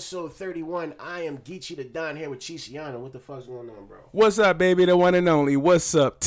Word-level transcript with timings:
episode 0.00 0.32
31. 0.34 0.94
I 0.98 1.24
am 1.24 1.36
Geechee 1.36 1.76
the 1.76 1.84
Don 1.84 2.16
here 2.16 2.30
with 2.30 2.38
Chisiano. 2.38 2.98
What 3.00 3.12
the 3.12 3.18
fuck's 3.18 3.44
going 3.44 3.68
on, 3.68 3.84
bro? 3.86 3.98
What's 4.12 4.38
up, 4.38 4.56
baby? 4.56 4.86
The 4.86 4.96
one 4.96 5.14
and 5.14 5.28
only. 5.28 5.58
What's 5.58 5.94
up? 5.94 6.24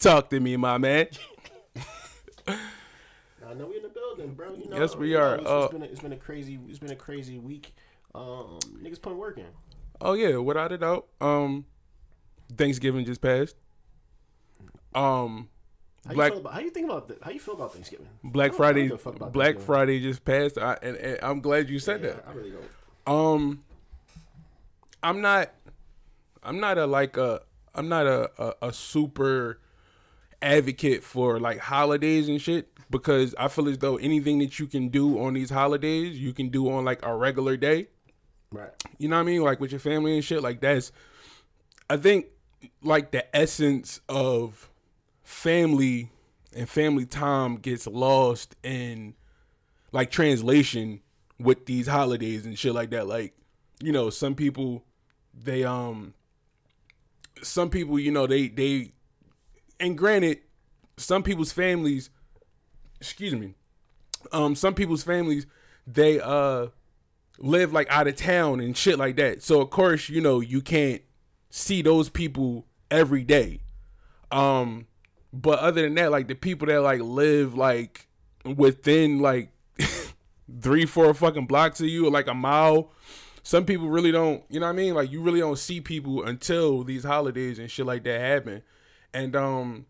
Talk 0.00 0.28
to 0.30 0.40
me, 0.40 0.56
my 0.56 0.78
man. 0.78 1.06
I 2.48 3.54
know 3.54 3.66
we're 3.68 3.76
in 3.76 3.82
the 3.84 3.88
building, 3.94 4.34
bro. 4.34 4.52
You 4.56 4.68
know, 4.68 4.80
Yes, 4.80 4.96
we 4.96 5.10
you 5.10 5.14
know, 5.16 5.20
are. 5.22 5.34
It's, 5.36 5.46
Uh, 5.48 5.60
it's 5.62 5.72
been 5.72 5.82
a, 5.82 5.86
it's 5.86 6.00
been 6.00 6.12
a 6.12 6.16
crazy 6.16 6.58
it's 6.68 6.80
been 6.80 6.90
a 6.90 6.96
crazy 6.96 7.38
week. 7.38 7.72
Um, 8.16 8.58
niggas 8.82 9.00
putting 9.00 9.18
work 9.18 9.38
in. 9.38 9.46
Oh 10.00 10.14
yeah, 10.14 10.36
without 10.38 10.72
a 10.72 10.78
doubt. 10.78 11.06
Um, 11.20 11.66
Thanksgiving 12.56 13.04
just 13.04 13.20
passed. 13.20 13.54
Um, 14.92 15.50
How 16.04 16.14
Black- 16.14 16.30
you 16.32 16.38
feel 16.38 16.40
about 16.40 16.52
how 16.54 16.60
you 16.60 16.70
think 16.70 16.86
about 16.90 17.06
the, 17.06 17.16
how 17.22 17.30
you 17.30 17.38
feel 17.38 17.54
about 17.54 17.74
Thanksgiving? 17.74 18.08
Black 18.24 18.46
I 18.46 18.48
don't- 18.48 18.54
I 18.54 18.56
Friday. 18.56 18.80
don't 18.80 18.88
give 18.88 18.94
a 18.98 19.02
fuck 19.04 19.14
about 19.16 19.32
Black 19.32 19.60
Friday 19.60 20.00
just 20.00 20.24
passed, 20.24 20.58
I, 20.58 20.76
and, 20.82 20.96
and 20.96 21.18
I'm 21.22 21.40
glad 21.40 21.70
you 21.70 21.78
said 21.78 22.02
Yeah, 22.02 22.10
that. 22.14 22.24
I 22.28 22.32
really 22.32 22.50
don't. 22.50 22.64
Um, 23.08 23.64
I'm 25.02 25.22
not. 25.22 25.50
I'm 26.42 26.60
not 26.60 26.76
a 26.76 26.86
like 26.86 27.16
a. 27.16 27.40
I'm 27.74 27.88
not 27.88 28.06
a, 28.06 28.30
a 28.38 28.68
a 28.68 28.72
super 28.72 29.60
advocate 30.42 31.02
for 31.02 31.40
like 31.40 31.58
holidays 31.58 32.28
and 32.28 32.40
shit 32.40 32.68
because 32.90 33.34
I 33.38 33.48
feel 33.48 33.68
as 33.68 33.78
though 33.78 33.96
anything 33.96 34.38
that 34.40 34.58
you 34.58 34.66
can 34.66 34.88
do 34.88 35.18
on 35.20 35.34
these 35.34 35.50
holidays, 35.50 36.18
you 36.18 36.32
can 36.34 36.50
do 36.50 36.70
on 36.70 36.84
like 36.84 37.04
a 37.04 37.14
regular 37.14 37.56
day. 37.56 37.88
Right. 38.52 38.70
You 38.98 39.08
know 39.08 39.16
what 39.16 39.22
I 39.22 39.24
mean? 39.24 39.42
Like 39.42 39.58
with 39.58 39.72
your 39.72 39.80
family 39.80 40.14
and 40.14 40.24
shit. 40.24 40.42
Like 40.42 40.60
that's. 40.60 40.92
I 41.88 41.96
think 41.96 42.26
like 42.82 43.12
the 43.12 43.34
essence 43.34 44.02
of 44.10 44.68
family 45.22 46.10
and 46.54 46.68
family 46.68 47.06
time 47.06 47.56
gets 47.56 47.86
lost 47.86 48.54
in 48.62 49.14
like 49.92 50.10
translation 50.10 51.00
with 51.38 51.66
these 51.66 51.86
holidays 51.86 52.46
and 52.46 52.58
shit 52.58 52.74
like 52.74 52.90
that. 52.90 53.06
Like, 53.06 53.34
you 53.80 53.92
know, 53.92 54.10
some 54.10 54.34
people 54.34 54.84
they 55.34 55.64
um 55.64 56.14
some 57.42 57.70
people, 57.70 57.98
you 57.98 58.10
know, 58.10 58.26
they 58.26 58.48
they 58.48 58.92
and 59.78 59.96
granted, 59.96 60.40
some 60.96 61.22
people's 61.22 61.52
families 61.52 62.10
excuse 63.00 63.34
me, 63.34 63.54
um, 64.32 64.56
some 64.56 64.74
people's 64.74 65.04
families, 65.04 65.46
they 65.86 66.20
uh 66.20 66.66
live 67.38 67.72
like 67.72 67.88
out 67.90 68.08
of 68.08 68.16
town 68.16 68.60
and 68.60 68.76
shit 68.76 68.98
like 68.98 69.16
that. 69.16 69.42
So 69.42 69.60
of 69.60 69.70
course, 69.70 70.08
you 70.08 70.20
know, 70.20 70.40
you 70.40 70.60
can't 70.60 71.02
see 71.50 71.82
those 71.82 72.08
people 72.08 72.66
every 72.90 73.22
day. 73.22 73.60
Um 74.30 74.86
but 75.32 75.58
other 75.60 75.82
than 75.82 75.94
that, 75.96 76.10
like 76.10 76.26
the 76.26 76.34
people 76.34 76.66
that 76.66 76.80
like 76.80 77.00
live 77.00 77.54
like 77.54 78.08
within 78.44 79.20
like 79.20 79.50
three, 80.60 80.86
four 80.86 81.12
fucking 81.14 81.46
blocks 81.46 81.80
of 81.80 81.86
you 81.86 82.06
or 82.06 82.10
like 82.10 82.26
a 82.26 82.34
mile, 82.34 82.92
some 83.42 83.64
people 83.64 83.88
really 83.88 84.12
don't, 84.12 84.42
you 84.48 84.60
know 84.60 84.66
what 84.66 84.72
I 84.72 84.76
mean? 84.76 84.94
Like 84.94 85.10
you 85.10 85.20
really 85.20 85.40
don't 85.40 85.58
see 85.58 85.80
people 85.80 86.22
until 86.22 86.84
these 86.84 87.04
holidays 87.04 87.58
and 87.58 87.70
shit 87.70 87.86
like 87.86 88.04
that 88.04 88.20
happen. 88.20 88.62
And 89.12 89.34
um 89.36 89.86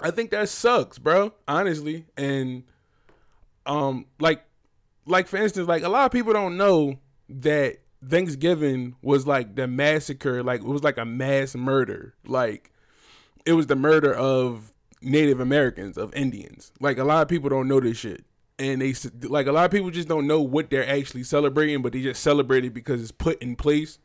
I 0.00 0.10
think 0.10 0.30
that 0.30 0.48
sucks, 0.48 0.98
bro, 0.98 1.34
honestly. 1.46 2.06
And 2.16 2.64
um 3.66 4.06
like 4.18 4.44
like 5.06 5.26
for 5.26 5.36
instance, 5.36 5.68
like 5.68 5.82
a 5.82 5.88
lot 5.88 6.06
of 6.06 6.12
people 6.12 6.32
don't 6.32 6.56
know 6.56 6.98
that 7.28 7.78
Thanksgiving 8.06 8.96
was 9.02 9.26
like 9.26 9.54
the 9.54 9.66
massacre, 9.66 10.42
like 10.42 10.60
it 10.60 10.66
was 10.66 10.82
like 10.82 10.98
a 10.98 11.04
mass 11.04 11.54
murder. 11.54 12.14
Like 12.26 12.72
it 13.44 13.52
was 13.52 13.66
the 13.66 13.76
murder 13.76 14.12
of 14.14 14.72
Native 15.00 15.40
Americans, 15.40 15.98
of 15.98 16.14
Indians. 16.14 16.72
Like 16.80 16.98
a 16.98 17.04
lot 17.04 17.22
of 17.22 17.28
people 17.28 17.50
don't 17.50 17.68
know 17.68 17.80
this 17.80 17.96
shit. 17.96 18.24
And 18.58 18.80
they 18.80 18.94
like 19.22 19.46
a 19.46 19.52
lot 19.52 19.64
of 19.64 19.70
people 19.70 19.90
just 19.90 20.08
don't 20.08 20.26
know 20.26 20.40
what 20.40 20.70
they're 20.70 20.88
actually 20.88 21.24
celebrating, 21.24 21.82
but 21.82 21.92
they 21.92 22.02
just 22.02 22.22
celebrate 22.22 22.64
it 22.64 22.74
because 22.74 23.00
it's 23.00 23.10
put 23.10 23.40
in 23.42 23.56
place. 23.56 23.98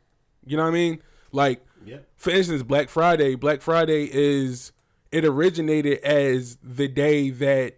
You 0.44 0.56
know 0.56 0.62
what 0.64 0.70
I 0.70 0.72
mean? 0.72 1.02
Like 1.32 1.64
Yeah. 1.84 1.98
for 2.16 2.30
instance, 2.30 2.62
Black 2.62 2.88
Friday. 2.88 3.34
Black 3.34 3.60
Friday 3.62 4.08
is 4.12 4.72
it 5.12 5.24
originated 5.24 5.98
as 6.00 6.58
the 6.62 6.88
day 6.88 7.30
that 7.30 7.76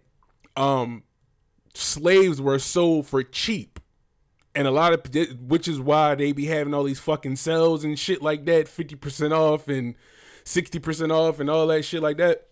um 0.55 1.03
slaves 1.73 2.41
were 2.41 2.59
sold 2.59 3.07
for 3.07 3.21
cheap. 3.23 3.79
And 4.53 4.67
a 4.67 4.71
lot 4.71 4.91
of 4.91 5.39
which 5.39 5.67
is 5.67 5.79
why 5.79 6.15
they 6.15 6.31
be 6.33 6.47
having 6.47 6.73
all 6.73 6.83
these 6.83 6.99
fucking 6.99 7.37
sales 7.37 7.83
and 7.85 7.97
shit 7.97 8.21
like 8.21 8.45
that, 8.45 8.65
50% 8.67 9.31
off 9.31 9.69
and 9.69 9.95
60% 10.43 11.09
off 11.11 11.39
and 11.39 11.49
all 11.49 11.67
that 11.67 11.83
shit 11.83 12.01
like 12.01 12.17
that. 12.17 12.47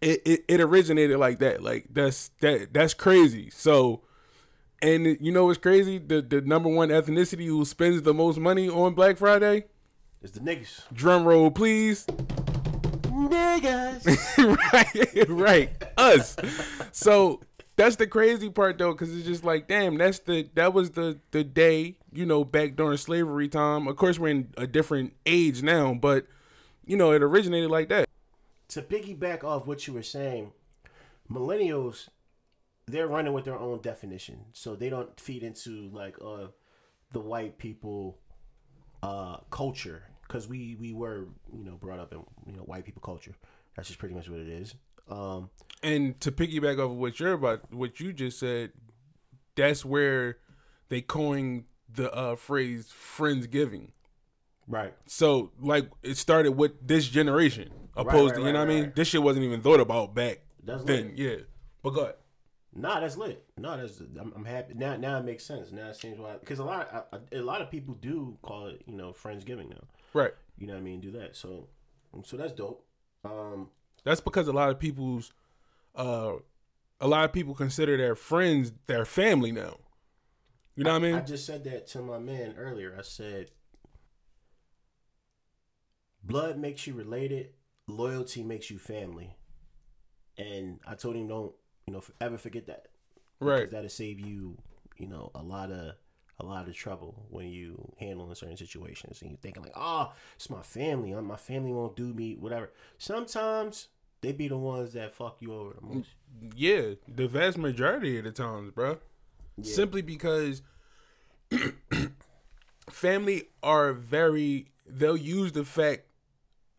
It, 0.00 0.22
it 0.24 0.44
it 0.48 0.60
originated 0.60 1.18
like 1.18 1.38
that. 1.40 1.62
Like 1.62 1.86
that's 1.90 2.30
that 2.40 2.72
that's 2.72 2.94
crazy. 2.94 3.50
So 3.50 4.02
and 4.82 5.18
you 5.20 5.30
know 5.32 5.46
what's 5.46 5.58
crazy? 5.58 5.98
The 5.98 6.22
the 6.22 6.40
number 6.40 6.68
one 6.68 6.88
ethnicity 6.88 7.46
who 7.46 7.64
spends 7.64 8.02
the 8.02 8.14
most 8.14 8.38
money 8.38 8.68
on 8.68 8.94
Black 8.94 9.18
Friday? 9.18 9.64
is 10.22 10.32
the 10.32 10.40
niggas. 10.40 10.82
Drum 10.92 11.24
roll, 11.24 11.50
please. 11.50 12.06
Niggas. 13.06 14.06
right, 14.72 15.28
right. 15.28 15.70
Us. 15.96 16.36
So 16.92 17.40
that's 17.76 17.96
the 17.96 18.06
crazy 18.06 18.50
part 18.50 18.78
though, 18.78 18.92
because 18.92 19.14
it's 19.14 19.26
just 19.26 19.44
like, 19.44 19.68
damn, 19.68 19.96
that's 19.96 20.18
the 20.20 20.48
that 20.54 20.72
was 20.72 20.90
the 20.90 21.18
the 21.30 21.44
day, 21.44 21.96
you 22.12 22.26
know, 22.26 22.44
back 22.44 22.76
during 22.76 22.96
slavery 22.96 23.48
time. 23.48 23.86
Of 23.88 23.96
course, 23.96 24.18
we're 24.18 24.28
in 24.28 24.48
a 24.56 24.66
different 24.66 25.14
age 25.26 25.62
now, 25.62 25.94
but 25.94 26.26
you 26.86 26.96
know, 26.96 27.12
it 27.12 27.22
originated 27.22 27.70
like 27.70 27.88
that. 27.88 28.08
To 28.70 28.82
piggyback 28.82 29.44
off 29.44 29.66
what 29.66 29.86
you 29.86 29.92
were 29.94 30.02
saying, 30.02 30.52
millennials, 31.30 32.08
they're 32.86 33.06
running 33.08 33.32
with 33.32 33.44
their 33.44 33.58
own 33.58 33.80
definition, 33.80 34.46
so 34.52 34.74
they 34.74 34.88
don't 34.90 35.18
feed 35.20 35.42
into 35.42 35.88
like 35.92 36.16
uh 36.24 36.48
the 37.12 37.20
white 37.20 37.58
people 37.58 38.18
uh 39.02 39.38
culture 39.50 40.04
because 40.26 40.48
we 40.48 40.76
we 40.80 40.92
were 40.92 41.28
you 41.52 41.64
know 41.64 41.76
brought 41.76 41.98
up 41.98 42.12
in 42.12 42.24
you 42.46 42.52
know 42.52 42.62
white 42.62 42.84
people 42.84 43.02
culture. 43.02 43.34
That's 43.76 43.88
just 43.88 43.98
pretty 44.00 44.14
much 44.14 44.28
what 44.28 44.40
it 44.40 44.48
is. 44.48 44.74
Um, 45.08 45.50
And 45.82 46.20
to 46.20 46.30
piggyback 46.32 46.74
off 46.74 46.90
of 46.92 46.96
what 46.96 47.18
you're 47.18 47.32
about, 47.32 47.72
what 47.72 47.98
you 48.00 48.12
just 48.12 48.38
said, 48.38 48.72
that's 49.56 49.84
where 49.84 50.38
they 50.88 51.00
coined 51.00 51.64
the 51.92 52.12
uh, 52.12 52.36
phrase 52.36 52.88
"friendsgiving." 52.92 53.90
right. 54.68 54.94
So 55.06 55.52
like 55.60 55.90
it 56.02 56.16
started 56.16 56.52
with 56.52 56.86
this 56.86 57.08
generation, 57.08 57.70
opposed 58.00 58.32
right, 58.32 58.34
to 58.34 58.40
you 58.40 58.46
right, 58.46 58.52
know 58.52 58.58
what 58.60 58.70
I 58.70 58.80
mean. 58.80 58.92
This 58.94 59.08
shit 59.08 59.22
wasn't 59.22 59.44
even 59.44 59.60
thought 59.60 59.80
about 59.80 60.14
back 60.14 60.40
That's 60.62 60.84
then. 60.84 61.08
lit. 61.08 61.18
Yeah, 61.18 61.36
but 61.82 61.90
go 61.90 62.00
ahead. 62.02 62.14
Nah, 62.74 63.00
that's 63.00 63.16
lit. 63.16 63.44
No, 63.58 63.76
that's 63.76 64.00
I'm, 64.00 64.32
I'm 64.34 64.44
happy 64.44 64.74
now. 64.74 64.96
Now 64.96 65.18
it 65.18 65.24
makes 65.24 65.44
sense. 65.44 65.72
Now 65.72 65.88
it 65.88 65.96
seems 65.96 66.18
why 66.18 66.36
because 66.38 66.58
a 66.58 66.64
lot 66.64 67.08
a, 67.12 67.38
a 67.38 67.42
lot 67.42 67.60
of 67.62 67.70
people 67.70 67.94
do 67.94 68.38
call 68.42 68.66
it 68.68 68.82
you 68.86 68.96
know 68.96 69.12
friendsgiving 69.12 69.70
now. 69.70 69.84
Right. 70.12 70.32
You 70.58 70.66
know 70.66 70.74
what 70.74 70.80
I 70.80 70.82
mean? 70.82 71.00
Do 71.00 71.10
that. 71.12 71.36
So 71.36 71.68
so 72.24 72.36
that's 72.36 72.52
dope. 72.52 72.84
Um, 73.24 73.68
That's 74.04 74.20
because 74.20 74.48
a 74.48 74.52
lot 74.52 74.70
of 74.70 74.78
people's, 74.78 75.32
uh, 75.94 76.34
a 77.00 77.06
lot 77.06 77.24
of 77.24 77.32
people 77.32 77.54
consider 77.54 77.96
their 77.96 78.14
friends 78.14 78.72
their 78.86 79.04
family 79.04 79.52
now. 79.52 79.76
You 80.74 80.84
know 80.84 80.92
what 80.92 81.02
I 81.02 81.04
mean? 81.04 81.14
I 81.14 81.20
just 81.20 81.44
said 81.44 81.64
that 81.64 81.86
to 81.88 82.00
my 82.00 82.18
man 82.18 82.54
earlier. 82.56 82.96
I 82.98 83.02
said, 83.02 83.50
blood 86.22 86.58
makes 86.58 86.86
you 86.86 86.94
related, 86.94 87.50
loyalty 87.90 88.42
makes 88.42 88.70
you 88.70 88.78
family. 88.78 89.36
And 90.38 90.80
I 90.86 90.94
told 90.94 91.16
him, 91.16 91.28
don't, 91.28 91.52
you 91.86 91.92
know, 91.92 92.02
ever 92.20 92.38
forget 92.38 92.66
that. 92.66 92.88
right. 93.40 93.70
That'll 93.70 93.88
save 93.90 94.20
you, 94.20 94.56
you 94.96 95.06
know, 95.06 95.30
a 95.34 95.42
lot 95.42 95.70
of 95.70 95.94
a 96.38 96.44
lot 96.44 96.66
of 96.66 96.74
trouble 96.74 97.26
when 97.28 97.48
you 97.48 97.92
handling 97.98 98.34
certain 98.34 98.56
situations 98.56 99.20
and 99.20 99.30
you're 99.30 99.38
thinking 99.38 99.62
like, 99.62 99.72
oh, 99.76 100.10
it's 100.36 100.48
my 100.48 100.62
family. 100.62 101.12
My 101.12 101.36
family 101.36 101.70
won't 101.70 101.96
do 101.96 102.14
me 102.14 102.36
whatever. 102.40 102.72
Sometimes 102.96 103.88
they 104.22 104.32
be 104.32 104.48
the 104.48 104.56
ones 104.56 104.94
that 104.94 105.12
fuck 105.12 105.36
you 105.40 105.52
over 105.52 105.74
the 105.74 105.86
most. 105.86 106.08
Yeah, 106.56 106.94
the 107.06 107.28
vast 107.28 107.58
majority 107.58 108.18
of 108.18 108.24
the 108.24 108.32
times, 108.32 108.70
bro. 108.70 108.98
Yeah. 109.58 109.74
Simply 109.74 110.00
because 110.00 110.62
family 112.90 113.48
are 113.62 113.92
very 113.92 114.68
they'll 114.86 115.16
use 115.16 115.52
the 115.52 115.64
fact 115.64 116.02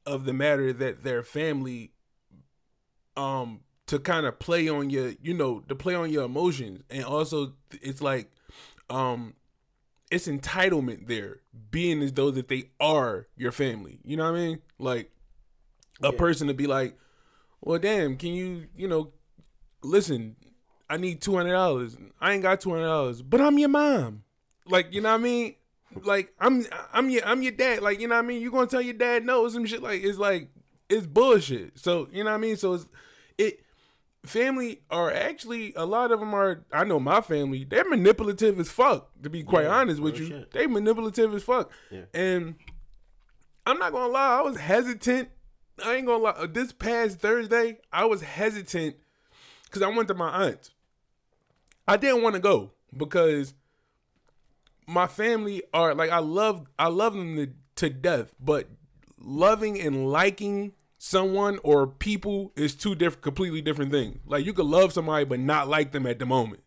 of 0.06 0.25
the 0.25 0.33
matter 0.33 0.74
that 0.74 1.03
their 1.03 1.24
family 1.24 1.92
um 3.18 3.62
to 3.88 4.00
kind 4.00 4.25
of 4.25 4.39
play 4.39 4.69
on 4.69 4.89
your 4.89 5.13
you 5.21 5.33
know 5.33 5.59
to 5.68 5.75
play 5.75 5.95
on 5.95 6.09
your 6.09 6.24
emotions. 6.25 6.81
And 6.89 7.03
also 7.03 7.53
it's 7.81 8.01
like 8.01 8.31
um 8.89 9.33
it's 10.09 10.27
entitlement 10.27 11.07
there 11.07 11.38
being 11.71 12.01
as 12.01 12.13
though 12.13 12.31
that 12.31 12.48
they 12.48 12.69
are 12.80 13.27
your 13.36 13.51
family. 13.51 14.00
You 14.03 14.18
know 14.18 14.31
what 14.31 14.38
i 14.39 14.45
mean? 14.45 14.62
Like 14.80 15.12
a 16.01 16.12
Yeah. 16.12 16.18
person 16.18 16.47
to 16.47 16.54
be 16.54 16.68
like 16.68 16.97
well 17.62 17.80
damn 17.80 18.18
can 18.18 18.33
you 18.33 18.68
you 18.75 18.88
know 18.88 19.12
listen 19.83 20.36
i 20.89 20.97
need 20.97 21.21
$200 21.21 21.97
i 22.19 22.33
ain't 22.33 22.42
got 22.42 22.59
$200 22.62 23.24
but 23.30 23.42
i'm 23.42 23.57
your 23.59 23.69
mom. 23.69 24.24
Like 24.65 24.94
you 24.94 25.01
know 25.01 25.09
what 25.09 25.19
i 25.19 25.24
mean 25.24 25.56
like 26.04 26.34
i'm 26.40 26.66
i'm 26.94 27.10
your 27.10 27.26
i'm 27.26 27.42
your 27.42 27.52
dad 27.52 27.82
like 27.82 28.00
you 28.00 28.08
know 28.08 28.16
what 28.16 28.24
i 28.24 28.28
mean 28.28 28.42
you're 28.42 28.52
gonna 28.52 28.68
tell 28.68 28.82
your 28.82 28.94
dad 28.94 29.26
no 29.26 29.48
some 29.50 29.66
shit 29.66 29.82
like 29.84 30.04
it's 30.04 30.18
like 30.18 30.50
it's 30.90 31.06
bullshit 31.06 31.78
so 31.78 32.08
you 32.12 32.24
know 32.24 32.30
what 32.32 32.36
i 32.38 32.40
mean 32.40 32.56
so 32.58 32.74
it's 32.74 32.86
it 33.38 33.60
family 34.26 34.82
are 34.92 35.12
actually 35.12 35.74
a 35.76 35.84
lot 35.86 36.12
of 36.12 36.20
them 36.20 36.34
are. 36.36 36.64
I 36.72 36.84
know 36.84 37.00
my 37.00 37.22
family. 37.22 37.64
They're 37.64 37.90
manipulative 37.90 38.60
as 38.60 38.70
fuck. 38.70 39.10
To 39.24 39.32
be 39.32 39.42
quite 39.42 39.64
Yeah, 39.64 39.76
honest 39.76 40.00
with 40.00 40.20
you, 40.20 40.28
shit. 40.28 40.52
they 40.52 40.68
manipulative 40.68 41.34
as 41.34 41.42
fuck. 41.42 41.72
Yeah. 41.90 42.02
And 42.14 42.54
I'm 43.66 43.80
not 43.80 43.92
gonna 43.92 44.14
lie, 44.14 44.38
I 44.38 44.42
was 44.42 44.58
hesitant. 44.58 45.30
I 45.84 45.96
ain't 45.96 46.06
gonna 46.06 46.22
lie. 46.24 46.46
This 46.46 46.72
past 46.72 47.20
Thursday, 47.20 47.80
I 47.92 48.06
was 48.06 48.22
hesitant 48.22 48.98
because 49.66 49.82
I 49.82 49.88
went 49.88 50.08
to 50.10 50.14
my 50.14 50.30
aunt's. 50.46 50.70
I 51.88 51.98
didn't 51.98 52.22
want 52.22 52.36
to 52.36 52.42
go 52.42 52.74
because 52.96 53.56
my 54.92 55.08
family 55.08 55.64
are 55.74 55.96
like 55.96 56.12
I 56.12 56.20
love 56.20 56.68
I 56.78 56.88
love 56.88 57.14
them 57.14 57.36
to, 57.38 57.48
to 57.78 57.90
death, 57.90 58.34
but 58.40 58.68
loving 59.18 59.80
and 59.80 60.12
liking 60.12 60.74
someone 60.98 61.60
or 61.64 61.88
people 61.88 62.52
is 62.56 62.76
two 62.76 62.94
different 62.96 63.24
completely 63.24 63.62
different 63.62 63.92
things. 63.92 64.20
Like 64.26 64.46
you 64.46 64.54
could 64.54 64.66
love 64.66 64.94
somebody 64.94 65.26
but 65.26 65.40
not 65.40 65.68
like 65.68 65.92
them 65.92 66.06
at 66.06 66.20
the 66.20 66.26
moment. 66.26 66.62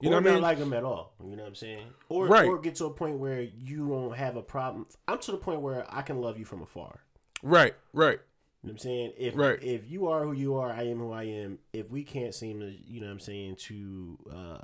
You 0.00 0.08
or 0.08 0.10
know 0.12 0.16
what 0.18 0.26
I 0.26 0.28
not 0.30 0.34
mean? 0.34 0.42
like 0.42 0.58
them 0.58 0.72
at 0.72 0.84
all. 0.84 1.14
You 1.24 1.36
know 1.36 1.42
what 1.42 1.48
I'm 1.48 1.54
saying? 1.54 1.86
Or 2.08 2.26
Right. 2.26 2.46
or 2.46 2.58
get 2.60 2.76
to 2.76 2.84
a 2.86 2.90
point 2.90 3.18
where 3.18 3.40
you 3.42 3.88
don't 3.88 4.16
have 4.16 4.36
a 4.36 4.42
problem. 4.42 4.86
I'm 5.08 5.18
to 5.20 5.32
the 5.32 5.38
point 5.38 5.60
where 5.60 5.86
I 5.88 6.02
can 6.02 6.20
love 6.20 6.38
you 6.38 6.44
from 6.44 6.62
afar. 6.62 7.00
right, 7.42 7.74
right. 7.92 8.18
You 8.62 8.68
know 8.68 8.72
what 8.72 8.72
I'm 8.72 8.78
saying? 8.78 9.12
If 9.16 9.36
Right. 9.36 9.62
if 9.62 9.88
you 9.90 10.08
are 10.08 10.24
who 10.24 10.32
you 10.32 10.56
are, 10.56 10.70
I 10.70 10.82
am 10.88 10.98
who 10.98 11.12
I 11.12 11.24
am. 11.24 11.58
If 11.72 11.90
we 11.90 12.02
can't 12.02 12.34
seem 12.34 12.58
to, 12.60 12.66
you 12.70 13.00
know 13.00 13.06
what 13.06 13.12
I'm 13.12 13.20
saying, 13.20 13.56
to 13.68 14.18
uh 14.32 14.58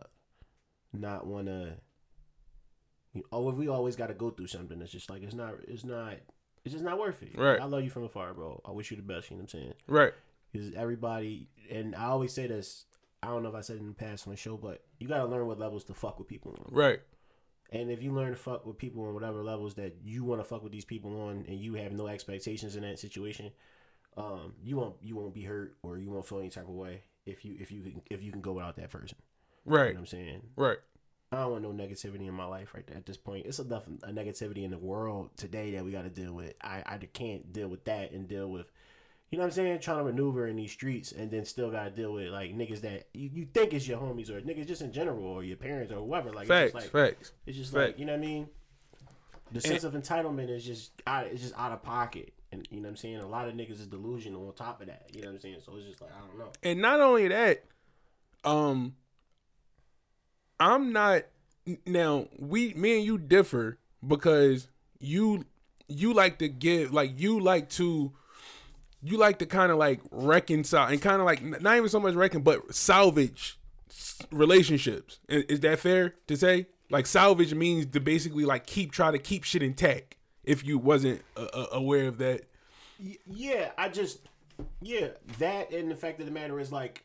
not 0.93 1.27
want 1.27 1.47
to 1.47 1.79
you 3.15 3.21
know, 3.21 3.27
oh, 3.33 3.51
we 3.51 3.69
always 3.69 3.97
got 3.97 4.09
to 4.09 4.15
go 4.15 4.31
through 4.31 4.49
something, 4.49 4.81
it's 4.81 4.93
just 4.93 5.09
like 5.09 5.23
it's 5.23 5.35
not 5.35 5.55
it's 5.67 5.85
not 5.85 6.15
it's 6.65 6.73
just 6.73 6.85
not 6.85 6.99
worth 6.99 7.23
it. 7.23 7.37
Right. 7.37 7.61
I 7.61 7.65
love 7.65 7.85
you 7.85 7.91
from 7.91 8.05
afar, 8.05 8.33
bro. 8.33 8.61
I 8.65 8.71
wish 8.71 8.91
you 8.91 8.97
the 8.97 9.03
best, 9.03 9.31
you 9.31 9.37
know 9.37 9.43
what 9.43 9.55
I'm 9.55 9.61
saying? 9.61 9.75
Right. 9.87 10.13
Because 10.51 10.73
everybody, 10.75 11.49
and 11.71 11.95
I 11.95 12.05
always 12.05 12.33
say 12.33 12.47
this, 12.47 12.87
I 13.23 13.29
don't 13.29 13.43
know 13.43 13.49
if 13.49 13.55
I 13.55 13.61
said 13.61 13.77
it 13.77 13.81
in 13.81 13.89
the 13.89 13.95
past 13.95 14.27
on 14.27 14.33
the 14.33 14.37
show, 14.37 14.57
but 14.57 14.83
you 14.99 15.09
got 15.09 15.19
to 15.19 15.27
learn 15.27 15.47
what 15.47 15.59
levels 15.59 15.85
to 15.85 15.95
fuck 15.95 16.19
with 16.19 16.29
people 16.29 16.53
on. 16.53 16.75
Right. 16.75 17.01
And 17.71 17.91
if 17.91 18.03
you 18.03 18.13
learn 18.13 18.31
to 18.31 18.37
fuck 18.37 18.65
with 18.65 18.79
people 18.79 19.05
on 19.05 19.15
whatever 19.15 19.43
levels 19.43 19.75
that 19.75 19.97
you 20.05 20.25
want 20.25 20.41
to 20.41 20.45
fuck 20.45 20.63
with 20.63 20.73
these 20.73 20.85
people 20.85 21.21
on, 21.23 21.45
and 21.49 21.59
you 21.59 21.75
have 21.75 21.93
no 21.93 22.07
expectations 22.07 22.77
in 22.77 22.83
that 22.83 22.99
situation, 22.99 23.51
um, 24.17 24.55
you 24.63 24.77
won't 24.77 24.95
you 25.03 25.17
won't 25.17 25.35
be 25.35 25.43
hurt 25.43 25.77
or 25.83 25.99
you 25.99 26.09
won't 26.09 26.27
feel 26.27 26.39
any 26.39 26.51
type 26.51 26.69
of 26.69 26.75
way 26.75 27.03
if 27.27 27.45
you 27.45 27.57
if 27.59 27.73
you 27.73 27.83
can 27.83 28.03
if 28.11 28.23
you 28.23 28.31
can 28.31 28.41
go 28.41 28.53
without 28.53 28.77
that 28.77 28.91
person. 28.91 29.19
Right. 29.65 29.89
You 29.89 29.95
know 29.95 29.95
what 29.95 30.01
I'm 30.01 30.07
saying? 30.07 30.43
Right. 30.57 30.79
I 31.35 31.43
don't 31.43 31.53
want 31.53 31.63
no 31.63 31.71
negativity 31.73 32.27
in 32.27 32.35
my 32.35 32.45
life 32.45 32.75
right 32.75 32.87
there 32.87 32.97
at 32.97 33.07
this 33.07 33.17
point. 33.17 33.47
It's 33.47 33.59
enough 33.59 33.85
a 34.03 34.11
negativity 34.13 34.65
in 34.65 34.71
the 34.71 34.79
world 34.79 35.31
today 35.37 35.73
that 35.73 35.85
we 35.85 35.93
got 35.93 36.03
to 36.03 36.11
deal 36.11 36.33
with. 36.33 36.55
I, 36.63 36.83
I 36.87 36.99
can't 37.13 37.53
deal 37.53 37.69
with 37.69 37.85
that 37.85 38.13
and 38.13 38.29
deal 38.29 38.49
with, 38.49 38.71
you 39.31 39.39
know 39.39 39.45
what 39.45 39.49
I'm 39.49 39.53
saying, 39.53 39.81
trying 39.81 39.99
to 39.99 40.05
maneuver 40.05 40.47
in 40.47 40.57
these 40.57 40.73
streets 40.73 41.13
and 41.13 41.31
then 41.31 41.45
still 41.45 41.71
got 41.71 41.85
to 41.85 41.91
deal 41.91 42.13
with 42.13 42.29
like 42.29 42.57
niggas 42.57 42.81
that 42.83 43.09
you, 43.15 43.31
you 43.33 43.47
think 43.47 43.73
is 43.73 43.87
your 43.87 43.99
homies 43.99 44.31
or 44.31 44.41
niggas 44.41 44.67
just 44.67 44.83
in 44.83 44.93
general 44.93 45.25
or 45.25 45.45
your 45.45 45.57
parents 45.57 45.93
or 45.93 45.97
whoever. 45.97 46.31
Like 46.31 46.47
Facts. 46.47 46.75
it's 46.75 46.85
just 46.85 46.95
like 46.95 47.09
facts. 47.11 47.33
it's 47.47 47.57
just 47.57 47.73
Fact. 47.73 47.87
like 47.87 47.99
you 47.99 48.07
know 48.07 48.13
what 48.13 48.23
I 48.23 48.27
mean. 48.27 48.49
The 49.53 49.61
sense 49.61 49.85
of 49.85 49.93
entitlement 49.93 50.51
is 50.51 50.65
just 50.65 50.91
out. 51.07 51.27
It's 51.27 51.43
just 51.43 51.55
out 51.57 51.71
of 51.71 51.81
pocket, 51.83 52.33
and 52.51 52.67
you 52.71 52.79
know 52.79 52.85
what 52.85 52.91
I'm 52.91 52.97
saying. 52.97 53.19
A 53.19 53.29
lot 53.29 53.47
of 53.47 53.55
niggas 53.55 53.79
is 53.79 53.87
delusional 53.87 54.49
on 54.49 54.55
top 54.55 54.81
of 54.81 54.89
that. 54.89 55.07
You 55.13 55.23
know 55.23 55.29
what 55.29 55.35
I'm 55.35 55.41
saying. 55.41 55.59
So 55.65 55.77
it's 55.77 55.87
just 55.87 56.01
like 56.01 56.11
I 56.11 56.27
don't 56.27 56.39
know. 56.39 56.51
And 56.65 56.81
not 56.81 57.01
only 57.01 57.29
that, 57.29 57.63
um, 58.43 58.97
I'm 60.59 60.93
not 60.93 61.25
now. 61.87 62.29
We, 62.39 62.75
me 62.75 62.97
and 62.97 63.05
you 63.05 63.19
differ 63.19 63.79
because 64.06 64.69
you, 64.99 65.45
you 65.89 66.12
like 66.15 66.39
to 66.39 66.49
give, 66.49 66.93
like 66.93 67.21
you 67.21 67.41
like 67.41 67.69
to, 67.71 68.12
you 69.03 69.19
like 69.19 69.39
to 69.39 69.47
kind 69.47 69.71
of 69.71 69.79
like 69.79 70.01
reconcile 70.11 70.89
and 70.89 71.01
kind 71.01 71.21
of 71.21 71.27
like 71.27 71.43
not 71.43 71.77
even 71.77 71.89
so 71.89 72.01
much 72.01 72.15
reckon, 72.15 72.43
but 72.43 72.75
salvage 72.75 73.59
relationships. 74.31 75.21
Is, 75.29 75.61
that 75.61 75.79
fair 75.79 76.15
to 76.27 76.37
say? 76.37 76.67
Like 76.91 77.06
salvage 77.06 77.55
means 77.55 77.87
to 77.87 78.01
basically 78.01 78.45
like 78.45 78.67
keep 78.67 78.93
try 78.93 79.11
to 79.11 79.19
keep 79.19 79.45
shit 79.45 79.62
intact. 79.62 80.17
If 80.43 80.65
you 80.65 80.79
wasn't 80.79 81.23
uh, 81.37 81.49
uh, 81.53 81.67
aware 81.73 82.06
of 82.06 82.19
that, 82.19 82.43
Yeah, 83.27 83.71
I 83.79 83.89
just 83.89 84.21
yeah 84.81 85.09
that 85.39 85.73
and 85.73 85.91
the 85.91 85.97
fact 85.97 86.21
of 86.21 86.27
the 86.27 86.33
matter 86.33 86.61
is 86.61 86.71
like 86.71 87.05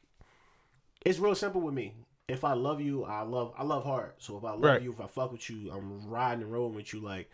it's 1.06 1.20
real 1.20 1.36
simple 1.36 1.62
with 1.62 1.74
me. 1.74 1.94
If 2.30 2.44
I 2.44 2.54
love 2.54 2.80
you, 2.82 3.04
I 3.06 3.22
love 3.22 3.54
I 3.58 3.64
love 3.64 3.84
hard. 3.84 4.14
So 4.20 4.38
if 4.38 4.44
I 4.44 4.52
love 4.52 4.62
Right. 4.64 4.82
you, 4.82 4.92
if 4.92 5.02
I 5.02 5.08
fuck 5.08 5.32
with 5.32 5.50
you, 5.50 5.72
I'm 5.72 6.08
riding 6.08 6.44
and 6.44 6.52
rolling 6.52 6.76
with 6.76 6.94
you 6.94 7.00
like 7.00 7.30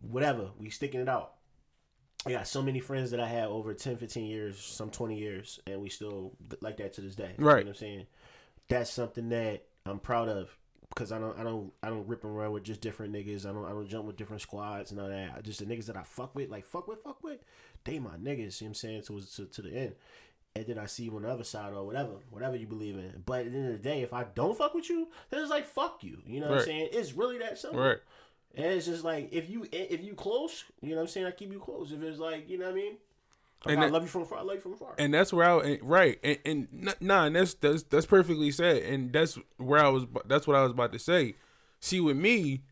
whatever. 0.00 0.50
We 0.58 0.70
sticking 0.70 1.00
it 1.00 1.08
out. 1.08 1.34
I 2.26 2.30
got 2.32 2.48
so 2.48 2.60
many 2.60 2.80
friends 2.80 3.12
that 3.12 3.20
I 3.20 3.28
had 3.28 3.44
over 3.46 3.72
10, 3.72 3.96
15 3.98 4.26
years, 4.26 4.58
some 4.58 4.90
20 4.90 5.16
years, 5.16 5.60
and 5.66 5.80
we 5.80 5.88
still 5.88 6.32
like 6.60 6.76
that 6.78 6.92
to 6.94 7.00
this 7.00 7.14
day. 7.14 7.34
Right. 7.38 7.58
You 7.58 7.64
know 7.64 7.68
what 7.68 7.68
I'm 7.68 7.74
saying? 7.74 8.06
That's 8.68 8.90
something 8.90 9.28
that 9.28 9.64
I'm 9.84 10.00
proud 10.00 10.28
of 10.28 10.50
because 10.88 11.12
I 11.12 11.18
don't 11.18 11.38
I 11.38 11.44
don't 11.44 11.72
I 11.82 11.88
don't 11.88 12.06
rip 12.08 12.24
and 12.24 12.36
run 12.36 12.50
with 12.52 12.64
just 12.64 12.80
different 12.80 13.12
niggas. 13.12 13.46
I 13.48 13.52
don't 13.52 13.64
I 13.64 13.70
don't 13.70 13.88
jump 13.88 14.06
with 14.06 14.16
different 14.16 14.42
squads 14.42 14.90
and 14.90 15.00
all 15.00 15.08
that. 15.08 15.34
I- 15.36 15.40
Just 15.40 15.60
the 15.60 15.66
niggas 15.66 15.86
that 15.86 15.96
I 15.96 16.02
fuck 16.02 16.34
with, 16.34 16.50
like 16.50 16.64
fuck 16.64 16.88
with, 16.88 17.02
fuck 17.02 17.22
with, 17.22 17.38
they 17.84 17.98
my 18.00 18.16
niggas. 18.16 18.60
You 18.60 18.66
know 18.66 18.70
what 18.70 18.70
I'm 18.70 18.74
saying? 18.74 19.02
To 19.02 19.20
to, 19.20 19.44
to 19.46 19.62
the 19.62 19.70
end. 19.76 19.94
And 20.56 20.66
then 20.66 20.78
I 20.78 20.86
see 20.86 21.04
you 21.04 21.16
on 21.16 21.22
the 21.22 21.28
other 21.30 21.44
side 21.44 21.72
or 21.72 21.84
whatever, 21.84 22.10
whatever 22.30 22.56
you 22.56 22.66
believe 22.66 22.96
in. 22.96 23.22
But 23.26 23.46
at 23.46 23.52
the 23.52 23.58
end 23.58 23.66
of 23.74 23.82
the 23.82 23.88
day, 23.88 24.02
if 24.02 24.12
I 24.12 24.24
don't 24.34 24.56
fuck 24.56 24.74
with 24.74 24.88
you, 24.90 25.08
then 25.30 25.40
it's 25.40 25.50
like 25.50 25.66
fuck 25.66 26.02
you. 26.02 26.22
You 26.26 26.40
know 26.40 26.46
what 26.48 26.52
Right. 26.54 26.60
I'm 26.62 26.66
saying? 26.66 26.88
It's 26.92 27.12
really 27.12 27.38
that 27.38 27.58
simple. 27.58 27.80
right? 27.80 27.98
And 28.54 28.64
it's 28.66 28.86
just 28.86 29.04
like 29.04 29.28
if 29.32 29.50
you 29.50 29.66
if 29.70 30.02
you 30.02 30.14
close, 30.14 30.64
you 30.80 30.90
know 30.90 30.96
what 30.96 31.02
I'm 31.02 31.08
saying. 31.08 31.26
I 31.26 31.30
keep 31.32 31.52
you 31.52 31.58
close. 31.60 31.92
If 31.92 32.02
it's 32.02 32.18
like 32.18 32.48
you 32.48 32.58
know 32.58 32.64
what 32.66 32.72
I 32.72 32.74
mean. 32.74 32.92
If 33.64 33.72
And 33.72 33.80
I 33.80 33.86
that- 33.86 33.92
love 33.92 34.02
you 34.02 34.08
from 34.08 34.22
afar. 34.22 34.38
I 34.38 34.42
love 34.42 34.54
you 34.56 34.60
from 34.60 34.72
afar. 34.74 34.94
and 34.98 35.12
that's 35.12 35.32
where 35.32 35.46
I 35.48 35.58
and- 35.64 35.82
right 35.82 36.18
and, 36.22 36.38
and 36.44 36.94
nah, 37.00 37.24
and 37.24 37.36
that's 37.36 37.54
that's 37.54 37.82
that's 37.84 38.06
perfectly 38.06 38.50
said, 38.50 38.82
and 38.82 39.12
that's 39.12 39.38
where 39.58 39.80
I 39.84 39.88
was. 39.88 40.04
That's 40.26 40.46
what 40.46 40.56
I 40.56 40.62
was 40.62 40.72
about 40.72 40.92
to 40.92 40.98
say. 40.98 41.34
See, 41.80 42.00
with 42.00 42.16
me, 42.16 42.62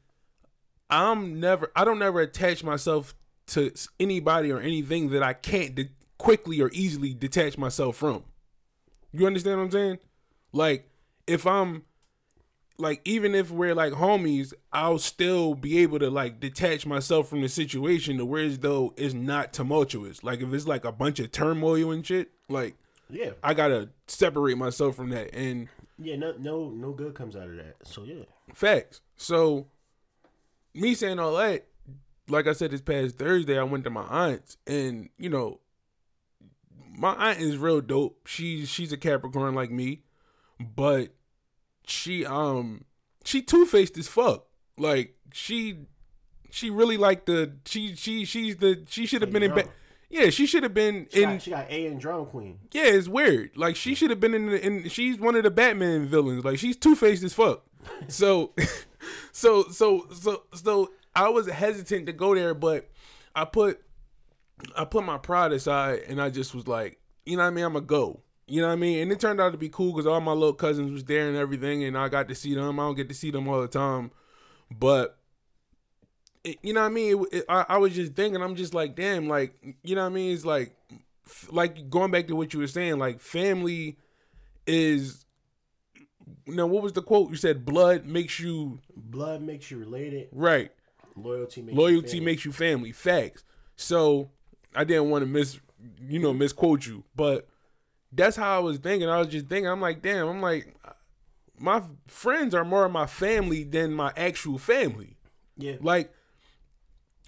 I'm 0.91 1.41
never. 1.41 1.71
I 1.75 1.85
don't 1.85 1.99
never 1.99 2.21
attach 2.21 2.63
myself 2.63 3.15
to 3.49 3.73
anybody 4.01 4.51
or 4.51 4.61
anything 4.61 5.11
that 5.11 5.23
I 5.23 5.33
can't 5.35 5.75
de- 5.75 5.91
quickly 6.19 6.61
or 6.61 6.71
easily 6.73 7.15
detach 7.15 7.59
myself 7.59 7.97
from. 7.97 8.25
You 9.13 9.27
understand 9.27 9.59
what 9.59 9.65
I'm 9.65 9.71
saying? 9.71 9.99
Like, 10.53 10.89
if 11.27 11.47
I'm 11.47 11.85
like 12.79 13.01
even 13.05 13.35
if 13.35 13.51
we're 13.51 13.75
like 13.75 13.93
homies, 13.93 14.53
I'll 14.73 14.99
still 14.99 15.55
be 15.55 15.79
able 15.79 15.99
to 16.01 16.11
like 16.11 16.41
detach 16.41 16.87
myself 16.87 17.29
from 17.29 17.41
the 17.41 17.49
situation 17.49 18.19
to 18.19 18.27
where 18.27 18.45
as 18.45 18.59
though 18.59 18.95
it's 18.97 19.15
not 19.15 19.53
tumultuous. 19.53 20.25
Like 20.25 20.41
if 20.41 20.53
it's 20.53 20.67
like 20.67 20.85
a 20.85 20.93
bunch 20.93 21.21
of 21.21 21.31
turmoil 21.31 21.93
and 21.93 22.05
shit, 22.05 22.31
like 22.49 22.75
yeah, 23.09 23.31
I 23.43 23.55
gotta 23.55 23.91
separate 24.07 24.59
myself 24.59 24.97
from 24.97 25.11
that. 25.11 25.35
And 25.35 25.69
yeah. 25.99 26.17
No, 26.17 26.35
no, 26.39 26.71
no 26.71 26.93
good 26.93 27.15
comes 27.15 27.37
out 27.37 27.49
of 27.49 27.57
that. 27.57 27.77
So 27.85 28.03
yeah, 28.03 28.25
facts. 28.53 29.01
So 29.17 29.67
me 30.75 30.95
saying 30.95 31.21
all 31.21 31.37
that, 31.37 31.67
like 32.29 32.47
I 32.49 32.53
said 32.53 32.73
this 32.73 32.81
past 32.81 33.19
Thursday, 33.19 33.59
I 33.59 33.63
went 33.63 33.85
to 33.85 33.91
my 33.91 34.03
aunt's 34.03 34.57
and 34.67 35.11
you 35.17 35.29
know 35.29 35.61
my 36.97 37.13
aunt 37.15 37.41
is 37.41 37.57
real 37.57 37.81
dope. 37.81 38.27
She's 38.27 38.69
she's 38.69 38.93
a 38.93 38.97
Capricorn 38.97 39.55
like 39.55 39.71
me, 39.71 40.03
but 40.61 41.15
she 41.87 42.25
um 42.25 42.85
she 43.25 43.43
two 43.43 43.67
faced 43.67 43.99
as 43.99 44.09
fuck. 44.09 44.47
Like 44.79 45.17
she 45.33 45.87
she 46.51 46.71
really 46.71 46.97
like 46.97 47.27
the 47.27 47.53
she 47.67 47.95
she 47.95 48.25
she's 48.25 48.57
the 48.57 48.85
she 48.89 49.07
should 49.07 49.23
have 49.23 49.33
been 49.33 49.43
in 49.43 49.55
bed. 49.55 49.69
Yeah, 50.11 50.31
she 50.31 50.47
should 50.47 50.63
have 50.63 50.75
been 50.75 51.09
she, 51.13 51.23
in. 51.25 51.31
got, 51.31 51.43
she 51.43 51.51
got 51.51 51.71
A 51.71 51.87
and 51.87 52.01
Drum 52.01 52.27
queen. 52.27 52.61
Yeah, 52.73 52.85
it's 52.85 53.09
weird. 53.09 53.57
Like 53.57 53.75
she 53.75 53.97
should 53.97 54.11
have 54.11 54.21
been 54.21 54.33
in, 54.33 54.47
the, 54.47 54.65
in. 54.65 54.89
She's 54.89 55.19
one 55.19 55.35
of 55.35 55.43
the 55.43 55.51
Batman 55.51 56.07
villains. 56.07 56.45
Like 56.45 56.59
she's 56.59 56.77
two 56.77 56.95
faced 56.95 57.25
as 57.25 57.35
fuck. 57.35 57.65
So, 58.09 58.53
so, 59.33 59.65
so, 59.65 60.07
so, 60.15 60.45
so 60.55 60.93
I 61.15 61.29
was 61.29 61.47
hesitant 61.49 62.07
to 62.07 62.15
go 62.15 62.35
there, 62.35 62.55
but 62.55 62.89
I 63.35 63.45
put, 63.45 63.83
I 64.77 64.85
put 64.85 65.05
my 65.05 65.19
pride 65.19 65.53
aside, 65.53 66.01
and 66.09 66.21
I 66.21 66.31
just 66.31 66.55
was 66.55 66.67
like, 66.69 66.99
you 67.27 67.37
know 67.37 67.43
what 67.43 67.49
I 67.49 67.51
mean? 67.51 67.65
I'm 67.65 67.73
gonna 67.75 67.85
go. 67.85 68.21
You 68.47 68.61
know 68.61 68.67
what 68.69 68.75
I 68.75 68.77
mean? 68.77 69.01
And 69.01 69.11
it 69.13 69.19
turned 69.21 69.41
out 69.41 69.53
to 69.53 69.59
be 69.59 69.69
cool 69.71 69.93
because 69.93 70.07
all 70.07 70.21
my 70.21 70.33
little 70.33 70.53
cousins 70.53 70.93
was 70.93 71.05
there 71.05 71.29
and 71.29 71.37
everything, 71.37 71.83
and 71.85 71.97
I 71.97 72.09
got 72.09 72.29
to 72.29 72.35
see 72.35 72.55
them. 72.55 72.79
I 72.79 72.83
don't 72.85 72.95
get 72.95 73.09
to 73.09 73.15
see 73.15 73.31
them 73.31 73.49
all 73.49 73.61
the 73.63 73.69
time, 73.69 74.11
but 74.71 75.19
it, 76.45 76.59
you 76.63 76.75
know 76.75 76.81
what 76.83 76.87
I 76.87 76.91
mean? 76.91 77.25
It, 77.33 77.39
it, 77.39 77.45
I, 77.49 77.65
I 77.71 77.77
was 77.79 77.95
just 77.95 78.13
thinking, 78.13 78.43
I'm 78.43 78.55
just 78.55 78.75
like, 78.75 78.95
damn, 78.95 79.29
like, 79.29 79.55
you 79.83 79.95
know 79.95 80.03
what 80.03 80.11
I 80.13 80.15
mean? 80.15 80.35
It's 80.35 80.45
like, 80.45 80.75
f- 81.27 81.49
like 81.51 81.89
going 81.89 82.11
back 82.11 82.27
to 82.29 82.37
what 82.37 82.53
you 82.53 82.61
were 82.61 82.67
saying, 82.67 82.99
like 82.99 83.19
family 83.21 83.97
is. 84.67 85.25
Now, 86.47 86.67
what 86.67 86.83
was 86.83 86.93
the 86.93 87.03
quote 87.03 87.31
you 87.31 87.37
said? 87.37 87.65
Blood 87.65 88.05
makes 88.05 88.39
you 88.39 88.79
Blood 88.95 89.41
makes 89.43 89.71
you 89.71 89.79
related. 89.79 90.29
right. 90.33 90.71
Loyalty 91.17 91.63
makes 91.63 91.79
Loyalty 91.79 91.95
you 91.95 92.21
family. 92.21 92.25
makes 92.25 92.45
you 92.45 92.53
family. 92.53 92.93
Facts. 92.93 93.45
So 93.77 94.31
I 94.75 94.85
didn't 94.85 95.11
want 95.11 95.23
to 95.23 95.27
miss, 95.27 95.59
you 96.01 96.19
know, 96.19 96.33
misquote 96.33 96.87
you, 96.87 97.05
but 97.15 97.49
that's 98.13 98.37
how 98.37 98.57
I 98.57 98.61
was 98.61 98.79
thinking. 98.79 99.09
I 99.09 99.19
was 99.19 99.29
just 99.29 99.47
thinking. 99.47 99.69
I'm 99.69 99.81
like, 99.81 100.03
damn. 100.03 100.29
I'm 100.29 100.41
like, 100.41 100.75
my 101.59 101.83
friends 102.07 102.55
are 102.55 102.65
more 102.65 102.85
of 102.85 102.93
my 102.93 103.07
family 103.07 103.65
than 103.65 103.93
my 103.93 104.13
actual 104.17 104.59
family. 104.59 105.17
yeah. 105.57 105.77
Like, 105.81 106.13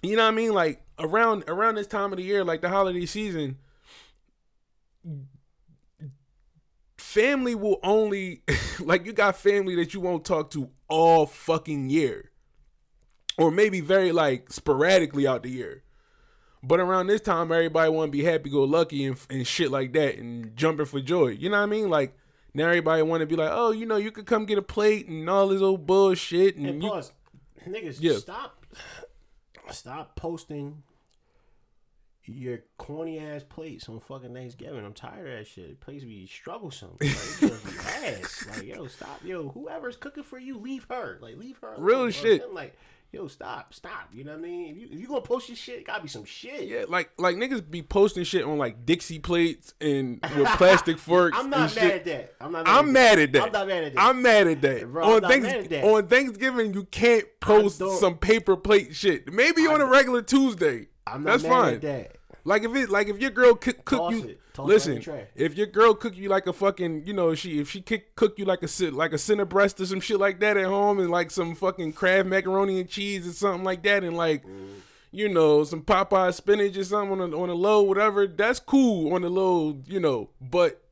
you 0.01 0.15
know 0.15 0.23
what 0.23 0.33
I 0.33 0.35
mean? 0.35 0.53
Like 0.53 0.81
around 0.99 1.43
around 1.47 1.75
this 1.75 1.87
time 1.87 2.13
of 2.13 2.17
the 2.17 2.23
year, 2.23 2.43
like 2.43 2.61
the 2.61 2.69
holiday 2.69 3.05
season, 3.05 3.57
family 6.97 7.55
will 7.55 7.79
only 7.83 8.43
like 8.79 9.05
you 9.05 9.13
got 9.13 9.37
family 9.37 9.75
that 9.75 9.93
you 9.93 9.99
won't 9.99 10.25
talk 10.25 10.51
to 10.51 10.69
all 10.87 11.25
fucking 11.25 11.89
year. 11.89 12.31
Or 13.39 13.51
maybe 13.51 13.81
very 13.81 14.11
like 14.11 14.51
sporadically 14.51 15.27
out 15.27 15.43
the 15.43 15.49
year. 15.49 15.83
But 16.67 16.81
around 16.81 17.07
this 17.07 17.21
time, 17.21 17.51
everybody 17.51 17.89
want 17.89 18.11
to 18.11 18.17
be 18.17 18.23
happy 18.25 18.49
go 18.49 18.63
lucky 18.63 19.05
and, 19.05 19.17
and 19.29 19.47
shit 19.47 19.71
like 19.71 19.93
that 19.93 20.17
and 20.17 20.55
jumping 20.57 20.85
for 20.85 20.99
joy. 20.99 21.27
You 21.29 21.49
know 21.49 21.57
what 21.57 21.63
I 21.63 21.67
mean? 21.67 21.89
Like 21.89 22.13
now 22.53 22.65
everybody 22.67 23.01
want 23.03 23.21
to 23.21 23.25
be 23.25 23.35
like, 23.37 23.51
oh, 23.53 23.71
you 23.71 23.85
know, 23.85 23.95
you 23.95 24.11
could 24.11 24.25
come 24.25 24.45
get 24.45 24.57
a 24.57 24.61
plate 24.61 25.07
and 25.07 25.29
all 25.29 25.47
this 25.47 25.61
old 25.61 25.85
bullshit. 25.85 26.57
And, 26.57 26.65
And 26.65 26.83
you, 26.83 26.89
plus, 26.89 27.13
niggas, 27.65 27.97
Yeah. 28.01 28.17
stop, 28.17 28.65
stop 29.71 30.15
posting 30.15 30.83
your 32.25 32.59
corny 32.77 33.19
ass 33.19 33.43
plates 33.43 33.87
on 33.87 34.01
fucking 34.01 34.33
Thanksgiving. 34.33 34.83
I'm 34.83 34.91
tired 34.93 35.27
of 35.27 35.37
that 35.37 35.47
shit. 35.47 35.79
Plates 35.79 36.03
be 36.03 36.27
strugglesome. 36.27 36.97
Like, 36.99 37.11
ass. 37.87 38.45
Like, 38.49 38.63
yo, 38.63 38.87
stop, 38.87 39.21
yo, 39.23 39.49
whoever's 39.49 39.95
cooking 39.95 40.23
for 40.23 40.37
you, 40.37 40.57
leave 40.57 40.85
her. 40.89 41.17
Like, 41.21 41.37
leave 41.37 41.57
her. 41.59 41.73
alone, 41.75 41.85
Real 41.85 42.09
shit. 42.09 42.53
Like, 42.53 42.75
yo, 43.11 43.27
stop, 43.27 43.73
stop. 43.73 44.09
You 44.13 44.23
know 44.23 44.31
what 44.31 44.39
I 44.39 44.41
mean? 44.43 44.69
If 44.69 44.77
you 44.77 44.87
if 44.91 44.99
you 44.99 45.07
gonna 45.07 45.21
post 45.21 45.49
your 45.49 45.55
shit, 45.55 45.79
it 45.79 45.87
gotta 45.87 46.01
be 46.03 46.07
some 46.09 46.25
shit. 46.25 46.67
yeah, 46.67 46.83
like 46.87 47.09
like 47.17 47.35
niggas 47.35 47.69
be 47.69 47.81
posting 47.81 48.23
shit 48.23 48.43
on 48.43 48.57
like 48.57 48.85
Dixie 48.85 49.19
plates 49.19 49.73
and 49.81 50.19
with 50.35 50.47
plastic 50.57 50.97
forks. 50.99 51.37
I'm 51.37 51.49
not 51.49 51.71
shit. 51.71 51.83
mad 51.83 51.91
at 51.93 52.05
that. 52.05 52.35
I'm 52.41 52.51
not. 52.51 52.65
Mad 52.65 52.77
I'm 52.77 52.91
mad 52.93 53.19
at 53.19 53.31
that. 53.33 53.43
I'm 53.43 53.51
not 53.51 53.67
mad 53.67 53.83
at 53.83 53.93
that. 53.95 54.01
I'm 54.01 54.21
mad 54.21 54.47
at 54.47 54.61
that. 54.61 54.91
Bro, 54.91 55.15
on, 55.15 55.21
Thanks- 55.21 55.47
mad 55.47 55.57
at 55.57 55.69
that. 55.69 55.83
on 55.83 56.07
Thanksgiving, 56.07 56.73
you 56.73 56.83
can't 56.85 57.25
post 57.39 57.81
some 57.99 58.17
paper 58.17 58.55
plate 58.57 58.95
shit. 58.95 59.31
Maybe 59.31 59.67
on 59.67 59.81
a 59.81 59.85
regular 59.85 60.21
Tuesday. 60.21 60.87
I'm 61.05 61.23
not 61.23 61.31
That's 61.39 61.43
mad 61.43 61.49
fine. 61.49 61.73
at 61.75 61.81
that. 61.81 62.15
Like 62.47 62.63
if 62.63 62.73
it, 62.77 62.89
like 62.89 63.09
if 63.09 63.19
your 63.19 63.29
girl 63.29 63.55
cook, 63.55 63.83
cook 63.83 63.99
Toss 63.99 64.13
you. 64.13 64.37
Listen. 64.57 65.03
If 65.35 65.57
your 65.57 65.67
girl 65.67 65.93
cook 65.93 66.15
you 66.15 66.29
like 66.29 66.47
a 66.47 66.53
fucking, 66.53 67.05
you 67.05 67.11
know, 67.11 67.35
she 67.35 67.59
if 67.59 67.69
she 67.69 67.81
cook, 67.81 68.03
cook 68.15 68.39
you 68.39 68.45
like 68.45 68.63
a 68.63 68.89
like 68.91 69.11
a 69.11 69.17
center 69.17 69.43
breast 69.43 69.81
or 69.81 69.85
some 69.85 69.99
shit 69.99 70.17
like 70.17 70.39
that 70.39 70.55
at 70.55 70.65
home, 70.65 70.99
and 70.99 71.11
like 71.11 71.29
some 71.29 71.55
fucking 71.55 71.91
crab 71.91 72.25
macaroni 72.25 72.79
and 72.79 72.87
cheese 72.89 73.27
or 73.27 73.33
something 73.33 73.65
like 73.65 73.83
that, 73.83 74.03
and 74.03 74.15
like. 74.15 74.43
You 75.09 75.29
know, 75.29 75.63
some 75.63 75.83
Popeye 75.83 76.33
spinach 76.33 76.75
or 76.75 76.83
something 76.83 77.21
on 77.21 77.33
a, 77.33 77.41
on 77.41 77.49
a 77.49 77.53
low, 77.53 77.81
whatever. 77.81 78.27
That's 78.27 78.59
cool 78.59 79.13
on 79.13 79.21
the 79.21 79.29
low, 79.29 79.77
you 79.87 80.01
know. 80.01 80.29
But 80.39 80.83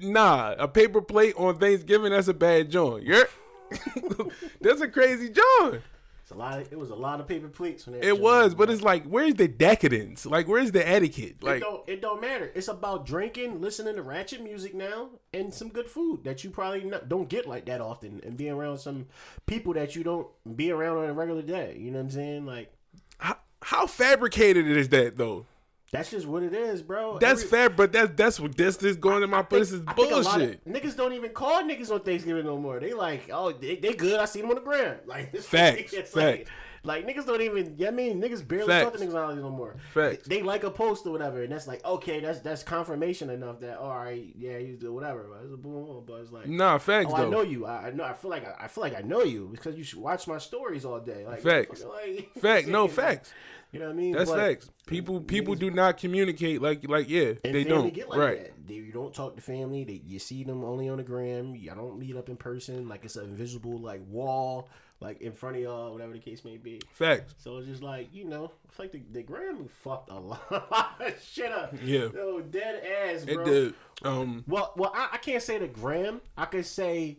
nah, 0.00 0.54
a 0.56 0.68
paper 0.68 1.02
plate 1.02 1.34
on 1.36 1.58
Thanksgiving, 1.58 2.12
that's 2.12 2.28
a 2.28 2.32
bad 2.32 2.70
joint. 2.70 3.02
You're 3.02 3.26
that's 4.60 4.80
a 4.80 4.88
crazy 4.88 5.30
joint. 5.30 5.82
It's 6.30 6.36
a 6.36 6.38
lot. 6.38 6.60
Of, 6.60 6.72
it 6.72 6.78
was 6.78 6.90
a 6.90 6.94
lot 6.94 7.18
of 7.18 7.26
paper 7.26 7.48
plates. 7.48 7.86
That 7.86 8.04
It 8.04 8.20
was, 8.20 8.54
but 8.54 8.70
it's 8.70 8.82
like, 8.82 9.04
where's 9.04 9.34
the 9.34 9.48
decadence? 9.48 10.24
Like, 10.24 10.46
where's 10.46 10.70
the 10.70 10.88
etiquette? 10.88 11.38
it 11.40 11.42
Like, 11.42 11.60
don't 11.60 11.88
it 11.88 12.00
don't 12.00 12.20
matter. 12.20 12.52
It's 12.54 12.68
about 12.68 13.04
drinking, 13.04 13.60
listening 13.60 13.96
to 13.96 14.02
ratchet 14.02 14.40
music 14.40 14.72
now, 14.72 15.08
and 15.34 15.52
some 15.52 15.70
good 15.70 15.88
food 15.88 16.22
that 16.22 16.44
you 16.44 16.50
probably 16.50 16.84
not, 16.84 17.08
don't 17.08 17.28
get 17.28 17.48
like 17.48 17.64
that 17.64 17.80
often, 17.80 18.20
and 18.24 18.36
being 18.36 18.52
around 18.52 18.78
some 18.78 19.06
people 19.46 19.72
that 19.72 19.96
you 19.96 20.04
don't 20.04 20.28
be 20.56 20.70
around 20.70 20.98
on 20.98 21.10
a 21.10 21.12
regular 21.12 21.42
day. 21.42 21.76
You 21.76 21.90
know 21.90 21.98
what 21.98 22.04
I'm 22.04 22.10
saying? 22.10 22.46
Like 22.46 22.72
how, 23.18 23.36
how 23.62 23.88
fabricated 23.88 24.68
is 24.68 24.90
that 24.90 25.16
though? 25.16 25.46
That's 25.92 26.10
just 26.10 26.26
what 26.26 26.42
it 26.42 26.54
is, 26.54 26.82
bro. 26.82 27.18
That's 27.18 27.42
Every- 27.42 27.50
fair, 27.50 27.70
but 27.70 27.92
that's 27.92 28.12
that's 28.14 28.38
what 28.40 28.56
this 28.56 28.76
is 28.82 28.96
going 28.96 29.22
in 29.22 29.30
my 29.30 29.42
place 29.42 29.72
is 29.72 29.82
I 29.86 29.92
think 29.94 30.12
of- 30.12 30.24
bullshit. 30.24 30.64
niggas 30.64 30.96
don't 30.96 31.12
even 31.12 31.30
call 31.30 31.62
niggas 31.62 31.90
on 31.90 32.00
Thanksgiving 32.00 32.44
no 32.46 32.56
more. 32.58 32.78
They 32.78 32.92
like, 32.92 33.28
oh, 33.32 33.52
they, 33.52 33.76
they 33.76 33.94
good. 33.94 34.20
I 34.20 34.24
see 34.26 34.40
them 34.40 34.50
on 34.50 34.56
the 34.56 34.62
ground. 34.62 34.98
Like 35.06 35.28
it's- 35.28 35.46
Facts, 35.46 35.92
facts. 35.94 36.14
Like, 36.14 36.48
like 36.82 37.06
niggas 37.06 37.26
don't 37.26 37.42
even. 37.42 37.74
Yeah, 37.76 37.88
I 37.88 37.90
mean, 37.90 38.22
niggas 38.22 38.46
barely 38.46 38.66
talk 38.68 38.94
to 38.96 38.98
niggas 39.04 39.14
on 39.14 39.38
no 39.38 39.50
more. 39.50 39.76
Facts. 39.92 40.26
They, 40.26 40.36
they 40.36 40.42
like 40.42 40.64
a 40.64 40.70
post 40.70 41.04
or 41.04 41.10
whatever, 41.10 41.42
and 41.42 41.52
that's 41.52 41.66
like, 41.66 41.84
okay, 41.84 42.20
that's 42.20 42.38
that's 42.40 42.62
confirmation 42.62 43.28
enough 43.28 43.60
that 43.60 43.76
all 43.78 43.94
right, 43.98 44.32
yeah, 44.38 44.56
you 44.56 44.76
do 44.76 44.90
whatever. 44.94 45.26
But 45.30 45.44
it's 45.44 45.52
a 45.52 45.58
boom, 45.58 46.04
but 46.06 46.14
it's 46.22 46.32
like. 46.32 46.46
Nah, 46.46 46.78
facts 46.78 47.08
Oh, 47.12 47.16
though. 47.18 47.26
I 47.26 47.28
know 47.28 47.42
you. 47.42 47.66
I, 47.66 47.88
I 47.88 47.90
know. 47.90 48.04
I 48.04 48.14
feel 48.14 48.30
like 48.30 48.46
I, 48.46 48.64
I 48.64 48.68
feel 48.68 48.82
like 48.82 48.96
I 48.96 49.02
know 49.02 49.22
you 49.24 49.48
because 49.52 49.76
you 49.76 49.84
should 49.84 49.98
watch 49.98 50.26
my 50.26 50.38
stories 50.38 50.86
all 50.86 51.00
day. 51.00 51.26
Like 51.26 51.40
Facts. 51.42 51.84
Like, 51.86 52.30
Fact, 52.40 52.66
no 52.68 52.88
facts. 53.02 53.30
You 53.72 53.78
know 53.78 53.86
what 53.86 53.92
I 53.92 53.96
mean? 53.96 54.12
That's 54.12 54.30
But- 54.30 54.38
facts. 54.38 54.70
People 54.86 55.20
people 55.20 55.54
do 55.54 55.70
not 55.70 55.96
communicate 55.98 56.60
like 56.60 56.88
like 56.88 57.08
yeah 57.08 57.34
and 57.44 57.54
they 57.54 57.62
don't 57.64 57.94
get 57.94 58.08
like 58.08 58.18
right. 58.18 58.42
that. 58.44 58.66
They, 58.66 58.74
you 58.74 58.92
don't 58.92 59.14
talk 59.14 59.36
to 59.36 59.42
family. 59.42 59.84
They, 59.84 60.02
you 60.04 60.18
see 60.18 60.42
them 60.42 60.64
only 60.64 60.88
on 60.88 60.96
the 60.96 61.04
gram. 61.04 61.54
Y'all 61.54 61.76
don't 61.76 61.98
meet 61.98 62.16
up 62.16 62.28
in 62.28 62.36
person. 62.36 62.88
Like 62.88 63.04
it's 63.04 63.14
an 63.16 63.24
invisible 63.26 63.78
like 63.78 64.00
wall, 64.08 64.68
like 65.00 65.20
in 65.20 65.32
front 65.32 65.56
of 65.56 65.62
y'all, 65.62 65.92
whatever 65.92 66.12
the 66.12 66.18
case 66.18 66.44
may 66.44 66.56
be. 66.56 66.80
Facts. 66.92 67.34
So 67.38 67.58
it's 67.58 67.68
just 67.68 67.82
like 67.84 68.08
you 68.12 68.24
know, 68.24 68.50
it's 68.68 68.78
like 68.80 68.90
the, 68.90 69.02
the 69.12 69.22
gram 69.22 69.68
fucked 69.68 70.10
a 70.10 70.18
lot 70.18 70.96
of 71.00 71.22
shit 71.22 71.52
up. 71.52 71.72
Yeah. 71.84 72.08
Yo, 72.12 72.40
dead 72.40 72.82
ass, 72.84 73.24
bro. 73.24 73.42
It 73.42 73.44
did. 73.44 73.74
Um, 74.02 74.42
Well, 74.48 74.72
well, 74.76 74.90
I, 74.92 75.10
I 75.12 75.16
can't 75.18 75.42
say 75.42 75.58
the 75.58 75.68
gram. 75.68 76.20
I 76.36 76.46
could 76.46 76.66
say 76.66 77.18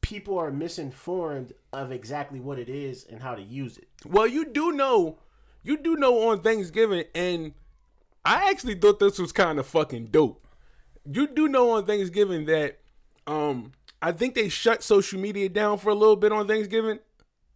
people 0.00 0.38
are 0.38 0.50
misinformed 0.50 1.52
of 1.72 1.92
exactly 1.92 2.40
what 2.40 2.58
it 2.58 2.68
is 2.68 3.04
and 3.04 3.22
how 3.22 3.34
to 3.36 3.42
use 3.42 3.78
it. 3.78 3.86
well, 4.06 4.26
you 4.26 4.44
do 4.46 4.72
know, 4.72 5.18
you 5.62 5.76
do 5.76 5.96
know 5.96 6.28
on 6.28 6.40
Thanksgiving, 6.40 7.04
and 7.14 7.52
I 8.24 8.50
actually 8.50 8.74
thought 8.74 8.98
this 8.98 9.18
was 9.18 9.32
kind 9.32 9.58
of 9.58 9.66
fucking 9.66 10.06
dope. 10.06 10.44
You 11.10 11.26
do 11.26 11.48
know 11.48 11.70
on 11.70 11.86
Thanksgiving 11.86 12.46
that, 12.46 12.78
um, 13.26 13.72
I 14.00 14.12
think 14.12 14.34
they 14.34 14.48
shut 14.48 14.82
social 14.82 15.18
media 15.18 15.48
down 15.48 15.78
for 15.78 15.90
a 15.90 15.94
little 15.94 16.16
bit 16.16 16.32
on 16.32 16.46
Thanksgiving, 16.46 16.98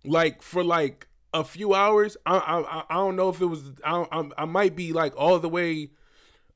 like 0.05 0.43
for 0.43 0.65
like 0.65 1.09
a 1.35 1.45
few 1.45 1.75
hours. 1.75 2.17
I 2.27 2.39
I, 2.39 2.85
I 2.91 2.95
don't 2.95 3.17
know 3.17 3.29
if 3.29 3.41
it 3.41 3.47
was. 3.47 3.73
I, 3.85 4.07
I 4.11 4.29
I 4.39 4.45
might 4.45 4.75
be 4.75 4.93
like 4.93 5.15
all 5.17 5.39
the 5.39 5.49
way, 5.49 5.91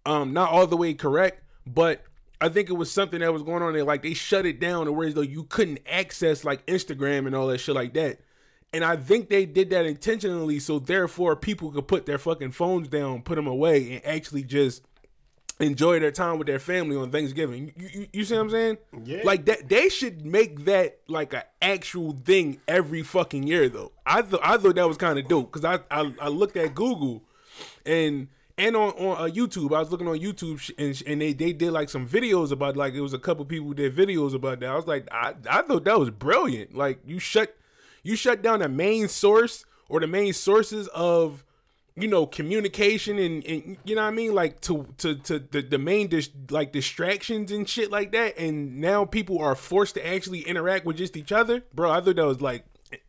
um, 0.05 0.33
not 0.33 0.51
all 0.51 0.67
the 0.67 0.77
way 0.77 0.95
correct, 0.95 1.43
but 1.67 2.03
I 2.41 2.49
think 2.49 2.69
it 2.69 2.75
was 2.75 2.91
something 2.91 3.21
that 3.21 3.33
was 3.33 3.43
going 3.43 3.63
on 3.63 3.73
there. 3.73 3.85
Like 3.85 4.03
they 4.03 4.15
shut 4.15 4.47
it 4.47 4.61
down, 4.61 4.87
to 4.87 4.93
where 4.93 5.13
though 5.13 5.21
you 5.21 5.45
couldn't 5.45 5.81
access 5.87 6.45
like 6.45 6.65
Instagram 6.67 7.27
and 7.27 7.35
all 7.35 7.47
that 7.49 7.59
shit 7.59 7.75
like 7.75 7.95
that. 7.95 8.21
And 8.73 8.85
I 8.85 8.97
think 8.97 9.31
they 9.31 9.47
did 9.47 9.71
that 9.71 9.87
intentionally, 9.87 10.59
so 10.59 10.79
therefore 10.79 11.35
people 11.37 11.71
could 11.71 11.89
put 11.89 12.05
their 12.05 12.19
fucking 12.19 12.53
phones 12.53 12.89
down, 12.89 13.23
put 13.23 13.37
them 13.37 13.47
away, 13.47 13.93
and 13.95 14.07
actually 14.07 14.43
just 14.43 14.83
enjoy 15.59 15.99
their 15.99 16.11
time 16.11 16.37
with 16.39 16.47
their 16.47 16.59
family 16.59 16.97
on 16.97 17.11
Thanksgiving. 17.11 17.73
You, 17.77 17.89
you, 17.93 18.07
you 18.13 18.25
see 18.25 18.35
what 18.35 18.43
I'm 18.43 18.51
saying? 18.51 18.79
Yeah. 19.05 19.21
Like 19.25 19.47
that, 19.47 19.69
they 19.69 19.89
should 19.89 20.27
make 20.27 20.65
that 20.67 20.99
like 21.09 21.33
an 21.33 21.43
actual 21.63 22.13
thing 22.13 22.61
every 22.69 23.03
fucking 23.03 23.47
year, 23.47 23.69
though. 23.69 23.93
I 24.05 24.23
thought 24.23 24.41
I 24.43 24.59
thought 24.59 24.75
that 24.75 24.89
was 24.89 24.97
kind 24.99 25.19
of 25.19 25.27
dope 25.29 25.53
because 25.53 25.65
I, 25.65 25.81
I 25.91 26.13
I 26.21 26.29
looked 26.29 26.57
at 26.57 26.75
Google 26.75 27.23
and 27.87 28.29
and 28.59 28.77
on 28.77 28.91
on 28.91 29.17
uh, 29.17 29.33
YouTube. 29.33 29.75
I 29.75 29.81
was 29.81 29.91
looking 29.91 30.09
on 30.09 30.19
YouTube 30.19 30.59
sh- 30.59 30.73
and 30.79 30.97
sh- 30.97 31.03
and 31.07 31.21
they 31.21 31.33
they 31.33 31.53
did 31.53 31.73
like 31.73 31.89
some 31.89 32.07
videos 32.07 32.51
about 32.53 32.77
like 32.77 32.95
it 32.95 33.01
was 33.01 33.15
a 33.15 33.19
couple 33.19 33.45
people 33.45 33.69
who 33.69 33.75
did 33.75 33.95
videos 33.95 34.35
about 34.35 34.61
that. 34.61 34.69
I 34.69 34.77
was 34.77 34.87
like, 34.87 35.09
I 35.11 35.35
I 35.49 35.63
thought 35.63 35.85
that 35.85 35.99
was 35.99 36.11
brilliant. 36.11 36.75
Like 36.75 37.01
you 37.07 37.19
shut 37.19 37.57
you 38.07 38.17
shut 38.17 38.43
down 38.43 38.61
the 38.61 38.69
main 38.69 39.09
source 39.09 39.65
or 39.89 40.01
the 40.01 40.07
main 40.07 40.33
sources 40.33 40.89
of 40.89 41.45
you 41.97 42.07
know 42.07 42.27
communication 42.27 43.19
and, 43.19 43.45
and 43.47 43.79
you 43.85 43.97
know 43.97 44.03
what 44.03 44.09
I 44.09 44.13
mean? 44.13 44.35
Like 44.35 44.61
to 44.63 44.87
to 44.99 45.17
to 45.17 45.39
the, 45.41 45.63
the 45.63 45.79
main 45.79 46.09
dis- 46.09 46.31
like 46.51 46.73
distractions 46.73 47.51
and 47.51 47.69
shit 47.69 47.91
like 47.91 48.13
that. 48.13 48.39
And 48.39 48.81
now 48.81 49.05
people 49.05 49.39
are 49.41 49.57
forced 49.57 49.95
to 49.95 50.07
actually 50.07 50.41
interact 50.43 50.87
with 50.87 50.97
just 50.97 51.17
each 51.17 51.33
other. 51.33 51.65
Bro 51.75 51.91
I 51.91 52.01
thought 52.01 52.17
that 52.17 52.27
was 52.27 52.41
like 52.41 52.65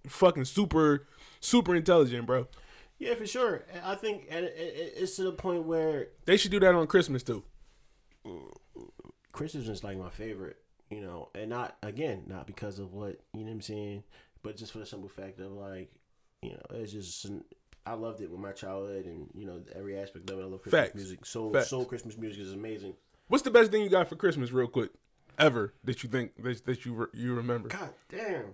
fucking 0.08 0.46
super 0.46 1.06
super 1.40 1.76
intelligent 1.76 2.26
bro. 2.26 2.48
Yeah, 2.98 3.14
for 3.14 3.28
sure. 3.28 3.66
I 3.84 3.94
think 3.94 4.26
and 4.32 4.46
it, 4.46 4.56
it, 4.58 4.94
it's 4.98 5.16
to 5.18 5.24
the 5.24 5.32
point 5.32 5.64
where 5.64 6.08
they 6.26 6.38
should 6.38 6.52
do 6.52 6.60
that 6.62 6.74
on 6.74 6.88
Christmas 6.88 7.22
too. 7.22 7.44
Christmas 9.32 9.68
is 9.68 9.84
like 9.84 9.98
my 10.00 10.10
favorite, 10.10 10.58
you 10.90 11.02
know, 11.02 11.30
and 11.36 11.50
not 11.52 11.78
again, 11.84 12.24
not 12.26 12.48
because 12.48 12.80
of 12.80 12.94
what 12.94 13.20
you 13.34 13.42
know 13.42 13.48
what 13.48 13.52
I'm 13.52 13.62
saying, 13.62 14.04
but 14.48 14.56
just 14.56 14.72
for 14.72 14.80
the 14.80 14.86
simple 14.86 15.10
fact 15.10 15.40
of 15.42 15.52
like, 15.52 15.92
you 16.42 16.52
know, 16.52 16.62
it's 16.80 16.94
just 16.94 17.26
I 17.86 17.94
loved 17.94 18.22
it 18.22 18.32
with 18.32 18.40
my 18.40 18.54
childhood 18.54 19.06
and 19.06 19.28
you 19.36 19.46
know 19.46 19.62
every 19.76 20.00
aspect 20.00 20.30
of 20.30 20.40
it. 20.40 20.42
I 20.42 20.46
love 20.46 20.62
Christmas 20.62 20.84
Facts. 20.86 20.96
music. 20.96 21.26
Soul, 21.26 21.52
Facts. 21.52 21.70
soul 21.70 21.84
Christmas 21.84 22.18
music 22.18 22.42
is 22.42 22.54
amazing. 22.54 22.94
what's 23.28 23.44
the 23.44 23.52
best 23.52 23.72
thing 23.72 23.82
you 23.84 23.90
got 23.90 24.08
for 24.08 24.16
Christmas 24.16 24.52
real 24.54 24.68
quick 24.68 24.92
ever 25.38 25.74
that 25.84 26.02
you 26.02 26.10
think 26.10 26.32
that, 26.42 26.66
that 26.66 26.86
you 26.86 26.94
re- 26.94 27.08
you 27.14 27.34
remember 27.36 27.68
God 27.68 27.90
damn. 28.10 28.54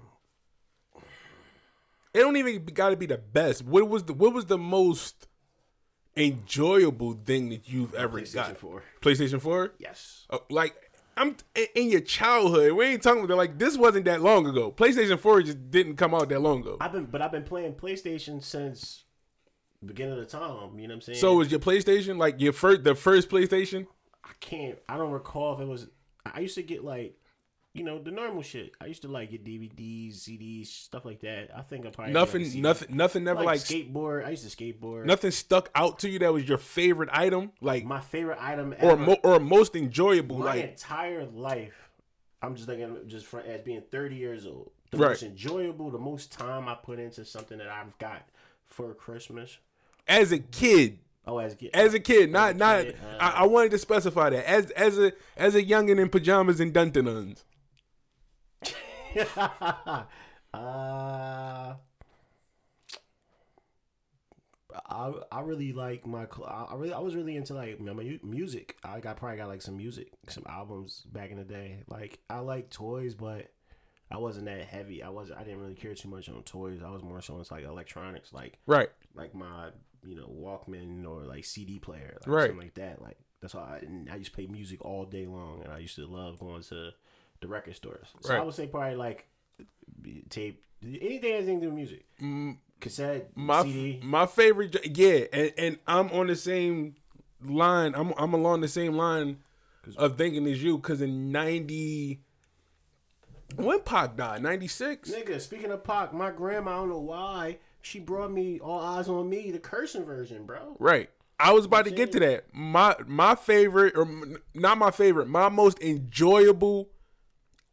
it 2.13 2.19
don't 2.19 2.38
even 2.38 2.65
got 2.65 2.89
to 2.89 2.95
be 2.97 3.05
the 3.05 3.17
best 3.19 3.63
what 3.63 3.88
was 3.88 4.03
the 4.05 4.13
what 4.13 4.33
was 4.33 4.45
the 4.45 4.57
most 4.57 5.27
enjoyable 6.17 7.13
thing 7.13 7.50
that 7.50 7.67
you've 7.69 7.93
ever 7.93 8.19
PlayStation 8.19 8.33
got 8.33 8.57
4. 8.57 8.83
PlayStation 9.01 9.41
4 9.41 9.73
Yes. 9.79 10.25
Uh, 10.29 10.39
like 10.50 10.82
I'm 11.15 11.36
in- 11.75 11.89
your 11.89 12.01
childhood. 12.01 12.74
We 12.74 12.86
ain't 12.86 13.03
talking 13.03 13.24
about 13.24 13.38
like 13.38 13.58
this 13.60 13.77
wasn't 13.77 14.05
that 14.05 14.22
long 14.22 14.48
ago. 14.48 14.72
PlayStation 14.72 15.20
4 15.20 15.43
just 15.43 15.72
didn't 15.72 15.96
come 15.96 16.13
out 16.13 16.29
that 16.29 16.39
long 16.39 16.62
ago. 16.62 16.77
I've 16.82 16.91
been, 16.91 17.05
but 17.05 17.22
I've 17.22 17.32
been 17.32 17.43
playing 17.43 17.74
PlayStation 17.74 18.41
since 18.43 19.03
beginning 19.86 20.13
of 20.13 20.20
the 20.20 20.25
time. 20.25 20.79
You 20.79 20.88
know 20.88 20.93
what 20.93 20.96
I'm 20.96 21.01
saying? 21.01 21.20
So 21.20 21.36
was 21.36 21.51
your 21.51 21.60
PlayStation 21.60 22.17
like 22.17 22.39
your 22.39 22.53
first 22.53 22.84
the 22.84 22.96
first 22.96 23.29
PlayStation? 23.29 23.88
I 24.24 24.32
can't. 24.39 24.79
I 24.88 24.98
don't 24.98 25.12
recall 25.12 25.55
if 25.55 25.60
it 25.60 25.67
was. 25.67 25.88
I 26.25 26.39
used 26.39 26.55
to 26.55 26.63
get 26.63 26.84
like 26.84 27.17
you 27.73 27.83
know 27.83 27.97
the 27.99 28.11
normal 28.11 28.43
shit. 28.43 28.73
I 28.79 28.85
used 28.85 29.01
to 29.01 29.07
like 29.07 29.31
get 29.31 29.43
DVDs, 29.43 30.15
CDs, 30.17 30.67
stuff 30.67 31.05
like 31.05 31.21
that. 31.21 31.49
I 31.55 31.61
think 31.61 31.85
I 31.85 31.89
probably 31.89 32.13
Nothing, 32.13 32.61
nothing, 32.61 32.95
nothing. 32.95 33.23
Never 33.23 33.39
like, 33.43 33.45
like, 33.45 33.59
skateboard. 33.61 34.25
I 34.25 34.29
used 34.31 34.49
to 34.49 34.55
skateboard. 34.55 35.05
nothing 35.05 35.31
stuck 35.31 35.69
out 35.73 35.99
to 35.99 36.09
you 36.09 36.19
that 36.19 36.31
was 36.31 36.47
your 36.47 36.59
favorite 36.59 37.09
item, 37.11 37.51
like 37.61 37.83
My 37.85 37.99
favorite 37.99 38.37
item 38.39 38.75
or 38.81 38.95
mo- 38.95 39.17
or 39.23 39.39
most 39.39 39.75
enjoyable, 39.75 40.37
my 40.39 40.45
like 40.45 40.63
entire 40.71 41.25
life, 41.25 41.89
I'm 42.41 42.55
just 42.55 42.67
thinking 42.67 42.95
just 43.07 43.25
for 43.25 43.41
as 43.41 43.61
being 43.61 43.81
30 43.91 44.15
years 44.17 44.45
old. 44.45 44.71
The 44.91 44.97
Right. 44.99 45.09
most 45.09 45.23
enjoyable, 45.23 45.89
the 45.89 45.97
most 45.97 46.31
time 46.31 46.67
I 46.67 46.75
put 46.75 46.99
into 46.99 47.25
something 47.25 47.57
that 47.57 47.67
I've 47.67 47.97
got 47.97 48.27
for 48.65 48.93
Christmas. 48.93 49.57
as 50.07 50.31
a 50.31 50.37
kid. 50.39 50.99
Oh, 51.25 51.37
as 51.39 51.55
get 51.55 51.73
As 51.73 51.93
a 51.95 51.99
kid, 52.01 52.31
not 52.31 52.55
not. 52.57 52.83
kid, 52.83 52.97
uh, 53.03 53.17
I, 53.19 53.29
I 53.29 53.43
wanted 53.45 53.71
to 53.71 53.77
specify 53.79 54.29
that 54.29 54.45
as 54.47 54.69
as 54.71 54.99
a 54.99 55.13
as 55.37 55.55
a 55.55 55.63
youngin 55.63 55.97
in 55.99 56.09
pajamas 56.09 56.59
and 56.59 56.71
duntanuns. 56.73 57.43
uh, 60.53 61.74
I 64.89 65.12
I 65.32 65.41
really 65.41 65.72
like 65.74 66.05
my 66.08 66.25
I 66.46 66.74
really 66.75 66.93
I 66.93 67.00
was 67.00 67.15
really 67.15 67.36
into 67.36 67.53
like 67.53 67.79
my 67.79 68.20
music. 68.24 68.75
I 68.84 69.00
got 69.00 69.17
probably 69.17 69.38
got 69.38 69.48
like 69.48 69.62
some 69.62 69.77
music, 69.77 70.12
some 70.29 70.43
albums 70.48 71.03
back 71.12 71.32
in 71.32 71.38
the 71.38 71.43
day. 71.43 71.84
Like 71.88 72.20
I 72.29 72.39
like 72.39 72.70
toys, 72.70 73.13
but 73.13 73.51
I 74.12 74.17
wasn't 74.17 74.46
that 74.46 74.65
heavy. 74.65 75.03
I 75.03 75.10
wasn't. 75.10 75.39
I 75.39 75.43
didn't 75.43 75.62
really 75.62 75.75
care 75.75 75.93
too 75.93 76.10
much 76.10 76.29
on 76.29 76.41
toys. 76.43 76.82
I 76.84 76.89
was 76.89 77.03
more 77.03 77.22
so 77.22 77.38
into 77.38 77.51
like 77.51 77.65
electronics, 77.65 78.34
like 78.34 78.58
Right. 78.65 78.89
like 79.13 79.36
my 79.36 79.70
you 80.03 80.15
know 80.15 80.27
Walkman 80.27 81.05
or 81.08 81.24
like 81.25 81.46
CD 81.46 81.79
player, 81.79 82.17
like 82.22 82.27
Right. 82.27 82.48
something 82.50 82.60
like 82.65 82.74
that. 82.75 83.01
Like 83.01 83.17
that's 83.41 83.53
all. 83.55 83.63
I, 83.63 83.82
I 84.12 84.15
used 84.15 84.32
to 84.32 84.36
play 84.36 84.48
music 84.48 84.84
all 84.84 85.05
day 85.05 85.25
long, 85.27 85.62
and 85.63 85.72
I 85.72 85.79
used 85.79 85.96
to 85.96 86.08
love 86.08 86.39
going 86.39 86.63
to 86.63 86.91
the 87.43 87.47
record 87.50 87.75
stores. 87.75 88.07
So 88.21 88.33
I 88.35 88.41
would 88.41 88.53
say 88.55 88.65
probably 88.67 88.95
like 88.95 89.27
tape, 90.29 90.63
anything 90.83 91.31
anything 91.33 91.59
to 91.59 91.65
do 91.67 91.71
with 91.71 91.75
music, 91.75 92.05
cassette, 92.79 93.33
Mm. 93.35 93.38
My 93.38 93.63
CD. 93.63 94.00
my 94.03 94.25
favorite, 94.25 94.97
yeah, 94.97 95.25
and, 95.31 95.53
and 95.57 95.79
I'm 95.88 96.09
on 96.12 96.27
the 96.27 96.35
same 96.35 96.95
line. 97.45 97.93
I'm 97.95 98.13
I'm 98.17 98.33
along 98.33 98.62
the 98.62 98.67
same 98.67 98.95
line 98.95 99.38
of 99.97 100.17
thinking 100.17 100.47
as 100.47 100.63
you, 100.63 100.77
because 100.77 101.01
in 101.01 101.31
'90, 101.31 102.21
when 103.57 103.81
Pac 103.81 104.15
died, 104.17 104.41
'96. 104.41 105.12
Nigga, 105.12 105.39
speaking 105.39 105.71
of 105.71 105.83
Pac, 105.83 106.13
my 106.13 106.31
grandma, 106.31 106.71
I 106.71 106.75
don't 106.77 106.89
know 106.89 107.00
why, 107.00 107.57
she 107.81 108.00
brought 108.00 108.31
me 108.31 108.59
All 108.59 108.79
Eyez 108.81 109.07
on 109.09 109.29
Me, 109.29 109.51
the 109.51 109.59
cursing 109.59 110.05
version, 110.05 110.45
bro. 110.45 110.75
Right. 110.79 111.09
I 111.39 111.51
was 111.51 111.65
about 111.65 111.85
to 111.85 111.91
get 111.91 112.12
to 112.13 112.19
that. 112.21 112.45
My 112.53 112.95
my 113.05 113.35
favorite, 113.35 113.97
or 113.97 114.07
not 114.53 114.77
my 114.77 114.91
favorite, 114.91 115.27
my 115.27 115.50
most 115.50 115.81
enjoyable 115.81 116.89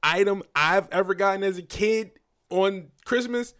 item 0.02 0.42
I've 0.54 0.88
ever 0.90 1.14
gotten 1.14 1.42
as 1.42 1.58
a 1.58 1.62
kid 1.62 2.12
on 2.50 2.88
Christmas 3.04 3.54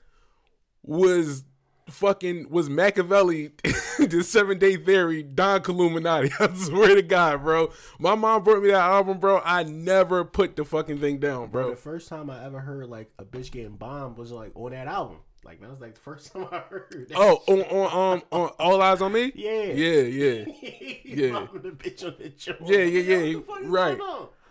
was 0.82 1.44
fucking 1.88 2.48
was 2.50 2.68
Makaveli, 2.68 3.50
the 4.10 4.22
Seven 4.22 4.58
Day 4.58 4.76
Theory, 4.76 5.22
Don 5.22 5.60
Killuminati. 5.60 6.32
I 6.40 6.54
swear 6.56 6.94
to 6.94 7.02
God, 7.02 7.42
bro. 7.42 7.72
My 7.98 8.14
mom 8.14 8.44
brought 8.44 8.62
me 8.62 8.68
that 8.68 8.76
album, 8.80 9.18
bro. 9.18 9.40
I 9.44 9.64
never 9.64 10.24
put 10.24 10.56
the 10.56 10.64
fucking 10.64 10.98
thing 10.98 11.18
down, 11.18 11.50
Bro, 11.50 11.62
bro. 11.62 11.70
the 11.70 11.76
first 11.76 12.08
time 12.08 12.30
I 12.30 12.44
ever 12.44 12.60
heard 12.60 12.88
like 12.88 13.10
a 13.18 13.24
bitch 13.24 13.50
getting 13.50 13.76
bombed 13.76 14.16
was 14.16 14.30
like 14.32 14.52
on 14.54 14.70
that 14.72 14.86
album. 14.86 15.18
Like 15.42 15.60
that 15.62 15.70
was 15.70 15.80
like 15.80 15.94
the 15.94 16.00
first 16.00 16.32
time 16.32 16.46
I 16.52 16.58
heard. 16.58 17.06
That 17.08 17.16
Oh, 17.16 17.42
on 17.48 17.60
on 17.62 18.14
um 18.14 18.22
on 18.30 18.50
All 18.58 18.78
Eyez 18.78 19.00
on 19.00 19.12
Me. 19.12 19.32
Yeah. 19.34 19.50
yeah, 19.64 20.00
yeah, 20.02 20.44
yeah. 20.62 20.94
Yeah. 21.04 21.46
the 21.54 21.70
bitch 21.70 22.04
on 22.04 22.14
the. 22.18 22.66
Yeah, 22.66 22.84
yeah, 22.84 23.16
yeah. 23.16 23.34
What 23.36 23.46
the 23.46 23.52
fuck 23.52 23.60
is 23.62 23.66
Right. 23.68 23.98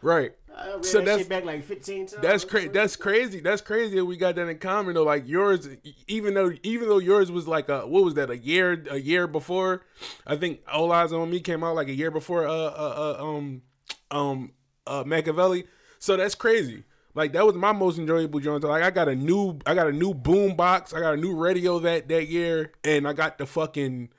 Right. 0.02 0.32
So 0.82 1.00
that 1.00 1.06
that's- 1.06 1.20
shit 1.20 1.30
back 1.30 1.46
like 1.46 1.64
15 1.64 2.08
times. 2.08 2.22
That's 2.22 2.44
crazy. 2.44 2.68
That's 2.70 2.96
crazy. 2.96 3.40
That's 3.40 3.62
crazy 3.62 3.96
that 3.96 4.06
we 4.06 4.18
got 4.18 4.36
that 4.36 4.48
in 4.48 4.58
common 4.60 4.94
though. 4.94 5.04
Like 5.04 5.28
yours, 5.28 5.68
even 6.08 6.34
though 6.34 6.52
even 6.64 6.90
though 6.90 6.98
yours 6.98 7.32
was 7.32 7.48
like 7.48 7.70
a 7.70 7.88
what 7.88 8.04
was 8.04 8.16
that 8.16 8.30
a 8.30 8.38
year 8.38 8.84
a 8.90 8.98
year 8.98 9.26
before? 9.28 9.84
I 10.28 10.36
think 10.36 10.62
All 10.72 10.90
Eyez 10.90 11.12
on 11.12 11.30
Me 11.30 11.40
came 11.40 11.64
out 11.64 11.76
like 11.76 11.88
a 11.88 11.94
year 11.94 12.12
before 12.12 12.46
uh 12.48 12.52
uh, 12.52 13.16
uh 13.20 13.24
um 13.24 13.62
um 14.12 14.52
uh 14.86 15.04
Makaveli. 15.06 15.66
So 16.00 16.18
that's 16.18 16.36
crazy. 16.36 16.84
Like 17.16 17.34
that 17.34 17.46
was 17.46 17.56
my 17.56 17.72
most 17.72 17.98
enjoyable 17.98 18.40
joint. 18.40 18.64
Like 18.64 18.84
I 18.84 18.92
got 18.92 19.08
a 19.08 19.16
new 19.16 19.60
I 19.66 19.76
got 19.76 19.88
a 19.88 19.94
new 19.94 20.14
boom 20.14 20.56
box. 20.56 20.94
I 20.94 21.00
got 21.00 21.14
a 21.14 21.18
new 21.18 21.36
radio 21.36 21.80
that 21.80 22.10
that 22.10 22.28
year, 22.28 22.74
and 22.84 23.08
I 23.08 23.14
got 23.14 23.38
the 23.38 23.46
fucking 23.46 24.10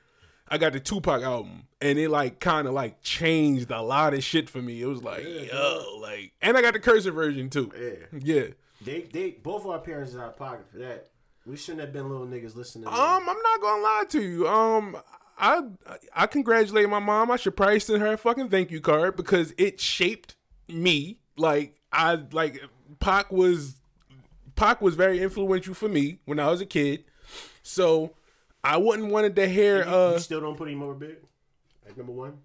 I 0.51 0.57
got 0.57 0.73
the 0.73 0.81
Tupac 0.81 1.23
album, 1.23 1.63
and 1.79 1.97
it 1.97 2.09
like 2.09 2.41
kind 2.41 2.67
of 2.67 2.73
like 2.73 3.01
changed 3.01 3.71
a 3.71 3.81
lot 3.81 4.13
of 4.13 4.21
shit 4.21 4.49
for 4.49 4.61
me. 4.61 4.81
It 4.81 4.85
was 4.85 5.01
like 5.01 5.23
yo, 5.23 5.97
like, 6.01 6.33
and 6.41 6.57
I 6.57 6.61
got 6.61 6.73
the 6.73 6.79
cursor 6.79 7.11
version 7.11 7.49
too. 7.49 7.71
Yeah. 7.73 8.19
Yeah. 8.21 8.47
They, 8.83 9.01
they, 9.13 9.29
both 9.31 9.65
our 9.65 9.79
parents 9.79 10.11
is 10.11 10.17
out 10.17 10.29
of 10.29 10.37
pocket 10.37 10.65
for 10.69 10.79
that. 10.79 11.07
We 11.45 11.55
shouldn't 11.55 11.81
have 11.81 11.93
been 11.93 12.09
little 12.09 12.27
niggas 12.27 12.55
listening. 12.55 12.83
To 12.83 12.89
Um, 12.89 13.29
I'm 13.29 13.37
not 13.41 13.61
gonna 13.61 13.81
lie 13.81 14.03
to 14.09 14.21
you. 14.21 14.47
Um, 14.47 14.97
I 15.37 15.61
I 16.13 16.27
congratulate 16.27 16.89
my 16.89 16.99
mom. 16.99 17.31
I 17.31 17.37
should 17.37 17.55
probably 17.55 17.79
send 17.79 18.01
her 18.01 18.13
a 18.13 18.17
fucking 18.17 18.49
thank 18.49 18.71
you 18.71 18.81
card 18.81 19.15
because 19.15 19.53
it 19.57 19.79
shaped 19.79 20.35
me. 20.67 21.19
Like 21.37 21.79
I 21.93 22.23
like 22.31 22.61
Pac 22.99 23.31
was 23.31 23.77
Pac 24.55 24.81
was 24.81 24.95
very 24.95 25.21
influential 25.21 25.73
for 25.73 25.87
me 25.87 26.19
when 26.25 26.39
I 26.39 26.49
was 26.49 26.59
a 26.59 26.65
kid. 26.65 27.05
So 27.63 28.15
I 28.63 28.77
wouldn't 28.77 29.11
wanted 29.11 29.35
to 29.37 29.47
hear 29.47 29.77
you, 29.83 29.89
uh 29.89 30.11
you 30.13 30.19
still 30.19 30.41
don't 30.41 30.57
put 30.57 30.69
him 30.69 30.83
over 30.83 30.93
big? 30.93 31.17
At 31.87 31.97
number 31.97 32.11
one? 32.11 32.37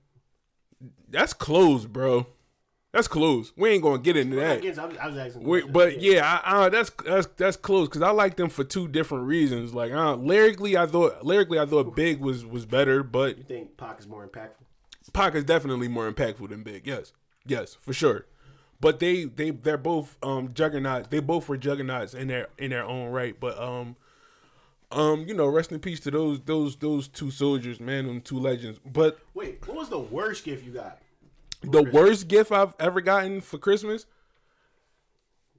that's 1.08 1.32
close, 1.32 1.86
bro. 1.86 2.26
That's 2.92 3.08
close. 3.08 3.52
We 3.56 3.70
ain't 3.70 3.82
gonna 3.82 3.98
get 3.98 4.16
into 4.16 4.40
I, 4.40 4.54
that. 4.54 4.62
guess 4.62 4.78
I, 4.78 4.86
was, 4.86 4.96
I 4.96 5.06
was 5.06 5.16
asking. 5.18 5.44
Wait, 5.44 5.70
but 5.70 6.00
yeah, 6.00 6.40
I, 6.42 6.64
I, 6.64 6.68
that's 6.70 6.90
that's 7.04 7.26
that's 7.36 7.56
close 7.56 7.88
because 7.88 8.00
I 8.00 8.10
like 8.10 8.36
them 8.36 8.48
for 8.48 8.64
two 8.64 8.88
different 8.88 9.26
reasons. 9.26 9.74
Like 9.74 9.92
uh, 9.92 10.14
lyrically, 10.14 10.78
I 10.78 10.86
thought 10.86 11.24
lyrically 11.24 11.58
I 11.58 11.66
thought 11.66 11.94
Big 11.94 12.20
was 12.20 12.46
was 12.46 12.64
better, 12.64 13.02
but 13.02 13.36
You 13.36 13.44
think 13.44 13.76
Pac 13.76 14.00
is 14.00 14.06
more 14.06 14.26
impactful? 14.26 15.12
Pac 15.12 15.34
is 15.34 15.44
definitely 15.44 15.88
more 15.88 16.10
impactful 16.10 16.48
than 16.48 16.62
Big. 16.62 16.86
Yes, 16.86 17.12
yes, 17.46 17.74
for 17.74 17.92
sure. 17.92 18.24
But 18.80 18.98
they 18.98 19.24
they 19.24 19.50
they're 19.50 19.76
both 19.76 20.16
um 20.22 20.54
juggernauts. 20.54 21.08
They 21.08 21.20
both 21.20 21.50
were 21.50 21.58
juggernauts 21.58 22.14
in 22.14 22.28
their 22.28 22.48
in 22.56 22.70
their 22.70 22.84
own 22.84 23.10
right. 23.10 23.38
But 23.38 23.58
um 23.58 23.96
um 24.92 25.24
you 25.26 25.34
know 25.34 25.46
rest 25.46 25.72
in 25.72 25.80
peace 25.80 26.00
to 26.00 26.10
those 26.10 26.40
those 26.42 26.76
those 26.76 27.08
two 27.08 27.30
soldiers, 27.30 27.80
man, 27.80 28.06
and 28.06 28.24
two 28.24 28.38
legends. 28.38 28.78
But 28.84 29.18
Wait, 29.34 29.66
what 29.66 29.76
was 29.76 29.88
the 29.88 29.98
worst 29.98 30.44
gift 30.44 30.64
you 30.64 30.72
got? 30.72 30.98
the 31.62 31.82
worst 31.82 32.28
gift 32.28 32.52
I've 32.52 32.74
ever 32.78 33.00
gotten 33.00 33.40
for 33.40 33.58
Christmas, 33.58 34.06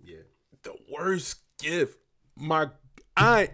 Yeah. 0.03 0.17
the 0.63 0.75
worst 0.89 1.41
gift, 1.59 1.97
my 2.35 2.69
aunt. 3.17 3.49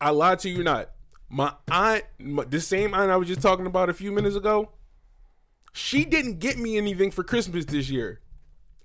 I 0.00 0.10
lied 0.10 0.38
to 0.40 0.48
you 0.50 0.62
not. 0.62 0.90
My 1.28 1.52
aunt, 1.70 2.04
my, 2.18 2.44
the 2.44 2.60
same 2.60 2.94
aunt 2.94 3.10
I 3.10 3.16
was 3.16 3.28
just 3.28 3.40
talking 3.42 3.66
about 3.66 3.88
a 3.88 3.94
few 3.94 4.12
minutes 4.12 4.36
ago, 4.36 4.70
she 5.72 6.04
didn't 6.04 6.38
get 6.38 6.56
me 6.58 6.76
anything 6.76 7.10
for 7.10 7.24
Christmas 7.24 7.64
this 7.64 7.90
year. 7.90 8.20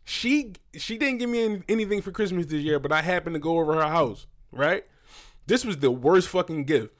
She 0.04 0.54
she 0.76 0.98
didn't 0.98 1.20
give 1.20 1.30
me 1.30 1.44
any, 1.44 1.62
anything 1.70 2.02
for 2.02 2.12
Christmas 2.12 2.48
this 2.48 2.64
year, 2.64 2.80
but 2.80 2.92
I 2.92 3.02
happened 3.04 3.36
to 3.36 3.40
go 3.40 3.60
over 3.60 3.76
her 3.76 3.88
house. 3.90 4.26
Right, 4.52 4.84
this 5.50 5.66
was 5.66 5.78
the 5.78 5.92
worst 5.92 6.30
fucking 6.30 6.64
gift. 6.64 6.94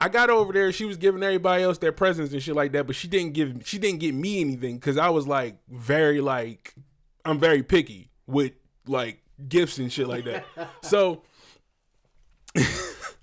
I 0.00 0.08
got 0.08 0.28
over 0.28 0.52
there. 0.52 0.70
She 0.72 0.84
was 0.84 0.98
giving 0.98 1.22
everybody 1.22 1.62
else 1.62 1.78
their 1.78 1.92
presents 1.92 2.32
and 2.32 2.42
shit 2.42 2.54
like 2.54 2.72
that, 2.72 2.86
but 2.86 2.96
she 2.96 3.08
didn't 3.08 3.32
give 3.32 3.62
she 3.64 3.78
didn't 3.78 4.00
get 4.00 4.14
me 4.14 4.40
anything 4.40 4.76
because 4.76 4.98
I 4.98 5.08
was 5.08 5.26
like 5.26 5.56
very 5.68 6.20
like 6.20 6.74
I'm 7.24 7.38
very 7.38 7.62
picky 7.62 8.10
with 8.26 8.52
like 8.86 9.22
gifts 9.48 9.78
and 9.78 9.90
shit 9.90 10.08
like 10.08 10.24
that. 10.26 10.44
so 10.82 11.22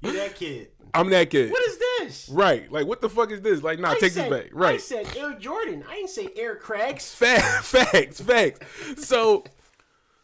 You 0.01 0.13
that 0.13 0.35
kid. 0.35 0.69
I'm 0.93 1.09
that 1.11 1.29
kid. 1.29 1.51
What 1.51 1.65
is 1.67 1.77
this? 1.77 2.29
Right. 2.29 2.71
Like, 2.71 2.87
what 2.87 3.01
the 3.01 3.09
fuck 3.09 3.31
is 3.31 3.41
this? 3.41 3.63
Like, 3.63 3.79
nah, 3.79 3.91
I 3.91 3.99
take 3.99 4.11
said, 4.11 4.31
this 4.31 4.43
back. 4.43 4.49
Right. 4.51 4.75
I 4.75 4.77
said 4.77 5.07
Air 5.15 5.33
Jordan. 5.33 5.83
I 5.87 5.95
didn't 5.95 6.09
say 6.09 6.29
Air 6.35 6.55
Craigs. 6.55 7.13
Facts, 7.13 7.67
facts, 7.71 8.19
facts. 8.19 9.07
So, 9.07 9.45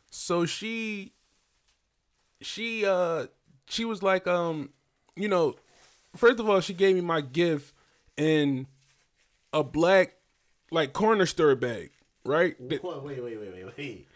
so 0.09 0.45
she, 0.45 1.13
she, 2.41 2.85
uh, 2.85 3.27
she 3.67 3.85
was 3.85 4.01
like, 4.03 4.27
um, 4.27 4.69
you 5.15 5.27
know, 5.27 5.55
first 6.15 6.39
of 6.39 6.49
all, 6.49 6.59
she 6.61 6.73
gave 6.73 6.95
me 6.95 7.01
my 7.01 7.21
gift 7.21 7.73
in 8.15 8.67
a 9.53 9.63
black, 9.63 10.13
like 10.71 10.93
corner 10.93 11.25
store 11.25 11.55
bag, 11.55 11.91
right? 12.23 12.55
Wait, 12.59 12.83
wait, 12.83 13.03
wait, 13.03 13.23
wait, 13.23 13.39
wait, 13.39 13.77
wait. 13.77 14.07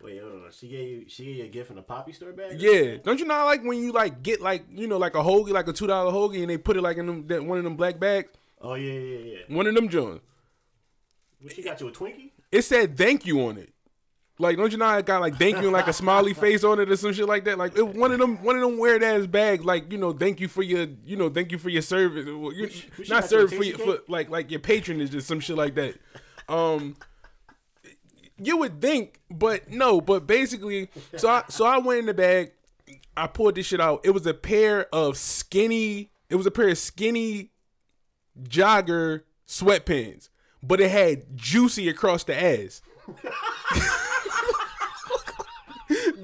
Wait, 0.00 0.20
hold 0.20 0.32
on. 0.32 0.50
She 0.52 0.68
gave 0.68 0.88
you 0.88 1.04
she 1.08 1.24
gave 1.24 1.36
you 1.36 1.44
a 1.44 1.48
gift 1.48 1.72
in 1.72 1.78
a 1.78 1.82
poppy 1.82 2.12
store 2.12 2.32
bag? 2.32 2.60
Yeah, 2.60 2.98
don't 3.02 3.18
you 3.18 3.26
know 3.26 3.44
like 3.44 3.64
when 3.64 3.78
you 3.82 3.90
like 3.90 4.22
get 4.22 4.40
like 4.40 4.64
you 4.72 4.86
know 4.86 4.96
like 4.96 5.16
a 5.16 5.18
hoagie, 5.18 5.50
like 5.50 5.66
a 5.66 5.72
two 5.72 5.88
dollar 5.88 6.12
hoagie, 6.12 6.40
and 6.40 6.50
they 6.50 6.56
put 6.56 6.76
it 6.76 6.82
like 6.82 6.98
in 6.98 7.06
them 7.06 7.26
that 7.26 7.44
one 7.44 7.58
of 7.58 7.64
them 7.64 7.74
black 7.74 7.98
bags, 7.98 8.30
Oh 8.60 8.74
yeah, 8.74 8.92
yeah, 8.92 9.18
yeah. 9.18 9.56
one 9.56 9.66
of 9.66 9.74
them 9.74 9.88
joints. 9.88 10.24
What 11.40 11.52
she 11.54 11.62
got 11.62 11.80
you 11.80 11.88
a 11.88 11.92
Twinkie? 11.92 12.30
It 12.52 12.62
said 12.62 12.96
thank 12.96 13.26
you 13.26 13.44
on 13.46 13.58
it. 13.58 13.72
Like, 14.40 14.56
don't 14.56 14.70
you 14.70 14.78
know 14.78 14.86
I 14.86 15.02
got 15.02 15.20
like 15.20 15.36
thank 15.36 15.56
you 15.56 15.64
and 15.64 15.72
like 15.72 15.88
a 15.88 15.92
smiley 15.92 16.32
face 16.44 16.62
on 16.62 16.78
it 16.78 16.90
or 16.90 16.96
some 16.96 17.12
shit 17.12 17.26
like 17.26 17.44
that? 17.44 17.58
Like, 17.58 17.76
one 17.76 18.12
of 18.12 18.18
them, 18.18 18.42
one 18.44 18.54
of 18.56 18.62
them 18.62 18.78
weird 18.78 19.02
ass 19.02 19.26
bags. 19.26 19.64
Like, 19.64 19.90
you 19.90 19.98
know, 19.98 20.12
thank 20.12 20.40
you 20.40 20.46
for 20.48 20.62
your, 20.62 20.86
you 21.04 21.16
know, 21.16 21.28
thank 21.28 21.50
you 21.50 21.58
for 21.58 21.68
your 21.70 21.82
service. 21.82 22.24
Well, 22.26 22.52
you- 22.52 22.70
which 22.96 23.08
not 23.08 23.08
got 23.08 23.08
you 23.08 23.16
a 23.18 23.28
service 23.28 23.52
for 23.56 23.64
your, 23.64 23.78
for 23.78 23.98
like, 24.08 24.30
like 24.30 24.50
your 24.50 24.60
patronage 24.60 25.14
or 25.14 25.20
some 25.20 25.40
shit 25.40 25.56
like 25.56 25.74
that. 25.74 25.96
Um, 26.48 26.96
You 28.40 28.56
would 28.58 28.80
think, 28.80 29.20
but 29.28 29.68
no. 29.70 30.00
But 30.00 30.26
basically, 30.26 30.88
so 31.16 31.28
I 31.28 31.42
so 31.48 31.66
I 31.66 31.78
went 31.78 31.98
in 32.00 32.06
the 32.06 32.14
bag. 32.14 32.52
I 33.16 33.26
pulled 33.26 33.56
this 33.56 33.66
shit 33.66 33.80
out. 33.80 34.00
It 34.04 34.10
was 34.10 34.24
a 34.26 34.34
pair 34.34 34.86
of 34.94 35.16
skinny. 35.16 36.10
It 36.30 36.36
was 36.36 36.46
a 36.46 36.52
pair 36.52 36.68
of 36.68 36.78
skinny 36.78 37.50
jogger 38.40 39.22
sweatpants, 39.48 40.28
but 40.62 40.80
it 40.80 40.90
had 40.92 41.36
juicy 41.36 41.88
across 41.88 42.22
the 42.22 42.40
ass. 42.40 42.80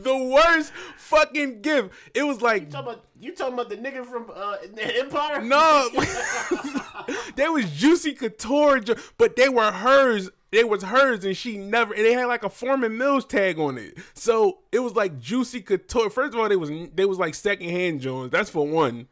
the 0.05 0.17
worst 0.17 0.73
fucking 0.97 1.62
gift. 1.62 1.90
It 2.14 2.23
was 2.23 2.40
like 2.43 2.71
talking 2.71 2.88
about, 2.93 3.05
you 3.21 3.35
talking 3.35 3.55
about 3.55 3.69
the 3.69 3.77
nigga 3.77 4.05
from 4.05 4.31
uh, 4.35 4.57
Empire? 4.79 5.43
no, 5.43 5.88
they 7.37 7.49
was 7.49 7.71
juicy 7.73 8.12
couture, 8.12 8.81
but 9.19 9.37
they 9.37 9.49
were 9.49 9.71
hers. 9.73 10.31
They 10.51 10.62
was 10.62 10.85
hers, 10.85 11.25
and 11.25 11.37
she 11.37 11.59
never. 11.59 11.95
And 11.95 12.05
they 12.05 12.12
had 12.12 12.27
like 12.27 12.45
a 12.45 12.49
Forman 12.49 12.97
Mills 12.97 13.25
tag 13.25 13.59
on 13.59 13.77
it, 13.77 13.99
so 14.14 14.59
it 14.71 14.79
was 14.79 14.95
like 14.95 15.19
juicy 15.19 15.61
couture. 15.61 16.11
First 16.11 16.35
of 16.35 16.40
all, 16.40 16.49
they 16.49 16.57
was 16.57 16.71
they 16.95 17.05
was 17.05 17.19
like 17.19 17.35
secondhand 17.35 18.01
Jones. 18.01 18.31
That's 18.31 18.51
for 18.51 18.64
one, 18.67 19.09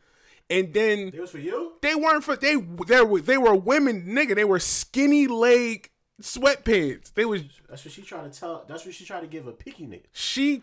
and 0.49 0.73
then 0.73 1.11
It 1.13 1.21
was 1.21 1.31
for 1.31 1.39
you? 1.39 1.73
they 1.83 1.97
weren't 1.97 2.23
for 2.23 2.37
they 2.37 2.55
they 2.87 3.03
were 3.03 3.21
they 3.21 3.39
were 3.39 3.57
women 3.57 4.07
nigga. 4.07 4.37
They 4.37 4.45
were 4.45 4.61
skinny 4.61 5.27
leg 5.27 5.91
sweatpants. 6.21 7.13
They 7.15 7.25
was 7.25 7.43
That's 7.69 7.85
what 7.85 7.93
she 7.93 8.03
tried 8.03 8.33
to 8.33 8.39
tell. 8.39 8.65
That's 8.69 8.85
what 8.87 8.95
she 8.95 9.05
tried 9.05 9.23
to 9.23 9.27
give 9.27 9.49
a 9.49 9.53
picky 9.53 9.85
nigga. 9.87 10.05
she 10.13 10.63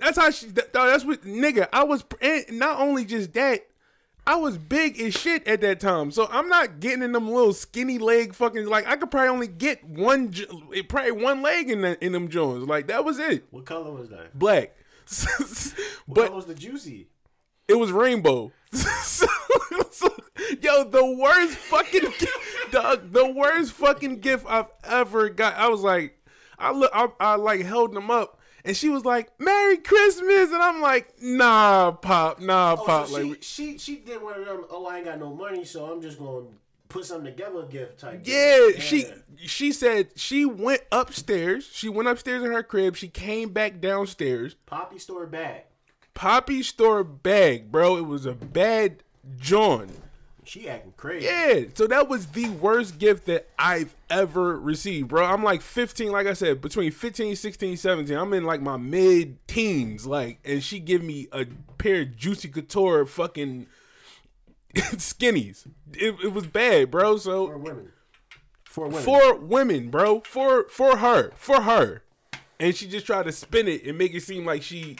that's 0.00 0.18
how 0.18 0.30
she 0.30 0.46
th- 0.46 0.68
that's 0.72 1.04
what 1.04 1.22
nigga 1.22 1.68
i 1.72 1.82
was 1.84 2.04
not 2.50 2.80
only 2.80 3.04
just 3.04 3.32
that 3.34 3.60
i 4.26 4.34
was 4.36 4.58
big 4.58 5.00
as 5.00 5.14
shit 5.14 5.46
at 5.48 5.60
that 5.60 5.80
time. 5.80 6.10
So 6.10 6.28
i'm 6.30 6.48
not 6.48 6.80
getting 6.80 7.02
in 7.02 7.12
them 7.12 7.28
little 7.30 7.52
skinny 7.52 7.98
leg 7.98 8.34
fucking 8.34 8.66
like 8.66 8.86
i 8.86 8.96
could 8.96 9.10
probably 9.10 9.28
only 9.28 9.46
get 9.48 9.82
one 9.84 10.32
probably 10.88 11.12
one 11.12 11.42
leg 11.42 11.70
in 11.70 11.80
the, 11.82 12.04
in 12.04 12.12
them 12.12 12.28
joints. 12.28 12.66
Like 12.66 12.88
that 12.88 13.04
was 13.04 13.18
it. 13.18 13.44
What 13.50 13.64
color 13.66 13.90
was 13.92 14.08
that? 14.10 14.38
black. 14.38 14.74
What 16.06 16.14
but 16.14 16.24
color 16.26 16.36
was 16.36 16.46
the 16.46 16.54
juicy? 16.54 17.08
it 17.68 17.74
was 17.74 17.92
rainbow. 17.92 18.52
So, 18.72 19.26
so- 19.90 20.14
yo 20.60 20.84
the 20.84 21.04
worst 21.18 21.56
fucking 21.56 22.12
dog 22.70 23.12
the 23.12 23.30
worst 23.30 23.72
fucking 23.72 24.20
gift 24.20 24.46
i've 24.48 24.66
ever 24.84 25.28
got. 25.28 25.54
I 25.56 25.68
was 25.68 25.80
like 25.82 26.18
i 26.58 26.70
look 26.72 26.90
i, 26.94 27.08
I 27.20 27.34
like 27.36 27.62
held 27.62 27.94
them 27.94 28.10
up 28.10 28.39
and 28.64 28.76
she 28.76 28.88
was 28.88 29.04
like 29.04 29.30
merry 29.38 29.76
christmas 29.78 30.50
and 30.52 30.62
i'm 30.62 30.80
like 30.82 31.12
nah 31.22 31.90
pop 31.92 32.40
nah 32.40 32.76
Oh, 32.78 32.84
pop 32.84 33.06
so 33.08 33.18
like 33.22 33.42
she, 33.42 33.72
she 33.72 33.78
she 33.78 33.96
did 33.96 34.22
one 34.22 34.38
of 34.40 34.46
them. 34.46 34.64
Oh, 34.70 34.86
I 34.86 34.96
ain't 34.98 35.06
got 35.06 35.18
no 35.18 35.34
money, 35.34 35.64
so 35.64 35.84
I'm 35.86 36.00
just 36.02 36.18
gonna 36.18 36.46
put 36.88 37.04
something 37.04 37.32
together, 37.32 37.62
gift 37.64 38.00
type. 38.00 38.22
yeah, 38.24 38.68
gift. 38.72 38.82
she 38.82 39.06
she 39.36 39.72
said 39.72 40.08
she 40.16 40.44
went 40.44 40.82
upstairs 40.92 41.68
she 41.72 41.88
went 41.88 42.08
upstairs 42.08 42.42
in 42.42 42.50
her 42.52 42.62
crib 42.62 42.96
she 42.96 43.08
came 43.08 43.50
back 43.52 43.80
downstairs 43.80 44.54
poppy 44.66 44.98
store 44.98 45.26
bag. 45.26 45.62
poppy 46.14 46.62
store 46.62 47.02
bag 47.04 47.70
bro 47.72 47.96
it 47.96 48.06
was 48.06 48.26
a 48.26 48.34
bad 48.34 49.02
john 49.38 49.88
She 50.50 50.68
acting 50.68 50.94
crazy. 50.96 51.26
Yeah, 51.26 51.66
so 51.74 51.86
that 51.86 52.08
was 52.08 52.26
the 52.26 52.48
worst 52.48 52.98
gift 52.98 53.26
that 53.26 53.46
I've 53.56 53.94
ever 54.10 54.58
received, 54.58 55.06
bro. 55.06 55.24
I'm 55.24 55.44
like 55.44 55.62
15, 55.62 56.10
like 56.10 56.26
I 56.26 56.32
said, 56.32 56.60
between 56.60 56.90
15, 56.90 57.36
16, 57.36 57.76
17. 57.76 58.16
I'm 58.16 58.32
in 58.32 58.42
like 58.42 58.60
my 58.60 58.76
mid 58.76 59.46
teens, 59.46 60.08
like, 60.08 60.40
and 60.44 60.60
she 60.60 60.80
give 60.80 61.04
me 61.04 61.28
a 61.30 61.46
pair 61.78 62.00
of 62.00 62.16
Juicy 62.16 62.48
Couture 62.48 63.06
fucking 63.06 63.68
skinnies. 64.74 65.68
It, 65.92 66.16
it 66.20 66.32
was 66.32 66.48
bad, 66.48 66.90
bro. 66.90 67.16
So. 67.18 67.46
for 67.46 67.56
women. 67.56 67.92
For 68.64 68.88
women. 68.88 69.02
for 69.04 69.36
women, 69.36 69.88
bro, 69.88 70.22
for 70.22 70.68
for 70.68 70.96
her, 70.96 71.30
for 71.36 71.62
her, 71.62 72.02
and 72.58 72.74
she 72.74 72.88
just 72.88 73.06
tried 73.06 73.26
to 73.26 73.32
spin 73.32 73.68
it 73.68 73.86
and 73.86 73.96
make 73.96 74.14
it 74.14 74.24
seem 74.24 74.44
like 74.44 74.64
she. 74.64 74.96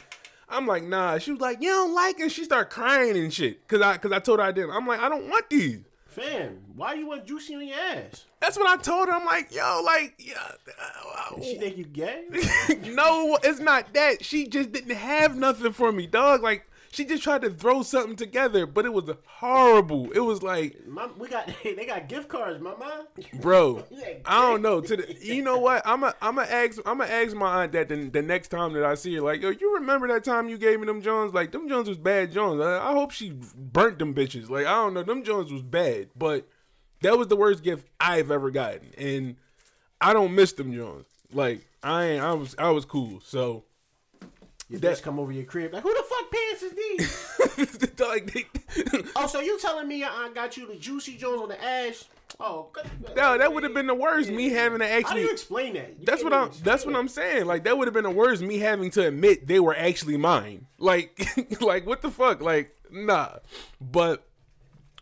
I'm 0.50 0.66
like, 0.66 0.82
nah. 0.82 1.18
She 1.18 1.30
was 1.32 1.40
like, 1.40 1.62
you 1.62 1.68
don't 1.70 1.94
like 1.94 2.18
it. 2.20 2.30
She 2.32 2.44
started 2.44 2.70
crying 2.70 3.16
and 3.16 3.32
shit, 3.32 3.66
cause 3.68 3.80
I, 3.80 3.96
cause 3.98 4.12
I 4.12 4.18
told 4.18 4.40
her 4.40 4.44
I 4.44 4.52
didn't. 4.52 4.70
I'm 4.70 4.86
like, 4.86 5.00
I 5.00 5.08
don't 5.08 5.28
want 5.28 5.48
these. 5.50 5.80
fam, 6.06 6.58
why 6.74 6.94
you 6.94 7.06
want 7.06 7.26
juicy 7.26 7.54
on 7.54 7.66
your 7.66 7.78
ass? 7.78 8.24
That's 8.40 8.56
what 8.58 8.66
I 8.68 8.82
told 8.82 9.08
her. 9.08 9.14
I'm 9.14 9.24
like, 9.26 9.54
yo, 9.54 9.82
like, 9.84 10.14
yeah, 10.18 10.34
uh, 10.80 11.40
She 11.42 11.56
think 11.58 11.76
you 11.76 11.84
gay? 11.84 12.24
no, 12.92 13.38
it's 13.42 13.60
not 13.60 13.92
that. 13.94 14.24
She 14.24 14.46
just 14.48 14.72
didn't 14.72 14.96
have 14.96 15.36
nothing 15.36 15.72
for 15.72 15.92
me, 15.92 16.06
dog. 16.06 16.42
Like, 16.42 16.66
she 16.92 17.04
just 17.04 17.22
tried 17.22 17.42
to 17.42 17.50
throw 17.50 17.82
something 17.82 18.16
together, 18.16 18.66
but 18.66 18.84
it 18.84 18.92
was 18.92 19.08
horrible. 19.26 20.10
It 20.10 20.20
was 20.20 20.42
like, 20.42 20.86
my, 20.88 21.08
we 21.16 21.28
got 21.28 21.48
they 21.62 21.86
got 21.86 22.08
gift 22.08 22.28
cards, 22.28 22.60
mama. 22.60 23.06
bro, 23.40 23.84
I 24.24 24.40
don't 24.40 24.62
know. 24.62 24.80
To 24.80 24.96
the, 24.96 25.16
you 25.20 25.42
know 25.42 25.58
what? 25.58 25.82
I'm 25.86 26.02
a, 26.02 26.14
I'm 26.20 26.38
a 26.38 26.42
ask, 26.42 26.78
I'm 26.84 26.98
gonna 26.98 27.10
ask 27.10 27.34
my 27.34 27.62
aunt 27.62 27.72
that 27.72 27.88
the, 27.88 28.08
the 28.08 28.22
next 28.22 28.48
time 28.48 28.72
that 28.72 28.84
I 28.84 28.96
see 28.96 29.14
her, 29.14 29.20
like, 29.20 29.40
yo, 29.40 29.50
you 29.50 29.74
remember 29.74 30.08
that 30.08 30.24
time 30.24 30.48
you 30.48 30.58
gave 30.58 30.80
me 30.80 30.86
them 30.86 31.00
Jones? 31.00 31.32
Like, 31.32 31.52
them 31.52 31.68
Jones 31.68 31.88
was 31.88 31.98
bad 31.98 32.32
Jones. 32.32 32.60
I, 32.60 32.78
I 32.78 32.92
hope 32.92 33.12
she 33.12 33.38
burnt 33.56 34.00
them 34.00 34.12
bitches. 34.12 34.50
Like, 34.50 34.66
I 34.66 34.72
don't 34.72 34.94
know, 34.94 35.04
them 35.04 35.22
Jones 35.22 35.52
was 35.52 35.62
bad, 35.62 36.08
but 36.16 36.48
that 37.02 37.16
was 37.16 37.28
the 37.28 37.36
worst 37.36 37.62
gift 37.62 37.86
I've 38.00 38.32
ever 38.32 38.50
gotten, 38.50 38.90
and 38.98 39.36
I 40.00 40.12
don't 40.12 40.34
miss 40.34 40.52
them 40.52 40.72
Jones. 40.74 41.06
Like, 41.32 41.68
I 41.84 42.04
ain't, 42.04 42.22
I 42.22 42.32
was, 42.32 42.56
I 42.58 42.70
was 42.70 42.84
cool. 42.84 43.20
So. 43.24 43.64
Your 44.70 44.80
That- 44.80 44.98
bitch 44.98 45.02
come 45.02 45.18
over 45.18 45.32
your 45.32 45.44
crib 45.44 45.72
like, 45.72 45.82
who 45.82 45.92
the 45.92 46.04
fuck 46.08 46.30
pants 46.30 46.62
is 46.62 46.72
these? 46.72 47.98
like, 47.98 48.32
they, 48.32 48.46
oh, 49.16 49.26
so 49.26 49.40
you 49.40 49.58
telling 49.58 49.88
me 49.88 49.96
your 49.98 50.10
aunt 50.10 50.34
got 50.34 50.56
you 50.56 50.66
the 50.66 50.76
juicy 50.76 51.16
Jones 51.16 51.42
on 51.42 51.48
the 51.48 51.62
ass? 51.62 52.04
Oh, 52.38 52.70
no, 53.16 53.36
that 53.36 53.52
would 53.52 53.64
have 53.64 53.74
been 53.74 53.88
the 53.88 53.94
worst. 53.94 54.30
Me 54.30 54.48
having 54.50 54.78
to 54.78 54.88
actually. 54.88 55.08
How 55.08 55.14
do 55.14 55.20
you 55.22 55.32
explain 55.32 55.74
that? 55.74 55.98
You 55.98 56.06
That's 56.06 56.22
what 56.22 56.32
I'm. 56.32 56.50
That's 56.62 56.82
explain 56.82 56.94
what. 56.94 57.00
I'm 57.00 57.08
saying. 57.08 57.46
Like 57.46 57.64
that 57.64 57.76
would 57.76 57.88
have 57.88 57.94
been 57.94 58.04
the 58.04 58.10
worst. 58.10 58.40
Me 58.40 58.58
having 58.58 58.90
to 58.92 59.08
admit 59.08 59.48
they 59.48 59.58
were 59.58 59.74
actually 59.74 60.16
mine. 60.16 60.66
Like, 60.78 61.20
like 61.60 61.86
what 61.86 62.02
the 62.02 62.10
fuck? 62.10 62.40
Like, 62.40 62.76
nah. 62.88 63.30
But 63.80 64.28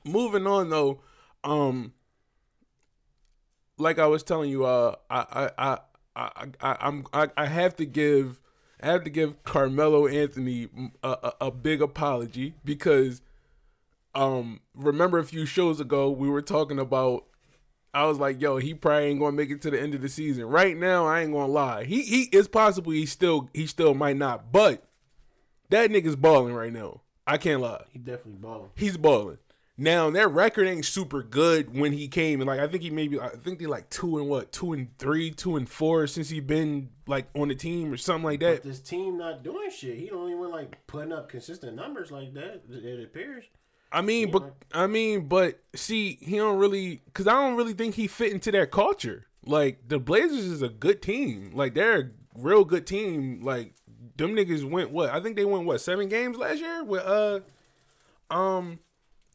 moving 0.05 0.47
on 0.47 0.71
though, 0.71 1.03
um, 1.45 1.93
like 3.77 3.99
I 3.99 4.07
was 4.07 4.23
telling 4.23 4.51
you, 4.51 4.65
uh, 4.65 4.97
I, 5.11 5.19
I, 5.19 5.51
I, 5.59 5.79
I, 6.17 6.47
I 6.63 6.77
I'm, 6.81 7.07
I, 7.13 7.29
I 7.37 7.47
have 7.47 7.77
to 7.77 7.85
give, 7.85 8.41
I 8.81 8.87
have 8.87 9.05
to 9.05 9.11
give 9.11 9.43
Carmelo 9.45 10.07
Anthony 10.07 10.69
a, 11.03 11.09
a, 11.09 11.33
a 11.47 11.51
big 11.51 11.83
apology 11.83 12.55
because, 12.65 13.23
um, 14.15 14.61
remember 14.75 15.19
a 15.19 15.25
few 15.25 15.47
shows 15.47 15.81
ago 15.81 16.11
we 16.11 16.29
were 16.29 16.43
talking 16.43 16.79
about 16.79 17.25
I 17.95 18.05
was 18.05 18.19
like, 18.19 18.41
yo, 18.41 18.59
he 18.59 18.75
probably 18.75 19.07
ain't 19.07 19.19
gonna 19.21 19.33
make 19.33 19.51
it 19.51 19.63
to 19.63 19.71
the 19.71 19.81
end 19.81 19.95
of 19.95 20.03
the 20.03 20.09
season. 20.09 20.45
Right 20.45 20.77
now, 20.77 21.07
I 21.07 21.23
ain't 21.23 21.33
gonna 21.33 21.51
lie. 21.51 21.85
He 21.85 22.03
he 22.03 22.23
is 22.25 22.47
possible 22.47 22.93
he 22.93 23.07
still 23.07 23.49
he 23.55 23.67
still 23.67 23.95
might 23.95 24.17
not, 24.17 24.53
but 24.53 24.85
that 25.71 25.91
nigga's 25.91 26.17
balling 26.17 26.55
right 26.55 26.73
now. 26.73 27.01
I 27.27 27.39
can't 27.39 27.61
lie. 27.61 27.85
He 27.91 27.99
definitely 27.99 28.41
balling. 28.41 28.71
He's 28.75 28.97
balling. 28.97 29.39
Now 29.81 30.11
their 30.11 30.29
record 30.29 30.67
ain't 30.67 30.85
super 30.85 31.23
good 31.23 31.73
when 31.73 31.93
he 31.93 32.09
came, 32.09 32.41
and 32.41 32.49
like 32.49 32.59
I 32.59 32.67
think 32.67 32.83
he 32.83 32.91
maybe 32.91 33.21
I 33.21 33.29
think 33.29 33.61
they 33.61 33.67
like 33.67 33.89
two 33.91 34.19
and 34.19 34.29
what, 34.29 34.51
two 34.51 34.73
and 34.73 34.89
three, 34.99 35.31
two 35.31 35.57
and 35.57 35.69
four 35.69 36.09
since 36.09 36.29
he 36.29 36.41
been 36.41 36.89
like 37.07 37.29
on 37.37 37.47
the 37.47 37.55
team 37.55 37.93
or 37.93 37.97
something 37.97 38.25
like 38.25 38.41
that. 38.41 38.65
This 38.65 38.81
team 38.81 39.17
not 39.17 39.45
doing 39.45 39.71
shit. 39.71 39.97
He 39.97 40.09
don't 40.09 40.31
even 40.31 40.51
like 40.51 40.85
putting 40.89 41.13
up 41.13 41.29
consistent 41.29 41.77
numbers 41.77 42.11
like 42.11 42.35
that. 42.35 42.63
It 42.69 43.05
appears. 43.05 43.45
I 43.93 44.03
mean, 44.03 44.33
but 44.33 44.53
I 44.73 44.89
mean, 44.89 45.29
but 45.29 45.61
see, 45.77 46.19
he 46.21 46.37
don't 46.37 46.59
really 46.59 47.01
because 47.07 47.29
I 47.29 47.35
don't 47.35 47.57
really 47.57 47.73
think 47.73 47.95
he 47.95 48.09
fit 48.09 48.33
into 48.33 48.51
their 48.51 48.67
culture. 48.67 49.27
Like 49.47 49.89
the 49.89 50.01
Blazers 50.01 50.45
is 50.45 50.61
a 50.61 50.69
good 50.69 51.01
team. 51.01 51.53
Like 51.55 51.75
they're 51.75 52.01
a 52.01 52.11
real 52.35 52.65
good 52.65 52.85
team. 52.85 53.43
Like 53.45 53.75
them 54.17 54.35
niggas 54.35 54.69
went 54.69 54.91
what? 54.91 55.11
I 55.11 55.21
think 55.21 55.37
they 55.37 55.45
went 55.45 55.67
what 55.67 55.81
seven 55.81 56.09
games 56.09 56.37
last 56.37 56.59
year 56.59 56.83
with 56.83 57.03
uh, 57.03 57.41
um, 58.29 58.81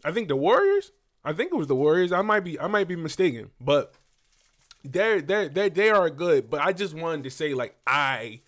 I 0.04 0.12
think 0.12 0.28
the 0.28 0.36
Warriors. 0.36 0.92
I 1.26 1.34
think 1.34 1.52
it 1.52 1.56
was 1.56 1.68
the 1.68 1.76
Warriors. 1.76 2.12
I 2.12 2.22
might 2.22 2.42
be 2.42 2.60
I 2.60 2.68
might 2.68 2.88
be 2.88 2.96
mistaken, 2.96 3.52
but 3.62 3.94
they're 4.84 5.22
they 5.22 5.48
they 5.48 5.70
they 5.70 5.89
are 5.89 6.10
good. 6.10 6.50
But 6.50 6.62
I 6.62 6.74
just 6.74 6.94
wanted 6.94 7.24
to 7.24 7.30
say 7.32 7.54
like 7.54 7.76
I 7.88 8.42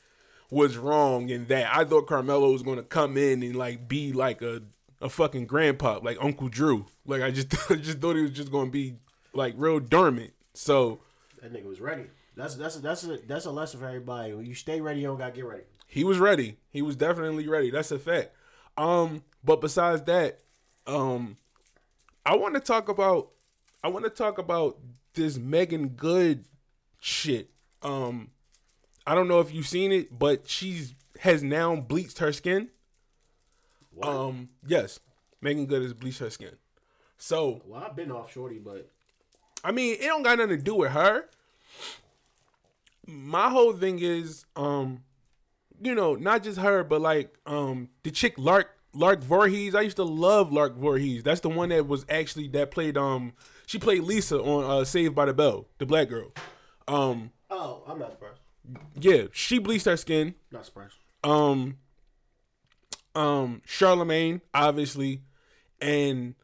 was 0.52 0.78
wrong 0.78 1.30
in 1.30 1.46
that 1.48 1.76
I 1.76 1.86
thought 1.86 2.08
Carmelo 2.08 2.52
was 2.52 2.62
going 2.64 2.78
to 2.78 2.84
come 2.84 3.18
in 3.18 3.42
and 3.44 3.56
like 3.56 3.88
be 3.88 4.12
like 4.14 4.42
a 4.42 4.62
a 5.02 5.10
fucking 5.10 5.46
grandpa, 5.46 6.00
like 6.02 6.18
Uncle 6.22 6.50
Drew. 6.50 6.86
Like 7.06 7.22
I 7.22 7.32
just 7.32 7.54
I 7.72 7.76
just 7.76 8.00
thought 8.00 8.16
he 8.16 8.22
was 8.24 8.32
just 8.32 8.52
going 8.52 8.68
to 8.68 8.72
be 8.72 8.96
like 9.34 9.54
real 9.58 9.80
dormant. 9.80 10.34
So 10.54 11.00
That 11.42 11.54
nigga 11.54 11.66
was 11.66 11.80
ready. 11.80 12.06
That's 12.36 12.56
that's 12.56 12.76
that's 12.78 13.06
a 13.06 13.18
that's 13.26 13.46
a 13.46 13.52
lesson 13.52 13.80
for 13.80 13.88
everybody. 13.88 14.34
When 14.34 14.46
you 14.46 14.56
stay 14.56 14.82
ready, 14.82 15.00
you 15.00 15.08
don't 15.08 15.18
gotta 15.18 15.32
get 15.32 15.46
ready. 15.46 15.64
he 15.88 16.04
was 16.04 16.18
ready. 16.20 16.58
He 16.72 16.82
was 16.82 16.98
definitely 16.98 17.48
ready. 17.48 17.72
That's 17.72 17.92
a 17.92 18.00
fact. 18.00 18.32
Um, 18.78 19.24
but 19.42 19.62
besides 19.62 20.02
that, 20.04 20.40
um, 20.86 21.38
I 22.26 22.36
want 22.36 22.56
to 22.56 22.60
talk 22.60 22.90
about 22.90 23.30
I 23.84 23.88
want 23.88 24.04
to 24.06 24.10
talk 24.10 24.38
about 24.38 24.80
this 25.14 25.38
Meagan 25.38 25.90
Good 25.90 26.46
shit. 27.00 27.50
Um, 27.84 28.32
I 29.06 29.14
don't 29.14 29.28
know 29.28 29.40
if 29.40 29.54
you've 29.54 29.68
seen 29.68 29.92
it, 29.92 30.18
but 30.18 30.48
she's 30.48 30.96
has 31.20 31.44
now 31.44 31.76
bleached 31.76 32.20
her 32.20 32.32
skin. 32.34 32.70
What? 33.94 34.10
Um, 34.10 34.50
yes, 34.66 35.00
Meagan 35.42 35.68
Good 35.68 35.84
has 35.84 35.94
bleached 35.94 36.20
her 36.20 36.30
skin. 36.30 36.56
So 37.18 37.62
well, 37.66 37.84
I've 37.84 37.96
been 37.96 38.12
off 38.12 38.34
shorty, 38.34 38.58
but 38.60 38.90
I 39.64 39.72
mean, 39.72 39.96
it 40.00 40.06
don't 40.06 40.24
got 40.24 40.38
nothing 40.38 40.58
to 40.58 40.64
do 40.64 40.76
with 40.76 40.92
her. 40.92 41.26
my 43.08 43.50
whole 43.50 43.74
thing 43.74 44.00
is, 44.00 44.46
um, 44.56 45.04
you 45.82 45.94
know, 45.94 46.16
not 46.16 46.44
just 46.44 46.60
her, 46.60 46.84
but 46.84 47.02
like 47.02 47.38
um 47.46 47.90
the 48.04 48.12
chick 48.12 48.34
Lark 48.38 48.75
Lark 48.96 49.24
Voorhees. 49.24 49.76
I 49.76 49.82
used 49.82 49.98
to 49.98 50.04
love 50.04 50.52
Lark 50.52 50.76
Voorhees. 50.76 51.24
That's 51.24 51.42
the 51.42 51.50
one 51.50 51.70
that 51.70 51.88
was 51.88 52.06
actually 52.10 52.48
that 52.50 52.72
played 52.72 52.98
um 52.98 53.34
she 53.68 53.78
played 53.80 54.04
Lisa 54.04 54.40
on 54.42 54.64
uh, 54.82 54.86
Saved 54.86 55.16
by 55.16 55.26
the 55.26 55.34
Bell, 55.34 55.68
the 55.80 55.86
black 55.86 56.10
girl. 56.10 56.32
Um, 56.88 57.32
Oh, 57.50 57.84
I'm 57.88 58.00
not 58.00 58.12
surprised. 58.12 58.40
yeah, 59.00 59.24
she 59.32 59.60
bleached 59.60 59.86
her 59.86 59.98
skin. 59.98 60.36
Not 60.52 60.66
surprised. 60.66 60.96
Um, 61.24 61.78
um, 63.16 63.62
Charlemagne, 63.66 64.42
obviously, 64.54 65.22
and 65.82 66.36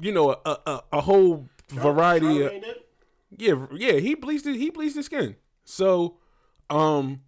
you 0.00 0.12
know 0.12 0.30
a 0.44 0.58
a, 0.66 0.82
a 0.94 1.00
whole 1.02 1.48
variety. 1.70 2.42
Of, 2.42 2.50
did? 2.52 2.64
yeah, 3.38 3.66
yeah, 3.74 3.92
he 4.00 4.14
bleached 4.14 4.46
it. 4.46 4.56
He 4.56 4.70
bleached 4.70 4.96
his 4.96 5.06
skin. 5.06 5.36
So, 5.64 6.18
um, 6.70 7.22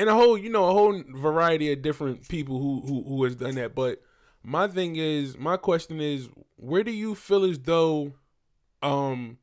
and 0.00 0.08
a 0.08 0.14
whole, 0.14 0.38
you 0.38 0.48
know, 0.48 0.66
a 0.66 0.72
whole 0.72 1.02
variety 1.14 1.70
of 1.70 1.82
different 1.82 2.26
people 2.26 2.58
who 2.58 2.80
who 2.86 3.04
who 3.06 3.24
has 3.24 3.36
done 3.36 3.56
that. 3.56 3.74
But 3.74 4.00
my 4.42 4.66
thing 4.66 4.96
is, 4.96 5.36
my 5.36 5.58
question 5.58 6.00
is, 6.00 6.30
where 6.56 6.82
do 6.82 6.90
you 6.90 7.14
feel 7.14 7.44
as 7.44 7.58
though, 7.58 8.14
um, 8.82 9.36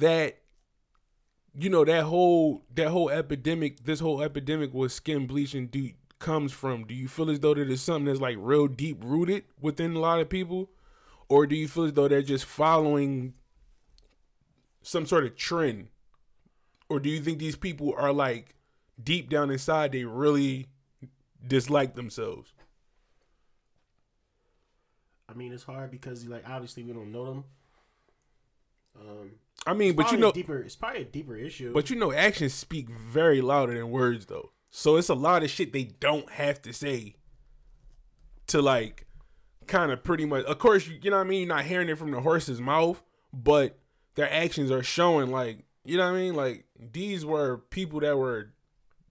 that 0.00 0.38
you 1.54 1.70
know 1.70 1.84
that 1.84 2.02
whole 2.02 2.64
that 2.74 2.88
whole 2.88 3.08
epidemic, 3.08 3.84
this 3.84 4.00
whole 4.00 4.20
epidemic 4.20 4.74
with 4.74 4.90
skin 4.90 5.28
bleaching, 5.28 5.68
do 5.68 5.92
comes 6.18 6.50
from? 6.50 6.84
Do 6.84 6.92
you 6.92 7.06
feel 7.06 7.30
as 7.30 7.38
though 7.38 7.54
that 7.54 7.70
is 7.70 7.80
something 7.80 8.06
that's 8.06 8.20
like 8.20 8.36
real 8.40 8.66
deep 8.66 8.98
rooted 9.04 9.44
within 9.60 9.94
a 9.94 10.00
lot 10.00 10.18
of 10.18 10.28
people, 10.28 10.70
or 11.28 11.46
do 11.46 11.54
you 11.54 11.68
feel 11.68 11.84
as 11.84 11.92
though 11.92 12.08
they're 12.08 12.20
just 12.20 12.46
following 12.46 13.34
some 14.82 15.06
sort 15.06 15.24
of 15.24 15.36
trend, 15.36 15.86
or 16.90 17.00
do 17.00 17.08
you 17.08 17.20
think 17.20 17.38
these 17.38 17.56
people 17.56 17.94
are 17.96 18.12
like 18.12 18.56
deep 19.02 19.30
down 19.30 19.50
inside 19.50 19.92
they 19.92 20.04
really 20.04 20.66
dislike 21.46 21.94
themselves? 21.94 22.52
I 25.28 25.34
mean, 25.34 25.52
it's 25.52 25.62
hard 25.62 25.90
because 25.90 26.26
like 26.26 26.46
obviously 26.46 26.82
we 26.82 26.92
don't 26.92 27.12
know 27.12 27.24
them. 27.26 27.44
Um, 29.00 29.30
I 29.66 29.72
mean, 29.72 29.94
but 29.94 30.10
you 30.10 30.18
know, 30.18 30.32
deeper. 30.32 30.58
It's 30.58 30.74
probably 30.74 31.02
a 31.02 31.04
deeper 31.04 31.36
issue. 31.36 31.72
But 31.72 31.88
you 31.88 31.96
know, 31.96 32.12
actions 32.12 32.52
speak 32.52 32.90
very 32.90 33.40
louder 33.40 33.74
than 33.74 33.90
words, 33.90 34.26
though. 34.26 34.50
So 34.70 34.96
it's 34.96 35.08
a 35.08 35.14
lot 35.14 35.42
of 35.42 35.50
shit 35.50 35.72
they 35.72 35.84
don't 35.84 36.28
have 36.30 36.60
to 36.62 36.72
say 36.72 37.14
to 38.48 38.60
like 38.60 39.06
kind 39.68 39.92
of 39.92 40.02
pretty 40.02 40.26
much. 40.26 40.44
Of 40.46 40.58
course, 40.58 40.88
you, 40.88 40.98
you 41.00 41.10
know 41.10 41.18
what 41.18 41.26
I 41.26 41.30
mean. 41.30 41.46
You're 41.46 41.56
not 41.56 41.64
hearing 41.64 41.88
it 41.88 41.98
from 41.98 42.10
the 42.10 42.20
horse's 42.20 42.60
mouth, 42.60 43.00
but 43.32 43.78
their 44.16 44.30
actions 44.30 44.72
are 44.72 44.82
showing 44.82 45.30
like 45.30 45.64
you 45.84 45.96
know 45.96 46.10
what 46.10 46.18
I 46.18 46.20
mean. 46.20 46.34
Like 46.34 46.64
these 46.92 47.24
were 47.24 47.58
people 47.58 48.00
that 48.00 48.16
were, 48.16 48.52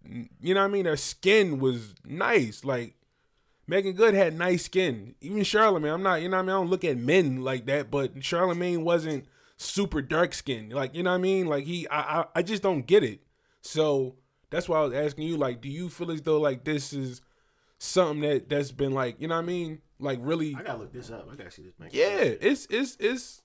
you 0.03 0.53
know 0.53 0.61
what 0.61 0.67
I 0.67 0.71
mean. 0.71 0.85
Their 0.85 0.97
skin 0.97 1.59
was 1.59 1.95
nice. 2.03 2.63
Like 2.63 2.95
Meagan 3.67 3.93
Good 3.93 4.13
had 4.13 4.37
nice 4.37 4.65
skin. 4.65 5.15
Even 5.21 5.43
Charlemagne. 5.43 5.93
I'm 5.93 6.03
not. 6.03 6.21
You 6.21 6.29
know 6.29 6.37
what 6.37 6.43
I 6.43 6.45
mean. 6.45 6.49
I 6.49 6.59
don't 6.59 6.69
look 6.69 6.83
at 6.83 6.97
men 6.97 7.43
like 7.43 7.65
that, 7.67 7.91
but 7.91 8.23
Charlemagne 8.23 8.83
wasn't 8.83 9.25
super 9.57 10.01
dark 10.01 10.33
skinned. 10.33 10.73
Like, 10.73 10.95
you 10.95 11.03
know 11.03 11.11
what 11.11 11.17
I 11.17 11.21
mean? 11.21 11.45
Like 11.45 11.65
he 11.65 11.87
I, 11.89 12.21
I 12.21 12.25
I 12.35 12.41
just 12.41 12.63
don't 12.63 12.87
get 12.87 13.03
it. 13.03 13.21
So 13.61 14.15
that's 14.49 14.67
why 14.67 14.79
I 14.79 14.83
was 14.83 14.93
asking 14.93 15.27
you, 15.27 15.37
like, 15.37 15.61
do 15.61 15.69
you 15.69 15.89
feel 15.89 16.11
as 16.11 16.21
though 16.21 16.39
like 16.39 16.63
this 16.63 16.93
is 16.93 17.21
something 17.77 18.21
that 18.21 18.49
that's 18.49 18.71
been 18.71 18.93
like, 18.93 19.21
you 19.21 19.27
know 19.27 19.35
what 19.35 19.43
I 19.43 19.47
mean? 19.47 19.81
Like 19.99 20.19
really 20.21 20.55
I 20.57 20.63
gotta 20.63 20.79
look 20.79 20.93
this 20.93 21.11
up. 21.11 21.27
I 21.31 21.35
gotta 21.35 21.51
see 21.51 21.63
this. 21.63 21.77
Man. 21.77 21.89
Yeah, 21.91 22.21
it's 22.21 22.67
it's 22.69 22.97
it's 22.99 23.41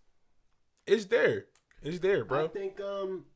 it's 0.87 1.07
there. 1.07 1.47
It's 1.83 1.99
there, 1.99 2.25
bro. 2.25 2.45
I 2.45 2.49
think 2.49 2.81
um, 2.81 3.27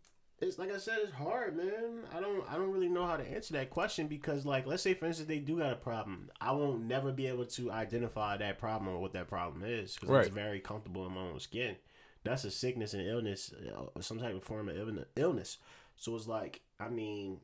it's 0.40 0.58
like 0.58 0.70
I 0.72 0.78
said, 0.78 0.98
it's 1.02 1.12
hard, 1.12 1.56
man. 1.56 2.04
I 2.14 2.20
don't 2.20 2.44
I 2.48 2.54
don't 2.56 2.70
really 2.72 2.88
know 2.88 3.06
how 3.06 3.16
to 3.16 3.28
answer 3.28 3.54
that 3.54 3.70
question 3.70 4.06
because 4.06 4.46
like 4.46 4.66
let's 4.66 4.82
say 4.82 4.94
for 4.94 5.06
instance 5.06 5.28
they 5.28 5.38
do 5.38 5.58
got 5.58 5.72
a 5.72 5.76
problem, 5.76 6.30
I 6.40 6.52
won't 6.52 6.82
never 6.84 7.12
be 7.12 7.26
able 7.26 7.46
to 7.46 7.70
identify 7.72 8.36
that 8.36 8.58
problem 8.58 8.92
or 8.94 8.98
what 9.00 9.12
that 9.14 9.28
problem 9.28 9.62
is 9.64 9.94
because 9.94 10.08
Right. 10.08 10.26
it's 10.26 10.34
very 10.34 10.60
comfortable 10.60 11.06
in 11.06 11.12
my 11.14 11.22
own 11.22 11.40
skin. 11.40 11.76
That's 12.24 12.44
a 12.44 12.50
sickness 12.50 12.94
and 12.94 13.06
illness, 13.06 13.52
uh, 13.52 14.00
some 14.00 14.18
type 14.18 14.34
of 14.34 14.42
form 14.44 14.68
of 14.68 14.76
illness. 15.16 15.58
So 15.96 16.14
it's 16.14 16.26
like 16.28 16.60
I 16.80 16.88
mean, 16.88 17.40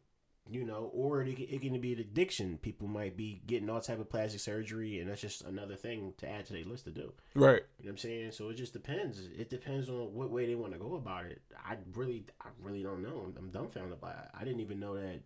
you 0.50 0.62
know, 0.64 0.90
or 0.92 1.22
it, 1.22 1.36
can- 1.36 1.46
it 1.48 1.60
can 1.62 1.80
be 1.80 1.94
an 1.94 2.00
addiction. 2.00 2.58
People 2.60 2.86
might 2.86 3.16
be 3.16 3.40
getting 3.46 3.70
all 3.70 3.80
type 3.80 3.98
of 4.00 4.10
plastic 4.10 4.40
surgery, 4.40 5.00
and 5.00 5.08
that's 5.10 5.20
just 5.22 5.42
another 5.42 5.74
thing 5.76 6.12
to 6.18 6.28
add 6.28 6.44
to 6.46 6.52
their 6.52 6.64
list 6.64 6.84
to 6.84 6.90
do. 6.90 7.12
Right. 7.34 7.62
You 7.78 7.86
know 7.86 7.88
what 7.88 7.90
I'm 7.92 7.96
saying? 7.98 8.32
So 8.32 8.50
it 8.50 8.54
just 8.56 8.72
depends. 8.74 9.20
It 9.38 9.48
depends 9.48 9.88
on 9.88 10.12
what 10.14 10.30
way 10.30 10.46
they 10.46 10.54
want 10.54 10.72
to 10.74 10.78
go 10.78 10.96
about 10.96 11.24
it. 11.26 11.40
I 11.66 11.76
really, 11.94 12.26
I 12.40 12.48
really 12.62 12.82
don't 12.82 13.02
know. 13.02 13.24
I'm, 13.26 13.34
I'm 13.38 13.50
dumbfounded 13.50 14.00
by 14.00 14.10
it. 14.10 14.28
I 14.38 14.44
didn't 14.44 14.60
even 14.60 14.80
know 14.80 14.94
that 14.96 15.20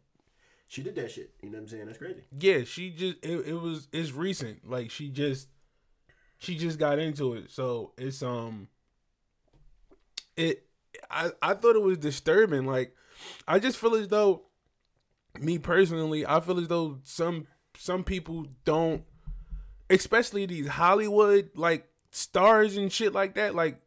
she 0.68 0.82
did 0.82 0.94
that 0.96 1.10
shit. 1.10 1.32
You 1.42 1.50
know 1.50 1.56
what 1.58 1.62
I'm 1.62 1.68
saying? 1.68 1.86
That's 1.86 1.98
crazy. 1.98 2.22
Yeah, 2.38 2.64
she 2.64 2.90
just 2.90 3.16
it, 3.24 3.46
it 3.48 3.54
was 3.60 3.88
it's 3.92 4.12
recent. 4.12 4.68
Like 4.68 4.90
she 4.90 5.08
just 5.08 5.48
she 6.38 6.56
just 6.56 6.78
got 6.78 6.98
into 6.98 7.34
it. 7.34 7.50
So 7.50 7.92
it's 7.98 8.22
um 8.22 8.68
it 10.36 10.64
I 11.10 11.30
I 11.42 11.54
thought 11.54 11.76
it 11.76 11.82
was 11.82 11.98
disturbing. 11.98 12.66
Like 12.66 12.94
I 13.46 13.58
just 13.58 13.78
feel 13.78 13.94
as 13.94 14.08
though 14.08 14.42
me 15.42 15.58
personally, 15.58 16.26
I 16.26 16.40
feel 16.40 16.58
as 16.58 16.68
though 16.68 16.98
some 17.04 17.46
some 17.76 18.04
people 18.04 18.46
don't 18.64 19.04
especially 19.90 20.46
these 20.46 20.68
Hollywood 20.68 21.50
like 21.54 21.88
stars 22.10 22.76
and 22.76 22.92
shit 22.92 23.12
like 23.12 23.34
that, 23.34 23.54
like 23.54 23.80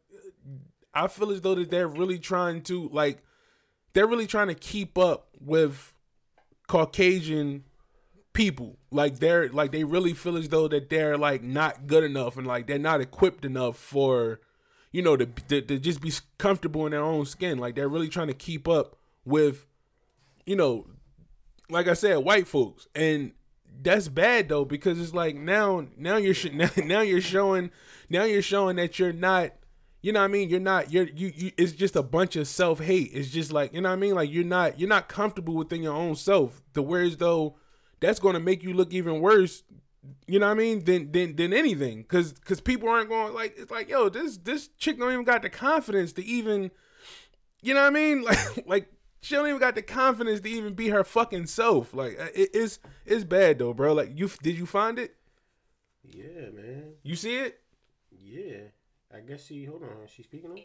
I 0.94 1.08
feel 1.08 1.30
as 1.30 1.40
though 1.40 1.54
that 1.54 1.70
they're 1.70 1.88
really 1.88 2.18
trying 2.18 2.62
to 2.62 2.88
like 2.92 3.22
they're 3.92 4.06
really 4.06 4.26
trying 4.26 4.48
to 4.48 4.54
keep 4.54 4.98
up 4.98 5.28
with 5.40 5.92
Caucasian 6.66 7.64
people. 8.32 8.78
Like 8.90 9.18
they're 9.18 9.48
like 9.48 9.72
they 9.72 9.84
really 9.84 10.14
feel 10.14 10.36
as 10.36 10.48
though 10.48 10.68
that 10.68 10.90
they're 10.90 11.16
like 11.16 11.42
not 11.42 11.86
good 11.86 12.04
enough 12.04 12.36
and 12.36 12.46
like 12.46 12.66
they're 12.66 12.78
not 12.78 13.00
equipped 13.00 13.44
enough 13.44 13.76
for 13.76 14.40
you 14.90 15.02
know 15.02 15.16
to, 15.16 15.26
to, 15.26 15.62
to 15.62 15.78
just 15.78 16.00
be 16.00 16.12
comfortable 16.38 16.86
in 16.86 16.92
their 16.92 17.02
own 17.02 17.26
skin. 17.26 17.58
Like 17.58 17.74
they're 17.74 17.88
really 17.88 18.08
trying 18.08 18.28
to 18.28 18.34
keep 18.34 18.68
up 18.68 18.96
with 19.24 19.66
you 20.44 20.56
know 20.56 20.86
like 21.70 21.88
I 21.88 21.94
said 21.94 22.16
white 22.16 22.46
folks. 22.46 22.88
And 22.94 23.32
that's 23.82 24.08
bad 24.08 24.48
though 24.48 24.64
because 24.64 25.00
it's 25.00 25.14
like 25.14 25.36
now 25.36 25.86
now 25.96 26.16
you're 26.16 26.34
sh- 26.34 26.50
now, 26.52 26.70
now 26.76 27.00
you're 27.00 27.20
showing 27.20 27.70
now 28.08 28.24
you're 28.24 28.42
showing 28.42 28.76
that 28.76 28.98
you're 28.98 29.12
not 29.12 29.52
you 30.02 30.12
know 30.12 30.18
what 30.18 30.24
I 30.24 30.28
mean? 30.28 30.48
You're 30.48 30.60
not 30.60 30.92
you're 30.92 31.08
you, 31.08 31.32
you 31.34 31.52
it's 31.56 31.72
just 31.72 31.96
a 31.96 32.02
bunch 32.02 32.36
of 32.36 32.48
self 32.48 32.80
hate 32.80 33.10
it's 33.12 33.30
just 33.30 33.52
like 33.52 33.72
you 33.72 33.80
know 33.80 33.88
what 33.88 33.96
I 33.96 34.00
mean? 34.00 34.14
Like 34.14 34.30
you're 34.30 34.44
not 34.44 34.78
you're 34.78 34.88
not 34.88 35.08
comfortable 35.08 35.54
within 35.54 35.82
your 35.82 35.94
own 35.94 36.16
self. 36.16 36.62
The 36.72 36.82
whereas 36.82 37.16
though 37.16 37.56
that's 38.00 38.18
going 38.18 38.34
to 38.34 38.40
make 38.40 38.62
you 38.62 38.74
look 38.74 38.92
even 38.92 39.20
worse 39.20 39.62
you 40.26 40.40
know 40.40 40.46
what 40.46 40.52
I 40.52 40.56
mean 40.56 40.84
than 40.84 41.12
than 41.12 41.36
than 41.36 41.52
anything. 41.52 42.04
Cuz 42.04 42.34
cuz 42.44 42.60
people 42.60 42.88
aren't 42.88 43.08
going 43.08 43.32
like 43.34 43.54
it's 43.56 43.70
like 43.70 43.88
yo 43.88 44.08
this 44.08 44.38
this 44.38 44.68
chick 44.76 44.98
don't 44.98 45.12
even 45.12 45.24
got 45.24 45.42
the 45.42 45.50
confidence 45.50 46.12
to 46.14 46.24
even 46.24 46.70
you 47.62 47.74
know 47.74 47.82
what 47.82 47.86
I 47.86 47.90
mean? 47.90 48.22
Like 48.24 48.66
like 48.66 48.92
she 49.22 49.34
don't 49.34 49.46
even 49.48 49.58
got 49.60 49.74
the 49.74 49.82
confidence 49.82 50.40
to 50.42 50.50
even 50.50 50.74
be 50.74 50.88
her 50.90 51.04
fucking 51.04 51.46
self 51.46 51.94
like 51.94 52.20
uh, 52.20 52.28
it, 52.34 52.50
it's 52.52 52.78
it's 53.06 53.24
bad 53.24 53.58
though 53.58 53.72
bro 53.72 53.94
like 53.94 54.10
you 54.14 54.28
did 54.42 54.58
you 54.58 54.66
find 54.66 54.98
it 54.98 55.14
Yeah, 56.04 56.50
man. 56.52 56.92
you 57.02 57.16
see 57.16 57.36
it 57.38 57.60
Yeah. 58.10 58.68
I 59.12 59.20
guess 59.20 59.44
she. 59.44 59.68
Hold 59.68 59.84
on. 59.84 60.08
She's 60.08 60.24
speaking. 60.24 60.48
On? 60.48 60.56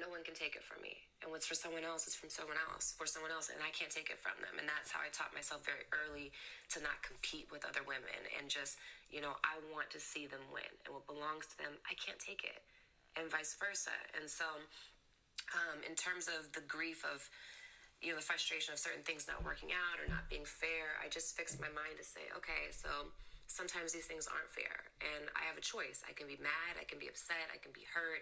no 0.00 0.08
one 0.08 0.24
can 0.24 0.32
take 0.32 0.56
it 0.56 0.64
from 0.64 0.80
me. 0.80 0.96
And 1.20 1.28
what's 1.28 1.44
for 1.44 1.52
someone 1.52 1.84
else 1.84 2.08
is 2.08 2.16
from 2.16 2.32
someone 2.32 2.56
else, 2.72 2.96
for 2.96 3.04
someone 3.04 3.28
else, 3.28 3.52
and 3.52 3.60
I 3.60 3.68
can't 3.76 3.92
take 3.92 4.08
it 4.08 4.16
from 4.24 4.40
them. 4.40 4.56
And 4.56 4.64
that's 4.64 4.88
how 4.88 5.04
I 5.04 5.12
taught 5.12 5.36
myself 5.36 5.68
very 5.68 5.84
early 5.92 6.32
to 6.72 6.80
not 6.80 7.04
compete 7.04 7.52
with 7.52 7.60
other 7.68 7.84
women 7.84 8.24
and 8.40 8.48
just, 8.48 8.80
you 9.12 9.20
know, 9.20 9.36
I 9.44 9.60
want 9.68 9.92
to 9.92 10.00
see 10.00 10.24
them 10.24 10.40
win. 10.48 10.64
And 10.88 10.96
what 10.96 11.04
belongs 11.04 11.44
to 11.52 11.56
them, 11.60 11.76
I 11.84 11.92
can't 12.00 12.16
take 12.16 12.40
it. 12.40 12.64
And 13.20 13.28
vice 13.28 13.52
versa. 13.60 13.92
And 14.16 14.32
so, 14.32 14.48
um, 15.52 15.84
in 15.84 15.92
terms 15.92 16.24
of 16.24 16.56
the 16.56 16.64
grief 16.64 17.04
of, 17.04 17.28
you 18.04 18.12
know, 18.12 18.20
the 18.20 18.28
frustration 18.28 18.76
of 18.76 18.78
certain 18.78 19.00
things 19.02 19.24
not 19.24 19.40
working 19.40 19.72
out 19.72 19.96
or 19.96 20.04
not 20.12 20.28
being 20.28 20.44
fair, 20.44 21.00
I 21.00 21.08
just 21.08 21.32
fixed 21.32 21.56
my 21.56 21.72
mind 21.72 21.96
to 21.96 22.04
say, 22.04 22.28
okay, 22.36 22.68
so 22.68 23.08
sometimes 23.48 23.96
these 23.96 24.04
things 24.04 24.28
aren't 24.28 24.52
fair. 24.52 24.92
And 25.00 25.32
I 25.32 25.48
have 25.48 25.56
a 25.56 25.64
choice. 25.64 26.04
I 26.04 26.12
can 26.12 26.28
be 26.28 26.36
mad, 26.36 26.76
I 26.76 26.84
can 26.84 27.00
be 27.00 27.08
upset, 27.08 27.48
I 27.48 27.56
can 27.56 27.72
be 27.72 27.88
hurt, 27.88 28.20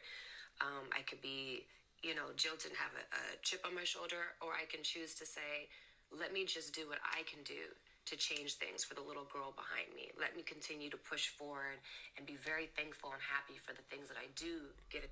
um, 0.62 0.86
I 0.94 1.02
could 1.02 1.18
be, 1.18 1.66
you 2.06 2.14
know, 2.14 2.30
jilted 2.38 2.70
and 2.70 2.78
have 2.78 2.94
a, 2.94 3.04
a 3.10 3.22
chip 3.42 3.66
on 3.66 3.74
my 3.74 3.82
shoulder, 3.82 4.38
or 4.38 4.54
I 4.54 4.70
can 4.70 4.86
choose 4.86 5.18
to 5.18 5.26
say, 5.26 5.66
let 6.14 6.30
me 6.30 6.46
just 6.46 6.70
do 6.70 6.86
what 6.86 7.02
I 7.02 7.26
can 7.26 7.42
do 7.42 7.74
to 8.06 8.14
change 8.16 8.54
things 8.54 8.82
for 8.82 8.94
the 8.94 9.02
little 9.02 9.26
girl 9.30 9.54
behind 9.54 9.90
me. 9.94 10.10
Let 10.18 10.34
me 10.38 10.42
continue 10.42 10.90
to 10.90 10.96
push 10.98 11.28
forward 11.28 11.82
and 12.18 12.26
be 12.26 12.34
very 12.38 12.70
thankful 12.74 13.10
and 13.10 13.22
happy 13.22 13.58
for 13.58 13.74
the 13.74 13.82
things 13.90 14.08
that 14.08 14.18
I 14.18 14.30
do 14.34 14.70
get 14.90 15.10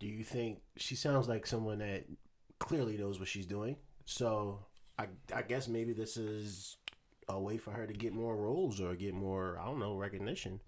Do 0.00 0.06
you 0.06 0.24
think 0.24 0.60
she 0.76 0.96
sounds 0.96 1.28
like 1.28 1.46
someone 1.46 1.78
that 1.78 2.04
clearly 2.62 2.96
knows 2.96 3.18
what 3.18 3.28
she's 3.28 3.46
doing? 3.46 3.76
So 4.04 4.60
I, 4.98 5.06
I 5.34 5.42
guess 5.42 5.68
maybe 5.68 5.92
this 5.92 6.16
is 6.16 6.76
a 7.28 7.38
way 7.40 7.56
for 7.56 7.70
her 7.70 7.86
to 7.86 7.92
get 7.92 8.12
more 8.12 8.36
roles 8.36 8.80
or 8.80 8.94
get 8.94 9.14
more. 9.14 9.58
I 9.60 9.66
don't 9.66 9.78
know 9.78 9.96
recognition. 9.96 10.60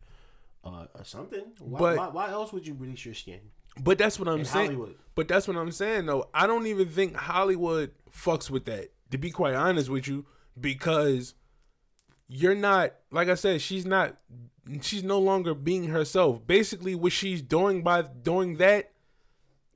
Uh, 0.65 0.87
or 0.95 1.05
something. 1.05 1.45
Why, 1.59 1.79
But- 1.79 1.97
why, 1.99 2.09
why 2.09 2.31
else 2.31 2.51
would 2.53 2.67
you 2.67 2.73
release 2.75 3.05
your 3.05 3.15
skin? 3.15 3.41
But 3.83 3.99
that's 3.99 4.19
what 4.19 4.29
I'm 4.29 4.39
in 4.39 4.45
saying. 4.47 4.67
Hollywood. 4.67 4.95
But 5.15 5.29
that's 5.29 5.47
what 5.47 5.57
I'm 5.59 5.73
saying 5.73 6.07
though. 6.07 6.29
I 6.33 6.47
don't 6.47 6.67
even 6.67 6.89
think 6.89 7.17
Hollywood 7.17 7.91
fucks 8.11 8.49
with 8.49 8.65
that. 8.67 8.91
To 9.11 9.19
be 9.19 9.31
quite 9.31 9.55
honest 9.55 9.91
with 9.91 10.09
you, 10.09 10.25
because 10.59 11.35
you're 12.29 12.55
not 12.55 12.95
like 13.11 13.29
I 13.29 13.35
said, 13.35 13.61
she's 13.61 13.85
not 13.85 14.17
she's 14.81 15.03
no 15.05 15.19
longer 15.19 15.55
being 15.55 15.89
herself. 15.89 16.47
Basically 16.47 16.95
what 16.95 17.13
she's 17.13 17.43
doing 17.43 17.83
by 17.83 18.03
doing 18.03 18.57
that 18.57 18.93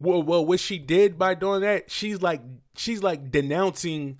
well 0.00 0.22
well 0.22 0.44
what 0.44 0.60
she 0.60 0.78
did 0.78 1.18
by 1.18 1.34
doing 1.34 1.60
that, 1.62 1.90
she's 1.90 2.22
like 2.22 2.42
she's 2.76 3.02
like 3.02 3.30
denouncing 3.30 4.18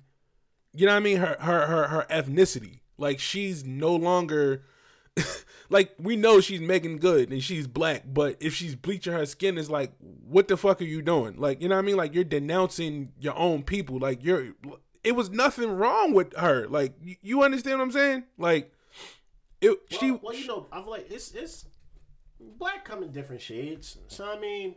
you 0.73 0.85
know 0.85 0.93
what 0.93 0.97
I 0.97 1.01
mean, 1.01 1.17
her 1.17 1.35
her 1.39 1.65
her 1.67 1.87
her 1.87 2.05
ethnicity. 2.09 2.79
Like 2.97 3.19
she's 3.19 3.65
no 3.65 3.95
longer 3.95 4.63
like 5.69 5.93
we 5.97 6.15
know 6.15 6.41
she's 6.41 6.61
Meagan 6.61 6.97
Good 6.97 7.31
and 7.31 7.43
she's 7.43 7.67
black, 7.67 8.03
but 8.05 8.37
if 8.39 8.53
she's 8.53 8.75
bleaching 8.75 9.13
her 9.13 9.25
skin, 9.25 9.57
it's 9.57 9.69
like, 9.69 9.93
what 9.99 10.47
the 10.47 10.57
fuck 10.57 10.81
are 10.81 10.85
you 10.85 11.01
doing? 11.01 11.37
Like, 11.37 11.61
you 11.61 11.69
know 11.69 11.75
what 11.75 11.83
I 11.83 11.85
mean? 11.85 11.97
Like 11.97 12.13
you're 12.13 12.23
denouncing 12.23 13.13
your 13.19 13.37
own 13.37 13.63
people. 13.63 13.99
Like 13.99 14.23
you're, 14.23 14.53
it 15.03 15.13
was 15.13 15.29
nothing 15.29 15.71
wrong 15.71 16.13
with 16.13 16.35
her. 16.35 16.67
Like 16.67 16.93
you, 17.21 17.41
understand 17.41 17.79
what 17.79 17.85
I'm 17.85 17.91
saying? 17.91 18.23
Like 18.37 18.73
it, 19.61 19.69
Well, 19.69 19.99
she, 19.99 20.11
well, 20.11 20.33
you 20.35 20.47
know, 20.47 20.67
I've 20.71 20.87
like 20.87 21.09
it's 21.09 21.31
it's 21.31 21.65
black 22.39 22.85
come 22.85 23.01
in 23.01 23.11
different 23.11 23.41
shades. 23.41 23.97
So 24.07 24.31
I 24.31 24.39
mean, 24.39 24.75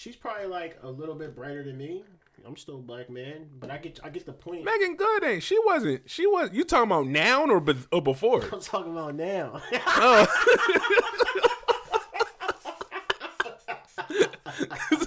she's 0.00 0.16
probably 0.16 0.46
like 0.46 0.78
a 0.82 0.88
little 0.88 1.14
bit 1.14 1.36
brighter 1.36 1.62
than 1.62 1.76
me. 1.76 2.02
I'm 2.46 2.56
still 2.56 2.76
a 2.76 2.78
black 2.78 3.10
man, 3.10 3.48
but 3.58 3.70
I 3.70 3.76
get 3.76 4.00
I 4.02 4.08
get 4.08 4.24
the 4.24 4.32
point. 4.32 4.64
Meagan 4.64 4.96
Good 4.96 5.24
ain't. 5.24 5.42
She 5.42 5.58
wasn't. 5.62 6.08
She 6.08 6.26
was. 6.26 6.48
You 6.54 6.64
talking 6.64 6.90
about 6.90 7.06
now 7.06 7.44
or, 7.44 7.60
be, 7.60 7.74
or 7.92 8.00
before? 8.00 8.42
I'm 8.50 8.60
talking 8.60 8.92
about 8.92 9.14
now. 9.14 9.60
Oh. 9.72 10.26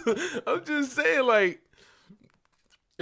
I'm 0.45 0.63
just 0.65 0.91
saying, 0.91 1.25
like. 1.25 1.61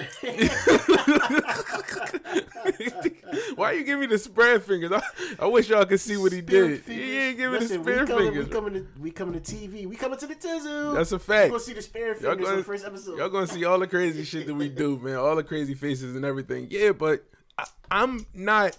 Why 3.55 3.73
you 3.73 3.83
give 3.83 3.99
me 3.99 4.05
the 4.05 4.17
spread 4.17 4.63
fingers? 4.63 4.93
I, 4.93 5.01
I 5.37 5.47
wish 5.47 5.67
y'all 5.67 5.85
could 5.85 5.99
see 5.99 6.15
what 6.15 6.31
he 6.31 6.39
did. 6.39 6.81
He 6.85 7.17
ain't 7.17 7.37
give 7.37 7.51
me 7.51 7.59
the 7.59 7.67
spread 7.67 8.01
we 8.01 8.07
coming, 8.07 8.25
fingers. 8.27 8.45
We 8.45 8.51
coming 8.51 8.73
to 8.73 8.87
we 9.01 9.11
coming 9.11 9.41
to 9.41 9.55
TV. 9.55 9.85
We 9.87 9.97
coming 9.97 10.17
to 10.19 10.27
the 10.27 10.35
Tizzle. 10.35 10.93
That's 10.95 11.11
a 11.11 11.19
fact. 11.19 11.47
You 11.47 11.51
gonna 11.51 11.59
see 11.59 11.73
the 11.73 11.81
spare 11.81 12.07
Y'all 12.07 12.15
fingers 12.15 12.31
on 12.31 12.43
gonna, 12.43 12.55
the 12.57 12.63
first 12.63 12.85
episode. 12.85 13.17
y'all 13.17 13.27
gonna 13.27 13.47
see 13.47 13.65
all 13.65 13.79
the 13.79 13.87
crazy 13.87 14.23
shit 14.23 14.47
that 14.47 14.53
we 14.53 14.69
do, 14.69 14.97
man. 15.03 15.17
All 15.17 15.35
the 15.35 15.43
crazy 15.43 15.73
faces 15.73 16.15
and 16.15 16.23
everything. 16.23 16.67
Yeah, 16.69 16.93
but 16.93 17.25
I, 17.57 17.65
I'm 17.91 18.25
not. 18.33 18.77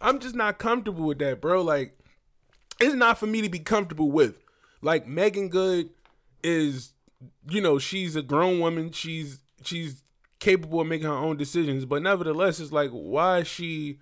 I'm 0.00 0.18
just 0.18 0.34
not 0.34 0.58
comfortable 0.58 1.06
with 1.06 1.20
that, 1.20 1.40
bro. 1.40 1.62
Like, 1.62 1.96
it's 2.80 2.96
not 2.96 3.18
for 3.18 3.26
me 3.28 3.40
to 3.42 3.48
be 3.48 3.60
comfortable 3.60 4.10
with. 4.10 4.34
Like 4.82 5.06
Meagan 5.06 5.48
Good 5.48 5.90
is, 6.42 6.92
you 7.48 7.60
know, 7.60 7.78
she's 7.78 8.16
a 8.16 8.22
grown 8.22 8.58
woman. 8.58 8.90
She's 8.90 9.38
she's 9.62 10.02
capable 10.40 10.80
of 10.80 10.86
making 10.86 11.06
her 11.06 11.12
own 11.12 11.36
decisions, 11.36 11.84
but 11.84 12.02
nevertheless, 12.02 12.58
it's 12.58 12.72
like 12.72 12.90
why 12.90 13.42
she, 13.42 13.98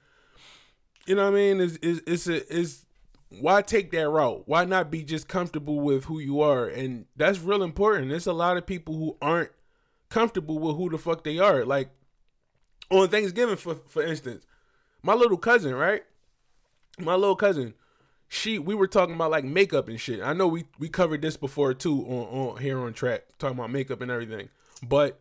you 1.07 1.15
know 1.15 1.25
what 1.25 1.35
I 1.35 1.37
mean? 1.37 1.61
Is 1.61 1.77
is 1.79 2.01
is 2.01 2.29
a 2.29 2.53
is 2.53 2.87
why 3.29 3.61
take 3.61 3.91
that 3.91 4.09
route? 4.09 4.45
Why 4.47 4.65
not 4.65 4.91
be 4.91 5.03
just 5.03 5.29
comfortable 5.29 5.81
with 5.81 6.05
who 6.05 6.19
you 6.19 6.41
are? 6.41 6.67
And 6.67 7.07
that's 7.17 7.41
real 7.41 7.63
important. 7.63 8.09
There's 8.09 8.27
a 8.27 8.33
lot 8.33 8.57
of 8.57 8.67
people 8.67 8.97
who 8.97 9.19
aren't 9.21 9.51
comfortable 10.09 10.59
with 10.59 10.77
who 10.77 10.89
the 10.89 10.99
fuck 10.99 11.25
they 11.25 11.39
are. 11.39 11.65
Like 11.65 11.91
on 12.91 13.09
Thanksgiving, 13.09 13.57
for 13.57 13.77
for 13.87 14.03
instance, 14.03 14.47
my 15.03 15.15
little 15.15 15.37
cousin, 15.37 15.75
right? 15.75 16.05
My 16.99 17.15
little 17.15 17.37
cousin, 17.37 17.75
she 18.29 18.59
we 18.59 18.75
were 18.75 18.89
talking 18.89 19.15
about 19.15 19.31
like 19.31 19.45
makeup 19.45 19.89
and 19.89 20.01
shit. 20.01 20.23
I 20.23 20.33
know 20.33 20.49
we 20.49 20.65
we 20.79 20.89
covered 20.89 21.23
this 21.23 21.37
before 21.37 21.75
too 21.75 22.01
on 22.07 22.51
on 22.51 22.63
here 22.63 22.79
on 22.79 22.93
track 22.93 23.25
talking 23.39 23.59
about 23.59 23.71
makeup 23.71 24.01
and 24.01 24.11
everything, 24.11 24.49
but 24.83 25.21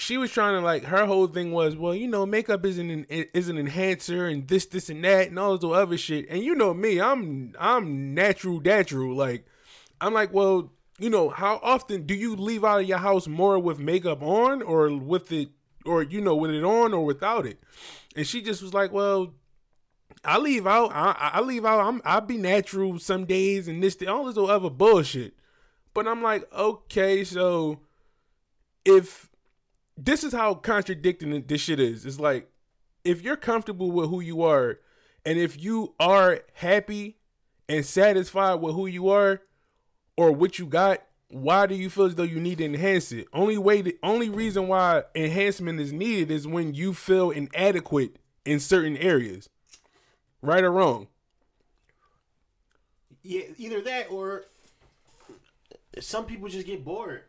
she 0.00 0.16
was 0.16 0.30
trying 0.30 0.58
to 0.58 0.64
like 0.64 0.84
her 0.84 1.04
whole 1.04 1.26
thing 1.26 1.52
was 1.52 1.76
well 1.76 1.94
you 1.94 2.08
know 2.08 2.24
makeup 2.24 2.64
is 2.64 2.78
an 2.78 3.04
is 3.10 3.48
an 3.50 3.58
enhancer 3.58 4.26
and 4.26 4.48
this 4.48 4.64
this 4.66 4.88
and 4.88 5.04
that 5.04 5.28
and 5.28 5.38
all 5.38 5.56
this 5.56 5.70
other 5.70 5.98
shit 5.98 6.26
and 6.30 6.42
you 6.42 6.54
know 6.54 6.72
me 6.72 7.00
I'm 7.00 7.54
I'm 7.58 8.14
natural 8.14 8.60
natural 8.60 9.14
like 9.14 9.44
I'm 10.00 10.14
like 10.14 10.32
well 10.32 10.72
you 10.98 11.10
know 11.10 11.28
how 11.28 11.60
often 11.62 12.06
do 12.06 12.14
you 12.14 12.34
leave 12.34 12.64
out 12.64 12.80
of 12.80 12.88
your 12.88 12.98
house 12.98 13.28
more 13.28 13.58
with 13.58 13.78
makeup 13.78 14.22
on 14.22 14.62
or 14.62 14.96
with 14.96 15.30
it 15.32 15.50
or 15.84 16.02
you 16.02 16.22
know 16.22 16.34
with 16.34 16.50
it 16.50 16.64
on 16.64 16.94
or 16.94 17.04
without 17.04 17.44
it 17.46 17.60
and 18.16 18.26
she 18.26 18.40
just 18.40 18.62
was 18.62 18.72
like 18.72 18.92
well 18.92 19.34
I 20.22 20.36
leave 20.36 20.66
out. 20.66 20.90
I, 20.92 21.30
I 21.34 21.40
leave 21.40 21.64
out. 21.64 21.80
I'm. 21.80 22.02
I 22.04 22.20
be 22.20 22.36
natural 22.36 22.98
some 22.98 23.24
days 23.24 23.68
and 23.68 23.82
this, 23.82 23.96
all 24.06 24.24
this 24.24 24.36
other 24.36 24.68
bullshit. 24.68 25.32
But 25.94 26.06
I'm 26.06 26.22
like, 26.22 26.52
okay, 26.52 27.24
so 27.24 27.80
if 28.84 29.29
this 30.04 30.24
is 30.24 30.32
how 30.32 30.54
contradicting 30.54 31.44
this 31.46 31.60
shit 31.60 31.78
is, 31.78 32.06
it's 32.06 32.18
like 32.18 32.50
if 33.04 33.22
you're 33.22 33.36
comfortable 33.36 33.90
with 33.90 34.08
who 34.08 34.20
you 34.20 34.42
are, 34.42 34.80
and 35.26 35.38
if 35.38 35.62
you 35.62 35.94
are 36.00 36.40
happy 36.54 37.18
and 37.68 37.84
satisfied 37.84 38.54
with 38.54 38.74
who 38.74 38.86
you 38.86 39.10
are 39.10 39.42
or 40.16 40.32
what 40.32 40.58
you 40.58 40.66
got, 40.66 41.02
why 41.28 41.66
do 41.66 41.74
you 41.74 41.90
feel 41.90 42.06
as 42.06 42.14
though 42.14 42.22
you 42.22 42.40
need 42.40 42.58
to 42.58 42.64
enhance 42.64 43.12
it? 43.12 43.28
Only 43.32 43.58
way, 43.58 43.82
the 43.82 43.98
only 44.02 44.30
reason 44.30 44.68
why 44.68 45.04
enhancement 45.14 45.80
is 45.80 45.92
needed 45.92 46.30
is 46.30 46.46
when 46.46 46.74
you 46.74 46.94
feel 46.94 47.30
inadequate 47.30 48.16
in 48.44 48.58
certain 48.58 48.96
areas 48.96 49.48
right 50.42 50.64
or 50.64 50.72
wrong. 50.72 51.08
yeah, 53.22 53.42
either 53.58 53.82
that 53.82 54.10
or 54.10 54.44
some 56.00 56.24
people 56.24 56.48
just 56.48 56.66
get 56.66 56.84
bored 56.84 57.22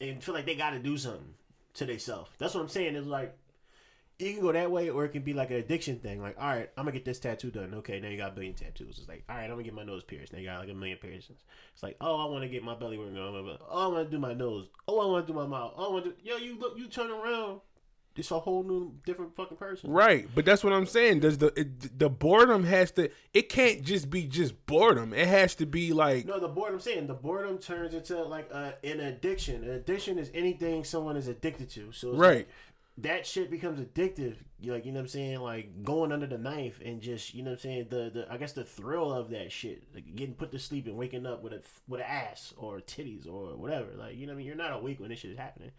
and 0.00 0.22
feel 0.22 0.34
like 0.34 0.46
they 0.46 0.54
got 0.54 0.70
to 0.70 0.78
do 0.78 0.96
something 0.96 1.34
to 1.74 1.84
themselves. 1.84 2.30
That's 2.38 2.54
what 2.54 2.60
I'm 2.60 2.68
saying. 2.68 2.96
It's 2.96 3.06
like 3.06 3.36
you 4.18 4.32
can 4.32 4.42
go 4.42 4.52
that 4.52 4.70
way, 4.70 4.90
or 4.90 5.04
it 5.04 5.10
can 5.10 5.22
be 5.22 5.32
like 5.32 5.50
an 5.50 5.56
addiction 5.56 5.98
thing. 5.98 6.22
Like, 6.22 6.36
all 6.40 6.48
right, 6.48 6.70
I'm 6.76 6.84
gonna 6.84 6.92
get 6.92 7.04
this 7.04 7.18
tattoo 7.18 7.50
done. 7.50 7.74
Okay, 7.74 7.98
now 7.98 8.08
you 8.08 8.16
got 8.16 8.32
a 8.32 8.34
billion 8.34 8.54
tattoos. 8.54 8.98
It's 8.98 9.08
like, 9.08 9.24
all 9.28 9.36
right, 9.36 9.44
I'm 9.44 9.50
gonna 9.50 9.64
get 9.64 9.74
my 9.74 9.84
nose 9.84 10.04
pierced. 10.04 10.32
Now 10.32 10.38
you 10.38 10.46
got 10.46 10.60
like 10.60 10.70
a 10.70 10.74
million 10.74 10.98
piercings. 10.98 11.42
It's 11.72 11.82
like, 11.82 11.96
oh, 12.00 12.24
I 12.24 12.30
want 12.30 12.42
to 12.42 12.48
get 12.48 12.62
my 12.62 12.74
belly 12.74 12.96
working. 12.96 13.18
Oh, 13.18 13.58
I 13.70 13.86
want 13.88 14.08
to 14.08 14.16
do 14.16 14.20
my 14.20 14.34
nose. 14.34 14.68
Oh, 14.86 15.00
I 15.00 15.06
want 15.06 15.26
to 15.26 15.32
do 15.32 15.38
my 15.38 15.46
mouth. 15.46 15.74
Oh, 15.76 15.88
I 15.88 15.92
want 15.92 16.04
to. 16.04 16.14
Yo, 16.22 16.36
you 16.36 16.58
look, 16.58 16.78
you 16.78 16.86
turn 16.86 17.10
around. 17.10 17.60
It's 18.16 18.30
a 18.30 18.38
whole 18.38 18.62
new, 18.62 18.92
different 19.04 19.34
fucking 19.34 19.56
person. 19.56 19.90
Right, 19.90 20.28
but 20.34 20.44
that's 20.44 20.62
what 20.62 20.72
I'm 20.72 20.86
saying. 20.86 21.20
Does 21.20 21.38
the 21.38 21.48
it, 21.58 21.98
the 21.98 22.08
boredom 22.08 22.62
has 22.64 22.92
to? 22.92 23.10
It 23.32 23.48
can't 23.48 23.82
just 23.82 24.08
be 24.08 24.26
just 24.26 24.66
boredom. 24.66 25.12
It 25.12 25.26
has 25.26 25.54
to 25.56 25.66
be 25.66 25.92
like 25.92 26.24
No, 26.26 26.38
the 26.38 26.46
boredom. 26.48 26.74
I'm 26.74 26.80
saying 26.80 27.06
the 27.08 27.14
boredom 27.14 27.58
turns 27.58 27.92
into 27.92 28.22
like 28.22 28.50
a, 28.52 28.74
an 28.84 29.00
addiction. 29.00 29.64
An 29.64 29.70
addiction 29.70 30.18
is 30.18 30.30
anything 30.32 30.84
someone 30.84 31.16
is 31.16 31.26
addicted 31.28 31.70
to. 31.70 31.90
So 31.92 32.12
Right. 32.12 32.36
like, 32.38 32.48
that 32.98 33.26
shit 33.26 33.50
becomes 33.50 33.80
addictive. 33.80 34.36
Like 34.62 34.86
you 34.86 34.92
know 34.92 34.98
what 34.98 35.06
I'm 35.06 35.08
saying, 35.08 35.40
like 35.40 35.82
going 35.82 36.12
under 36.12 36.28
the 36.28 36.38
knife 36.38 36.80
and 36.84 37.00
just 37.00 37.34
you 37.34 37.42
know 37.42 37.50
what 37.50 37.56
I'm 37.56 37.62
saying. 37.62 37.86
The 37.90 38.10
the 38.14 38.26
I 38.30 38.36
guess 38.36 38.52
the 38.52 38.62
thrill 38.64 39.12
of 39.12 39.30
that 39.30 39.50
shit, 39.50 39.82
like 39.92 40.14
getting 40.14 40.36
put 40.36 40.52
to 40.52 40.60
sleep 40.60 40.86
and 40.86 40.96
waking 40.96 41.26
up 41.26 41.42
with 41.42 41.52
a 41.52 41.62
with 41.88 42.00
an 42.00 42.06
ass 42.08 42.54
or 42.56 42.78
titties 42.78 43.26
or 43.26 43.56
whatever. 43.56 43.88
Like 43.98 44.16
you 44.16 44.26
know 44.26 44.32
what 44.32 44.36
I 44.36 44.38
mean. 44.38 44.46
You're 44.46 44.54
not 44.54 44.72
awake 44.72 45.00
when 45.00 45.08
this 45.10 45.18
shit 45.18 45.32
is 45.32 45.38
happening. 45.38 45.72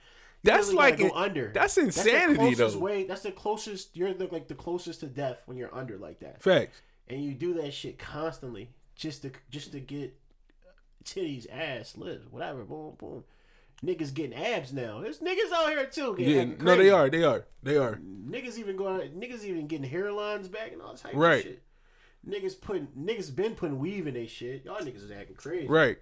That's 0.45 0.67
really 0.67 0.77
like 0.77 0.97
go 0.99 1.11
under. 1.13 1.51
that's 1.53 1.77
insanity, 1.77 2.35
closest 2.35 2.73
though. 2.75 2.79
Way, 2.79 3.03
that's 3.05 3.21
the 3.23 3.31
closest. 3.31 3.95
You're 3.95 4.13
the, 4.13 4.27
like 4.27 4.47
the 4.47 4.55
closest 4.55 5.01
to 5.01 5.07
death 5.07 5.43
when 5.45 5.57
you're 5.57 5.73
under 5.75 5.97
like 5.97 6.19
that 6.19 6.41
facts. 6.41 6.81
and 7.07 7.23
you 7.23 7.33
do 7.33 7.53
that 7.55 7.73
shit 7.73 7.97
constantly 7.99 8.69
just 8.95 9.23
to 9.23 9.31
just 9.49 9.71
to 9.73 9.79
get 9.79 10.15
titties, 11.03 11.45
ass, 11.51 11.97
lips, 11.97 12.25
whatever. 12.29 12.63
Boom, 12.63 12.95
boom. 12.97 13.23
Niggas 13.83 14.13
getting 14.13 14.33
abs 14.33 14.71
now. 14.71 15.01
There's 15.01 15.19
niggas 15.19 15.51
out 15.53 15.69
here 15.69 15.85
too. 15.85 16.15
Getting 16.17 16.51
Yeah, 16.51 16.55
no, 16.63 16.75
they 16.77 16.89
are, 16.89 17.09
they 17.09 17.23
are, 17.23 17.45
they 17.61 17.77
are. 17.77 17.97
Niggas 17.97 18.57
even 18.57 18.77
going. 18.77 19.01
Niggas 19.11 19.43
even 19.43 19.67
getting 19.67 19.89
hairlines 19.89 20.49
back 20.49 20.71
and 20.71 20.81
all 20.81 20.93
this 20.93 21.01
type 21.01 21.11
Right. 21.13 21.39
of 21.39 21.43
shit. 21.43 21.61
Niggas 22.27 22.59
putting 22.59 22.87
niggas 22.97 23.35
been 23.35 23.53
putting 23.53 23.77
weave 23.77 24.07
in 24.07 24.13
they 24.13 24.27
shit. 24.27 24.65
Y'all 24.65 24.77
niggas 24.79 25.03
is 25.03 25.11
acting 25.11 25.35
crazy. 25.35 25.67
Right. 25.67 25.97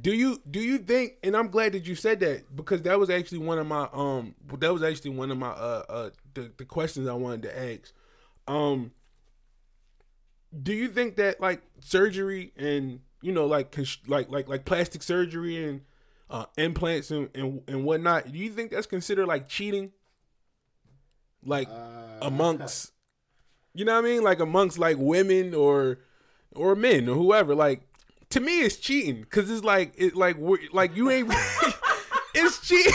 Do 0.00 0.12
you 0.14 0.40
do 0.50 0.58
you 0.60 0.78
think? 0.78 1.14
And 1.22 1.36
I'm 1.36 1.48
glad 1.48 1.72
that 1.72 1.86
you 1.86 1.94
said 1.94 2.20
that 2.20 2.56
because 2.56 2.82
that 2.82 2.98
was 2.98 3.10
actually 3.10 3.38
one 3.38 3.58
of 3.58 3.66
my 3.66 3.88
um 3.92 4.34
that 4.58 4.72
was 4.72 4.82
actually 4.82 5.10
one 5.10 5.30
of 5.30 5.36
my 5.38 5.50
uh 5.50 5.84
uh 5.88 6.10
the, 6.34 6.50
the 6.56 6.64
questions 6.64 7.06
I 7.06 7.12
wanted 7.12 7.42
to 7.42 7.58
ask. 7.58 7.92
Um, 8.48 8.92
do 10.62 10.72
you 10.72 10.88
think 10.88 11.16
that 11.16 11.40
like 11.40 11.62
surgery 11.80 12.52
and 12.56 13.00
you 13.20 13.32
know 13.32 13.46
like 13.46 13.76
like 14.06 14.30
like 14.30 14.48
like 14.48 14.64
plastic 14.64 15.02
surgery 15.02 15.62
and 15.64 15.80
uh, 16.30 16.46
implants 16.56 17.10
and, 17.10 17.28
and 17.34 17.62
and 17.68 17.84
whatnot? 17.84 18.30
Do 18.32 18.38
you 18.38 18.50
think 18.50 18.70
that's 18.70 18.86
considered 18.86 19.26
like 19.26 19.48
cheating? 19.48 19.92
Like 21.44 21.68
Uh, 21.68 22.18
amongst 22.22 22.92
you 23.74 23.84
know 23.84 23.94
what 23.94 24.04
I 24.06 24.08
mean? 24.08 24.22
Like 24.22 24.40
amongst 24.40 24.78
like 24.78 24.96
women 24.98 25.54
or 25.54 26.00
or 26.54 26.76
men 26.76 27.08
or 27.08 27.16
whoever. 27.16 27.54
Like 27.54 27.82
to 28.32 28.40
me, 28.40 28.62
it's 28.62 28.76
cheating 28.76 29.20
because 29.20 29.50
it's 29.50 29.64
like 29.64 29.94
it 29.96 30.16
like 30.16 30.36
like 30.72 30.96
you 30.96 31.10
ain't. 31.10 31.32
it's 32.34 32.66
cheating. 32.66 32.92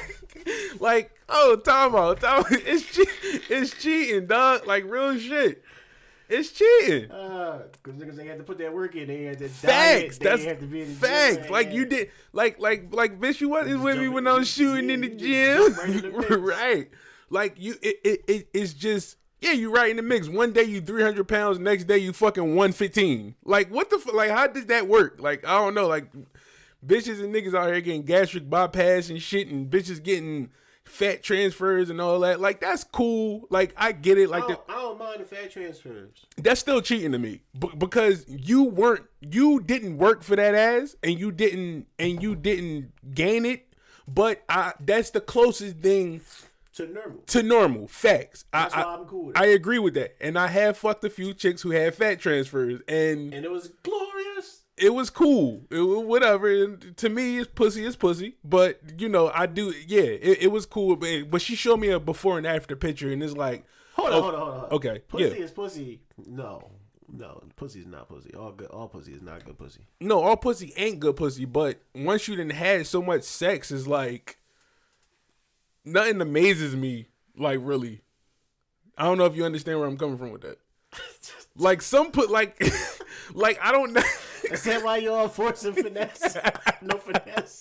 like 0.80 1.12
oh, 1.28 1.56
time 1.56 1.94
out. 1.94 2.18
It's 2.50 2.84
che- 2.84 3.40
it's 3.50 3.72
cheating, 3.82 4.26
dog. 4.26 4.66
Like 4.66 4.84
real 4.84 5.18
shit. 5.18 5.62
It's 6.28 6.50
cheating. 6.50 7.10
Uh, 7.10 7.62
because 7.72 7.94
niggas 7.94 8.16
they 8.16 8.26
had 8.26 8.38
to 8.38 8.44
put 8.44 8.58
that 8.58 8.72
work 8.72 8.96
in. 8.96 9.06
They 9.06 9.24
had 9.24 9.38
to 9.38 9.48
Facts. 9.48 10.18
Diet, 10.18 10.20
That's 10.20 10.42
they 10.42 10.48
had 10.48 10.60
to 10.60 10.66
be 10.66 10.82
in 10.82 10.88
the 10.88 10.94
facts. 10.94 11.36
Gym, 11.44 11.52
like 11.52 11.72
you 11.72 11.86
did, 11.86 12.10
like 12.32 12.58
like 12.58 12.92
like 12.92 13.20
bitch, 13.20 13.40
you 13.40 13.48
wasn't 13.48 13.82
with 13.82 13.98
me 13.98 14.08
when 14.08 14.26
I 14.26 14.34
was 14.34 14.48
shooting 14.48 14.90
in 14.90 15.00
the 15.02 15.08
gym, 15.08 15.72
right 15.74 15.88
in 15.88 16.02
the 16.02 16.10
mix. 16.18 16.30
right? 16.30 16.90
Like 17.30 17.54
you, 17.58 17.76
it, 17.80 17.96
it 18.04 18.24
it 18.26 18.48
it's 18.52 18.72
just 18.72 19.16
yeah, 19.46 19.52
you 19.52 19.70
right 19.72 19.90
in 19.90 19.96
the 19.96 20.02
mix. 20.02 20.28
One 20.28 20.52
day 20.52 20.64
you 20.64 20.80
three 20.80 21.02
hundred 21.02 21.28
pounds, 21.28 21.58
next 21.58 21.84
day 21.84 21.98
you 21.98 22.12
fucking 22.12 22.54
one 22.54 22.72
fifteen. 22.72 23.36
Like 23.44 23.70
what 23.70 23.90
the 23.90 23.98
fuck? 23.98 24.14
like? 24.14 24.30
How 24.30 24.46
does 24.46 24.66
that 24.66 24.88
work? 24.88 25.16
Like 25.20 25.46
I 25.46 25.58
don't 25.58 25.74
know. 25.74 25.86
Like 25.86 26.10
bitches 26.84 27.22
and 27.22 27.34
niggas 27.34 27.54
out 27.54 27.66
here 27.68 27.80
getting 27.80 28.02
gastric 28.02 28.48
bypass 28.50 29.08
and 29.08 29.20
shit, 29.22 29.48
and 29.48 29.70
bitches 29.70 30.02
getting 30.02 30.50
fat 30.84 31.22
transfers 31.22 31.90
and 31.90 32.00
all 32.00 32.20
that. 32.20 32.40
Like 32.40 32.60
that's 32.60 32.84
cool. 32.84 33.46
Like 33.50 33.72
I 33.76 33.92
get 33.92 34.18
it. 34.18 34.28
Like 34.28 34.44
I 34.44 34.48
the, 34.48 34.52
don't, 34.54 34.70
I 34.70 34.74
don't 34.82 34.98
mind 34.98 35.20
the 35.20 35.24
fat 35.24 35.50
transfers. 35.50 36.26
that's 36.36 36.60
still 36.60 36.80
cheating 36.80 37.12
to 37.12 37.18
me 37.18 37.42
B- 37.58 37.70
because 37.76 38.24
you 38.28 38.64
weren't 38.64 39.04
you 39.20 39.60
didn't 39.60 39.98
work 39.98 40.22
for 40.22 40.36
that 40.36 40.54
ass 40.54 40.94
and 41.02 41.18
you 41.18 41.32
didn't 41.32 41.86
and 41.98 42.22
you 42.22 42.36
didn't 42.36 42.92
gain 43.14 43.44
it 43.44 43.66
but 44.06 44.44
i 44.48 44.72
that's 44.78 45.10
the 45.10 45.20
closest 45.20 45.78
thing 45.78 46.20
To 46.76 46.86
normal. 46.86 47.22
to 47.28 47.42
normal 47.42 47.88
facts 47.88 48.44
That's 48.52 48.74
I, 48.74 48.84
why 48.84 48.94
I'm 48.94 49.04
cool 49.06 49.26
with 49.26 49.36
I, 49.38 49.44
I 49.44 49.46
agree 49.46 49.78
with 49.78 49.94
that 49.94 50.14
and 50.20 50.38
i 50.38 50.46
have 50.48 50.76
fucked 50.76 51.04
a 51.04 51.10
few 51.10 51.32
chicks 51.34 51.62
who 51.62 51.70
had 51.70 51.94
fat 51.94 52.20
transfers 52.20 52.80
and 52.88 53.32
And 53.32 53.44
it 53.44 53.50
was 53.50 53.70
glorious. 53.82 54.62
it 54.76 54.92
was 54.92 55.08
cool 55.10 55.62
it 55.70 55.80
was 55.80 56.04
whatever 56.04 56.48
and 56.52 56.94
to 56.98 57.08
me 57.08 57.38
it's 57.38 57.48
pussy 57.54 57.84
it's 57.86 57.96
pussy 57.96 58.36
but 58.44 58.80
you 58.98 59.08
know 59.08 59.30
i 59.34 59.46
do 59.46 59.72
yeah 59.86 60.02
it, 60.02 60.42
it 60.42 60.52
was 60.52 60.66
cool 60.66 60.96
but, 60.96 61.30
but 61.30 61.40
she 61.40 61.54
showed 61.56 61.78
me 61.80 61.88
a 61.88 61.98
before 61.98 62.36
and 62.38 62.46
after 62.46 62.76
picture 62.76 63.10
and 63.10 63.22
it's 63.22 63.34
like 63.36 63.64
Hold 63.94 64.10
on, 64.10 64.14
oh, 64.14 64.20
hold 64.22 64.34
on, 64.34 64.40
hold 64.40 64.64
on. 64.64 64.70
okay 64.72 64.98
Pussy 65.08 65.24
yeah 65.24 65.30
is 65.44 65.50
pussy. 65.50 66.00
No. 66.26 66.70
No, 67.08 67.40
pussy 67.54 67.78
is 67.80 67.86
not 67.86 68.08
pussy. 68.08 68.34
All 68.34 68.50
good. 68.50 68.66
All 68.66 68.88
pussy 68.88 69.12
is 69.12 69.22
not 69.22 69.44
good 69.44 69.56
pussy. 69.56 69.86
no, 70.00 70.20
all 70.22 70.36
pussy 70.36 70.74
ain't 70.76 70.98
good 70.98 71.14
pussy, 71.16 71.44
but 71.44 71.80
once 71.94 72.26
you 72.26 72.34
done 72.34 72.50
had 72.50 72.84
so 72.88 73.00
much 73.00 73.22
sex, 73.22 73.70
is 73.70 73.86
like 73.86 74.38
nothing 75.86 76.20
amazes 76.20 76.76
me. 76.76 77.06
Like 77.38 77.60
really, 77.62 78.02
I 78.98 79.04
don't 79.04 79.18
know 79.18 79.26
if 79.26 79.36
you 79.36 79.44
understand 79.44 79.78
where 79.78 79.88
I'm 79.88 79.96
coming 79.96 80.18
from 80.18 80.32
with 80.32 80.42
that. 80.42 80.58
Like 81.58 81.80
some 81.80 82.10
put 82.10 82.30
like, 82.30 82.60
like 83.32 83.58
I 83.62 83.72
don't 83.72 83.94
know. 83.94 84.02
Is 84.44 84.62
that 84.64 84.84
why 84.84 84.98
you're 84.98 85.16
all 85.16 85.28
force 85.28 85.64
and 85.64 85.74
finesse? 85.74 86.36
no 86.82 86.98
finesse. 86.98 87.60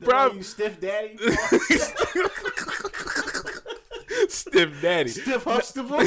Bro, 0.00 0.32
you 0.32 0.42
stiff 0.42 0.78
daddy, 0.78 1.16
stiff 4.28 4.82
daddy. 4.82 5.08
stiff 5.08 5.44
Huxtable. 5.44 6.02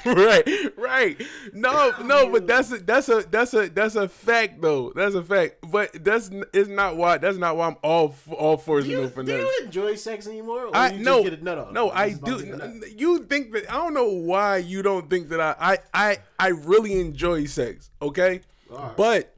right, 0.06 0.48
right. 0.76 1.22
No, 1.52 1.92
no, 2.02 2.30
but 2.30 2.46
that's 2.46 2.70
a 2.72 2.78
that's 2.78 3.08
a 3.08 3.24
that's 3.30 3.54
a 3.54 3.68
that's 3.68 3.94
a 3.96 4.08
fact 4.08 4.60
though. 4.60 4.92
That's 4.94 5.14
a 5.14 5.22
fact. 5.22 5.56
But 5.70 6.04
that's 6.04 6.30
it's 6.52 6.68
not 6.68 6.96
why 6.96 7.18
that's 7.18 7.36
not 7.36 7.56
why 7.56 7.66
I'm 7.68 7.76
all 7.82 8.14
all 8.30 8.56
for 8.56 8.80
Do 8.80 8.88
you 8.88 9.02
you, 9.02 9.08
for 9.08 9.22
do 9.22 9.32
you 9.32 9.60
enjoy 9.64 9.94
sex 9.96 10.26
anymore? 10.26 10.66
Or 10.66 10.76
I 10.76 10.86
you 10.86 10.92
just 10.92 11.04
no 11.04 11.22
get 11.24 11.40
a 11.40 11.44
nut 11.44 11.58
off? 11.58 11.72
no 11.72 11.90
I 11.90 12.12
do. 12.12 12.38
to 12.38 12.44
get 12.44 12.54
a 12.60 12.68
nut. 12.68 12.98
You 12.98 13.24
think 13.24 13.52
that 13.52 13.70
I 13.70 13.74
don't 13.76 13.94
know 13.94 14.10
why 14.10 14.58
you 14.58 14.82
don't 14.82 15.10
think 15.10 15.28
that 15.30 15.40
I 15.40 15.54
I 15.58 15.78
I, 15.92 16.18
I 16.38 16.48
really 16.48 17.00
enjoy 17.00 17.46
sex. 17.46 17.90
Okay, 18.00 18.42
Alright. 18.70 18.96
but 18.96 19.34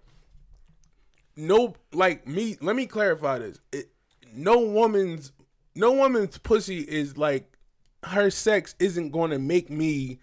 no 1.36 1.74
like 1.92 2.26
me. 2.26 2.56
Let 2.60 2.76
me 2.76 2.86
clarify 2.86 3.38
this. 3.38 3.60
It, 3.72 3.90
no 4.34 4.58
woman's 4.58 5.32
no 5.74 5.92
woman's 5.92 6.38
pussy 6.38 6.80
is 6.80 7.16
like 7.16 7.56
her 8.04 8.30
sex 8.30 8.74
isn't 8.78 9.10
going 9.10 9.30
to 9.30 9.38
make 9.38 9.70
me 9.70 10.18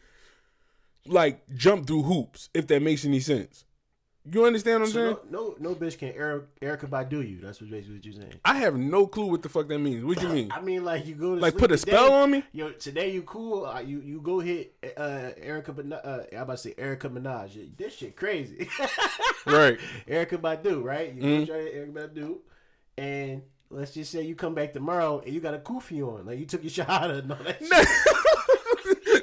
like 1.07 1.41
jump 1.55 1.87
through 1.87 2.03
hoops 2.03 2.49
if 2.53 2.67
that 2.67 2.81
makes 2.81 3.05
any 3.05 3.19
sense. 3.19 3.63
You 4.29 4.45
understand 4.45 4.81
what 4.81 4.87
I'm 4.87 4.93
saying? 4.93 5.17
No, 5.31 5.55
no, 5.59 5.69
no 5.69 5.75
bitch 5.75 5.97
can 5.97 6.09
Eric, 6.09 6.59
Erykah 6.59 6.89
Badu 6.89 7.25
you. 7.25 7.39
That's 7.41 7.61
what 7.61 7.69
basically 7.71 7.95
what 7.95 8.05
you're 8.05 8.13
saying. 8.15 8.33
I 8.43 8.55
have 8.57 8.75
no 8.75 9.07
clue 9.07 9.27
what 9.27 9.41
the 9.41 9.47
fuck 9.47 9.69
that 9.69 9.79
means. 9.79 10.03
What 10.03 10.21
you 10.21 10.27
mean? 10.37 10.51
I 10.51 10.59
mean, 10.59 10.83
like 10.83 11.05
you 11.05 11.15
go 11.15 11.35
to 11.35 11.39
Like, 11.39 11.57
put 11.57 11.71
a 11.71 11.77
today, 11.77 11.91
spell 11.93 12.11
on 12.11 12.31
me? 12.31 12.43
Yo, 12.51 12.71
today 12.71 13.09
you 13.13 13.21
cool. 13.21 13.65
Uh, 13.65 13.79
you 13.79 14.01
you 14.01 14.19
go 14.19 14.41
hit 14.41 14.75
uh, 14.97 15.29
Erica, 15.37 15.71
but 15.71 15.89
uh, 15.93 16.23
I'm 16.33 16.39
about 16.39 16.53
to 16.53 16.57
say 16.57 16.73
Erica 16.77 17.07
Minaj. 17.09 17.77
This 17.77 17.95
shit 17.95 18.17
crazy. 18.17 18.67
right. 19.45 19.79
Erykah 20.09 20.41
Badu, 20.41 20.83
right? 20.83 21.13
You 21.13 21.21
Mm-hmm. 21.21 21.39
go 21.39 21.45
try 21.45 21.55
Erykah 21.71 21.93
Badu, 22.13 22.37
and 22.97 23.43
let's 23.69 23.93
just 23.93 24.11
say 24.11 24.23
you 24.23 24.35
come 24.35 24.53
back 24.55 24.73
tomorrow 24.73 25.19
and 25.25 25.33
you 25.33 25.39
got 25.39 25.53
a 25.53 25.59
kufi 25.59 26.01
on, 26.01 26.25
like 26.25 26.37
you 26.39 26.45
took 26.45 26.63
your 26.63 26.71
shahada 26.85 27.19
and 27.19 27.31
all 27.31 27.37
that. 27.45 27.61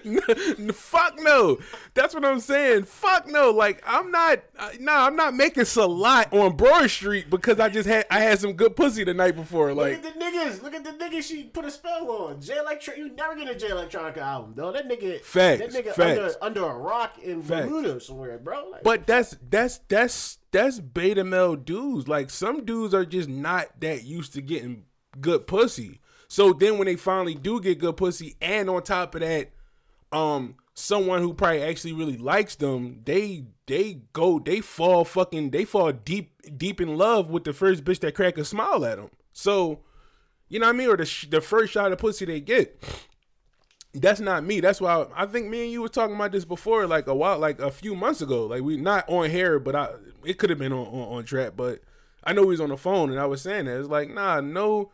Fuck 0.73 1.19
no. 1.21 1.59
That's 1.95 2.15
what 2.15 2.25
I'm 2.25 2.41
saying. 2.41 2.85
Fuck 2.85 3.27
no. 3.29 3.51
Like 3.51 3.83
I'm 3.87 4.11
not. 4.11 4.43
Uh, 4.59 4.71
nah, 4.81 5.07
I'm 5.07 5.17
not 5.17 5.35
making 5.35 5.65
salat 5.65 6.33
on 6.33 6.57
Broad 6.57 6.91
Street 6.91 7.31
because 7.31 7.59
I 7.61 7.69
just 7.69 7.89
had 7.89 8.07
I 8.11 8.21
had 8.21 8.39
some 8.39 8.53
good 8.53 8.77
pussy 8.77 9.05
the 9.05 9.15
night 9.15 9.35
before. 9.37 9.75
Look 9.75 9.85
Like 9.85 9.95
at 9.95 10.03
the 10.03 10.11
niggas. 10.21 10.63
Look 10.63 10.75
at 10.75 10.85
the 10.85 10.91
niggas 10.91 11.23
she 11.23 11.45
put 11.45 11.65
a 11.65 11.71
spell 11.71 12.11
on. 12.11 12.41
Jay 12.41 12.59
Electro, 12.59 12.95
you 12.95 13.11
never 13.15 13.35
get 13.35 13.49
a 13.49 13.55
Jay 13.55 13.69
Electronica 13.69 14.19
album, 14.19 14.53
though. 14.57 14.73
That 14.73 14.89
nigga, 14.89 15.21
Facts, 15.21 15.61
that 15.61 15.71
nigga 15.71 15.95
facts. 15.95 16.37
under 16.41 16.61
under 16.61 16.65
a 16.71 16.79
rock 16.79 17.19
in 17.23 17.43
Facts. 17.43 17.67
Bermuda 17.67 18.01
somewhere, 18.01 18.39
bro. 18.39 18.69
Like, 18.71 18.83
But 18.83 19.07
that's 19.07 19.37
that's 19.49 19.79
that's 19.89 20.39
that's 20.51 20.81
beta 20.81 21.25
male 21.25 21.57
dudes. 21.57 22.09
Like 22.09 22.31
some 22.31 22.65
dudes 22.65 22.95
are 22.95 23.05
just 23.05 23.29
not 23.29 23.81
that 23.81 24.05
used 24.05 24.35
to 24.35 24.43
getting 24.43 24.85
good 25.21 25.47
pussy. 25.47 26.01
So 26.29 26.53
then 26.53 26.79
when 26.79 26.87
they 26.87 26.97
finally 26.97 27.35
do 27.35 27.61
get 27.61 27.79
good 27.79 27.97
pussy, 27.97 28.37
and 28.41 28.69
on 28.69 28.83
top 28.83 29.15
of 29.15 29.21
that, 29.21 29.51
um, 30.15 30.57
someone 30.75 31.21
who 31.21 31.35
probably 31.35 31.63
actually 31.63 31.93
really 31.93 32.17
likes 32.17 32.55
them, 32.57 33.01
they 33.05 33.45
they 33.67 34.01
go 34.13 34.39
they 34.39 34.61
fall 34.61 35.05
fucking 35.05 35.51
they 35.51 35.65
fall 35.65 35.93
deep 35.93 36.59
deep 36.59 36.81
in 36.81 36.97
love 36.97 37.31
with 37.31 37.45
the 37.45 37.53
first 37.53 37.85
bitch 37.85 38.01
that 38.01 38.15
crack 38.15 38.39
a 38.39 38.45
smile 38.45 38.85
at 38.85 38.97
them. 38.97 39.11
So 39.33 39.81
you 40.49 40.59
know 40.61 40.67
what 40.67 40.75
I 40.75 40.79
mean, 40.79 40.89
or 40.89 40.97
the 40.97 41.07
sh- 41.07 41.29
the 41.29 41.41
first 41.41 41.73
shot 41.73 41.93
of 41.93 41.99
pussy 41.99 42.25
they 42.25 42.41
get 42.41 42.81
that's 43.95 44.21
not 44.21 44.45
me. 44.45 44.61
That's 44.61 44.81
why 44.81 44.95
I, 44.95 45.23
I 45.23 45.27
think 45.27 45.49
me 45.49 45.65
and 45.65 45.73
you 45.73 45.81
were 45.81 45.89
talking 45.89 46.17
about 46.17 46.33
this 46.33 46.45
before, 46.45 46.87
like 46.87 47.07
a 47.07 47.15
while, 47.15 47.39
like 47.39 47.61
a 47.61 47.71
few 47.71 47.95
months 47.95 48.21
ago. 48.21 48.47
Like 48.47 48.63
we 48.63 48.77
not 48.77 49.09
on 49.09 49.31
here, 49.31 49.59
but 49.59 49.77
I 49.77 49.91
it 50.25 50.39
could 50.39 50.51
have 50.51 50.59
been 50.59 50.73
on, 50.73 50.87
on 50.87 51.19
on 51.19 51.25
track. 51.25 51.53
But 51.57 51.81
I 52.25 52.33
know 52.33 52.43
he 52.43 52.49
was 52.49 52.61
on 52.61 52.71
the 52.71 52.77
phone, 52.77 53.11
and 53.11 53.21
I 53.21 53.27
was 53.27 53.43
saying 53.43 53.67
that 53.67 53.79
it's 53.79 53.89
like 53.89 54.11
nah, 54.11 54.41
no, 54.41 54.91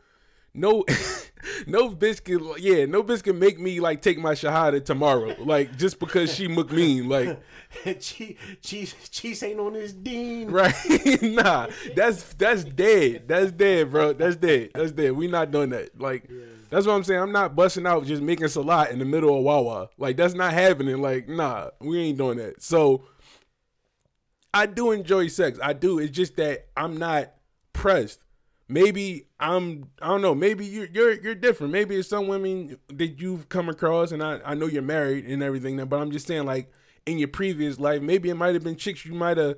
no, 0.52 0.84
no 1.66 1.90
bitch 1.90 2.24
can 2.24 2.52
yeah, 2.58 2.86
no 2.86 3.02
bitch 3.02 3.22
can 3.22 3.38
make 3.38 3.58
me 3.58 3.80
like 3.80 4.02
take 4.02 4.18
my 4.18 4.32
shahada 4.32 4.84
tomorrow, 4.84 5.34
like 5.38 5.76
just 5.76 5.98
because 5.98 6.34
she 6.34 6.48
look 6.48 6.70
mean, 6.72 7.08
like 7.08 7.40
she 8.00 8.36
cheese, 8.62 8.94
cheese 9.10 9.42
ain't 9.42 9.60
on 9.60 9.74
this 9.74 9.92
deen. 9.92 10.50
right? 10.50 10.74
nah, 11.22 11.68
that's 11.94 12.34
that's 12.34 12.64
dead. 12.64 13.28
That's 13.28 13.52
dead, 13.52 13.90
bro. 13.90 14.12
That's 14.12 14.36
dead. 14.36 14.70
That's 14.74 14.92
dead. 14.92 15.12
We 15.12 15.28
not 15.28 15.50
doing 15.50 15.70
that. 15.70 16.00
Like 16.00 16.28
that's 16.70 16.86
what 16.86 16.94
I'm 16.94 17.04
saying. 17.04 17.20
I'm 17.20 17.32
not 17.32 17.56
busting 17.56 17.86
out 17.86 18.06
just 18.06 18.22
making 18.22 18.48
salat 18.48 18.90
in 18.90 18.98
the 18.98 19.04
middle 19.04 19.36
of 19.36 19.44
Wawa. 19.44 19.88
Like 19.98 20.16
that's 20.16 20.34
not 20.34 20.52
happening. 20.52 21.00
Like 21.00 21.28
nah, 21.28 21.70
we 21.80 22.00
ain't 22.00 22.18
doing 22.18 22.38
that. 22.38 22.62
So 22.62 23.04
I 24.52 24.66
do 24.66 24.90
enjoy 24.92 25.28
sex. 25.28 25.58
I 25.62 25.72
do. 25.72 25.98
It's 25.98 26.10
just 26.10 26.36
that 26.36 26.68
I'm 26.76 26.96
not 26.98 27.32
pressed. 27.72 28.20
Maybe 28.70 29.26
I'm. 29.40 29.90
I 30.00 30.06
don't 30.06 30.22
know. 30.22 30.34
Maybe 30.34 30.64
you're 30.64 30.86
you're 30.86 31.12
you're 31.20 31.34
different. 31.34 31.72
Maybe 31.72 31.96
it's 31.96 32.08
some 32.08 32.28
women 32.28 32.78
that 32.88 33.20
you've 33.20 33.48
come 33.48 33.68
across, 33.68 34.12
and 34.12 34.22
I 34.22 34.40
I 34.44 34.54
know 34.54 34.66
you're 34.66 34.80
married 34.80 35.26
and 35.26 35.42
everything. 35.42 35.84
But 35.86 36.00
I'm 36.00 36.12
just 36.12 36.28
saying, 36.28 36.46
like 36.46 36.70
in 37.04 37.18
your 37.18 37.28
previous 37.28 37.80
life, 37.80 38.00
maybe 38.00 38.30
it 38.30 38.34
might 38.34 38.54
have 38.54 38.62
been 38.62 38.76
chicks 38.76 39.04
you 39.04 39.12
might 39.12 39.38
have 39.38 39.56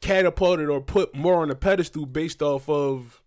catapulted 0.00 0.68
or 0.68 0.80
put 0.80 1.14
more 1.14 1.36
on 1.36 1.50
a 1.50 1.54
pedestal 1.54 2.06
based 2.06 2.42
off 2.42 2.68
of 2.68 3.22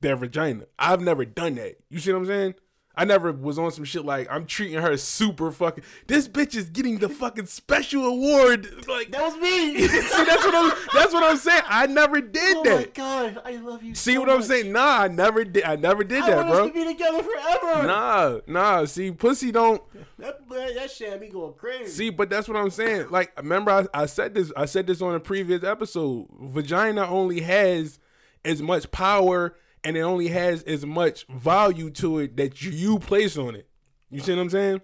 their 0.00 0.16
vagina. 0.16 0.64
I've 0.76 1.00
never 1.00 1.24
done 1.24 1.54
that. 1.54 1.76
You 1.88 2.00
see 2.00 2.12
what 2.12 2.18
I'm 2.18 2.26
saying? 2.26 2.54
I 2.96 3.04
never 3.04 3.32
was 3.32 3.58
on 3.58 3.72
some 3.72 3.84
shit 3.84 4.04
like 4.04 4.28
I'm 4.30 4.46
treating 4.46 4.80
her 4.80 4.96
super 4.96 5.50
fucking. 5.50 5.82
This 6.06 6.28
bitch 6.28 6.54
is 6.54 6.68
getting 6.70 6.98
the 6.98 7.08
fucking 7.08 7.46
special 7.46 8.04
award. 8.06 8.86
Like 8.86 9.10
That 9.10 9.22
was 9.22 9.36
me. 9.36 9.86
see, 9.88 10.24
that's 10.24 10.44
what 10.44 10.54
I'm. 10.54 10.72
That's 10.92 11.12
what 11.12 11.24
I'm 11.24 11.36
saying. 11.36 11.62
I 11.66 11.86
never 11.86 12.20
did 12.20 12.64
that. 12.64 12.72
oh 12.72 12.76
my 12.76 12.84
god, 13.32 13.42
I 13.44 13.56
love 13.56 13.82
you. 13.82 13.94
See 13.94 14.14
so 14.14 14.20
what 14.20 14.30
I'm 14.30 14.42
saying? 14.42 14.70
Nah, 14.70 15.02
I 15.02 15.08
never 15.08 15.44
did. 15.44 15.64
I 15.64 15.76
never 15.76 16.04
did 16.04 16.22
I 16.22 16.30
that, 16.30 16.36
want 16.36 16.48
us 16.50 16.56
bro. 16.56 16.68
to 16.68 16.74
be 16.74 16.84
together 16.84 17.22
forever. 17.22 17.86
Nah, 17.86 18.40
nah. 18.46 18.84
See, 18.84 19.10
pussy 19.10 19.50
don't. 19.50 19.82
That, 20.18 20.48
that, 20.48 20.90
shit 20.90 21.20
me 21.20 21.28
going 21.28 21.54
crazy. 21.54 21.90
See, 21.90 22.10
but 22.10 22.30
that's 22.30 22.46
what 22.46 22.56
I'm 22.56 22.70
saying. 22.70 23.10
Like, 23.10 23.36
remember, 23.36 23.72
I, 23.72 24.02
I 24.02 24.06
said 24.06 24.34
this. 24.34 24.52
I 24.56 24.66
said 24.66 24.86
this 24.86 25.02
on 25.02 25.14
a 25.14 25.20
previous 25.20 25.64
episode. 25.64 26.28
Vagina 26.40 27.06
only 27.06 27.40
has 27.40 27.98
as 28.44 28.62
much 28.62 28.90
power, 28.90 29.56
and 29.84 29.96
it 29.96 30.00
only 30.00 30.28
has 30.28 30.62
as 30.62 30.84
much 30.86 31.26
value 31.26 31.90
to 31.90 32.18
it 32.18 32.36
that 32.38 32.62
you, 32.62 32.98
place 32.98 33.36
on 33.36 33.54
it. 33.54 33.68
You 34.10 34.20
see 34.20 34.32
what 34.32 34.40
I'm 34.40 34.50
saying? 34.50 34.80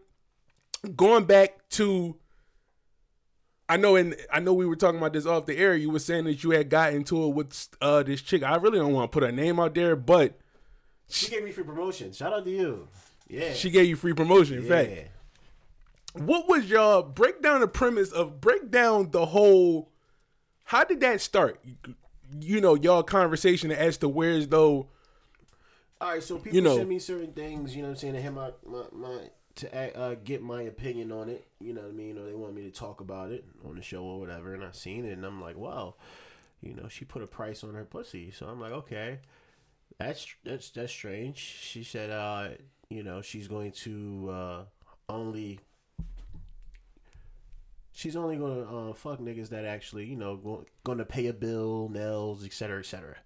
Going 0.95 1.25
back 1.25 1.69
to, 1.71 2.17
I 3.69 3.77
know, 3.77 3.97
and 3.97 4.15
I 4.33 4.41
know 4.41 4.53
we 4.53 4.67
were 4.67 4.77
talking 4.77 4.99
about 4.99 5.15
this 5.15 5.27
off 5.27 5.47
the 5.47 5.57
air. 5.57 5.75
You 5.75 5.91
were 5.91 5.99
saying 5.99 6.25
that 6.25 6.45
you 6.45 6.51
had 6.51 6.69
gotten 6.69 6.97
into 6.97 7.25
it 7.25 7.29
with 7.29 7.69
uh, 7.81 8.03
this 8.03 8.21
chick. 8.21 8.43
I 8.43 8.57
really 8.57 8.79
don't 8.79 8.93
want 8.93 9.11
to 9.11 9.15
put 9.15 9.25
her 9.25 9.33
name 9.33 9.59
out 9.59 9.75
there, 9.75 9.97
but 9.97 10.39
she 11.09 11.31
gave 11.31 11.45
me 11.45 11.51
free 11.51 11.65
promotion. 11.65 12.13
Shout 12.13 12.33
out 12.33 12.45
to 12.45 12.51
you. 12.51 12.89
Yeah. 13.29 13.53
She 13.55 13.71
gave 13.71 13.87
you 13.87 13.97
free 13.97 14.13
promotion. 14.13 14.59
In 14.59 14.65
yeah. 14.65 14.69
fact, 14.69 15.11
what 16.15 16.49
was 16.49 16.69
y'all 16.69 17.03
break 17.03 17.41
down 17.41 17.61
the 17.61 17.69
premise 17.69 18.11
of 18.11 18.41
break 18.41 18.71
down 18.71 19.13
the 19.13 19.27
whole? 19.27 19.93
How 20.65 20.85
did 20.85 21.01
that 21.01 21.21
start? 21.21 21.63
You 22.41 22.61
know, 22.61 22.75
y'all 22.75 23.03
conversation 23.03 23.71
as 23.71 23.97
to 23.99 24.09
where's 24.09 24.49
though. 24.49 24.89
All 26.01 26.09
right, 26.13 26.23
so 26.23 26.37
people 26.37 26.55
You 26.55 26.63
know- 26.63 26.77
send 26.77 26.89
me 26.89 26.99
certain 26.99 27.33
things, 27.33 27.75
you 27.77 27.83
know 27.83 27.89
what 27.89 27.95
I'm 27.95 27.99
saying, 27.99 28.15
to 28.15 28.23
have 28.23 28.35
my, 28.35 28.51
my, 28.67 28.83
my 28.93 29.19
to 29.57 29.99
uh, 29.99 30.15
get 30.25 30.41
my 30.41 30.63
opinion 30.63 31.13
on 31.13 31.29
it, 31.29 31.47
you 31.61 31.75
know 31.75 31.83
what 31.83 31.91
I 31.91 31.93
mean, 31.93 32.17
or 32.17 32.25
they 32.25 32.35
want 32.35 32.55
me 32.55 32.63
to 32.63 32.71
talk 32.71 33.01
about 33.01 33.33
it 33.33 33.45
on 33.69 33.77
the 33.77 33.83
show 33.83 34.03
or 34.05 34.19
whatever, 34.19 34.55
and 34.55 34.65
I 34.65 34.71
seen 34.73 35.05
it, 35.05 35.13
and 35.13 35.25
I'm 35.27 35.41
like, 35.43 35.59
wow, 35.59 35.97
you 36.63 36.73
know, 36.73 36.89
she 36.89 37.05
put 37.05 37.23
a 37.23 37.27
price 37.27 37.63
on 37.63 37.75
her 37.75 37.85
pussy, 37.85 38.31
so 38.31 38.47
I'm 38.47 38.61
like, 38.61 38.73
okay, 38.73 39.19
that's 39.99 40.27
that's 40.45 40.71
that's 40.71 40.93
strange. 40.93 41.37
She 41.37 41.85
said, 41.85 42.11
uh, 42.11 42.51
you 42.89 43.03
know, 43.03 43.21
she's 43.21 43.49
going 43.49 43.73
to 43.73 44.31
uh, 44.33 44.63
only. 45.11 45.61
She's 48.01 48.17
only 48.17 48.37
gonna 48.37 48.91
uh, 48.91 48.93
fuck 48.95 49.19
niggas 49.21 49.51
that 49.51 49.67
actually, 49.67 50.07
you 50.07 50.17
know, 50.17 50.65
gonna 50.85 51.05
pay 51.05 51.27
a 51.27 51.35
bill, 51.35 51.91
nails, 51.93 52.43
etc., 52.47 52.55
cetera, 52.55 52.79
et 52.81 52.87
cetera. 52.87 53.17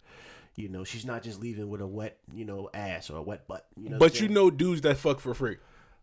You 0.57 0.69
know, 0.69 0.83
she's 0.83 1.05
not 1.05 1.23
just 1.23 1.41
leaving 1.41 1.69
with 1.69 1.81
a 1.81 1.87
wet, 1.87 2.19
you 2.35 2.45
know, 2.45 2.71
ass 2.75 3.09
or 3.09 3.19
a 3.19 3.23
wet 3.23 3.47
butt. 3.47 3.67
You 3.77 3.91
know 3.91 3.99
But 3.99 4.21
you 4.21 4.27
know, 4.29 4.51
dudes 4.51 4.81
that 4.81 4.97
fuck 4.97 5.21
for 5.21 5.33
free. 5.33 5.59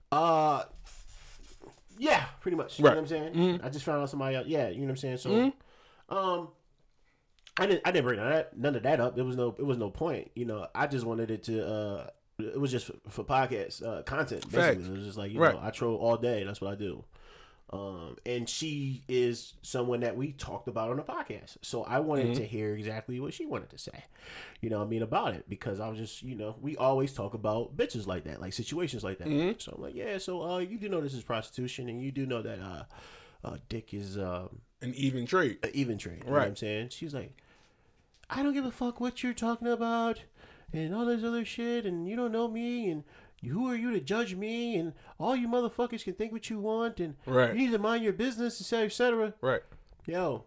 Uh, 0.09 0.63
yeah, 1.97 2.23
pretty 2.39 2.55
much. 2.55 2.79
You 2.79 2.83
know 2.83 2.89
Right. 2.91 2.95
what 2.95 3.01
I'm 3.01 3.07
saying? 3.33 3.59
I 3.61 3.67
just 3.67 3.83
found 3.83 4.01
out 4.01 4.09
somebody 4.09 4.37
else. 4.37 4.47
Yeah, 4.47 4.69
you 4.69 4.77
know 4.79 4.83
what 4.85 4.89
I'm 4.91 4.97
saying? 4.97 5.17
So, 5.17 5.53
um, 6.07 6.47
I 7.57 7.65
didn't, 7.65 7.81
I 7.85 7.91
didn't 7.91 8.05
bring 8.05 8.19
none 8.19 8.27
of 8.27 8.33
that, 8.33 8.57
none 8.57 8.75
of 8.77 8.83
that 8.83 9.01
up. 9.01 9.17
It 9.17 9.23
was 9.23 9.35
no, 9.35 9.53
it 9.59 9.65
was 9.65 9.77
no 9.77 9.89
point. 9.89 10.31
You 10.33 10.45
know, 10.45 10.67
I 10.73 10.87
just 10.87 11.05
wanted 11.05 11.29
it 11.29 11.43
to, 11.43 11.67
uh, 11.67 12.07
it 12.39 12.59
was 12.59 12.71
just 12.71 12.85
for, 12.87 12.93
for 13.09 13.23
podcast 13.25 13.85
uh, 13.85 14.03
content. 14.03 14.49
Basically, 14.49 14.85
it 14.85 14.91
was 14.91 15.03
just 15.05 15.17
like 15.17 15.33
you 15.33 15.41
Right. 15.41 15.53
know, 15.53 15.59
I 15.61 15.71
troll 15.71 15.97
all 15.97 16.15
day. 16.15 16.45
That's 16.45 16.61
what 16.61 16.71
I 16.71 16.75
do. 16.75 17.03
Um, 17.73 18.17
and 18.25 18.49
she 18.49 19.01
is 19.07 19.53
someone 19.61 20.01
that 20.01 20.17
we 20.17 20.33
talked 20.33 20.67
about 20.67 20.89
on 20.89 20.97
the 20.97 21.03
podcast. 21.03 21.55
So 21.61 21.83
I 21.83 21.99
wanted 22.01 22.25
Mm-hmm. 22.31 22.33
to 22.41 22.45
hear 22.45 22.75
exactly 22.75 23.19
what 23.21 23.33
she 23.33 23.45
wanted 23.45 23.69
to 23.69 23.77
say, 23.77 24.03
you 24.59 24.69
know 24.69 24.79
what 24.79 24.85
I 24.87 24.89
mean, 24.89 25.01
about 25.03 25.33
it 25.35 25.45
because 25.47 25.79
I 25.79 25.87
was 25.87 25.97
just, 25.97 26.21
you 26.21 26.35
know, 26.35 26.55
we 26.59 26.75
always 26.75 27.13
talk 27.13 27.33
about 27.33 27.77
bitches 27.77 28.05
like 28.07 28.25
that, 28.25 28.41
like 28.41 28.51
situations 28.51 29.05
like 29.05 29.19
that. 29.19 29.29
Mm-hmm. 29.29 29.51
So 29.59 29.73
I'm 29.77 29.81
like, 29.83 29.95
yeah, 29.95 30.17
so, 30.17 30.43
uh, 30.43 30.57
you 30.57 30.77
do 30.77 30.89
know 30.89 30.99
this 30.99 31.13
is 31.13 31.23
prostitution 31.23 31.87
and 31.87 32.01
you 32.01 32.11
do 32.11 32.25
know 32.25 32.41
that, 32.41 32.59
uh, 32.59 32.83
uh, 33.45 33.57
dick 33.69 33.93
is, 33.93 34.17
um, 34.17 34.59
An 34.81 34.93
even 34.95 35.25
trade. 35.25 35.57
an 35.63 35.69
even 35.73 35.97
trade. 35.97 36.23
You 36.25 36.25
know 36.25 36.31
Right. 36.35 36.39
what 36.41 36.47
I'm 36.49 36.55
saying? 36.57 36.89
She's 36.89 37.13
like, 37.13 37.31
I 38.29 38.43
don't 38.43 38.53
give 38.53 38.65
a 38.65 38.71
fuck 38.71 38.99
what 38.99 39.23
you're 39.23 39.33
talking 39.33 39.67
about 39.69 40.21
and 40.73 40.93
all 40.93 41.05
this 41.05 41.23
other 41.23 41.45
shit 41.45 41.85
and 41.85 42.07
you 42.07 42.15
don't 42.17 42.31
know 42.33 42.47
me 42.49 42.89
and 42.89 43.03
who 43.49 43.67
are 43.69 43.75
you 43.75 43.91
to 43.91 43.99
judge 43.99 44.35
me 44.35 44.75
and 44.77 44.93
all 45.19 45.35
you 45.35 45.47
motherfuckers 45.47 46.03
can 46.03 46.13
think 46.13 46.31
what 46.31 46.49
you 46.49 46.59
want 46.59 46.99
and 46.99 47.15
Right. 47.25 47.49
you 47.55 47.59
need 47.65 47.71
to 47.71 47.79
mind 47.79 48.03
your 48.03 48.13
business, 48.13 48.61
et 48.61 48.65
cetera, 48.65 48.85
et 48.85 48.91
cetera. 48.93 49.33
Right. 49.41 49.61
Yo, 50.05 50.43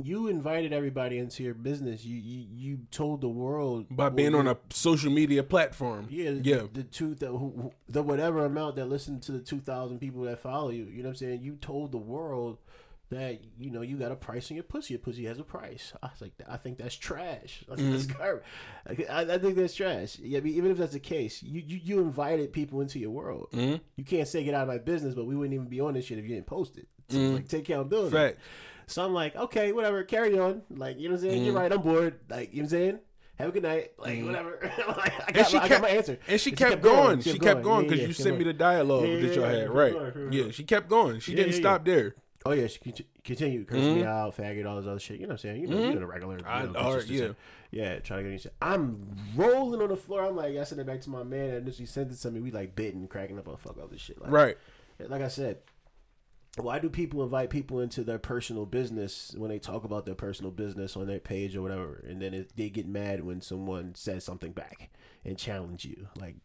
you 0.00 0.28
invited 0.28 0.72
everybody 0.72 1.18
into 1.18 1.42
your 1.42 1.54
business. 1.54 2.04
You 2.04 2.16
you, 2.16 2.46
you 2.50 2.78
told 2.92 3.20
the 3.20 3.28
world 3.28 3.86
By 3.90 4.08
being 4.10 4.34
on 4.34 4.46
a 4.46 4.56
social 4.70 5.10
media 5.10 5.42
platform. 5.42 6.06
yeah, 6.10 6.30
the, 6.32 6.40
Yeah. 6.44 6.62
the 6.72 6.84
two 6.84 7.14
the, 7.16 7.28
who- 7.28 7.36
who- 7.50 7.72
the 7.88 8.02
whatever 8.02 8.44
amount 8.44 8.76
that 8.76 8.86
listen 8.86 9.18
to 9.20 9.32
the 9.32 9.40
two 9.40 9.58
thousand 9.60 9.98
people 9.98 10.22
that 10.22 10.38
follow 10.38 10.70
you. 10.70 10.84
You 10.84 11.02
know 11.02 11.08
what 11.08 11.14
I'm 11.14 11.16
saying? 11.16 11.42
You 11.42 11.56
told 11.56 11.90
the 11.92 11.98
world 11.98 12.58
that 13.10 13.40
you 13.58 13.70
know 13.70 13.80
you 13.82 13.96
got 13.96 14.12
a 14.12 14.16
price 14.16 14.50
on 14.50 14.56
your 14.56 14.64
pussy. 14.64 14.94
Your 14.94 14.98
pussy 15.00 15.24
has 15.26 15.38
a 15.38 15.44
price. 15.44 15.92
I 16.02 16.06
was 16.08 16.20
like, 16.20 16.32
I 16.48 16.56
think 16.56 16.78
that's 16.78 16.94
trash. 16.94 17.64
I 17.72 17.76
think 17.76 17.90
that's 17.90 18.04
Mm-hmm. 18.06 18.18
garbage. 18.18 18.44
I, 19.10 19.34
I 19.34 19.38
think 19.38 19.56
that's 19.56 19.74
trash. 19.74 20.18
Yeah, 20.18 20.38
I 20.38 20.40
mean, 20.42 20.54
even 20.54 20.70
if 20.70 20.78
that's 20.78 20.92
the 20.92 21.00
case, 21.00 21.42
you, 21.42 21.62
you 21.66 21.80
you 21.82 22.00
invited 22.00 22.52
people 22.52 22.80
into 22.80 22.98
your 22.98 23.10
world. 23.10 23.48
Mm-hmm. 23.52 23.76
You 23.96 24.04
can't 24.04 24.28
say 24.28 24.44
get 24.44 24.54
out 24.54 24.62
of 24.62 24.68
my 24.68 24.78
business, 24.78 25.14
but 25.14 25.24
we 25.26 25.34
wouldn't 25.36 25.54
even 25.54 25.66
be 25.68 25.80
on 25.80 25.94
this 25.94 26.04
shit 26.04 26.18
if 26.18 26.24
you 26.24 26.34
didn't 26.34 26.46
post 26.46 26.76
it. 26.76 26.86
So 27.08 27.18
it's 27.18 27.34
like 27.34 27.48
take 27.48 27.68
accountability. 27.68 28.14
Fact. 28.14 28.38
So 28.86 29.04
I'm 29.04 29.12
like, 29.14 29.36
okay, 29.36 29.72
whatever, 29.72 30.02
carry 30.04 30.38
on. 30.38 30.62
Like, 30.70 30.98
you 30.98 31.08
know 31.08 31.14
what 31.14 31.22
I'm 31.24 31.30
saying? 31.30 31.44
You're 31.44 31.54
right, 31.54 31.72
I'm 31.72 31.82
bored. 31.82 32.20
Like, 32.30 32.52
you 32.54 32.62
know 32.62 32.64
what 32.64 32.72
I'm 32.74 32.78
saying? 32.78 32.98
Have 33.38 33.48
a 33.50 33.52
good 33.52 33.62
night. 33.62 33.92
Like, 33.98 34.24
whatever. 34.24 34.58
like, 34.88 35.12
I, 35.28 35.32
And 35.38 35.46
she 35.46 35.56
my, 35.56 35.62
I 35.62 35.68
got 35.68 35.68
kept, 35.68 35.82
my 35.82 35.88
answer. 35.90 36.18
and 36.26 36.40
she 36.40 36.50
kept 36.52 36.82
going. 36.82 37.20
She 37.20 37.38
kept 37.38 37.62
going 37.62 37.84
because 37.86 38.00
yeah, 38.00 38.06
you 38.08 38.12
sent 38.12 38.36
me 38.38 38.44
the 38.44 38.52
dialogue 38.52 39.06
Yeah, 39.08 39.20
that 39.20 39.34
y'all 39.36 39.44
yeah, 39.52 39.58
had. 39.60 39.70
Right. 39.70 39.92
going, 39.92 40.32
Yeah, 40.32 40.50
she 40.50 40.64
kept 40.64 40.88
going. 40.88 41.20
She 41.20 41.32
Yeah, 41.32 41.36
didn't 41.36 41.52
yeah, 41.52 41.58
stop 41.60 41.84
there. 41.84 42.14
Oh, 42.48 42.52
yeah, 42.52 42.66
she 42.66 42.78
cont- 42.78 43.06
continued. 43.24 43.66
Cursed 43.68 43.82
me 43.82 44.04
out, 44.04 44.36
faggot, 44.36 44.66
all 44.66 44.76
this 44.76 44.86
other 44.86 44.98
shit. 44.98 45.20
You 45.20 45.26
know 45.26 45.32
what 45.34 45.44
I'm 45.44 45.50
saying? 45.50 45.60
You 45.62 45.66
know, 45.68 45.78
you 45.78 45.92
know 45.94 46.00
the 46.00 46.06
regular. 46.06 46.38
You 46.38 46.44
Mm-hmm. 46.44 46.48
I- 46.68 46.72
know, 46.72 46.78
all 46.78 46.94
right, 46.96 47.06
yeah. 47.06 47.18
say- 47.28 47.34
Yeah, 47.70 47.98
trying 47.98 48.18
to 48.20 48.22
get 48.24 48.32
me 48.32 48.38
shit. 48.38 48.54
I'm 48.62 49.00
rolling 49.36 49.82
on 49.82 49.88
the 49.88 49.96
floor. 49.96 50.24
I'm 50.24 50.36
like, 50.36 50.56
I 50.56 50.64
sent 50.64 50.80
it 50.80 50.86
back 50.86 51.00
to 51.02 51.10
my 51.10 51.22
man, 51.24 51.50
and 51.50 51.74
she 51.74 51.84
sent 51.86 52.10
it 52.10 52.16
to 52.16 52.30
me. 52.30 52.40
We 52.40 52.50
like 52.50 52.74
bitten, 52.74 53.06
cracking 53.08 53.38
up 53.38 53.48
on 53.48 53.56
fuck 53.58 53.78
all 53.78 53.86
this 53.88 54.00
shit. 54.00 54.20
Like, 54.20 54.30
Right. 54.30 54.56
like 54.98 55.22
I 55.22 55.28
said, 55.28 55.58
why 56.56 56.78
do 56.80 56.88
people 56.88 57.22
invite 57.22 57.50
people 57.50 57.80
into 57.80 58.02
their 58.02 58.18
personal 58.18 58.66
business 58.66 59.32
when 59.36 59.50
they 59.50 59.58
talk 59.60 59.84
about 59.84 60.06
their 60.06 60.14
personal 60.16 60.50
business 60.50 60.96
on 60.96 61.06
their 61.06 61.20
page 61.20 61.54
or 61.54 61.62
whatever, 61.62 62.02
and 62.08 62.20
then 62.20 62.34
it, 62.34 62.52
they 62.56 62.68
get 62.70 62.86
mad 62.88 63.22
when 63.24 63.40
someone 63.40 63.94
says 63.94 64.24
something 64.24 64.52
back 64.52 64.90
and 65.24 65.38
challenge 65.38 65.84
you? 65.84 66.08
Like, 66.18 66.36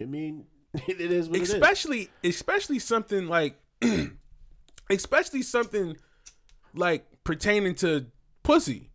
I 0.00 0.06
mean, 0.06 0.46
it 0.88 0.98
is 1.00 1.28
what 1.28 1.36
it 1.38 1.42
is. 1.42 1.52
especially 1.52 2.08
especially 2.24 2.78
something 2.80 3.28
like 3.28 3.60
especially 4.90 5.42
something 5.42 5.96
like 6.74 7.06
pertaining 7.24 7.74
to 7.76 8.06
pussy. 8.42 8.90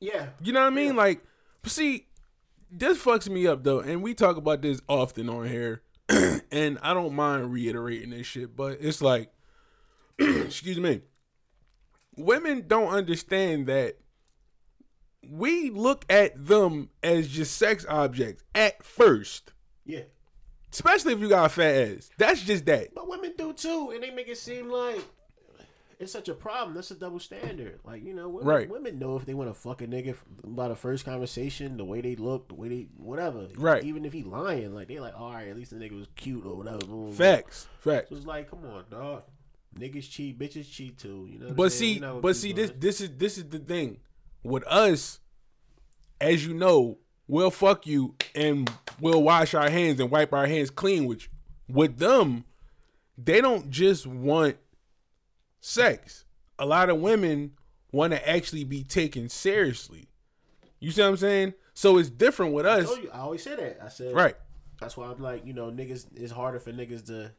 Yeah, 0.00 0.26
You 0.42 0.52
know 0.52 0.60
what 0.60 0.72
I 0.72 0.76
mean? 0.76 0.96
Like, 0.96 1.24
see, 1.64 2.06
this 2.70 2.98
fucks 3.02 3.28
me 3.28 3.46
up 3.46 3.64
though, 3.64 3.80
and 3.80 4.02
we 4.02 4.12
talk 4.12 4.36
about 4.36 4.60
this 4.60 4.80
often 4.88 5.28
on 5.30 5.48
here, 5.48 5.82
and 6.08 6.78
I 6.82 6.92
don't 6.92 7.14
mind 7.14 7.52
reiterating 7.52 8.10
this 8.10 8.26
shit, 8.26 8.54
but 8.54 8.78
it's 8.80 9.00
like, 9.00 9.32
excuse 10.18 10.78
me, 10.78 11.02
women 12.16 12.64
don't 12.66 12.92
understand 12.92 13.66
that 13.68 13.96
we 15.26 15.70
look 15.70 16.04
at 16.10 16.46
them 16.46 16.90
as 17.02 17.28
just 17.28 17.56
sex 17.56 17.86
objects 17.88 18.44
at 18.54 18.84
first, 18.84 19.52
yeah. 19.86 20.02
especially 20.72 21.14
if 21.14 21.20
you 21.20 21.28
got 21.28 21.46
a 21.46 21.48
fat 21.48 21.74
ass. 21.74 22.10
That's 22.18 22.42
just 22.42 22.66
that. 22.66 22.94
But 22.94 23.08
women 23.08 23.32
do 23.38 23.52
too, 23.52 23.92
and 23.94 24.02
they 24.02 24.10
make 24.10 24.28
it 24.28 24.38
seem 24.38 24.70
like 24.70 25.02
it's 25.98 26.12
such 26.12 26.28
a 26.28 26.34
problem. 26.34 26.74
That's 26.74 26.90
a 26.90 26.94
double 26.94 27.18
standard. 27.18 27.80
Like 27.84 28.04
you 28.04 28.14
know, 28.14 28.28
women, 28.28 28.46
Right. 28.46 28.68
women 28.68 28.98
know 28.98 29.16
if 29.16 29.24
they 29.26 29.34
want 29.34 29.50
to 29.50 29.54
fuck 29.54 29.82
a 29.82 29.86
nigga 29.86 30.16
by 30.44 30.68
the 30.68 30.74
first 30.76 31.04
conversation, 31.04 31.76
the 31.76 31.84
way 31.84 32.00
they 32.00 32.16
look, 32.16 32.48
the 32.48 32.54
way 32.54 32.68
they 32.68 32.86
whatever. 32.96 33.48
Right. 33.56 33.82
Even 33.84 34.04
if 34.04 34.12
he 34.12 34.22
lying, 34.22 34.74
like 34.74 34.88
they 34.88 35.00
like, 35.00 35.18
all 35.18 35.32
right, 35.32 35.48
at 35.48 35.56
least 35.56 35.70
the 35.70 35.76
nigga 35.76 35.96
was 35.96 36.08
cute 36.16 36.44
or 36.44 36.54
whatever. 36.56 37.12
Facts, 37.12 37.66
facts. 37.80 38.10
So 38.10 38.16
it's 38.16 38.26
like, 38.26 38.50
come 38.50 38.64
on, 38.64 38.84
dog. 38.90 39.22
Niggas 39.78 40.08
cheat, 40.10 40.38
bitches 40.38 40.70
cheat 40.70 40.98
too. 40.98 41.28
You 41.30 41.38
know. 41.38 41.54
But 41.54 41.72
see, 41.72 41.94
We 41.94 42.00
know 42.00 42.14
what 42.14 42.22
but 42.22 42.36
see, 42.36 42.52
this 42.52 42.72
this 42.78 43.00
is 43.00 43.10
this 43.16 43.38
is 43.38 43.48
the 43.48 43.58
thing 43.58 43.98
with 44.42 44.64
us. 44.66 45.20
As 46.20 46.46
you 46.46 46.54
know, 46.54 46.98
we'll 47.26 47.50
fuck 47.50 47.86
you 47.86 48.14
and 48.34 48.70
we'll 49.00 49.22
wash 49.22 49.52
our 49.54 49.68
hands 49.68 50.00
and 50.00 50.10
wipe 50.10 50.32
our 50.32 50.46
hands 50.46 50.70
clean 50.70 51.08
you. 51.08 51.18
With 51.68 51.98
them, 51.98 52.44
they 53.18 53.40
don't 53.40 53.70
just 53.70 54.06
want 54.06 54.56
sex. 55.64 56.24
A 56.58 56.66
lot 56.66 56.90
of 56.90 57.00
women 57.00 57.52
want 57.90 58.12
to 58.12 58.28
actually 58.28 58.64
be 58.64 58.84
taken 58.84 59.28
seriously. 59.28 60.08
You 60.78 60.90
see 60.90 61.00
what 61.00 61.08
I'm 61.08 61.16
saying? 61.16 61.54
So 61.72 61.96
it's 61.96 62.10
different 62.10 62.52
with 62.52 62.66
I 62.66 62.80
us, 62.80 62.86
told 62.86 63.02
you, 63.02 63.10
I 63.12 63.20
always 63.20 63.42
say 63.42 63.56
that. 63.56 63.78
I 63.82 63.88
said 63.88 64.14
right? 64.14 64.36
That's 64.80 64.96
why 64.96 65.06
I'm 65.06 65.20
like, 65.20 65.46
you 65.46 65.54
know, 65.54 65.70
niggas. 65.70 66.06
It's 66.14 66.32
harder 66.32 66.60
for 66.60 66.72
niggas 66.72 67.06
to 67.06 67.32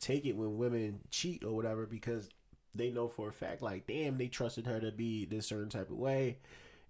take 0.00 0.24
it 0.24 0.36
when 0.36 0.56
women 0.56 1.00
cheat 1.10 1.44
or 1.44 1.54
whatever 1.54 1.86
because 1.86 2.28
they 2.74 2.90
know 2.90 3.08
for 3.08 3.28
a 3.28 3.32
fact, 3.32 3.62
like, 3.62 3.86
damn, 3.86 4.18
they 4.18 4.28
trusted 4.28 4.66
her 4.66 4.80
to 4.80 4.90
be 4.90 5.24
this 5.24 5.46
certain 5.46 5.68
type 5.68 5.90
of 5.90 5.96
way, 5.96 6.38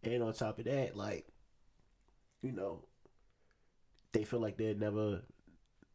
and 0.02 0.22
on 0.22 0.32
top 0.32 0.58
of 0.58 0.64
that, 0.66 0.96
like, 0.96 1.26
you 2.42 2.52
know, 2.52 2.84
they 4.12 4.24
feel 4.24 4.40
like 4.40 4.56
they'd 4.56 4.80
never, 4.80 5.22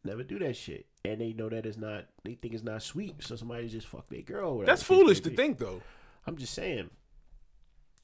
never 0.03 0.23
do 0.23 0.39
that 0.39 0.55
shit, 0.55 0.85
and 1.05 1.19
they 1.19 1.33
know 1.33 1.49
that 1.49 1.65
it's 1.65 1.77
not. 1.77 2.05
They 2.23 2.35
think 2.35 2.53
it's 2.53 2.63
not 2.63 2.81
sweet, 2.83 3.23
so 3.23 3.35
somebody 3.35 3.67
just 3.67 3.87
fuck 3.87 4.07
their 4.09 4.21
girl. 4.21 4.59
That's 4.59 4.83
foolish 4.83 5.19
to 5.21 5.29
think, 5.29 5.57
though. 5.57 5.81
I'm 6.27 6.37
just 6.37 6.53
saying. 6.53 6.89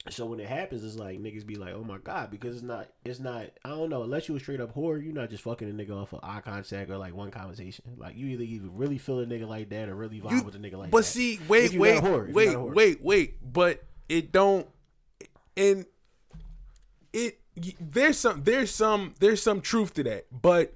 So 0.09 0.25
when 0.25 0.39
it 0.39 0.47
happens, 0.47 0.85
it's 0.85 0.95
like 0.95 1.19
niggas 1.19 1.45
be 1.45 1.55
like, 1.55 1.73
"Oh 1.73 1.83
my 1.83 1.97
god," 1.97 2.31
because 2.31 2.55
it's 2.55 2.63
not, 2.63 2.87
it's 3.03 3.19
not. 3.19 3.47
I 3.65 3.69
don't 3.69 3.89
know. 3.89 4.03
Unless 4.03 4.29
you 4.29 4.35
a 4.37 4.39
straight 4.39 4.61
up 4.61 4.73
whore, 4.73 5.03
you're 5.03 5.11
not 5.13 5.29
just 5.29 5.43
fucking 5.43 5.69
a 5.69 5.73
nigga 5.73 5.91
off 6.01 6.13
of 6.13 6.21
eye 6.23 6.39
contact 6.39 6.89
or 6.89 6.97
like 6.97 7.13
one 7.13 7.29
conversation. 7.29 7.83
Like 7.97 8.15
you 8.15 8.27
either 8.27 8.43
even 8.43 8.77
really 8.77 8.97
feel 8.99 9.19
a 9.19 9.25
nigga 9.25 9.47
like 9.47 9.67
that 9.69 9.89
or 9.89 9.95
really 9.95 10.21
vibe 10.21 10.31
You- 10.31 10.43
with 10.43 10.55
a 10.55 10.59
nigga 10.59 10.73
like 10.77 10.91
but 10.91 10.91
that. 10.91 10.91
But 10.91 11.05
see, 11.05 11.39
wait, 11.49 11.73
wait, 11.77 12.01
whore, 12.01 12.31
wait, 12.31 12.47
not 12.47 12.55
a 12.55 12.59
whore. 12.59 12.73
wait, 12.73 13.03
wait. 13.03 13.53
But 13.53 13.83
it 14.07 14.31
don't. 14.31 14.65
And 15.57 15.85
it 17.11 17.39
there's 17.81 18.17
some 18.17 18.43
there's 18.43 18.73
some 18.73 19.13
there's 19.19 19.41
some 19.43 19.59
truth 19.59 19.93
to 19.95 20.03
that, 20.03 20.27
but 20.31 20.73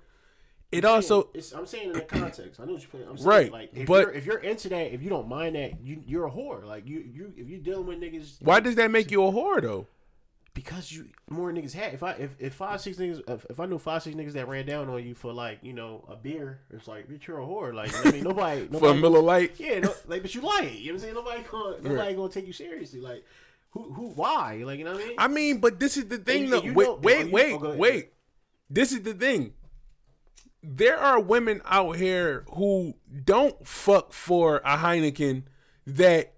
it 0.72 0.86
also 0.86 1.30
I'm 1.56 1.66
saying 1.66 1.88
in 1.88 1.94
the 1.94 2.02
context. 2.02 2.60
I 2.60 2.66
know 2.66 2.74
what 2.74 2.82
you're 2.82 2.90
putting. 2.92 3.08
I'm 3.08 3.18
saying, 3.18 3.28
Right, 3.28 3.52
Like, 3.52 3.70
if 3.74 3.88
but- 3.88 4.02
you're, 4.08 4.12
if 4.14 4.26
you're 4.26 4.38
into 4.40 4.70
that, 4.70 4.94
if 4.94 5.02
you 5.04 5.10
don't 5.10 5.28
mind 5.28 5.56
that, 5.56 5.82
you 5.82 6.02
you're 6.06 6.28
a 6.28 6.32
whore. 6.32 6.64
Like 6.66 6.88
you, 6.88 7.00
you 7.00 7.34
if 7.36 7.48
you're 7.50 7.60
dealing 7.60 7.88
with 7.88 8.00
niggas, 8.00 8.42
why 8.42 8.60
does 8.60 8.76
that 8.76 8.90
make 8.92 9.12
you 9.12 9.24
a 9.26 9.32
whore 9.32 9.62
though? 9.62 9.88
because 10.54 10.92
you 10.92 11.08
more 11.30 11.50
niggas 11.54 11.72
had. 11.74 11.94
If 11.94 12.04
I 12.04 12.12
if, 12.12 12.36
if 12.38 12.54
five 12.54 12.82
six 12.82 12.98
niggas 12.98 13.22
if, 13.30 13.46
if 13.50 13.60
I 13.62 13.66
knew 13.68 13.78
five 13.78 14.04
six 14.04 14.18
niggas 14.18 14.34
that 14.34 14.50
ran 14.50 14.66
down 14.66 14.90
on 14.90 15.02
you 15.02 15.16
for 15.16 15.32
like 15.32 15.60
you 15.62 15.72
know 15.72 16.04
a 16.10 16.16
beer, 16.18 16.60
it's 16.72 16.90
like 16.90 17.08
bitch 17.10 17.26
you're 17.26 17.40
a 17.40 17.46
whore. 17.46 17.74
Like 17.74 17.94
I 18.06 18.12
mean 18.12 18.24
nobody 18.26 18.68
nobody 18.70 18.80
For 18.80 18.90
a 18.92 18.96
Miller 18.96 19.22
Lite. 19.22 19.58
yeah 19.62 19.80
no, 19.80 19.94
like 20.08 20.22
but 20.24 20.36
you 20.36 20.42
lying. 20.42 20.78
You 20.78 20.88
know 20.88 20.92
what 20.92 20.94
I'm 20.94 21.00
saying? 21.00 21.14
Nobody 21.14 21.44
gonna 21.50 21.78
nobody 21.78 21.96
Right. 21.96 22.16
gonna 22.18 22.30
take 22.34 22.48
you 22.48 22.52
seriously. 22.54 23.00
Like 23.00 23.24
who 23.70 23.94
who 23.94 24.10
why? 24.10 24.62
Like 24.66 24.78
you 24.80 24.84
know 24.84 24.92
what 24.92 25.02
I 25.04 25.08
mean? 25.08 25.16
I 25.20 25.28
mean, 25.30 25.60
but 25.60 25.80
this 25.80 25.96
is 25.96 26.06
the 26.10 26.18
thing 26.18 26.44
And- 26.44 26.52
though. 26.54 26.58
and 26.58 26.66
you 26.66 26.74
wait, 26.74 27.00
wait, 27.00 27.26
oh, 27.28 27.30
wait, 27.30 27.54
oh, 27.54 27.76
wait. 27.78 28.10
This 28.70 28.92
is 28.92 29.02
the 29.04 29.14
thing. 29.14 29.54
There 30.64 30.98
are 30.98 31.20
women 31.20 31.62
out 31.66 31.96
here 31.96 32.46
who 32.54 32.94
don't 33.24 33.68
fuck 33.68 34.14
for 34.14 34.58
a 34.58 34.78
Heineken 34.78 35.44
that 35.88 36.34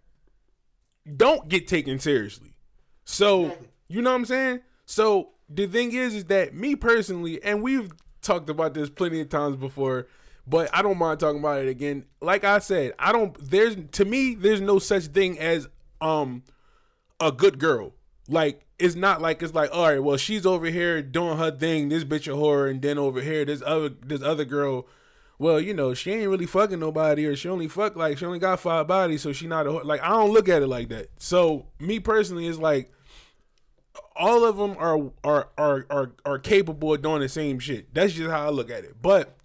don't 1.17 1.49
get 1.49 1.67
taken 1.67 1.99
seriously. 1.99 2.55
So, 3.03 3.57
you 3.87 4.01
know 4.01 4.11
what 4.11 4.17
I'm 4.17 4.25
saying? 4.25 4.61
So, 4.85 5.31
the 5.49 5.67
thing 5.67 5.93
is 5.93 6.15
is 6.15 6.25
that 6.25 6.53
me 6.53 6.75
personally 6.75 7.43
and 7.43 7.61
we've 7.61 7.91
talked 8.21 8.49
about 8.49 8.73
this 8.73 8.89
plenty 8.89 9.19
of 9.19 9.29
times 9.29 9.57
before, 9.57 10.07
but 10.47 10.69
I 10.73 10.81
don't 10.81 10.97
mind 10.97 11.19
talking 11.19 11.39
about 11.39 11.61
it 11.61 11.67
again. 11.67 12.05
Like 12.21 12.43
I 12.43 12.59
said, 12.59 12.93
I 12.97 13.11
don't 13.11 13.35
there's 13.39 13.75
to 13.91 14.05
me 14.05 14.35
there's 14.35 14.61
no 14.61 14.79
such 14.79 15.07
thing 15.07 15.37
as 15.39 15.67
um 16.01 16.43
a 17.19 17.31
good 17.31 17.59
girl. 17.59 17.93
Like 18.27 18.65
it's 18.83 18.95
not 18.95 19.21
like 19.21 19.41
it's 19.41 19.53
like 19.53 19.69
all 19.71 19.87
right, 19.87 20.03
well 20.03 20.17
she's 20.17 20.45
over 20.45 20.65
here 20.65 21.01
doing 21.01 21.37
her 21.37 21.51
thing, 21.51 21.87
this 21.87 22.03
bitch 22.03 22.27
a 22.27 22.35
whore, 22.35 22.69
and 22.69 22.81
then 22.81 22.97
over 22.97 23.21
here 23.21 23.45
this 23.45 23.63
other 23.65 23.87
this 23.87 24.21
other 24.21 24.43
girl. 24.43 24.87
Well, 25.39 25.61
you 25.61 25.73
know 25.73 25.93
she 25.93 26.11
ain't 26.11 26.29
really 26.29 26.45
fucking 26.45 26.81
nobody, 26.81 27.25
or 27.25 27.33
she 27.37 27.47
only 27.47 27.69
fuck 27.69 27.95
like 27.95 28.17
she 28.17 28.25
only 28.25 28.39
got 28.39 28.59
five 28.59 28.85
bodies, 28.87 29.21
so 29.21 29.31
she 29.31 29.47
not 29.47 29.67
a 29.67 29.69
whore. 29.69 29.85
like 29.85 30.01
I 30.01 30.09
don't 30.09 30.33
look 30.33 30.49
at 30.49 30.61
it 30.61 30.67
like 30.67 30.89
that. 30.89 31.07
So 31.17 31.67
me 31.79 32.01
personally 32.01 32.45
is 32.45 32.59
like 32.59 32.91
all 34.17 34.43
of 34.43 34.57
them 34.57 34.75
are 34.77 35.11
are 35.23 35.49
are 35.57 35.85
are 35.89 36.11
are 36.25 36.39
capable 36.39 36.93
of 36.93 37.01
doing 37.01 37.21
the 37.21 37.29
same 37.29 37.59
shit. 37.59 37.93
That's 37.93 38.11
just 38.11 38.29
how 38.29 38.45
I 38.45 38.49
look 38.49 38.69
at 38.69 38.83
it. 38.83 39.01
But 39.01 39.37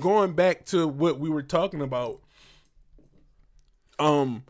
going 0.00 0.32
back 0.32 0.64
to 0.66 0.88
what 0.88 1.20
we 1.20 1.30
were 1.30 1.44
talking 1.44 1.80
about, 1.80 2.22
um, 4.00 4.42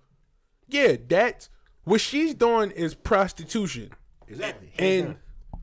yeah, 0.67 0.97
that's 1.07 1.51
what 1.85 2.01
she's 2.01 2.35
doing 2.35 2.71
is 2.71 2.95
prostitution, 2.95 3.91
exactly. 4.29 4.73
And 4.79 5.17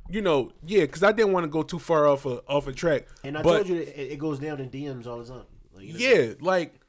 you 0.09 0.21
know, 0.21 0.51
yeah, 0.65 0.81
because 0.81 1.03
I 1.03 1.11
didn't 1.11 1.33
want 1.33 1.43
to 1.43 1.49
go 1.49 1.63
too 1.63 1.79
far 1.79 2.07
off 2.07 2.25
a 2.25 2.41
off 2.47 2.67
a 2.67 2.73
track. 2.73 3.07
and 3.23 3.37
I 3.37 3.41
but 3.41 3.57
told 3.57 3.69
you 3.69 3.77
it, 3.77 3.93
it 3.95 4.19
goes 4.19 4.39
down 4.39 4.59
in 4.59 4.69
DMs 4.69 5.05
all 5.05 5.19
the 5.19 5.25
time. 5.25 5.45
Like, 5.73 5.85
you 5.85 5.93
know, 5.93 5.99
yeah, 5.99 6.33
like 6.39 6.79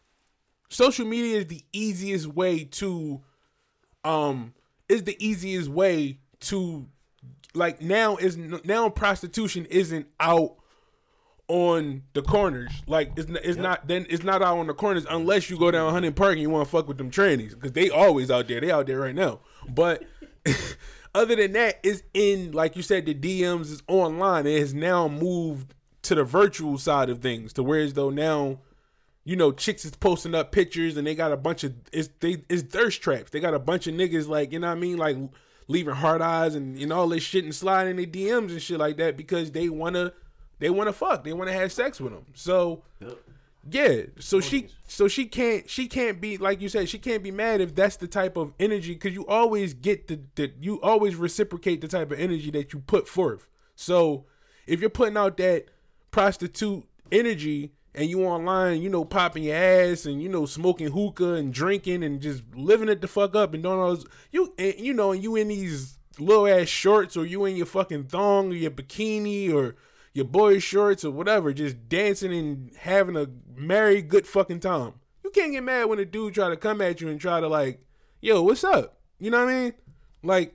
social 0.69 1.07
media 1.07 1.39
is 1.39 1.47
the 1.47 1.63
easiest 1.73 2.27
way 2.27 2.65
to 2.65 3.21
um 4.05 4.55
is 4.89 5.05
the 5.05 5.17
easiest 5.25 5.69
way 5.69 6.19
to 6.41 6.87
like 7.55 7.83
now 7.83 8.17
is 8.17 8.37
now 8.37 8.89
prostitution 8.89 9.67
isn't 9.67 10.07
out 10.21 10.57
on 11.49 12.03
the 12.13 12.23
corners. 12.23 12.71
Like 12.87 13.13
it's, 13.17 13.31
it's 13.31 13.59
not 13.59 13.89
then 13.89 14.07
it's 14.09 14.23
not 14.23 14.43
out 14.43 14.59
on 14.59 14.67
the 14.67 14.75
corners 14.75 15.07
unless 15.11 15.51
you 15.51 15.59
go 15.59 15.71
down 15.71 15.93
Hunting 15.93 16.13
Park 16.13 16.33
and 16.33 16.43
you 16.43 16.51
want 16.51 16.67
to 16.67 16.71
fuck 16.71 16.87
with 16.87 16.99
them 16.99 17.11
trannies 17.11 17.51
because 17.51 17.73
they 17.73 17.91
always 17.91 18.31
out 18.31 18.49
there. 18.49 18.61
They 18.61 18.71
out 18.71 18.87
there 18.87 19.01
right 19.01 19.15
now. 19.15 19.41
But 19.69 20.05
other 21.15 21.37
than 21.37 21.53
that 21.53 21.81
it's 21.83 22.03
in 22.15 22.53
like 22.53 22.77
you 22.77 22.83
said 22.83 23.07
the 23.07 23.15
DMs 23.15 23.73
is 23.73 23.83
online. 23.89 24.47
It 24.47 24.61
has 24.61 24.75
now 24.75 25.09
moved 25.09 25.75
to 26.03 26.15
the 26.15 26.25
virtual 26.25 26.79
side 26.79 27.11
of 27.11 27.21
things 27.21 27.53
to 27.55 27.63
where 27.63 27.79
whereas 27.79 27.95
though 27.95 28.11
now 28.11 28.59
you 29.29 29.37
know, 29.37 29.53
chicks 29.53 29.85
is 29.85 29.91
posting 29.91 30.35
up 30.35 30.53
pictures 30.53 30.97
and 30.97 31.07
they 31.07 31.15
got 31.15 31.33
a 31.33 31.37
bunch 31.37 31.63
of 31.63 31.75
it's 31.93 32.09
they 32.21 32.45
it's 32.49 32.63
thirst 32.63 33.03
traps. 33.03 33.31
They 33.31 33.41
got 33.41 33.53
a 33.53 33.59
bunch 33.59 33.87
of 33.87 33.93
niggas 33.93 34.27
like, 34.27 34.53
you 34.53 34.59
know 34.59 34.69
what 34.69 34.79
I 34.79 34.81
mean, 34.81 34.97
like 34.97 35.19
leaving 35.67 35.95
hard 35.95 36.23
eyes 36.23 36.55
and 36.55 36.79
you 36.79 36.87
know 36.87 37.01
all 37.01 37.09
this 37.09 37.23
shit 37.23 37.45
and 37.45 37.55
sliding 37.55 37.97
their 37.97 38.07
DMs 38.07 38.53
and 38.53 38.63
shit 38.63 38.79
like 38.79 38.97
that 38.97 39.19
because 39.19 39.53
they 39.53 39.69
wanna 39.69 40.15
they 40.59 40.71
wanna 40.71 40.93
fuck. 40.93 41.25
They 41.25 41.33
wanna 41.33 41.53
have 41.53 41.73
sex 41.73 42.01
with 42.01 42.13
them. 42.13 42.27
So 42.35 42.83
yeah, 43.71 44.03
so 44.19 44.41
she 44.41 44.69
so 44.87 45.09
she 45.09 45.27
can't 45.27 45.69
she 45.69 45.89
can't 45.89 46.21
be 46.21 46.39
like 46.39 46.61
you 46.61 46.69
said 46.69 46.89
she 46.89 46.99
can't 46.99 47.23
be 47.23 47.31
mad 47.31 47.61
if 47.61 47.75
that's 47.75 47.97
the 47.97 48.07
type 48.07 48.37
of 48.37 48.53
energy 48.59 48.95
because 48.95 49.13
you 49.15 49.27
always 49.27 49.75
get 49.75 50.07
the, 50.09 50.21
the 50.37 50.53
you 50.61 50.81
always 50.81 51.17
reciprocate 51.17 51.81
the 51.81 51.89
type 51.89 52.11
of 52.11 52.19
energy 52.19 52.51
that 52.53 52.73
you 52.73 52.81
put 52.81 53.09
forth. 53.09 53.47
So 53.75 54.25
if 54.67 54.81
you're 54.81 54.91
putting 54.91 55.17
out 55.17 55.37
that 55.39 55.67
prostitute 56.11 56.85
energy 57.13 57.73
and 57.95 58.09
you 58.09 58.25
online, 58.25 58.81
you 58.81 58.89
know, 58.89 59.05
popping 59.05 59.43
your 59.43 59.57
ass 59.57 60.07
and 60.07 60.23
you 60.23 60.29
know 60.29 60.47
smoking 60.47 60.89
hookah 60.89 61.35
and 61.35 61.53
drinking 61.53 62.05
and 62.05 62.21
just 62.21 62.43
living 62.55 62.89
it 62.89 63.01
the 63.01 63.09
fuck 63.09 63.35
up 63.35 63.55
and 63.55 63.63
doing 63.63 63.79
all 63.79 63.89
those 63.89 64.07
you 64.31 64.55
and, 64.59 64.79
you 64.79 64.95
know 64.95 65.13
and 65.13 65.23
you 65.23 65.37
in 65.37 65.49
these 65.49 65.99
little 66.19 66.47
ass 66.47 66.69
shorts 66.69 67.17
or 67.17 67.27
you 67.27 67.45
in 67.45 67.57
your 67.57 67.67
fucking 67.67 68.05
thong 68.05 68.51
or 68.51 68.55
your 68.55 68.71
bikini 68.71 69.53
or 69.53 69.77
your 70.19 70.27
boy 70.27 70.59
shorts 70.59 71.05
or 71.05 71.13
whatever, 71.13 71.53
just 71.53 71.89
dancing 71.89 72.33
and 72.33 72.73
having 72.77 73.17
a 73.17 73.29
merry 73.57 74.03
good 74.03 74.27
fucking 74.27 74.61
time. 74.61 74.95
You 75.25 75.31
can't 75.31 75.53
get 75.53 75.63
mad 75.63 75.85
when 75.85 76.01
a 76.01 76.05
dude 76.05 76.35
try 76.35 76.49
to 76.49 76.57
come 76.57 76.81
at 76.81 77.01
you 77.01 77.09
and 77.09 77.21
try 77.21 77.41
to 77.41 77.47
like, 77.47 77.81
yo, 78.21 78.43
what's 78.43 78.65
up? 78.65 78.99
You 79.21 79.31
know 79.31 79.45
what 79.45 79.53
I 79.53 79.63
mean? 79.63 79.73
Like, 80.25 80.55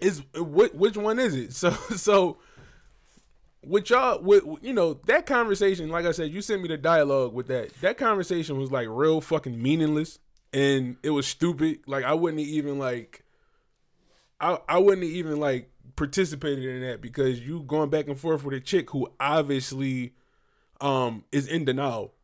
is 0.00 0.22
what 0.34 0.74
which 0.74 0.96
one 0.96 1.18
is 1.18 1.34
it? 1.34 1.52
So 1.54 1.70
so 1.96 2.38
with 3.64 3.90
y'all 3.90 4.20
with 4.20 4.42
you 4.62 4.72
know 4.72 4.94
that 5.06 5.26
conversation 5.26 5.90
like 5.90 6.06
i 6.06 6.12
said 6.12 6.30
you 6.30 6.40
sent 6.40 6.62
me 6.62 6.68
the 6.68 6.78
dialogue 6.78 7.34
with 7.34 7.46
that 7.46 7.70
that 7.82 7.98
conversation 7.98 8.56
was 8.56 8.72
like 8.72 8.88
real 8.88 9.20
fucking 9.20 9.60
meaningless 9.60 10.18
and 10.54 10.96
it 11.02 11.10
was 11.10 11.26
stupid 11.26 11.78
like 11.86 12.02
i 12.02 12.14
wouldn't 12.14 12.40
even 12.40 12.78
like 12.78 13.22
i 14.40 14.58
i 14.66 14.78
wouldn't 14.78 15.04
even 15.04 15.38
like 15.38 15.69
participated 16.00 16.64
in 16.64 16.80
that 16.80 17.02
because 17.02 17.40
you 17.40 17.62
going 17.62 17.90
back 17.90 18.08
and 18.08 18.18
forth 18.18 18.42
with 18.42 18.54
a 18.54 18.60
chick 18.60 18.88
who 18.88 19.06
obviously 19.20 20.14
um 20.80 21.24
is 21.30 21.46
in 21.46 21.66
denial 21.66 22.14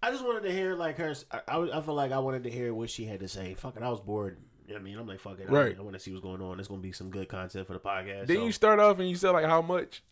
I 0.00 0.10
just 0.12 0.24
wanted 0.24 0.42
to 0.44 0.52
hear 0.52 0.74
like 0.76 0.98
her. 0.98 1.14
I, 1.32 1.40
I, 1.48 1.78
I 1.78 1.80
feel 1.80 1.94
like 1.94 2.12
I 2.12 2.18
wanted 2.18 2.44
to 2.44 2.50
hear 2.50 2.74
what 2.74 2.90
she 2.90 3.06
had 3.06 3.20
to 3.20 3.28
say. 3.28 3.54
Fucking, 3.54 3.82
I 3.82 3.88
was 3.88 4.00
bored. 4.02 4.36
You 4.66 4.74
know 4.74 4.78
what 4.78 4.80
I 4.80 4.84
mean, 4.84 4.98
I'm 4.98 5.06
like, 5.06 5.18
fuck 5.18 5.40
it. 5.40 5.48
I- 5.48 5.52
Right. 5.52 5.76
I, 5.78 5.80
want 5.80 5.94
to 5.94 5.98
see 5.98 6.10
what's 6.10 6.22
going 6.22 6.42
on. 6.42 6.58
It's 6.60 6.68
gonna 6.68 6.82
be 6.82 6.92
some 6.92 7.08
good 7.10 7.26
content 7.28 7.66
for 7.66 7.72
the 7.72 7.80
podcast. 7.80 8.26
then 8.26 8.36
so, 8.36 8.44
you 8.44 8.52
start 8.52 8.78
off 8.80 8.98
and 9.00 9.08
you 9.08 9.16
said 9.16 9.30
like 9.30 9.46
how 9.46 9.60
much 9.62 10.02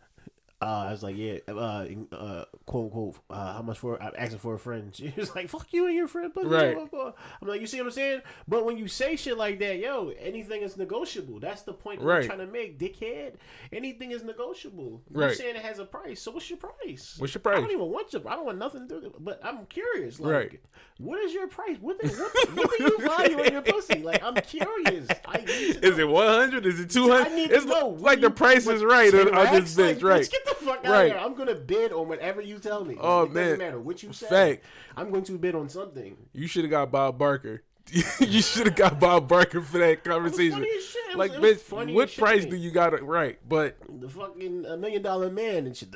uh, 0.62 0.84
I 0.88 0.90
was 0.92 1.02
like, 1.02 1.16
yeah, 1.16 1.38
uh, 1.48 1.86
uh, 2.12 2.44
quote 2.66 2.84
unquote, 2.84 3.16
uh, 3.30 3.54
how 3.54 3.62
much 3.62 3.78
for? 3.78 4.00
I'm 4.02 4.12
asking 4.16 4.38
for 4.38 4.54
a 4.54 4.58
friend. 4.58 4.92
She 5.02 5.12
was 5.16 5.34
like, 5.34 5.48
fuck 5.48 5.72
you 5.72 5.86
and 5.86 5.94
your 5.94 6.06
friend. 6.06 6.30
But 6.34 6.46
Right. 6.46 6.76
I'm 6.76 7.48
like, 7.48 7.60
you 7.60 7.66
see 7.66 7.78
what 7.78 7.86
I'm 7.86 7.92
saying? 7.92 8.20
But 8.46 8.64
when 8.64 8.76
you 8.78 8.86
say 8.88 9.16
shit 9.16 9.36
like 9.36 9.58
that, 9.58 9.78
yo, 9.78 10.12
anything 10.20 10.62
is 10.62 10.76
negotiable. 10.76 11.40
That's 11.40 11.62
the 11.62 11.72
point 11.72 12.00
Right. 12.00 12.20
we're 12.22 12.26
trying 12.26 12.38
to 12.38 12.46
make, 12.46 12.78
dickhead. 12.78 13.34
Anything 13.72 14.12
is 14.12 14.22
negotiable. 14.22 15.02
Right. 15.10 15.26
You're 15.26 15.34
saying 15.34 15.56
it 15.56 15.62
has 15.62 15.78
a 15.80 15.84
price. 15.84 16.20
So 16.22 16.30
what's 16.30 16.48
your 16.48 16.58
price? 16.58 17.16
What's 17.18 17.34
your 17.34 17.40
price? 17.40 17.58
I 17.58 17.60
don't 17.60 17.70
even 17.72 17.90
want 17.90 18.12
your. 18.12 18.22
I 18.28 18.36
don't 18.36 18.46
want 18.46 18.58
nothing 18.58 18.82
to 18.82 18.88
do 18.88 18.94
with 18.96 19.04
it. 19.06 19.12
But 19.24 19.40
I'm 19.44 19.66
curious. 19.66 20.20
Like, 20.20 20.32
Right. 20.32 20.60
what 20.98 21.18
is 21.20 21.32
your 21.34 21.48
price? 21.48 21.76
What, 21.80 22.00
the, 22.00 22.08
what, 22.08 22.56
what 22.56 22.78
do 22.78 22.84
you 22.84 22.98
value 23.08 23.38
in 23.42 23.52
your 23.52 23.62
pussy? 23.62 24.00
Like, 24.02 24.22
I'm 24.22 24.36
curious. 24.36 25.08
I 25.26 25.38
need 25.38 25.46
to 25.82 25.86
is 25.88 25.96
know. 25.98 26.04
it 26.04 26.08
100 26.08 26.66
is 26.66 26.80
it 26.80 26.90
I 26.90 26.92
200 26.92 27.32
need 27.34 27.50
it's 27.50 27.64
to 27.64 27.70
know. 27.70 27.88
like, 27.88 28.20
do 28.20 28.28
the 28.28 28.30
price 28.30 28.66
is 28.66 28.84
right 28.84 29.12
on, 29.14 29.34
on 29.34 29.54
this 29.54 29.74
bitch 29.76 29.94
Like, 29.94 30.02
right 30.02 30.30
the 30.58 30.64
fuck 30.66 30.84
out 30.84 30.90
Right. 30.90 31.12
here. 31.12 31.18
I'm 31.20 31.34
gonna 31.34 31.54
bid 31.54 31.92
on 31.92 32.08
whatever 32.08 32.40
you 32.40 32.58
tell 32.58 32.84
me. 32.84 32.96
Oh, 33.00 33.22
it 33.22 33.26
doesn't 33.34 33.34
man. 33.34 33.58
matter 33.58 33.80
what 33.80 34.02
you 34.02 34.12
say. 34.12 34.28
Fact. 34.28 34.64
I'm 34.96 35.10
going 35.10 35.24
to 35.24 35.38
bid 35.38 35.54
on 35.54 35.68
something. 35.68 36.16
You 36.32 36.46
should 36.46 36.64
have 36.64 36.70
got 36.70 36.90
Bob 36.90 37.18
Barker. 37.18 37.62
you 38.20 38.40
should 38.40 38.66
have 38.66 38.76
got 38.76 39.00
Bob 39.00 39.26
Barker 39.28 39.60
for 39.60 39.78
that 39.78 40.04
conversation. 40.04 40.52
funny 40.52 40.70
as 40.76 40.84
shit. 40.86 41.02
It 41.10 41.16
Like, 41.16 41.32
bitch, 41.32 41.58
funny 41.58 41.92
what 41.92 42.14
price 42.16 42.44
do 42.44 42.54
you 42.54 42.70
got 42.70 42.94
it 42.94 43.02
right? 43.02 43.40
But 43.46 43.76
The 43.88 44.08
fucking 44.08 44.66
a 44.66 44.76
million 44.76 45.02
dollar 45.02 45.30
man 45.30 45.66
and 45.66 45.76
shit. 45.76 45.88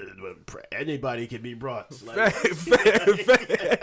Anybody 0.73 1.27
can 1.29 1.43
be 1.43 1.55
brought. 1.55 1.87
Like, 2.05 2.17
fact, 2.17 2.37
fact, 2.57 3.21
fact. 3.21 3.76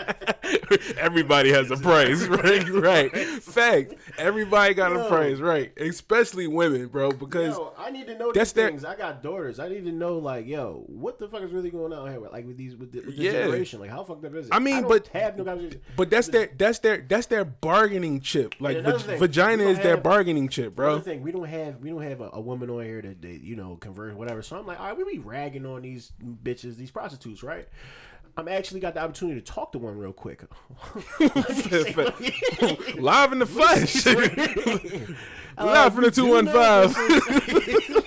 everybody 0.96 1.50
has 1.52 1.70
a 1.70 1.76
price, 1.76 2.22
right? 2.26 2.68
Right. 2.68 3.10
Fact. 3.42 3.94
Everybody 4.18 4.74
got 4.74 4.92
a 4.92 4.96
Yo. 4.96 5.08
price, 5.08 5.38
right? 5.38 5.72
Especially 5.78 6.46
women, 6.46 6.86
bro, 6.88 7.10
because 7.12 7.56
Yo, 7.56 7.72
I 7.78 7.90
need 7.90 8.06
to 8.06 8.16
know 8.18 8.32
That's 8.32 8.50
these 8.52 8.62
their- 8.62 8.68
things. 8.68 8.84
I 8.84 8.96
got 8.96 9.22
daughters. 9.22 9.58
I 9.58 9.68
need 9.68 9.84
to 9.84 9.92
know, 9.92 10.18
like, 10.18 10.46
yo, 10.46 10.84
what 10.86 11.18
the 11.18 11.28
fuck 11.28 11.42
is 11.42 11.52
really 11.52 11.70
going 11.70 11.92
on 11.92 12.10
here? 12.10 12.20
Like 12.20 12.46
with 12.46 12.56
these, 12.56 12.76
with, 12.76 12.92
the, 12.92 13.00
with 13.00 13.16
this 13.16 13.24
Yeah. 13.24 13.32
generation. 13.32 13.80
Like, 13.80 13.90
how 13.90 14.04
fucked 14.04 14.24
up 14.24 14.34
is 14.34 14.46
it? 14.46 14.54
I 14.54 14.58
mean, 14.58 14.82
don't 14.82 14.88
but- 14.88 15.06
have 15.08 15.36
no 15.36 15.44
conversation. 15.44 15.80
but 15.96 16.10
that's 16.10 16.28
their 16.28 16.50
that's 16.56 16.78
their 16.80 16.98
that's 17.08 17.26
their 17.26 17.44
bargaining 17.44 18.20
chip. 18.20 18.54
Like 18.60 18.82
vag- 18.82 19.00
thing, 19.00 19.18
vagina 19.18 19.62
is 19.64 19.76
don't 19.78 19.82
their 19.84 19.96
bargaining 19.96 20.48
chip, 20.48 20.74
bro. 20.74 21.00
thing, 21.00 21.22
we 21.22 21.32
don't 21.32 21.44
have 21.48 21.76
we 21.80 21.90
don't 21.90 22.02
have 22.02 22.20
a, 22.20 22.30
a 22.34 22.40
woman 22.40 22.70
on 22.70 22.84
here 22.84 23.02
that 23.02 23.20
they, 23.22 23.32
you 23.42 23.56
know 23.56 23.76
convert 23.76 24.14
whatever. 24.16 24.42
So 24.42 24.56
I'm 24.58 24.66
like, 24.66 24.78
all 24.80 24.86
right, 24.86 24.96
we 24.96 25.04
be 25.04 25.18
ragging 25.18 25.66
on 25.66 25.82
these 25.82 26.12
bitches, 26.42 26.76
these 26.76 26.90
prostitutes, 26.90 27.42
right? 27.42 27.66
I'm 28.36 28.48
actually 28.48 28.80
got 28.80 28.94
the 28.94 29.00
opportunity 29.00 29.40
to 29.40 29.46
talk 29.46 29.70
to 29.72 29.78
one 29.78 29.96
real 29.96 30.12
quick. 30.12 30.42
Live 32.98 33.32
in 33.32 33.38
the 33.38 33.46
flesh. 33.46 34.04
Live 35.56 35.94
from 35.94 36.02
the 36.02 36.08
we 36.08 36.10
do 36.10 36.42
know 36.42 36.52
215. 36.92 37.54
this 37.54 37.88
is- 37.90 38.03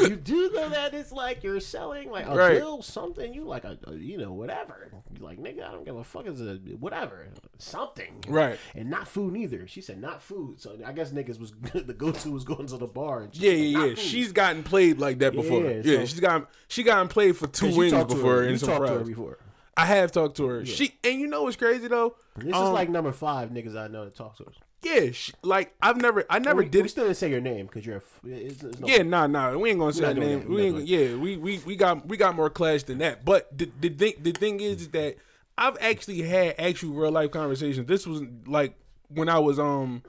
you 0.00 0.16
do 0.16 0.50
know 0.54 0.68
that 0.70 0.94
it's 0.94 1.12
like 1.12 1.42
you're 1.42 1.60
selling 1.60 2.10
like 2.10 2.26
a 2.26 2.34
Right. 2.34 2.58
bill 2.58 2.82
something. 2.82 3.32
You 3.34 3.44
like 3.44 3.64
a, 3.64 3.78
a- 3.86 3.94
you 3.94 4.18
know 4.18 4.32
whatever. 4.32 4.90
You 5.16 5.24
like 5.24 5.38
nigga, 5.38 5.66
I 5.66 5.72
don't 5.72 5.84
give 5.84 5.96
a 5.96 6.04
fuck. 6.04 6.26
It's 6.26 6.40
a 6.40 6.54
whatever 6.78 7.28
something. 7.58 8.24
Right. 8.28 8.58
And 8.74 8.90
not 8.90 9.08
food 9.08 9.32
neither. 9.32 9.66
She 9.66 9.80
said 9.80 10.00
not 10.00 10.22
food. 10.22 10.60
So 10.60 10.78
I 10.84 10.92
guess 10.92 11.10
niggas 11.10 11.38
was 11.38 11.52
the 11.74 11.94
go 11.94 12.10
to 12.12 12.30
was 12.30 12.44
going 12.44 12.66
to 12.68 12.76
the 12.76 12.86
bar. 12.86 13.22
And 13.22 13.36
Yeah, 13.36 13.52
yeah, 13.52 13.78
yeah. 13.78 13.88
food." 13.94 13.98
She's 13.98 14.32
gotten 14.32 14.62
played 14.62 14.98
like 14.98 15.18
that 15.18 15.32
before. 15.34 15.62
Yeah, 15.64 15.80
Yeah, 15.84 15.98
so- 16.00 16.06
she's 16.06 16.20
gotten 16.20 16.46
she 16.68 16.82
gotten 16.82 17.08
played 17.08 17.36
for 17.36 17.46
two 17.46 17.68
you 17.70 17.76
wins 17.78 17.92
talked 17.92 18.10
her. 18.10 18.16
before 18.16 18.42
You 18.44 18.48
and 18.50 18.60
some 18.60 18.68
talked 18.70 18.86
to 18.86 18.92
her 18.92 18.98
fries. 18.98 19.08
before. 19.08 19.38
I 19.76 19.86
have 19.86 20.12
talked 20.12 20.36
to 20.38 20.46
her. 20.46 20.66
She 20.66 20.94
and 21.04 21.20
you 21.20 21.26
know 21.26 21.44
what's 21.44 21.56
crazy 21.56 21.88
though? 21.88 22.16
This 22.36 22.48
is 22.48 22.52
Um, 22.54 22.72
like 22.72 22.88
number 22.90 23.12
five 23.12 23.50
niggas 23.50 23.76
I 23.76 23.88
know 23.88 24.04
that 24.04 24.14
talk 24.14 24.36
to 24.38 24.44
us. 24.44 24.54
Yeah, 24.82 25.10
like 25.42 25.74
I've 25.82 25.96
never 25.96 26.24
I 26.30 26.38
never 26.38 26.62
we, 26.62 26.68
did 26.68 26.82
We 26.82 26.88
still 26.88 27.04
didn't 27.04 27.18
say 27.18 27.30
your 27.30 27.40
name 27.40 27.66
because 27.66 27.84
you're. 27.84 27.96
A, 27.96 28.02
it's, 28.24 28.62
it's 28.62 28.80
no, 28.80 28.88
Yeah, 28.88 29.02
nah, 29.02 29.26
nah. 29.26 29.56
We 29.56 29.70
ain't 29.70 29.78
gonna 29.78 29.92
say 29.92 30.14
doing 30.14 30.28
name. 30.28 30.38
that. 30.40 30.48
We 30.48 30.62
ain't, 30.62 30.86
yeah, 30.86 31.14
we, 31.16 31.36
we 31.36 31.58
we 31.58 31.76
got 31.76 32.06
we 32.06 32.16
got 32.16 32.34
more 32.34 32.48
clash 32.48 32.84
than 32.84 32.98
that. 32.98 33.24
But 33.24 33.56
the 33.56 33.70
the 33.80 33.90
thing 33.90 34.14
the 34.20 34.32
thing 34.32 34.60
is, 34.60 34.82
is 34.82 34.88
that 34.88 35.16
I've 35.58 35.76
actually 35.80 36.22
had 36.22 36.54
actual 36.58 36.94
real 36.94 37.12
life 37.12 37.30
conversations. 37.30 37.86
This 37.86 38.06
was 38.06 38.22
like 38.46 38.74
when 39.08 39.28
I 39.28 39.38
was 39.38 39.58
um 39.58 40.02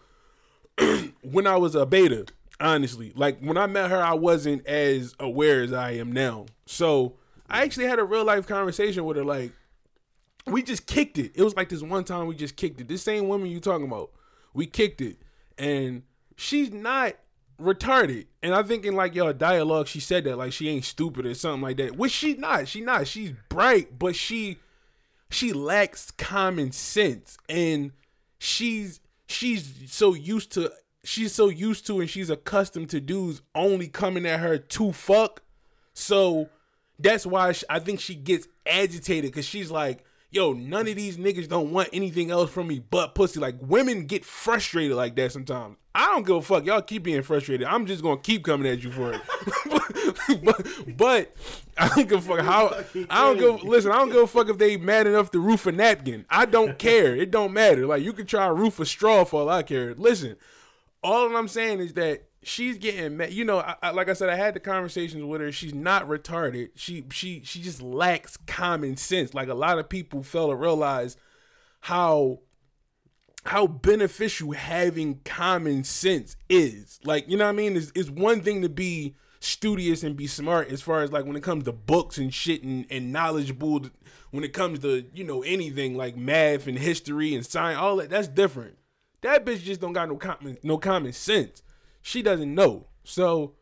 when 1.22 1.48
I 1.48 1.58
was 1.58 1.76
a 1.76 1.86
beta. 1.86 2.26
Honestly, 2.60 3.12
like 3.16 3.40
when 3.40 3.58
I 3.58 3.66
met 3.66 3.90
her, 3.90 3.98
I 3.98 4.14
wasn't 4.14 4.68
as 4.68 5.16
aware 5.20 5.64
as 5.64 5.74
I 5.74 5.94
am 5.94 6.12
now. 6.12 6.46
So 6.68 7.16
I 7.50 7.64
actually 7.64 7.88
had 7.88 7.98
a 7.98 8.04
real 8.04 8.24
life 8.24 8.46
conversation 8.46 9.04
with 9.04 9.18
her. 9.18 9.26
Like 9.26 9.52
we 10.46 10.64
just 10.64 10.86
kicked 10.86 11.18
it. 11.18 11.32
It 11.36 11.44
was 11.44 11.56
like 11.56 11.70
this 11.70 11.82
one 11.82 12.04
time 12.04 12.28
we 12.28 12.36
just 12.36 12.56
kicked 12.56 12.80
it. 12.80 12.88
This 12.88 13.02
same 13.02 13.28
woman 13.28 13.50
you 13.50 13.60
talking 13.60 13.88
about, 13.88 14.12
we 14.54 14.66
kicked 14.66 15.02
it, 15.02 15.18
and 15.58 16.04
she's 16.36 16.72
not 16.72 17.16
retarded. 17.60 18.28
And 18.42 18.54
I'm 18.54 18.66
thinking 18.66 18.96
like 18.96 19.16
yo, 19.16 19.32
dialogue. 19.34 19.88
She 19.88 20.00
said 20.00 20.24
that 20.26 20.38
like 20.38 20.54
she 20.54 20.70
ain't 20.70 20.86
stupid 20.86 21.26
or 21.26 21.34
something 21.34 21.62
like 21.62 21.78
that. 21.78 21.96
Which 21.96 22.12
she 22.12 22.34
not. 22.34 22.68
She 22.68 22.82
not. 22.82 23.08
She's 23.08 23.34
bright, 23.50 23.98
but 23.98 24.16
she 24.16 24.58
she 25.30 25.54
lacks 25.54 26.12
common 26.12 26.72
sense, 26.72 27.38
and 27.48 27.92
she's 28.38 29.00
she's 29.28 29.74
so 29.88 30.14
used 30.14 30.52
to 30.54 30.72
she's 31.04 31.34
so 31.34 31.50
used 31.50 31.88
to 31.88 32.00
and 32.00 32.10
she's 32.10 32.30
accustomed 32.30 32.90
to 32.90 33.00
dudes 33.00 33.42
only 33.56 33.88
coming 33.88 34.26
at 34.26 34.40
her 34.40 34.58
to 34.58 34.92
fuck. 34.92 35.44
So 35.94 36.50
that's 37.00 37.26
why 37.26 37.52
sh 37.54 37.64
I 37.70 37.80
think 37.80 38.00
she 38.00 38.16
gets 38.16 38.48
agitated 38.66 39.32
because 39.32 39.46
she's 39.46 39.72
like, 39.72 40.04
yo, 40.32 40.54
none 40.54 40.88
of 40.88 40.96
these 40.96 41.18
niggas 41.18 41.48
don't 41.48 41.72
want 41.72 41.90
anything 41.94 42.32
else 42.32 42.50
from 42.50 42.68
me 42.68 42.80
but 42.80 43.14
pussy. 43.14 43.40
Like 43.40 43.56
women 43.62 44.06
get 44.06 44.26
frustrated 44.26 44.98
like 44.98 45.16
that 45.18 45.32
sometimes. 45.32 45.78
I 45.94 46.06
don't 46.08 46.26
give 46.26 46.38
a 46.38 46.42
fuck. 46.42 46.66
Y'all 46.66 46.82
keep 46.82 47.04
being 47.04 47.22
frustrated. 47.22 47.68
I'm 47.68 47.86
just 47.86 48.02
gonna 48.02 48.20
keep 48.20 48.46
coming 48.46 48.72
at 48.72 48.82
you 48.82 48.92
for 48.92 49.14
it. 49.14 49.22
but, 50.44 50.68
but 50.98 51.36
I 51.78 51.90
don't 51.90 52.10
give 52.10 52.20
a 52.20 52.22
fuck 52.22 52.46
how 52.46 52.84
I 53.10 53.34
don't 53.34 53.38
give 53.38 53.64
listen, 53.68 53.92
I 53.92 53.98
don't 53.98 54.10
give 54.10 54.24
a 54.24 54.28
fuck 54.28 54.50
if 54.50 54.58
they 54.58 54.78
mad 54.78 55.06
enough 55.06 55.32
to 55.32 55.40
roof 55.40 55.68
a 55.68 55.72
napkin. 55.72 56.26
I 56.30 56.46
don't 56.46 56.80
care. 56.80 57.16
It 57.16 57.30
don't 57.30 57.52
matter. 57.52 57.86
Like 57.86 58.02
you 58.02 58.14
can 58.14 58.26
try 58.26 58.48
to 58.48 58.54
roof 58.54 58.80
a 58.80 58.86
straw 58.86 59.26
for 59.26 59.42
all 59.42 59.50
I 59.50 59.64
care. 59.64 59.94
Listen, 59.96 60.38
all 61.04 61.36
I'm 61.36 61.50
saying 61.50 61.80
is 61.80 61.94
that 61.94 62.24
she's 62.44 62.78
getting 62.78 63.18
mad. 63.18 63.34
You 63.34 63.46
know, 63.46 63.60
I, 63.60 63.76
I, 63.82 63.90
like 63.92 64.10
I 64.10 64.14
said, 64.14 64.30
I 64.30 64.36
had 64.36 64.54
the 64.54 64.60
conversations 64.60 65.24
with 65.24 65.42
her. 65.42 65.52
She's 65.52 65.74
not 65.74 66.08
retarded. 66.08 66.70
She 66.76 67.06
she 67.12 67.42
she 67.44 67.62
just 67.62 67.82
lacks 67.82 68.38
common 68.48 68.98
sense. 68.98 69.34
Like 69.34 69.50
a 69.50 69.54
lot 69.54 69.80
of 69.80 69.90
people 69.90 70.24
fail 70.24 70.50
to 70.50 70.56
realize 70.56 71.18
how 71.82 72.40
how 73.46 73.68
beneficial 73.68 74.52
having 74.52 75.20
common 75.26 75.84
sense 75.84 76.36
is. 76.50 77.00
Like, 77.04 77.28
you 77.28 77.38
know 77.38 77.46
what 77.46 77.52
I 77.52 77.54
mean? 77.54 77.76
It's, 77.76 77.92
it's 77.96 78.10
one 78.10 78.42
thing 78.42 78.62
to 78.62 78.70
be 78.70 79.16
studious 79.40 80.04
and 80.04 80.16
be 80.16 80.28
smart 80.28 80.70
as 80.70 80.82
far 80.82 81.02
as 81.02 81.12
like 81.12 81.26
when 81.26 81.36
it 81.36 81.42
comes 81.42 81.64
to 81.64 81.72
books 81.72 82.20
and 82.20 82.32
shit 82.32 82.62
and, 82.64 82.86
and 82.92 83.12
knowledgeable 83.12 83.88
when 84.30 84.44
it 84.44 84.54
comes 84.54 84.80
to, 84.80 85.06
you 85.14 85.24
know, 85.24 85.42
anything 85.42 85.98
like 85.98 86.16
math 86.16 86.68
and 86.68 86.78
history 86.78 87.34
and 87.34 87.46
science, 87.46 87.80
all 87.80 87.96
that, 87.98 88.12
that's 88.12 88.28
different. 88.28 88.78
That 89.22 89.44
bitch 89.46 89.64
just 89.64 89.82
don't 89.82 89.94
got 89.94 90.10
no 90.10 90.18
common 90.18 90.58
no 90.64 90.78
common 90.78 91.14
sense. 91.14 91.64
She 92.02 92.22
doesn't 92.22 92.54
know. 92.54 92.88
So, 93.04 93.54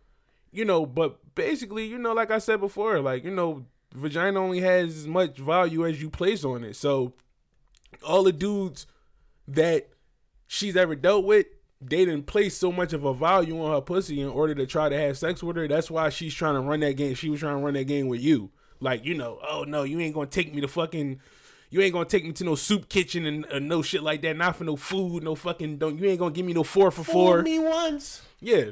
you 0.51 0.65
know, 0.65 0.85
but 0.85 1.35
basically, 1.35 1.85
you 1.85 1.97
know, 1.97 2.13
like 2.13 2.31
I 2.31 2.39
said 2.39 2.59
before, 2.59 2.99
like, 2.99 3.23
you 3.23 3.31
know, 3.31 3.65
vagina 3.93 4.39
only 4.39 4.59
has 4.61 4.97
as 4.97 5.07
much 5.07 5.37
value 5.37 5.85
as 5.85 6.01
you 6.01 6.09
place 6.09 6.43
on 6.43 6.63
it. 6.63 6.75
So 6.75 7.13
all 8.05 8.23
the 8.23 8.31
dudes 8.31 8.85
that 9.47 9.89
she's 10.47 10.75
ever 10.75 10.95
dealt 10.95 11.25
with, 11.25 11.47
they 11.81 12.05
didn't 12.05 12.25
place 12.25 12.57
so 12.57 12.71
much 12.71 12.91
of 12.91 13.05
a 13.05 13.13
value 13.13 13.61
on 13.63 13.71
her 13.71 13.81
pussy 13.81 14.19
in 14.19 14.27
order 14.27 14.53
to 14.55 14.65
try 14.65 14.89
to 14.89 14.97
have 14.97 15.17
sex 15.17 15.41
with 15.41 15.55
her. 15.55 15.67
That's 15.67 15.89
why 15.89 16.09
she's 16.09 16.33
trying 16.33 16.55
to 16.55 16.61
run 16.61 16.81
that 16.81 16.97
game. 16.97 17.15
She 17.15 17.29
was 17.29 17.39
trying 17.39 17.57
to 17.57 17.63
run 17.63 17.73
that 17.75 17.85
game 17.85 18.07
with 18.07 18.21
you. 18.21 18.51
Like, 18.81 19.05
you 19.05 19.13
know, 19.15 19.39
oh 19.47 19.63
no, 19.65 19.83
you 19.83 19.99
ain't 19.99 20.13
gonna 20.13 20.27
take 20.27 20.53
me 20.53 20.61
to 20.61 20.67
fucking 20.67 21.19
you 21.69 21.81
ain't 21.81 21.93
gonna 21.93 22.05
take 22.05 22.25
me 22.25 22.31
to 22.33 22.43
no 22.43 22.55
soup 22.55 22.89
kitchen 22.89 23.25
and 23.25 23.45
uh, 23.51 23.59
no 23.59 23.81
shit 23.81 24.03
like 24.03 24.21
that. 24.23 24.35
Not 24.35 24.55
for 24.55 24.63
no 24.63 24.75
food, 24.75 25.23
no 25.23 25.35
fucking 25.35 25.77
don't 25.77 25.97
you 25.97 26.09
ain't 26.09 26.19
gonna 26.19 26.33
give 26.33 26.45
me 26.45 26.53
no 26.53 26.63
four 26.63 26.91
for 26.91 27.03
Fool 27.03 27.13
four. 27.13 27.41
me 27.43 27.59
once, 27.59 28.21
Yeah. 28.39 28.71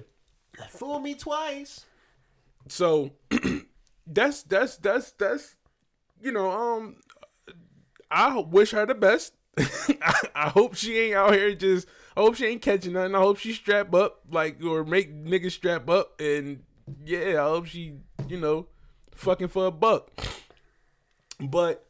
fool 0.69 0.99
me 0.99 1.15
twice. 1.15 1.85
So 2.67 3.11
that's 4.07 4.43
that's 4.43 4.77
that's 4.77 5.11
that's 5.11 5.55
you 6.21 6.31
know, 6.31 6.49
um 6.51 6.97
I 8.09 8.37
wish 8.39 8.71
her 8.71 8.85
the 8.85 8.95
best. 8.95 9.33
I, 9.57 10.13
I 10.35 10.49
hope 10.49 10.75
she 10.75 10.97
ain't 10.97 11.15
out 11.15 11.33
here 11.33 11.53
just 11.55 11.87
I 12.15 12.21
hope 12.21 12.35
she 12.35 12.45
ain't 12.45 12.61
catching 12.61 12.93
nothing. 12.93 13.15
I 13.15 13.19
hope 13.19 13.37
she 13.37 13.53
strap 13.53 13.93
up 13.93 14.21
like 14.29 14.63
or 14.63 14.83
make 14.83 15.13
niggas 15.13 15.51
strap 15.51 15.89
up 15.89 16.19
and 16.19 16.63
yeah, 17.03 17.43
I 17.43 17.49
hope 17.49 17.65
she, 17.65 17.95
you 18.27 18.39
know, 18.39 18.67
fucking 19.15 19.49
for 19.49 19.67
a 19.67 19.71
buck. 19.71 20.11
But 21.39 21.85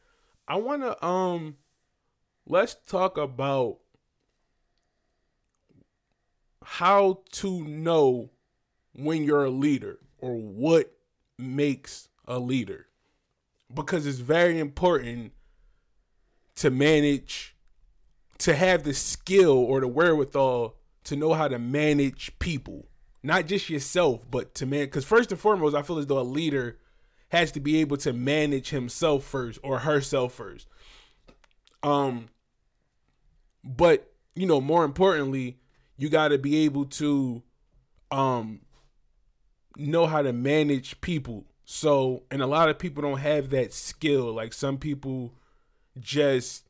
I 0.48 0.56
wanna 0.58 0.96
um 1.04 1.58
let's 2.48 2.76
talk 2.88 3.18
about 3.18 3.78
how 6.70 7.22
to 7.32 7.64
know 7.64 8.30
when 8.92 9.24
you're 9.24 9.46
a 9.46 9.50
leader 9.50 10.00
or 10.18 10.36
what 10.36 10.92
makes 11.38 12.10
a 12.28 12.40
leader. 12.40 12.88
Because 13.74 14.06
it's 14.06 14.20
very 14.20 14.60
important 14.60 15.32
to 16.56 16.70
manage 16.70 17.56
to 18.40 18.54
have 18.54 18.84
the 18.84 18.94
skill 18.94 19.54
or 19.54 19.80
the 19.80 19.88
wherewithal 19.88 20.76
to 21.06 21.16
know 21.16 21.34
how 21.34 21.48
to 21.48 21.58
manage 21.58 22.38
people. 22.38 22.90
Not 23.24 23.46
just 23.46 23.70
yourself 23.70 24.30
but 24.30 24.54
to 24.56 24.66
man 24.66 24.86
because 24.86 25.06
first 25.06 25.32
and 25.32 25.40
foremost 25.40 25.76
i 25.76 25.82
feel 25.82 25.98
as 25.98 26.08
though 26.08 26.20
a 26.20 26.22
leader 26.22 26.80
has 27.30 27.52
to 27.54 27.62
be 27.62 27.78
able 27.78 27.98
to 27.98 28.12
manage 28.12 28.70
himself 28.70 29.24
first 29.24 29.58
or 29.64 29.80
herself 29.80 30.34
first. 30.34 30.68
Um 31.82 32.28
but 33.64 34.12
you 34.36 34.46
know 34.46 34.60
more 34.60 34.84
importantly 34.84 35.60
you 35.98 36.10
got 36.10 36.30
to 36.30 36.38
be 36.38 36.66
able 36.66 36.86
to 36.86 37.44
um 38.12 38.62
know 39.78 40.06
how 40.06 40.22
to 40.22 40.34
manage 40.34 41.00
people. 41.02 41.46
So, 41.66 42.24
and 42.32 42.42
a 42.42 42.48
lot 42.48 42.70
of 42.70 42.80
people 42.80 43.04
don't 43.04 43.20
have 43.20 43.50
that 43.50 43.74
skill. 43.74 44.34
Like 44.34 44.54
some 44.54 44.78
people 44.78 45.34
just 46.00 46.64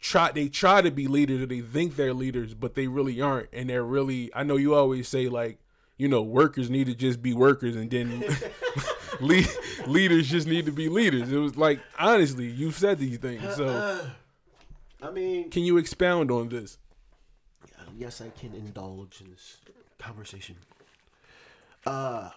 try 0.00 0.32
they 0.32 0.48
try 0.48 0.80
to 0.80 0.90
be 0.90 1.06
leaders 1.06 1.42
or 1.42 1.46
they 1.46 1.60
think 1.60 1.96
they're 1.96 2.14
leaders, 2.14 2.54
but 2.54 2.74
they 2.74 2.86
really 2.88 3.20
aren't. 3.20 3.48
And 3.52 3.70
they're 3.70 3.84
really 3.84 4.30
I 4.34 4.42
know 4.42 4.56
you 4.56 4.74
always 4.74 5.08
say 5.08 5.28
like, 5.28 5.58
you 5.96 6.08
know, 6.08 6.22
workers 6.22 6.70
need 6.70 6.86
to 6.86 6.94
just 6.94 7.22
be 7.22 7.32
workers 7.32 7.76
and 7.76 7.90
then 7.90 8.24
lead, 9.20 9.48
leaders 9.86 10.28
just 10.28 10.46
need 10.46 10.66
to 10.66 10.72
be 10.72 10.88
leaders. 10.88 11.30
It 11.30 11.38
was 11.38 11.56
like 11.56 11.80
honestly, 11.98 12.46
you've 12.46 12.76
said 12.76 12.98
these 12.98 13.18
things. 13.18 13.42
So, 13.54 14.00
I 15.02 15.10
mean, 15.10 15.50
can 15.50 15.62
you 15.62 15.76
expound 15.78 16.30
on 16.30 16.48
this? 16.48 16.78
Yes, 17.96 18.20
I 18.20 18.28
can 18.30 18.54
indulge 18.54 19.20
in 19.20 19.30
this 19.30 19.58
conversation. 19.98 20.56
Uh, 21.86 22.30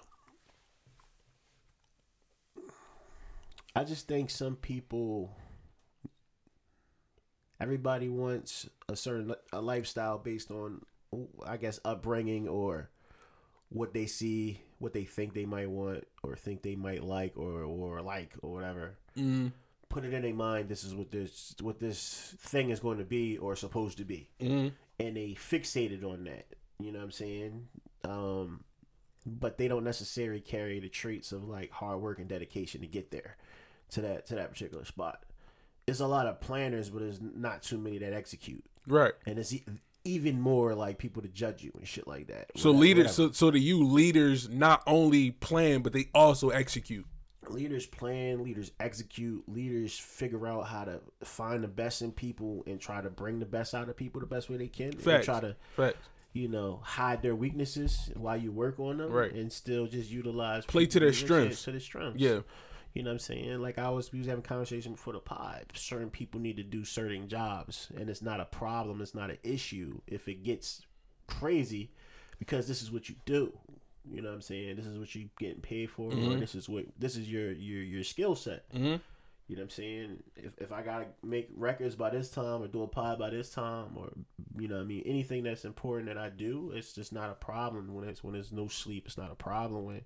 I 3.75 3.83
just 3.83 4.07
think 4.07 4.29
some 4.29 4.55
people, 4.55 5.31
everybody 7.59 8.09
wants 8.09 8.69
a 8.89 8.95
certain 8.95 9.33
a 9.53 9.61
lifestyle 9.61 10.17
based 10.17 10.51
on, 10.51 10.81
I 11.45 11.57
guess, 11.57 11.79
upbringing 11.85 12.47
or 12.49 12.89
what 13.69 13.93
they 13.93 14.05
see, 14.07 14.61
what 14.79 14.93
they 14.93 15.05
think 15.05 15.33
they 15.33 15.45
might 15.45 15.69
want 15.69 16.05
or 16.23 16.35
think 16.35 16.61
they 16.63 16.75
might 16.75 17.03
like 17.03 17.37
or 17.37 17.63
or 17.63 18.01
like 18.01 18.33
or 18.41 18.51
whatever. 18.51 18.95
Mm, 19.17 19.53
Put 19.87 20.05
it 20.05 20.13
in 20.13 20.21
their 20.21 20.33
mind. 20.33 20.69
This 20.69 20.83
is 20.83 20.93
what 20.93 21.11
this 21.11 21.55
what 21.61 21.79
this 21.79 22.33
thing 22.39 22.69
is 22.69 22.79
going 22.79 22.97
to 22.97 23.05
be 23.05 23.37
or 23.37 23.55
supposed 23.55 23.97
to 23.99 24.05
be 24.05 24.27
mm, 24.41 24.71
and 25.01 25.17
they 25.17 25.35
fixated 25.37 26.03
on 26.03 26.23
that. 26.25 26.45
You 26.79 26.91
know 26.91 26.99
what 26.99 27.05
I'm 27.05 27.11
saying? 27.11 27.67
Um, 28.03 28.63
but 29.25 29.57
they 29.57 29.67
don't 29.67 29.83
necessarily 29.83 30.41
carry 30.41 30.79
the 30.79 30.89
traits 30.89 31.31
of 31.31 31.47
like 31.47 31.71
hard 31.71 32.01
work 32.01 32.19
and 32.19 32.27
dedication 32.27 32.81
to 32.81 32.87
get 32.87 33.11
there 33.11 33.37
to 33.91 34.01
that 34.01 34.25
to 34.27 34.35
that 34.35 34.51
particular 34.51 34.85
spot. 34.85 35.23
There's 35.85 35.99
a 35.99 36.07
lot 36.07 36.27
of 36.27 36.39
planners, 36.41 36.89
but 36.89 37.01
there's 37.01 37.19
not 37.21 37.63
too 37.63 37.77
many 37.77 37.97
that 37.99 38.13
execute. 38.13 38.63
right. 38.87 39.13
And 39.25 39.37
it's 39.37 39.53
e- 39.53 39.65
even 40.03 40.41
more 40.41 40.73
like 40.73 40.97
people 40.97 41.21
to 41.21 41.27
judge 41.27 41.61
you 41.63 41.71
and 41.77 41.87
shit 41.87 42.07
like 42.07 42.27
that. 42.27 42.51
So 42.55 42.71
leaders, 42.71 43.13
so 43.13 43.31
so 43.31 43.51
to 43.51 43.59
you, 43.59 43.83
leaders 43.83 44.49
not 44.49 44.81
only 44.87 45.31
plan 45.31 45.81
but 45.81 45.93
they 45.93 46.09
also 46.15 46.49
execute. 46.49 47.05
Leaders 47.49 47.85
plan, 47.85 48.43
leaders 48.43 48.71
execute, 48.79 49.43
leaders 49.47 49.97
figure 49.97 50.47
out 50.47 50.67
how 50.67 50.83
to 50.85 51.01
find 51.23 51.63
the 51.63 51.67
best 51.67 52.01
in 52.01 52.11
people 52.11 52.63
and 52.67 52.79
try 52.79 53.01
to 53.01 53.09
bring 53.09 53.39
the 53.39 53.45
best 53.45 53.73
out 53.73 53.89
of 53.89 53.97
people 53.97 54.21
the 54.21 54.27
best 54.27 54.49
way 54.49 54.57
they 54.57 54.67
can. 54.67 54.93
And 54.93 55.23
try 55.23 55.39
to 55.39 55.55
Facts. 55.75 55.97
you 56.33 56.47
know 56.47 56.81
hide 56.83 57.21
their 57.21 57.35
weaknesses 57.35 58.11
while 58.15 58.37
you 58.37 58.51
work 58.51 58.79
on 58.79 58.97
them, 58.97 59.11
Right. 59.11 59.33
And 59.33 59.51
still 59.51 59.87
just 59.87 60.11
utilize 60.11 60.65
Play 60.65 60.85
to 60.87 60.99
their 60.99 61.13
strengths. 61.13 61.63
To 61.63 61.71
their 61.71 61.79
strengths, 61.79 62.21
Yeah. 62.21 62.41
You 62.93 63.03
know 63.03 63.09
what 63.09 63.13
I'm 63.13 63.19
saying? 63.19 63.61
Like 63.61 63.79
I 63.79 63.89
was, 63.89 64.11
we 64.11 64.19
was 64.19 64.27
having 64.27 64.43
a 64.43 64.47
conversation 64.47 64.91
before 64.93 65.13
the 65.13 65.19
pod. 65.19 65.65
Certain 65.73 66.09
people 66.09 66.41
need 66.41 66.57
to 66.57 66.63
do 66.63 66.83
certain 66.83 67.29
jobs, 67.29 67.87
and 67.95 68.09
it's 68.09 68.21
not 68.21 68.41
a 68.41 68.45
problem. 68.45 69.01
It's 69.01 69.15
not 69.15 69.29
an 69.29 69.37
issue 69.43 70.01
if 70.07 70.27
it 70.27 70.43
gets 70.43 70.81
crazy, 71.25 71.91
because 72.37 72.67
this 72.67 72.81
is 72.81 72.91
what 72.91 73.07
you 73.07 73.15
do. 73.25 73.57
You 74.09 74.21
know 74.21 74.29
what 74.29 74.35
I'm 74.35 74.41
saying? 74.41 74.75
This 74.75 74.87
is 74.87 74.97
what 74.97 75.13
you're 75.13 75.29
getting 75.39 75.61
paid 75.61 75.89
for, 75.89 76.11
or 76.11 76.35
this 76.35 76.55
is 76.55 76.67
what 76.67 76.85
this 76.97 77.15
is 77.15 77.29
your 77.29 77.51
your 77.51 77.83
your 77.83 78.03
skill 78.03 78.35
set. 78.35 78.71
Mm-hmm. 78.73 78.97
You 79.47 79.57
know 79.57 79.63
what 79.63 79.65
I'm 79.65 79.69
saying? 79.71 80.23
If, 80.37 80.53
if 80.59 80.71
I 80.71 80.81
gotta 80.81 81.07
make 81.21 81.49
records 81.55 81.95
by 81.95 82.09
this 82.09 82.29
time 82.29 82.63
or 82.63 82.67
do 82.67 82.83
a 82.83 82.87
pod 82.87 83.19
by 83.19 83.29
this 83.31 83.49
time 83.49 83.97
or 83.97 84.09
you 84.57 84.69
know 84.69 84.79
I 84.79 84.83
mean 84.83 85.03
anything 85.05 85.43
that's 85.43 85.65
important 85.65 86.07
that 86.07 86.17
I 86.17 86.29
do, 86.29 86.71
it's 86.73 86.93
just 86.93 87.11
not 87.11 87.29
a 87.29 87.33
problem 87.33 87.93
when 87.93 88.07
it's 88.07 88.23
when 88.23 88.33
there's 88.33 88.53
no 88.53 88.69
sleep. 88.69 89.03
It's 89.07 89.17
not 89.17 89.31
a 89.31 89.35
problem 89.35 89.83
when 89.83 90.01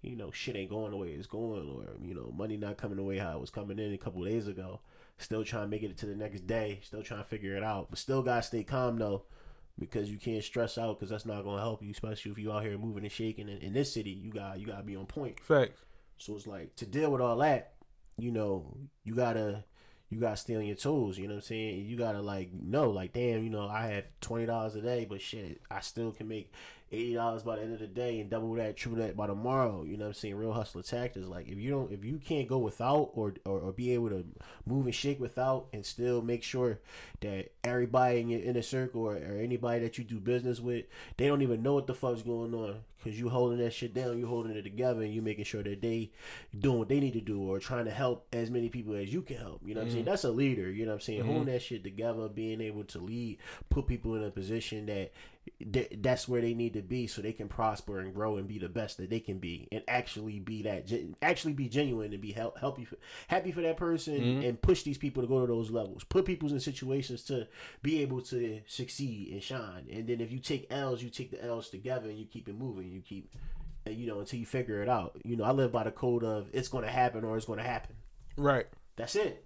you 0.00 0.16
know 0.16 0.30
shit 0.30 0.54
ain't 0.54 0.70
going 0.70 0.92
the 0.92 0.96
way 0.96 1.08
it's 1.08 1.26
going 1.26 1.68
or 1.68 2.06
you 2.06 2.14
know 2.14 2.32
money 2.36 2.56
not 2.56 2.76
coming 2.76 2.96
the 2.96 3.02
way 3.02 3.18
how 3.18 3.36
it 3.36 3.40
was 3.40 3.50
coming 3.50 3.78
in 3.78 3.92
a 3.92 3.98
couple 3.98 4.22
of 4.22 4.28
days 4.28 4.46
ago. 4.46 4.80
Still 5.18 5.44
trying 5.44 5.64
to 5.64 5.68
make 5.68 5.82
it 5.82 5.98
to 5.98 6.06
the 6.06 6.14
next 6.14 6.46
day. 6.46 6.80
Still 6.84 7.02
trying 7.02 7.22
to 7.22 7.28
figure 7.28 7.56
it 7.56 7.64
out, 7.64 7.88
but 7.90 7.98
still 7.98 8.22
gotta 8.22 8.42
stay 8.42 8.62
calm 8.62 8.96
though. 8.96 9.24
Because 9.78 10.08
you 10.10 10.18
can't 10.18 10.44
stress 10.44 10.78
out, 10.78 10.98
because 10.98 11.10
that's 11.10 11.26
not 11.26 11.42
gonna 11.42 11.60
help 11.60 11.82
you, 11.82 11.90
especially 11.90 12.30
if 12.30 12.38
you 12.38 12.52
out 12.52 12.62
here 12.62 12.78
moving 12.78 13.02
and 13.02 13.12
shaking. 13.12 13.48
And 13.48 13.60
in 13.60 13.72
this 13.72 13.92
city, 13.92 14.10
you 14.10 14.30
got 14.30 14.60
you 14.60 14.66
gotta 14.66 14.84
be 14.84 14.94
on 14.94 15.06
point. 15.06 15.40
Facts. 15.40 15.80
So 16.16 16.36
it's 16.36 16.46
like 16.46 16.76
to 16.76 16.86
deal 16.86 17.10
with 17.10 17.20
all 17.20 17.36
that, 17.38 17.74
you 18.16 18.30
know, 18.30 18.76
you 19.02 19.14
gotta 19.14 19.64
you 20.10 20.20
gotta 20.20 20.36
stay 20.36 20.54
on 20.54 20.64
your 20.64 20.76
toes, 20.76 21.18
you 21.18 21.26
know 21.26 21.34
what 21.34 21.38
I'm 21.38 21.46
saying? 21.46 21.86
You 21.86 21.96
gotta 21.96 22.22
like 22.22 22.52
know, 22.52 22.90
like, 22.90 23.12
damn, 23.12 23.42
you 23.42 23.50
know, 23.50 23.66
I 23.66 23.88
have 23.88 24.04
twenty 24.20 24.46
dollars 24.46 24.76
a 24.76 24.80
day, 24.80 25.06
but 25.08 25.20
shit, 25.20 25.60
I 25.70 25.80
still 25.80 26.12
can 26.12 26.28
make 26.28 26.52
eighty 26.92 27.14
dollars 27.14 27.42
by 27.42 27.56
the 27.56 27.62
end 27.62 27.74
of 27.74 27.80
the 27.80 27.86
day 27.86 28.20
and 28.20 28.30
double 28.30 28.52
that, 28.54 28.76
triple 28.76 28.98
that 28.98 29.16
by 29.16 29.26
tomorrow. 29.26 29.84
You 29.84 29.96
know 29.96 30.04
what 30.04 30.08
I'm 30.08 30.14
saying? 30.14 30.36
Real 30.36 30.52
hustler 30.52 30.82
tactics. 30.82 31.26
Like 31.26 31.48
if 31.48 31.58
you 31.58 31.70
don't 31.70 31.92
if 31.92 32.04
you 32.04 32.18
can't 32.18 32.48
go 32.48 32.58
without 32.58 33.10
or, 33.14 33.34
or, 33.44 33.60
or 33.60 33.72
be 33.72 33.92
able 33.92 34.10
to 34.10 34.24
move 34.66 34.86
and 34.86 34.94
shake 34.94 35.20
without 35.20 35.66
and 35.72 35.84
still 35.84 36.22
make 36.22 36.42
sure 36.42 36.80
that 37.20 37.52
everybody 37.62 38.20
in 38.20 38.28
your 38.28 38.40
inner 38.40 38.62
circle 38.62 39.02
or, 39.02 39.14
or 39.14 39.38
anybody 39.38 39.80
that 39.80 39.98
you 39.98 40.04
do 40.04 40.20
business 40.20 40.60
with, 40.60 40.84
they 41.16 41.26
don't 41.26 41.42
even 41.42 41.62
know 41.62 41.74
what 41.74 41.86
the 41.86 41.94
fuck's 41.94 42.22
going 42.22 42.54
on. 42.54 42.76
Cause 43.02 43.18
you 43.18 43.28
holding 43.28 43.58
that 43.58 43.74
shit 43.74 43.92
down, 43.92 44.16
you 44.16 44.26
holding 44.26 44.56
it 44.56 44.62
together, 44.62 45.02
and 45.02 45.12
you 45.12 45.20
making 45.20 45.44
sure 45.44 45.62
that 45.62 45.82
they 45.82 46.10
doing 46.58 46.78
what 46.78 46.88
they 46.88 47.00
need 47.00 47.12
to 47.12 47.20
do 47.20 47.38
or 47.42 47.58
trying 47.58 47.84
to 47.84 47.90
help 47.90 48.26
as 48.32 48.50
many 48.50 48.70
people 48.70 48.94
as 48.94 49.12
you 49.12 49.20
can 49.20 49.36
help. 49.36 49.60
You 49.62 49.74
know 49.74 49.80
what 49.80 49.88
I'm 49.88 49.92
saying? 49.92 50.04
Mm. 50.04 50.08
That's 50.08 50.24
a 50.24 50.30
leader. 50.30 50.72
You 50.72 50.86
know 50.86 50.92
what 50.92 50.94
I'm 50.94 51.00
saying? 51.02 51.20
Mm-hmm. 51.20 51.28
Holding 51.28 51.52
that 51.52 51.60
shit 51.60 51.84
together, 51.84 52.30
being 52.30 52.62
able 52.62 52.84
to 52.84 52.98
lead, 52.98 53.40
put 53.68 53.86
people 53.86 54.14
in 54.14 54.24
a 54.24 54.30
position 54.30 54.86
that 54.86 55.12
th- 55.72 55.92
that's 56.00 56.28
where 56.28 56.40
they 56.40 56.54
need 56.54 56.74
to 56.74 56.82
be, 56.82 57.06
so 57.06 57.22
they 57.22 57.32
can 57.32 57.48
prosper 57.48 58.00
and 58.00 58.14
grow 58.14 58.36
and 58.36 58.48
be 58.48 58.58
the 58.58 58.68
best 58.68 58.98
that 58.98 59.10
they 59.10 59.20
can 59.20 59.38
be, 59.38 59.68
and 59.72 59.82
actually 59.88 60.40
be 60.40 60.62
that, 60.62 60.86
gen- 60.86 61.16
actually 61.22 61.52
be 61.52 61.68
genuine 61.68 62.12
and 62.12 62.20
be 62.20 62.32
help 62.32 62.58
help 62.58 62.78
you, 62.78 62.86
happy 63.28 63.52
for 63.52 63.60
that 63.62 63.76
person, 63.76 64.20
mm-hmm. 64.20 64.46
and 64.46 64.62
push 64.62 64.82
these 64.82 64.98
people 64.98 65.22
to 65.22 65.28
go 65.28 65.40
to 65.40 65.46
those 65.46 65.70
levels. 65.70 66.04
Put 66.04 66.24
people 66.24 66.50
in 66.52 66.60
situations 66.60 67.22
to 67.24 67.46
be 67.82 68.02
able 68.02 68.22
to 68.22 68.60
succeed 68.66 69.32
and 69.32 69.42
shine. 69.42 69.86
And 69.92 70.06
then 70.06 70.20
if 70.20 70.32
you 70.32 70.38
take 70.38 70.66
L's, 70.70 71.02
you 71.02 71.10
take 71.10 71.30
the 71.30 71.44
L's 71.44 71.70
together 71.70 72.08
and 72.08 72.18
you 72.18 72.26
keep 72.26 72.48
it 72.48 72.58
moving. 72.58 72.90
You 72.90 73.00
keep, 73.00 73.34
and 73.86 73.96
you 73.96 74.06
know, 74.06 74.20
until 74.20 74.38
you 74.38 74.46
figure 74.46 74.82
it 74.82 74.88
out. 74.88 75.16
You 75.24 75.36
know, 75.36 75.44
I 75.44 75.52
live 75.52 75.72
by 75.72 75.84
the 75.84 75.90
code 75.90 76.24
of 76.24 76.48
it's 76.52 76.68
going 76.68 76.84
to 76.84 76.90
happen 76.90 77.24
or 77.24 77.36
it's 77.36 77.46
going 77.46 77.58
to 77.58 77.64
happen. 77.64 77.96
Right. 78.36 78.66
That's 78.96 79.16
it. 79.16 79.44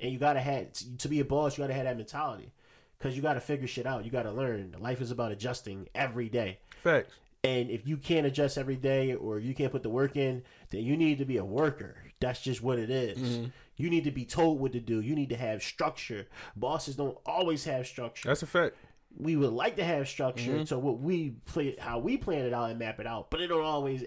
And 0.00 0.12
you 0.12 0.18
gotta 0.20 0.40
have 0.40 0.68
to 0.98 1.08
be 1.08 1.18
a 1.18 1.24
boss. 1.24 1.58
You 1.58 1.64
gotta 1.64 1.74
have 1.74 1.84
that 1.84 1.96
mentality, 1.96 2.52
because 2.98 3.16
you 3.16 3.22
gotta 3.22 3.40
figure 3.40 3.66
shit 3.66 3.86
out. 3.86 4.04
You 4.04 4.10
gotta 4.10 4.32
learn. 4.32 4.74
Life 4.78 5.00
is 5.00 5.10
about 5.10 5.32
adjusting 5.32 5.88
every 5.94 6.28
day. 6.28 6.58
Facts. 6.82 7.14
And 7.44 7.70
if 7.70 7.86
you 7.86 7.96
can't 7.96 8.26
adjust 8.26 8.58
every 8.58 8.76
day, 8.76 9.14
or 9.14 9.38
you 9.38 9.54
can't 9.54 9.70
put 9.70 9.84
the 9.84 9.90
work 9.90 10.16
in, 10.16 10.42
then 10.70 10.82
you 10.82 10.96
need 10.96 11.18
to 11.18 11.24
be 11.24 11.36
a 11.36 11.44
worker. 11.44 11.96
That's 12.20 12.40
just 12.40 12.62
what 12.62 12.80
it 12.80 12.90
is. 12.90 13.18
Mm-hmm. 13.18 13.46
You 13.76 13.90
need 13.90 14.04
to 14.04 14.10
be 14.10 14.24
told 14.24 14.58
what 14.58 14.72
to 14.72 14.80
do. 14.80 15.00
You 15.00 15.14
need 15.14 15.28
to 15.28 15.36
have 15.36 15.62
structure. 15.62 16.26
Bosses 16.56 16.96
don't 16.96 17.16
always 17.24 17.64
have 17.64 17.86
structure 17.86 18.28
That's 18.28 18.42
a 18.42 18.46
fact. 18.46 18.74
we 19.16 19.36
would 19.36 19.52
like 19.52 19.76
to 19.76 19.84
have 19.84 20.08
structure 20.08 20.50
mm-hmm. 20.50 20.64
So 20.64 20.78
what 20.78 20.98
we 20.98 21.30
play 21.46 21.76
how 21.78 22.00
we 22.00 22.16
plan 22.16 22.44
it 22.44 22.52
out 22.52 22.70
and 22.70 22.78
map 22.78 22.98
it 23.00 23.06
out 23.06 23.30
but 23.30 23.40
it 23.40 23.46
don't 23.46 23.64
always 23.64 24.04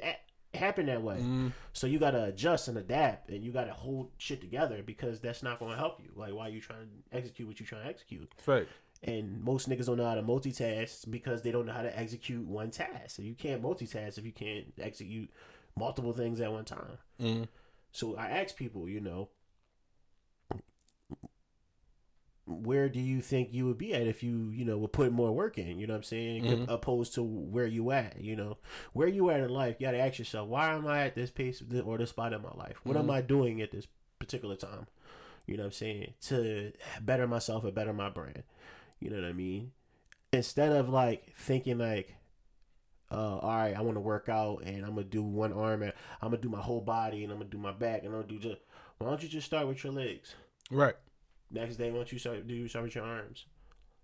happen 0.54 0.86
that 0.88 1.02
way. 1.02 1.16
Mm-hmm. 1.16 1.50
So 1.74 1.88
you 1.88 2.00
gotta 2.00 2.26
adjust 2.26 2.68
and 2.68 2.78
adapt 2.78 3.30
and 3.30 3.44
you 3.44 3.52
gotta 3.52 3.74
hold 3.74 4.10
shit 4.18 4.42
together 4.42 4.84
because 4.86 5.20
that's 5.20 5.44
not 5.44 5.60
gonna 5.60 5.78
help 5.78 6.00
you. 6.04 6.12
Like 6.16 6.34
why 6.34 6.50
you 6.50 6.62
trying 6.62 6.88
to 6.88 7.18
execute 7.18 7.48
what 7.48 7.60
you 7.60 7.66
trying 7.66 7.84
to 7.84 7.90
execute? 7.90 8.32
Right. 8.46 8.68
and 9.04 9.44
most 9.44 9.68
niggas 9.70 9.88
don't 9.88 9.98
know 9.98 10.06
how 10.06 10.16
to 10.16 10.22
multitask 10.24 11.10
because 11.10 11.42
they 11.42 11.52
don't 11.52 11.66
know 11.66 11.74
how 11.74 11.82
to 11.82 12.00
execute 12.00 12.46
one 12.46 12.70
task. 12.70 13.16
So 13.16 13.22
you 13.24 13.34
can't 13.34 13.64
multitask 13.64 14.18
if 14.18 14.26
you 14.26 14.32
can't 14.32 14.74
execute 14.80 15.30
multiple 15.76 16.14
things 16.14 16.40
at 16.42 16.52
one 16.52 16.66
time. 16.66 16.98
Mm-hmm. 17.20 17.44
So 17.92 18.16
i 18.16 18.30
ask 18.30 18.56
people 18.56 18.88
you 18.88 19.00
know 19.00 19.30
where 22.52 22.90
do 22.90 23.00
you 23.00 23.22
think 23.22 23.50
you 23.52 23.66
would 23.66 23.78
be 23.78 23.94
at 23.94 24.08
if 24.08 24.24
you 24.24 24.50
you 24.54 24.66
know 24.66 24.78
would 24.78 24.92
put 24.92 25.12
more 25.12 25.32
work 25.32 25.58
in 25.58 25.80
you 25.80 25.88
know 25.88 25.94
what 25.94 25.98
i'm 26.00 26.04
saying? 26.04 26.66
Opposed 26.70 27.14
to 27.16 27.24
where 27.24 27.66
you 27.66 27.92
at 27.92 28.20
you 28.22 28.36
know? 28.36 28.58
Where 28.94 29.08
you 29.08 29.30
at 29.30 29.42
in 29.42 29.50
life 29.50 29.78
you 29.80 29.88
gotta 29.88 30.00
ask 30.00 30.20
yourself 30.20 30.48
why 30.48 30.74
am 30.74 30.88
i 30.88 31.06
at 31.06 31.16
this 31.16 31.32
pace 31.32 31.64
or 31.86 31.98
this 31.98 32.10
spot 32.12 32.34
in 32.34 32.42
my 32.42 32.54
life? 32.56 32.78
What 32.84 32.98
am 32.98 33.10
i 33.10 33.22
doing 33.22 33.62
at 33.62 33.72
this 33.72 33.88
particular 34.20 34.56
time? 34.56 34.88
You 35.48 35.58
know 35.58 35.64
what 35.64 35.68
i'm 35.68 35.72
saying? 35.74 36.14
To 36.28 36.72
better 37.02 37.28
myself 37.28 37.64
and 37.64 37.74
better 37.74 37.94
my 37.94 38.10
brand. 38.10 38.44
You 39.00 39.10
know 39.10 39.18
what 39.18 39.26
i 39.26 39.34
mean? 39.34 39.72
Instead 40.32 40.72
of 40.72 40.90
like 40.90 41.34
thinking 41.36 41.78
like 41.80 42.16
uh, 43.12 43.38
all 43.40 43.50
right, 43.50 43.76
I 43.76 43.82
want 43.82 43.98
to 43.98 44.02
work 44.02 44.30
out 44.30 44.64
and 44.64 44.86
I'm 44.86 44.96
gonna 44.96 45.04
do 45.04 45.22
one 45.22 45.52
arm 45.52 45.84
and 45.84 45.92
I'm 46.22 46.30
gonna 46.30 46.42
do 46.42 46.50
my 46.50 46.62
whole 46.62 46.82
body 46.82 47.24
and 47.24 47.32
I'm 47.32 47.40
gonna 47.40 47.50
do 47.50 47.58
my 47.58 47.74
back 47.74 48.04
and 48.04 48.08
I'm 48.08 48.22
gonna 48.22 48.28
do 48.28 48.40
just. 48.40 48.62
Why 49.00 49.10
don't 49.10 49.22
you 49.22 49.30
just 49.30 49.48
start 49.48 49.68
with 49.68 49.84
your 49.84 49.92
legs? 49.92 50.36
Right. 50.70 50.96
Next 51.52 51.76
day, 51.76 51.92
once 51.92 52.12
you 52.12 52.20
start 52.20 52.48
do 52.48 52.54
you 52.54 52.68
start 52.68 52.86
with 52.86 52.96
your 52.96 53.04
arms? 53.06 53.46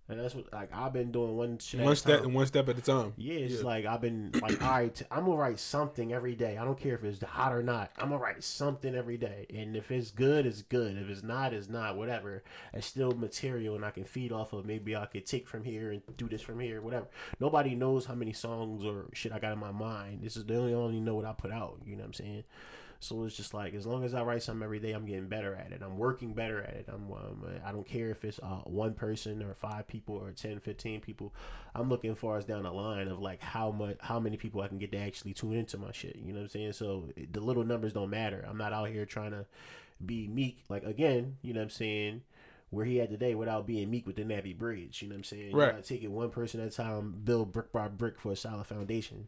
And 0.10 0.18
that's 0.18 0.34
what 0.36 0.52
like 0.54 0.70
I've 0.74 0.94
been 0.94 1.12
doing 1.12 1.36
one 1.36 1.58
shit 1.58 1.82
One 1.82 1.94
step 1.98 2.22
time. 2.22 2.34
one 2.34 2.46
step 2.46 2.70
at 2.70 2.78
a 2.78 2.82
time. 2.82 3.14
Yeah, 3.18 3.40
it's 3.40 3.62
like 3.62 3.86
I've 3.86 4.00
been 4.00 4.32
like, 4.42 4.62
all 4.64 4.70
right, 4.70 5.02
I'm 5.12 5.26
gonna 5.26 5.36
write 5.36 5.60
something 5.60 6.14
every 6.14 6.34
day. 6.34 6.58
I 6.58 6.64
don't 6.64 6.80
care 6.80 6.96
if 6.96 7.04
it's 7.04 7.22
hot 7.22 7.52
or 7.54 7.62
not. 7.62 7.92
I'm 7.98 8.10
gonna 8.12 8.22
write 8.22 8.42
something 8.42 8.96
every 8.96 9.18
day, 9.18 9.48
and 9.54 9.76
if 9.76 9.92
it's 9.92 10.12
good, 10.12 10.46
it's 10.46 10.62
good. 10.62 10.98
If 10.98 11.10
it's 11.10 11.24
not, 11.24 11.52
it's 11.54 11.68
not. 11.68 11.98
Whatever. 11.98 12.42
It's 12.74 12.88
still 12.88 13.12
material, 13.12 13.76
and 13.76 13.84
I 13.84 13.92
can 13.92 14.06
feed 14.06 14.32
off 14.32 14.54
of. 14.54 14.66
Maybe 14.66 14.96
I 14.96 15.08
could 15.08 15.26
take 15.26 15.46
from 15.46 15.66
here 15.66 15.92
and 15.92 16.02
do 16.16 16.30
this 16.30 16.42
from 16.42 16.62
here. 16.62 16.82
Whatever. 16.82 17.08
Nobody 17.42 17.76
knows 17.76 18.06
how 18.06 18.16
many 18.16 18.32
songs 18.32 18.86
or 18.86 19.08
shit 19.12 19.34
I 19.34 19.40
got 19.40 19.52
in 19.52 19.60
my 19.60 19.72
mind. 19.74 20.22
This 20.24 20.38
is 20.38 20.46
they 20.46 20.56
only 20.56 20.74
only 20.74 21.02
know 21.02 21.16
what 21.16 21.26
I 21.26 21.34
put 21.34 21.52
out. 21.52 21.82
You 21.86 21.98
know 21.98 22.04
what 22.04 22.08
I'm 22.08 22.14
saying? 22.14 22.44
So 23.00 23.24
it's 23.26 23.36
just 23.38 23.54
like 23.54 23.74
as 23.76 23.86
long 23.86 24.04
as 24.04 24.14
I 24.14 24.24
write 24.24 24.42
something 24.42 24.64
every 24.64 24.80
day, 24.80 24.92
I'm 24.92 25.06
getting 25.06 25.28
better 25.28 25.54
at 25.56 25.72
it. 25.72 25.82
I'm 25.84 25.98
working 25.98 26.34
better 26.34 26.62
at 26.64 26.74
it. 26.74 26.86
I'm 26.92 27.12
um, 27.12 27.46
I 27.66 27.72
don't 27.72 27.88
care 27.88 28.10
if 28.10 28.26
it's 28.26 28.40
uh, 28.40 28.62
one 28.66 28.94
person 28.96 29.44
or 29.44 29.54
five 29.54 29.88
people 29.88 30.16
or 30.16 30.32
10, 30.32 30.60
15 30.60 31.02
people. 31.02 31.34
I'm 31.76 31.90
looking 31.90 32.16
far 32.16 32.38
as 32.38 32.46
down 32.46 32.64
the 32.64 32.72
line 32.72 33.08
of 33.08 33.20
like 33.20 33.42
how 33.42 33.70
much 33.72 33.98
how 34.00 34.20
many 34.20 34.36
people 34.38 34.62
I 34.62 34.68
can 34.68 34.80
get 34.80 34.92
to 34.94 34.98
actually 34.98 35.34
tune 35.34 35.54
into 35.56 35.78
my 35.78 35.92
shit. 35.92 36.16
You 36.16 36.34
know 36.34 36.40
what 36.40 36.44
I'm 36.46 36.50
saying? 36.50 36.74
So 36.74 37.10
the 37.32 37.40
little 37.40 37.64
numbers 37.64 37.94
don't 37.94 38.10
matter. 38.10 38.44
I'm 38.50 38.58
not 38.58 38.74
out 38.74 38.90
here 38.90 39.06
trying 39.06 39.32
to 39.32 39.46
be 40.04 40.28
meek. 40.28 40.64
Like 40.70 40.84
again, 40.84 41.38
you 41.44 41.54
know 41.54 41.60
what 41.60 41.66
I'm 41.66 41.70
saying? 41.70 42.22
Where 42.70 42.84
he 42.86 43.00
at 43.00 43.10
today 43.10 43.34
without 43.36 43.66
being 43.66 43.90
meek 43.90 44.06
with 44.06 44.18
the 44.18 44.26
Navy 44.26 44.54
Bridge. 44.54 45.02
You 45.02 45.08
know 45.08 45.14
what 45.14 45.20
I'm 45.20 45.24
saying? 45.24 45.52
You 45.52 45.56
Right. 45.58 45.72
gotta 45.72 45.84
take 45.84 46.04
it 46.04 46.12
one 46.12 46.32
person 46.32 46.60
at 46.60 46.68
a 46.68 46.72
time, 46.72 47.22
build 47.24 47.54
brick 47.54 47.72
by 47.72 47.88
brick 47.88 48.20
for 48.20 48.34
a 48.34 48.36
solid 48.36 48.66
foundation. 48.66 49.28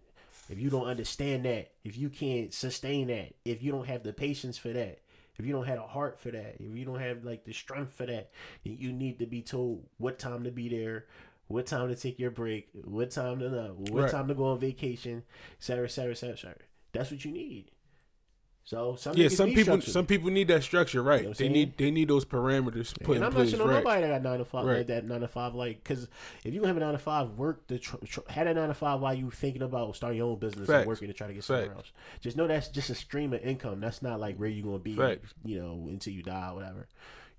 If 0.50 0.60
you 0.60 0.70
don't 0.70 0.88
understand 0.88 1.46
that, 1.46 1.72
if 1.84 1.98
you 1.98 2.10
can't 2.10 2.54
sustain 2.54 3.08
that, 3.08 3.34
if 3.46 3.62
you 3.62 3.72
don't 3.72 3.88
have 3.88 4.04
the 4.04 4.14
patience 4.14 4.58
for 4.58 4.70
that, 4.70 5.00
if 5.38 5.46
you 5.46 5.54
don't 5.54 5.68
have 5.68 5.78
a 5.80 5.88
heart 5.88 6.20
for 6.20 6.32
that, 6.32 6.56
if 6.60 6.76
you 6.76 6.84
don't 6.84 7.00
have 7.00 7.24
like 7.24 7.46
the 7.46 7.54
strength 7.54 7.94
for 7.94 8.06
that, 8.06 8.32
you 8.64 8.92
need 8.92 9.20
to 9.20 9.26
be 9.26 9.42
told 9.42 9.86
what 9.98 10.20
time 10.20 10.44
to 10.44 10.52
be 10.52 10.68
there, 10.68 11.06
what 11.48 11.66
time 11.66 11.88
to 11.88 11.96
take 11.96 12.20
your 12.20 12.32
break, 12.32 12.70
what 12.74 13.12
time 13.12 13.40
to 13.40 13.74
what 13.78 14.04
Right. 14.04 14.12
time 14.12 14.28
to 14.28 14.34
go 14.34 14.46
on 14.46 14.60
vacation, 14.60 15.24
etc., 15.60 15.86
etc., 15.86 16.12
et 16.12 16.16
cetera, 16.16 16.34
et 16.34 16.36
cetera, 16.36 16.36
et 16.36 16.40
cetera. 16.40 16.68
That's 16.92 17.12
what 17.12 17.24
you 17.24 17.32
need. 17.32 17.72
So 18.70 18.96
some 19.00 19.18
Yeah, 19.18 19.30
some 19.30 19.50
people 19.50 19.64
structure. 19.82 19.90
some 19.90 20.06
people 20.06 20.30
need 20.30 20.48
that 20.50 20.62
structure, 20.62 21.02
right? 21.02 21.22
what 21.22 21.26
I'm 21.30 21.32
they 21.32 21.38
saying? 21.40 21.52
need 21.54 21.78
they 21.80 21.90
need 21.90 22.08
those 22.08 22.24
parameters 22.24 22.94
put 23.02 23.16
and 23.16 23.18
in 23.18 23.24
I'm 23.24 23.32
place, 23.34 23.52
not 23.52 23.58
sure 23.58 23.68
right? 23.68 23.84
nobody 23.84 24.02
that 24.04 24.08
got 24.10 24.22
nine 24.30 24.38
to 24.38 24.46
five 24.46 24.64
Right. 24.66 24.78
like 24.78 24.88
that 24.88 25.08
nine 25.08 25.22
to 25.22 25.28
five 25.28 25.56
like 25.56 25.84
because 25.84 26.08
if 26.46 26.54
you 26.54 26.64
have 26.66 26.78
a 26.78 26.80
nine 26.80 26.92
to 26.92 27.00
five 27.00 27.32
work 27.32 27.66
the 27.66 27.80
tr- 27.80 27.96
tr- 28.06 28.20
had 28.30 28.46
a 28.46 28.54
nine 28.54 28.68
to 28.68 28.76
five 28.76 29.00
while 29.00 29.16
you 29.16 29.32
thinking 29.32 29.64
about 29.64 29.96
starting 29.96 30.20
your 30.20 30.28
own 30.30 30.38
business 30.38 30.68
Facts. 30.68 30.82
and 30.82 30.88
working 30.88 31.08
to 31.08 31.16
try 31.16 31.26
to 31.26 31.34
get 31.34 31.44
somewhere 31.44 31.66
Facts. 31.66 31.78
else. 31.78 31.92
Just 32.22 32.38
know 32.38 32.46
that's 32.46 32.68
just 32.68 32.92
a 32.92 32.96
stream 32.96 33.34
of 33.34 33.42
income. 33.42 33.80
That's 33.80 34.04
not 34.04 34.20
like 34.20 34.36
where 34.38 34.48
you 34.50 34.62
are 34.62 34.66
gonna 34.68 34.78
be, 34.80 34.96
Facts. 34.96 35.34
you 35.44 35.60
know, 35.60 35.88
until 35.90 36.14
you 36.14 36.22
die 36.22 36.50
or 36.52 36.54
whatever. 36.58 36.88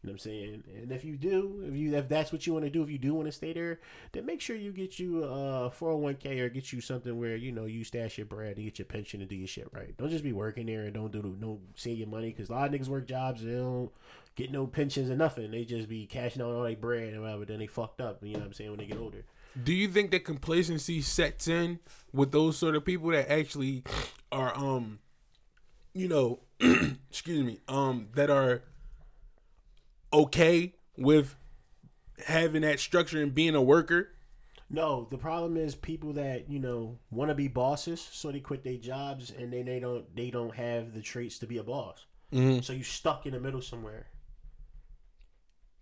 You 0.03 0.09
know 0.09 0.13
what 0.13 0.15
I'm 0.15 0.19
saying? 0.19 0.65
And 0.81 0.93
if 0.93 1.05
you 1.05 1.17
do, 1.19 1.63
if 1.67 1.75
you 1.75 1.95
if 1.95 2.09
that's 2.09 2.33
what 2.33 2.47
you 2.47 2.55
want 2.55 2.65
to 2.65 2.71
do, 2.71 2.83
if 2.83 2.89
you 2.91 2.97
do 2.97 3.13
want 3.13 3.27
to 3.27 3.33
stay 3.33 3.53
there, 3.53 3.81
then 4.13 4.25
make 4.25 4.41
sure 4.41 4.57
you 4.57 4.73
get 4.73 4.99
you 4.99 5.25
a 5.25 5.71
401k 5.71 6.41
or 6.41 6.49
get 6.49 6.73
you 6.73 6.81
something 6.81 7.19
where 7.19 7.37
you 7.37 7.53
know 7.53 7.67
you 7.67 7.85
stash 7.85 8.17
your 8.17 8.27
bread 8.27 8.57
and 8.57 8.65
get 8.65 8.79
your 8.79 8.87
pension 8.87 9.21
and 9.21 9.29
do 9.29 9.37
your 9.37 9.47
shit 9.47 9.69
right. 9.73 9.95
Don't 9.99 10.09
just 10.09 10.25
be 10.25 10.33
working 10.33 10.65
there 10.65 10.85
and 10.85 10.95
don't 10.95 11.13
do 11.13 11.37
don't 11.39 11.61
save 11.75 11.99
your 11.99 12.09
money 12.09 12.31
because 12.31 12.49
a 12.49 12.53
lot 12.53 12.73
of 12.73 12.81
niggas 12.81 12.89
work 12.89 13.07
jobs 13.07 13.43
and 13.43 13.51
they 13.51 13.57
don't 13.57 13.91
get 14.37 14.51
no 14.51 14.67
pensions 14.67 15.11
or 15.11 15.17
nothing. 15.17 15.51
They 15.51 15.67
just 15.67 15.89
be 15.89 16.07
cashing 16.07 16.41
out 16.41 16.51
all 16.51 16.63
their 16.63 16.77
bread 16.77 17.13
and 17.13 17.21
whatever. 17.21 17.45
Then 17.45 17.59
they 17.59 17.67
fucked 17.67 18.01
up. 18.01 18.21
You 18.23 18.35
know 18.35 18.39
what 18.39 18.47
I'm 18.47 18.53
saying 18.55 18.71
when 18.71 18.79
they 18.79 18.87
get 18.87 18.97
older. 18.97 19.25
Do 19.63 19.75
you 19.75 19.89
think 19.89 20.13
that 20.13 20.25
complacency 20.25 21.03
sets 21.03 21.47
in 21.47 21.79
with 22.13 22.33
those 22.33 22.57
sort 22.57 22.75
of 22.75 22.87
people 22.87 23.11
that 23.11 23.31
actually 23.31 23.85
are 24.33 24.57
um 24.57 25.01
you 25.93 26.09
know 26.09 26.41
excuse 27.11 27.45
me 27.45 27.59
um 27.69 28.09
that 28.15 28.31
are 28.31 28.63
okay 30.13 30.75
with 30.97 31.37
having 32.27 32.63
that 32.63 32.81
structure 32.81 33.23
and 33.23 33.35
being 33.35 33.55
a 33.55 33.63
worker? 33.63 34.11
No, 34.73 35.09
the 35.11 35.19
problem 35.19 35.57
is 35.57 35.75
people 35.75 36.13
that 36.13 36.49
you 36.49 36.61
know 36.61 36.99
want 37.11 37.31
to 37.31 37.35
be 37.35 37.49
bosses, 37.49 38.01
so 38.13 38.31
they 38.31 38.41
quit 38.41 38.63
their 38.63 38.77
jobs 38.77 39.33
and 39.37 39.53
then 39.53 39.65
they 39.65 39.81
don't 39.81 40.15
they 40.15 40.31
don't 40.31 40.55
have 40.55 40.95
the 40.95 41.03
traits 41.03 41.39
to 41.41 41.47
be 41.47 41.59
a 41.59 41.65
boss. 41.65 42.07
Mm-hmm. 42.33 42.61
So 42.61 42.73
you 42.73 42.85
stuck 42.85 43.27
in 43.27 43.33
the 43.33 43.41
middle 43.41 43.63
somewhere. 43.63 44.07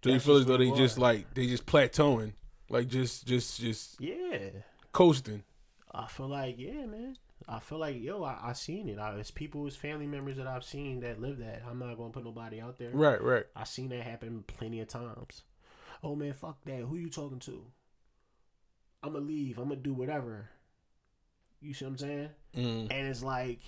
So 0.02 0.10
you 0.10 0.20
feel 0.20 0.36
as 0.36 0.46
though 0.46 0.56
they 0.56 0.70
just 0.70 0.98
like 0.98 1.34
they 1.34 1.46
just 1.46 1.66
plateauing, 1.66 2.32
like 2.70 2.88
just 2.88 3.26
just 3.26 3.60
just 3.60 4.00
Yeah, 4.00 4.50
coasting. 4.92 5.42
I 5.92 6.06
feel 6.06 6.28
like 6.28 6.54
yeah, 6.58 6.86
man. 6.86 7.16
I 7.46 7.60
feel 7.60 7.78
like 7.78 8.00
yo, 8.00 8.22
I, 8.24 8.38
I 8.42 8.52
seen 8.52 8.88
it. 8.88 8.98
I, 8.98 9.14
it's 9.18 9.30
people, 9.30 9.66
it's 9.66 9.76
family 9.76 10.06
members 10.06 10.36
that 10.38 10.46
I've 10.46 10.64
seen 10.64 11.00
that 11.00 11.20
live 11.20 11.38
that. 11.38 11.62
I'm 11.68 11.78
not 11.78 11.96
gonna 11.96 12.10
put 12.10 12.24
nobody 12.24 12.60
out 12.60 12.78
there. 12.78 12.90
Right, 12.90 13.22
right. 13.22 13.44
I 13.54 13.64
seen 13.64 13.90
that 13.90 14.02
happen 14.02 14.44
plenty 14.46 14.80
of 14.80 14.88
times. 14.88 15.42
Oh 16.02 16.14
man, 16.14 16.32
fuck 16.32 16.58
that. 16.64 16.80
Who 16.82 16.96
you 16.96 17.10
talking 17.10 17.38
to? 17.40 17.64
I'm 19.02 19.12
gonna 19.12 19.24
leave. 19.24 19.58
I'm 19.58 19.68
gonna 19.68 19.80
do 19.80 19.94
whatever. 19.94 20.50
You 21.60 21.74
see 21.74 21.84
what 21.84 21.92
I'm 21.92 21.98
saying? 21.98 22.28
Mm. 22.56 22.92
And 22.92 23.08
it's 23.08 23.22
like 23.22 23.60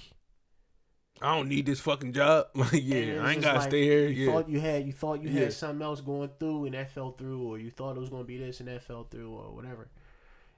I 1.23 1.35
don't 1.37 1.49
need 1.49 1.67
this 1.67 1.81
fucking 1.81 2.13
job. 2.13 2.47
Like, 2.55 2.73
yeah, 2.75 3.23
I 3.23 3.33
ain't 3.33 3.43
gotta 3.43 3.59
like, 3.59 3.71
stay 3.71 3.85
here. 3.85 4.09
You 4.09 4.27
Yeah, 4.27 4.33
thought 4.33 4.49
you 4.49 4.61
had 4.61 4.87
you 4.87 4.93
thought 4.93 5.23
you 5.23 5.31
Yeah. 5.31 5.41
had 5.45 5.53
something 5.53 5.83
else 5.83 6.01
going 6.01 6.31
through 6.39 6.67
and 6.67 6.75
that 6.75 6.91
fell 6.91 7.13
through, 7.13 7.43
or 7.47 7.59
you 7.59 7.71
thought 7.71 7.97
it 7.97 8.01
was 8.01 8.11
gonna 8.11 8.25
be 8.25 8.39
this 8.39 8.61
and 8.61 8.69
that 8.69 8.83
fell 8.83 9.05
through, 9.05 9.31
or 9.33 9.55
whatever. 9.55 9.89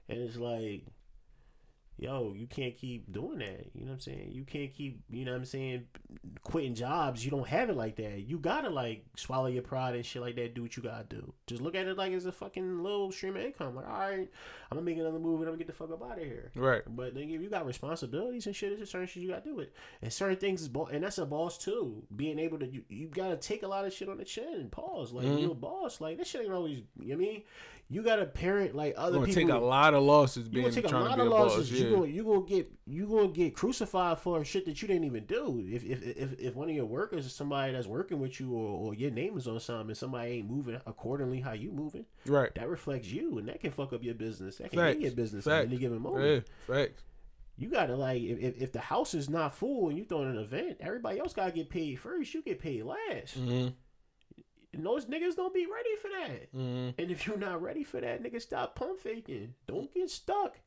And 0.09 0.19
it's 0.19 0.37
like, 0.37 0.83
yo, 1.97 2.33
you 2.35 2.47
can't 2.47 2.75
keep 2.75 3.11
doing 3.11 3.39
that. 3.39 3.67
You 3.73 3.81
know 3.85 3.91
what 3.91 3.93
I'm 3.93 3.99
saying? 3.99 4.29
You 4.31 4.43
can't 4.43 4.73
keep, 4.73 5.01
you 5.09 5.25
know 5.25 5.31
what 5.31 5.37
I'm 5.37 5.45
saying, 5.45 5.85
quitting 6.43 6.75
jobs. 6.75 7.23
You 7.23 7.31
don't 7.31 7.47
have 7.47 7.69
it 7.69 7.77
like 7.77 7.95
that. 7.97 8.19
You 8.27 8.39
gotta 8.39 8.69
like 8.69 9.05
swallow 9.15 9.47
your 9.47 9.63
pride 9.63 9.95
and 9.95 10.05
shit 10.05 10.21
like 10.21 10.35
that. 10.35 10.53
Do 10.55 10.63
what 10.63 10.75
you 10.75 10.83
gotta 10.83 11.05
do. 11.05 11.33
Just 11.47 11.61
look 11.61 11.75
at 11.75 11.87
it 11.87 11.97
like 11.97 12.11
it's 12.11 12.25
a 12.25 12.31
fucking 12.31 12.81
little 12.83 13.11
stream 13.11 13.35
of 13.35 13.43
income. 13.43 13.75
Like, 13.75 13.87
all 13.87 13.99
right, 13.99 14.29
I'm 14.71 14.77
gonna 14.77 14.81
make 14.81 14.97
another 14.97 15.19
move 15.19 15.39
and 15.41 15.49
I'm 15.49 15.53
gonna 15.55 15.57
get 15.57 15.67
the 15.67 15.73
fuck 15.73 15.91
up 15.91 16.03
out 16.03 16.17
of 16.17 16.23
here. 16.23 16.51
right. 16.55 16.81
But 16.87 17.13
then 17.13 17.23
if 17.29 17.41
you 17.41 17.49
got 17.49 17.65
responsibilities 17.65 18.47
and 18.47 18.55
shit, 18.55 18.71
it's 18.71 18.79
just 18.81 18.91
certain 18.91 19.07
shit 19.07 19.23
you 19.23 19.29
gotta 19.29 19.43
do 19.43 19.59
it. 19.59 19.73
And 20.01 20.11
certain 20.11 20.37
things 20.37 20.61
is 20.61 20.67
bo- 20.69 20.87
and 20.87 21.03
that's 21.03 21.17
a 21.19 21.25
boss 21.25 21.57
too. 21.57 22.03
Being 22.15 22.39
able 22.39 22.59
to 22.59 22.67
you, 22.67 22.83
you 22.89 23.07
gotta 23.07 23.37
take 23.37 23.63
a 23.63 23.67
lot 23.67 23.85
of 23.85 23.93
shit 23.93 24.09
on 24.09 24.17
the 24.17 24.25
chin 24.25 24.47
and 24.55 24.71
pause. 24.71 25.11
Like 25.13 25.25
Mm-hmm. 25.25 25.37
you're 25.37 25.51
a 25.51 25.55
boss. 25.55 26.01
Like 26.01 26.17
this 26.17 26.27
shit 26.27 26.41
ain't 26.41 26.51
always 26.53 26.79
you 26.99 27.09
know 27.09 27.15
what 27.17 27.23
I 27.23 27.31
mean? 27.31 27.43
You 27.93 28.01
gotta 28.01 28.25
parent 28.25 28.73
like 28.75 28.95
other 28.97 29.19
people. 29.19 29.33
take 29.33 29.49
a 29.49 29.57
lot 29.57 29.93
of 29.93 30.01
losses 30.03 30.47
you 30.51 30.61
gonna 30.61 30.73
take 30.73 30.85
a 30.91 30.97
lot 30.97 31.19
of 31.19 31.27
losses. 31.27 31.69
boss. 31.69 31.79
You 31.79 31.85
Yeah, 31.85 31.95
gonna 31.95 32.07
you 32.07 32.23
gonna 32.23 32.45
get 32.45 32.71
you 32.85 33.05
gonna 33.05 33.27
get 33.27 33.53
crucified 33.55 34.17
for 34.17 34.43
shit 34.43 34.65
that 34.65 34.81
you 34.81 34.87
didn't 34.87 35.03
even 35.03 35.25
do. 35.25 35.63
If 35.71 35.83
if 35.85 36.01
if, 36.01 36.39
if 36.39 36.55
one 36.55 36.69
of 36.69 36.75
your 36.75 36.85
workers 36.85 37.25
is 37.27 37.33
somebody 37.33 37.71
that's 37.73 37.85
working 37.85 38.19
with 38.19 38.39
you 38.39 38.51
or, 38.51 38.87
or 38.87 38.93
your 38.95 39.11
name 39.11 39.37
is 39.37 39.47
on 39.47 39.59
something 39.59 39.89
and 39.89 39.97
somebody 39.97 40.31
ain't 40.31 40.49
moving 40.49 40.81
accordingly 40.87 41.39
how 41.41 41.51
you 41.53 41.71
moving, 41.71 42.05
right. 42.25 42.53
that 42.55 42.67
reflects 42.67 43.09
you 43.09 43.37
and 43.37 43.47
that 43.47 43.59
can 43.59 43.69
fuck 43.71 43.93
up 43.93 44.03
your 44.03 44.15
business. 44.15 44.57
That 44.57 44.71
can 44.71 44.79
Facts. 44.79 44.99
your 44.99 45.11
business 45.11 45.43
Facts. 45.45 45.65
at 45.65 45.67
any 45.71 45.77
given 45.77 46.01
moment 46.01 46.25
Yeah, 46.25 46.75
facts. 46.75 47.03
you 47.57 47.69
gotta 47.69 47.95
like 47.95 48.21
if, 48.23 48.39
if, 48.39 48.61
if 48.61 48.71
the 48.71 48.79
house 48.79 49.13
is 49.13 49.29
not 49.29 49.53
full 49.53 49.89
and 49.89 49.97
you 49.99 50.03
throwing 50.05 50.31
an 50.31 50.37
event, 50.39 50.77
everybody 50.79 51.19
else 51.19 51.33
gotta 51.33 51.51
get 51.51 51.69
paid 51.69 51.99
first. 51.99 52.33
You 52.33 52.41
get 52.41 52.57
paid 52.59 52.83
last. 52.83 53.39
Mm-hmm. 53.39 53.67
And 54.73 54.85
those 54.85 55.05
niggas 55.05 55.35
don't 55.35 55.53
be 55.53 55.67
ready 55.67 55.95
for 56.01 56.09
that. 56.09 56.53
Mm-hmm. 56.53 57.01
And 57.01 57.11
if 57.11 57.27
you're 57.27 57.37
not 57.37 57.61
ready 57.61 57.83
for 57.83 58.01
that, 58.01 58.23
nigga, 58.23 58.41
stop 58.41 58.75
pump 58.75 58.99
faking. 58.99 59.53
Don't 59.67 59.93
get 59.93 60.09
stuck 60.09 60.57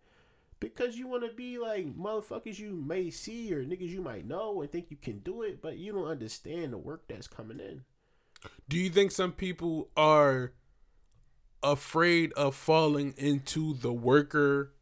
because 0.61 0.97
you 0.97 1.09
want 1.09 1.29
to 1.29 1.35
be 1.35 1.59
like 1.59 1.95
motherfuckers 1.97 2.59
you 2.59 2.75
may 2.75 3.11
see 3.11 3.53
or 3.53 3.65
niggas 3.65 3.91
you 3.91 4.01
might 4.01 4.27
know 4.27 4.63
and 4.63 4.71
think 4.71 4.91
you 4.91 4.97
can 4.97 5.19
do 5.19 5.43
it, 5.43 5.61
but 5.61 5.77
you 5.77 5.93
don't 5.93 6.07
understand 6.07 6.73
the 6.73 6.79
work 6.79 7.05
that's 7.09 7.27
coming 7.27 7.61
in. 7.61 7.83
Do 8.69 8.79
you 8.79 8.91
think 8.91 9.11
some 9.11 9.33
people 9.33 9.91
are 9.97 10.53
afraid 11.63 12.33
of 12.35 12.55
falling 12.55 13.15
into 13.17 13.75
the 13.75 13.93
worker 13.93 14.73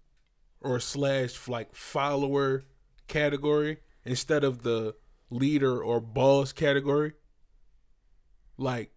or 0.60 0.80
slash 0.80 1.48
like 1.48 1.74
follower 1.74 2.64
category 3.08 3.78
instead 4.04 4.44
of 4.44 4.62
the 4.62 4.94
leader 5.30 5.82
or 5.82 6.00
boss 6.00 6.52
category? 6.52 7.12
Like, 8.56 8.93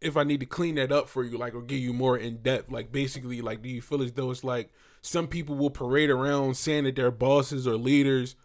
if 0.00 0.16
I 0.16 0.24
need 0.24 0.40
to 0.40 0.46
clean 0.46 0.76
that 0.76 0.92
up 0.92 1.08
for 1.08 1.24
you, 1.24 1.36
like, 1.36 1.54
or 1.54 1.62
give 1.62 1.78
you 1.78 1.92
more 1.92 2.16
in 2.16 2.38
depth, 2.38 2.70
like, 2.70 2.90
basically, 2.90 3.40
like, 3.40 3.62
do 3.62 3.68
you 3.68 3.82
feel 3.82 4.02
as 4.02 4.12
though 4.12 4.30
it's 4.30 4.44
like 4.44 4.70
some 5.02 5.26
people 5.26 5.56
will 5.56 5.70
parade 5.70 6.10
around 6.10 6.56
saying 6.56 6.84
that 6.84 6.96
they're 6.96 7.10
bosses 7.10 7.66
or 7.66 7.76
leaders 7.76 8.36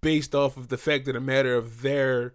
based 0.00 0.34
off 0.34 0.56
of 0.56 0.68
the 0.68 0.78
fact 0.78 1.06
that 1.06 1.16
a 1.16 1.20
matter 1.20 1.54
of 1.54 1.82
their 1.82 2.34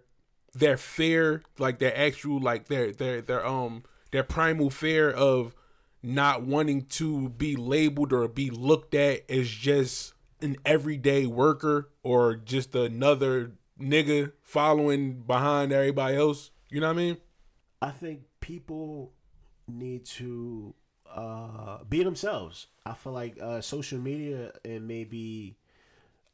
their 0.54 0.76
fear, 0.76 1.42
like 1.58 1.78
their 1.78 1.96
actual, 1.96 2.40
like 2.40 2.68
their 2.68 2.92
their 2.92 3.20
their 3.20 3.46
um 3.46 3.84
their 4.10 4.22
primal 4.22 4.70
fear 4.70 5.10
of 5.10 5.54
not 6.02 6.42
wanting 6.42 6.86
to 6.86 7.28
be 7.28 7.54
labeled 7.56 8.12
or 8.12 8.26
be 8.28 8.50
looked 8.50 8.94
at 8.94 9.28
as 9.30 9.48
just 9.48 10.14
an 10.40 10.56
everyday 10.64 11.26
worker 11.26 11.90
or 12.02 12.36
just 12.36 12.74
another 12.74 13.52
nigga 13.80 14.32
following 14.42 15.22
behind 15.22 15.72
everybody 15.72 16.16
else. 16.16 16.50
You 16.70 16.80
know 16.80 16.86
what 16.88 16.94
I 16.94 16.96
mean? 16.96 17.16
I 17.82 17.90
think 17.90 18.22
people 18.48 19.12
need 19.68 20.06
to 20.06 20.74
uh, 21.14 21.84
be 21.86 22.02
themselves. 22.02 22.68
I 22.86 22.94
feel 22.94 23.12
like 23.12 23.38
uh, 23.38 23.60
social 23.60 23.98
media 23.98 24.52
and 24.64 24.88
maybe 24.88 25.58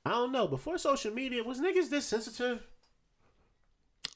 I 0.07 0.11
don't 0.11 0.31
know. 0.31 0.47
Before 0.47 0.79
social 0.79 1.13
media, 1.13 1.43
was 1.43 1.61
niggas 1.61 1.91
this 1.91 2.07
sensitive? 2.07 2.65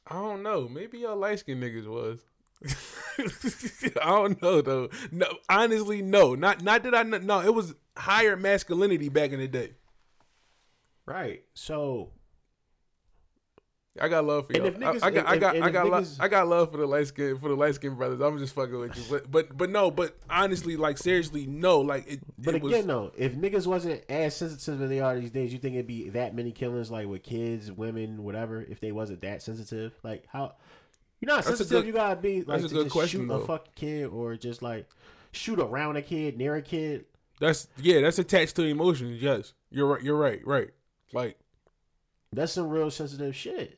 I 0.07 0.15
don't 0.15 0.45
know. 0.45 0.69
Maybe 0.69 0.99
y'all 0.99 1.17
light 1.17 1.41
skinned 1.41 1.61
niggas 1.61 1.89
was. 1.89 2.21
I 4.01 4.07
don't 4.07 4.41
know 4.41 4.63
though. 4.63 4.91
No, 5.11 5.27
honestly, 5.49 6.01
no. 6.01 6.37
Not 6.37 6.63
not 6.63 6.85
that 6.85 6.95
I 6.95 7.03
no. 7.03 7.41
It 7.41 7.53
was 7.53 7.75
higher 7.97 8.37
masculinity 8.37 9.09
back 9.09 9.33
in 9.33 9.41
the 9.41 9.49
day. 9.49 9.73
Right. 11.05 11.43
So 11.55 12.11
I 14.01 14.09
got 14.09 14.25
love 14.25 14.47
for 14.47 14.53
y'all. 14.53 14.71
niggas- 14.71 15.03
I, 15.03 15.07
I 15.07 15.11
got, 15.11 15.27
I 15.27 15.37
got, 15.37 15.57
and 15.57 15.65
I 15.65 15.71
got, 15.71 15.87
lo- 15.89 16.01
niggas- 16.01 16.17
I 16.21 16.29
got 16.29 16.49
love 16.49 16.71
for 16.71 16.79
the 16.79 16.87
light 16.87 17.07
skin, 17.07 17.39
for 17.39 17.49
the 17.49 17.55
light 17.55 17.75
skin 17.75 17.95
brothers. 17.95 18.21
I'm 18.21 18.39
just 18.39 18.55
fucking 18.55 18.79
with 18.79 18.97
you, 18.97 19.03
but, 19.11 19.31
but, 19.31 19.57
but 19.57 19.71
no, 19.71 19.91
but 19.91 20.17
honestly, 20.31 20.77
like 20.77 20.99
seriously, 20.99 21.47
no, 21.47 21.81
like 21.81 22.07
it. 22.11 22.21
But 22.39 22.55
it 22.57 22.65
again, 22.65 22.87
though, 22.87 23.13
if 23.17 23.35
niggas 23.35 23.67
wasn't 23.67 24.03
as 24.09 24.37
sensitive 24.37 24.83
as 24.83 24.89
they 24.89 25.01
are 25.01 25.19
these 25.19 25.31
days, 25.31 25.53
you 25.53 25.59
think 25.59 25.75
it'd 25.75 25.87
be 25.87 26.09
that 26.11 26.35
many 26.35 26.53
killings, 26.53 26.91
like 26.91 27.07
with 27.09 27.23
kids, 27.23 27.71
women, 27.73 28.23
whatever, 28.25 28.63
if 28.63 28.81
they 28.81 28.93
wasn't 28.93 29.21
that 29.23 29.43
sensitive? 29.43 29.93
Like 30.03 30.25
how 30.33 30.55
you're 31.21 31.29
not 31.29 31.45
That's 31.45 31.59
sensitive, 31.59 31.83
good- 31.83 31.87
you 31.87 31.93
gotta 31.93 32.21
be 32.21 32.43
like 32.43 32.63
to 32.63 32.69
just 32.69 32.91
question, 32.91 33.21
shoot 33.23 33.29
though. 33.29 33.41
a 33.41 33.47
fucking 33.47 33.73
kid 33.75 34.07
or 34.07 34.37
just 34.37 34.63
like 34.63 34.87
shoot 35.33 35.59
around 35.59 35.97
a 35.97 36.03
kid, 36.03 36.37
near 36.39 36.55
a 36.57 36.63
kid. 36.63 37.05
that's 37.41 37.69
yeah, 37.77 38.01
that's 38.01 38.19
attached 38.19 38.57
to 38.57 38.63
emotions. 38.63 39.21
Yes, 39.21 39.53
you're 39.71 39.87
right. 39.87 40.03
You're 40.03 40.17
right. 40.17 40.41
Right. 40.47 40.71
Like 41.13 41.39
That's 42.33 42.53
some 42.53 42.69
real 42.69 42.91
sensitive 42.91 43.35
shit. 43.35 43.78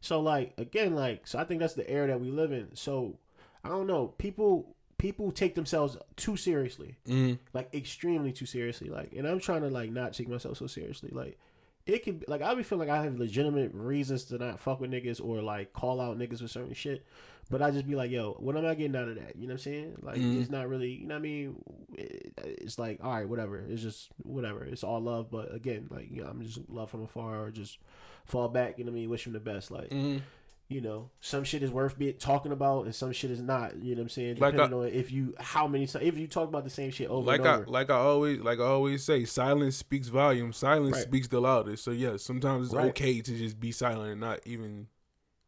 So 0.00 0.20
like 0.20 0.54
again, 0.58 0.94
like 0.94 1.26
so 1.26 1.38
I 1.38 1.44
think 1.44 1.60
that's 1.60 1.74
the 1.74 1.88
era 1.90 2.06
that 2.08 2.20
we 2.20 2.30
live 2.30 2.52
in. 2.52 2.74
So 2.74 3.18
I 3.64 3.68
don't 3.68 3.86
know, 3.86 4.08
people 4.18 4.74
people 4.98 5.32
take 5.32 5.54
themselves 5.54 5.96
too 6.16 6.36
seriously. 6.36 6.96
mm, 7.06 7.38
like 7.54 7.74
extremely 7.74 8.32
too 8.32 8.46
seriously. 8.46 8.88
Like, 8.90 9.12
and 9.14 9.26
I'm 9.26 9.40
trying 9.40 9.62
to 9.62 9.68
like 9.68 9.90
not 9.90 10.12
take 10.12 10.28
myself 10.28 10.58
so 10.58 10.66
seriously. 10.66 11.10
Like, 11.12 11.38
it 11.86 12.02
can 12.04 12.22
like 12.28 12.42
I 12.42 12.54
be 12.54 12.62
feeling 12.62 12.88
like 12.88 12.98
I 12.98 13.02
have 13.04 13.18
legitimate 13.18 13.72
reasons 13.74 14.24
to 14.24 14.38
not 14.38 14.60
fuck 14.60 14.80
with 14.80 14.90
niggas 14.90 15.22
or 15.24 15.40
like 15.42 15.72
call 15.72 16.00
out 16.00 16.18
niggas 16.18 16.40
for 16.40 16.48
certain 16.48 16.74
shit. 16.74 17.04
But 17.50 17.62
I 17.62 17.70
just 17.72 17.88
be 17.88 17.96
like, 17.96 18.10
yo, 18.12 18.34
what 18.38 18.56
am 18.56 18.64
I 18.64 18.74
getting 18.74 18.94
out 18.94 19.08
of 19.08 19.16
that? 19.16 19.34
You 19.36 19.48
know 19.48 19.54
what 19.54 19.66
I'm 19.66 19.72
saying? 19.72 19.96
Like, 20.02 20.18
Mhm. 20.20 20.40
it's 20.40 20.50
not 20.50 20.68
really, 20.68 20.92
you 20.92 21.06
know 21.08 21.14
what 21.14 21.20
I 21.20 21.22
mean? 21.22 21.56
It- 21.94 22.32
it's 22.36 22.78
like, 22.78 23.00
all 23.02 23.12
right, 23.12 23.28
whatever. 23.28 23.58
It's 23.58 23.82
just 23.82 24.10
whatever. 24.22 24.64
It's 24.64 24.84
all 24.84 25.00
love. 25.00 25.30
But 25.30 25.54
again, 25.54 25.88
like, 25.90 26.10
you 26.10 26.22
know, 26.22 26.28
I'm 26.28 26.42
just 26.42 26.60
love 26.68 26.90
from 26.90 27.02
afar 27.02 27.44
or 27.44 27.50
just 27.50 27.78
fall 28.24 28.48
back. 28.48 28.78
You 28.78 28.84
know 28.84 28.90
what 28.92 28.96
I 28.98 29.00
mean? 29.00 29.10
Wish 29.10 29.26
him 29.26 29.32
the 29.32 29.40
best. 29.40 29.70
Like, 29.70 29.90
mm, 29.90 30.20
you 30.68 30.80
know, 30.80 31.10
some 31.20 31.42
shit 31.42 31.62
is 31.64 31.70
worth 31.72 31.98
being 31.98 32.14
talking 32.16 32.52
about, 32.52 32.84
and 32.84 32.94
some 32.94 33.10
shit 33.12 33.30
is 33.32 33.42
not. 33.42 33.76
You 33.82 33.94
know 33.96 34.00
what 34.00 34.04
I'm 34.04 34.08
saying? 34.10 34.36
Like 34.38 34.54
Depending 34.54 34.78
I- 34.78 34.82
on 34.82 34.88
if 34.92 35.10
you 35.10 35.34
how 35.40 35.66
many 35.66 35.86
times 35.86 36.04
if 36.04 36.16
you 36.16 36.28
talk 36.28 36.48
about 36.48 36.62
the 36.64 36.70
same 36.70 36.90
shit 36.92 37.08
over 37.10 37.26
like 37.26 37.40
and 37.40 37.48
I 37.48 37.54
over. 37.56 37.66
like 37.66 37.90
I 37.90 37.96
always 37.96 38.40
like 38.40 38.60
I 38.60 38.64
always 38.64 39.02
say, 39.02 39.24
silence 39.24 39.76
speaks 39.76 40.08
volume. 40.08 40.52
Silence 40.52 40.94
Right. 40.96 41.02
speaks 41.02 41.26
the 41.28 41.40
loudest. 41.40 41.82
So 41.82 41.90
yeah, 41.90 42.16
sometimes 42.18 42.66
it's 42.66 42.74
Right. 42.74 42.86
okay 42.90 43.20
to 43.20 43.36
just 43.36 43.58
be 43.58 43.72
silent 43.72 44.12
and 44.12 44.20
not 44.20 44.40
even 44.46 44.86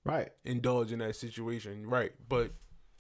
Right. 0.05 0.31
indulge 0.45 0.91
in 0.91 0.99
that 0.99 1.15
situation, 1.15 1.87
right? 1.87 2.11
But 2.29 2.51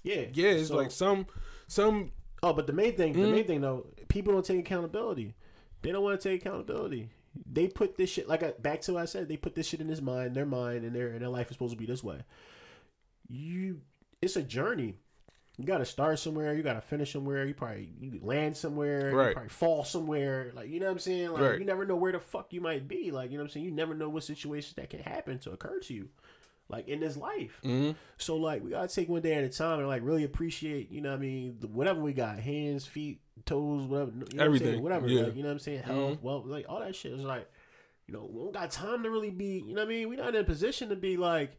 Yeah. 0.04 0.26
yeah, 0.32 0.50
it's 0.50 0.68
So- 0.68 0.76
like 0.76 0.92
some 0.92 1.26
some 1.66 2.12
Oh, 2.42 2.52
but 2.52 2.66
the 2.66 2.72
main 2.72 2.96
thing, 2.96 3.12
the 3.12 3.20
Mm-hmm. 3.20 3.30
main 3.32 3.44
thing 3.46 3.60
though, 3.60 3.86
people 4.08 4.32
don't 4.32 4.44
take 4.44 4.58
accountability. 4.60 5.34
They 5.82 5.92
don't 5.92 6.02
want 6.02 6.20
to 6.20 6.28
take 6.28 6.40
accountability. 6.44 7.08
They 7.50 7.68
put 7.68 7.96
this 7.96 8.10
shit 8.10 8.28
like 8.28 8.42
I, 8.42 8.50
back 8.58 8.80
to 8.82 8.94
what 8.94 9.02
I 9.02 9.06
said. 9.06 9.28
They 9.28 9.36
put 9.36 9.54
this 9.54 9.66
shit 9.68 9.80
in 9.80 9.88
his 9.88 10.02
mind, 10.02 10.34
their 10.34 10.44
mind, 10.46 10.84
and 10.84 10.94
their 10.94 11.08
and 11.08 11.20
their 11.22 11.28
life 11.28 11.48
is 11.50 11.54
supposed 11.54 11.72
to 11.72 11.78
be 11.78 11.86
this 11.86 12.02
way. 12.04 12.18
You, 13.28 13.80
it's 14.20 14.36
a 14.36 14.42
journey. 14.42 14.96
You 15.58 15.64
got 15.66 15.78
to 15.78 15.84
start 15.86 16.18
somewhere. 16.18 16.54
You 16.54 16.62
got 16.62 16.74
to 16.74 16.80
finish 16.80 17.12
somewhere. 17.12 17.44
You 17.44 17.54
probably 17.54 17.90
you 18.00 18.18
land 18.22 18.56
somewhere. 18.56 19.14
Right. 19.14 19.28
You 19.28 19.32
probably 19.34 19.48
fall 19.50 19.84
somewhere. 19.84 20.50
Like 20.54 20.68
you 20.68 20.80
know 20.80 20.86
what 20.86 20.92
I'm 20.92 20.98
saying. 20.98 21.30
Like 21.32 21.42
Right. 21.42 21.58
you 21.58 21.64
never 21.64 21.84
know 21.86 21.96
where 21.96 22.12
the 22.12 22.20
fuck 22.20 22.52
you 22.52 22.60
might 22.60 22.88
be. 22.88 23.10
Like 23.10 23.30
you 23.30 23.36
know 23.36 23.44
what 23.44 23.50
I'm 23.50 23.52
saying. 23.52 23.66
You 23.66 23.72
never 23.72 23.94
know 23.94 24.08
what 24.08 24.24
situations 24.24 24.74
that 24.76 24.90
can 24.90 25.00
happen 25.00 25.38
to 25.40 25.52
occur 25.52 25.78
to 25.80 25.94
you. 25.94 26.08
Like 26.72 26.88
in 26.88 27.00
this 27.00 27.18
life. 27.18 27.60
mm-hmm. 27.62 27.92
So 28.16 28.36
like 28.36 28.64
we 28.64 28.70
gotta 28.70 28.88
take 28.88 29.08
one 29.08 29.20
day 29.20 29.34
at 29.34 29.44
a 29.44 29.48
time 29.50 29.78
and 29.78 29.88
like 29.88 30.02
really 30.02 30.24
appreciate, 30.24 30.90
you 30.90 31.02
know 31.02 31.10
what 31.10 31.16
I 31.16 31.20
mean, 31.20 31.58
the, 31.60 31.68
whatever 31.68 32.00
we 32.00 32.14
got, 32.14 32.38
hands, 32.38 32.86
feet, 32.86 33.20
toes, 33.44 33.84
whatever, 33.86 34.10
you 34.10 34.16
know 34.16 34.20
what 34.20 34.24
I'm 34.24 34.30
saying? 34.30 34.46
Everything, 34.46 34.82
whatever, 34.82 35.06
yeah. 35.06 35.22
like, 35.24 35.36
you 35.36 35.42
know 35.42 35.48
what 35.48 35.52
I'm 35.52 35.58
saying, 35.58 35.82
health, 35.82 36.18
well, 36.22 36.42
like 36.46 36.64
all 36.68 36.80
that 36.80 36.96
shit 36.96 37.12
is 37.12 37.20
like, 37.20 37.46
you 38.06 38.14
know, 38.14 38.26
we 38.30 38.42
don't 38.42 38.52
got 38.54 38.70
time 38.70 39.02
to 39.02 39.10
really 39.10 39.30
be, 39.30 39.62
you 39.66 39.74
know 39.74 39.82
what 39.82 39.88
I 39.88 39.90
mean, 39.90 40.08
we 40.08 40.16
not 40.16 40.34
in 40.34 40.40
a 40.40 40.44
position 40.44 40.88
to 40.88 40.96
be 40.96 41.18
like, 41.18 41.58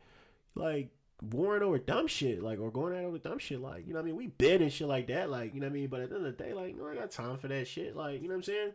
like 0.55 0.89
warring 1.31 1.63
over 1.63 1.77
dumb 1.77 2.07
shit, 2.07 2.41
like 2.41 2.59
or 2.59 2.71
going 2.71 2.97
at 2.97 3.05
over 3.05 3.19
dumb 3.19 3.37
shit, 3.37 3.61
like 3.61 3.85
you 3.85 3.93
know 3.93 3.99
what 3.99 4.05
I 4.05 4.07
mean, 4.07 4.15
we 4.15 4.27
bid 4.27 4.61
and 4.61 4.73
shit 4.73 4.87
like 4.87 5.07
that, 5.07 5.29
like 5.29 5.53
you 5.53 5.59
know 5.59 5.67
what 5.67 5.73
I 5.73 5.75
mean, 5.75 5.87
but 5.87 6.01
at 6.01 6.09
the 6.09 6.15
end 6.15 6.25
of 6.25 6.35
the 6.35 6.43
day, 6.43 6.53
like, 6.53 6.75
no, 6.75 6.87
I 6.87 6.95
got 6.95 7.11
time 7.11 7.37
for 7.37 7.47
that 7.49 7.67
shit, 7.67 7.95
like 7.95 8.21
you 8.21 8.27
know 8.27 8.33
what 8.33 8.37
I'm 8.37 8.43
saying. 8.43 8.71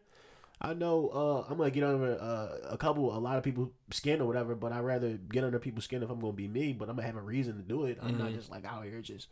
I 0.61 0.75
know 0.75 1.09
uh, 1.11 1.51
I'm 1.51 1.57
gonna 1.59 1.71
get 1.71 1.85
under 1.85 2.21
uh, 2.21 2.49
a 2.71 2.77
couple, 2.77 3.17
a 3.17 3.19
lot 3.19 3.39
of 3.39 3.45
people's 3.45 3.71
skin 3.91 4.21
or 4.21 4.27
whatever, 4.27 4.55
but 4.57 4.73
I'd 4.73 4.81
rather 4.81 5.11
get 5.17 5.45
under 5.45 5.59
people's 5.61 5.85
skin 5.85 6.03
if 6.03 6.11
I'm 6.11 6.19
gonna 6.21 6.33
be 6.33 6.49
me. 6.49 6.73
But 6.73 6.89
I'm 6.89 6.97
gonna 6.97 7.07
have 7.07 7.17
a 7.17 7.21
reason 7.23 7.57
to 7.57 7.63
do 7.63 7.85
it. 7.85 7.99
I'm 8.03 8.15
Mm-hmm. 8.15 8.19
not 8.19 8.33
just 8.33 8.51
like 8.51 8.65
out 8.65 8.85
here 8.85 9.01
just, 9.01 9.29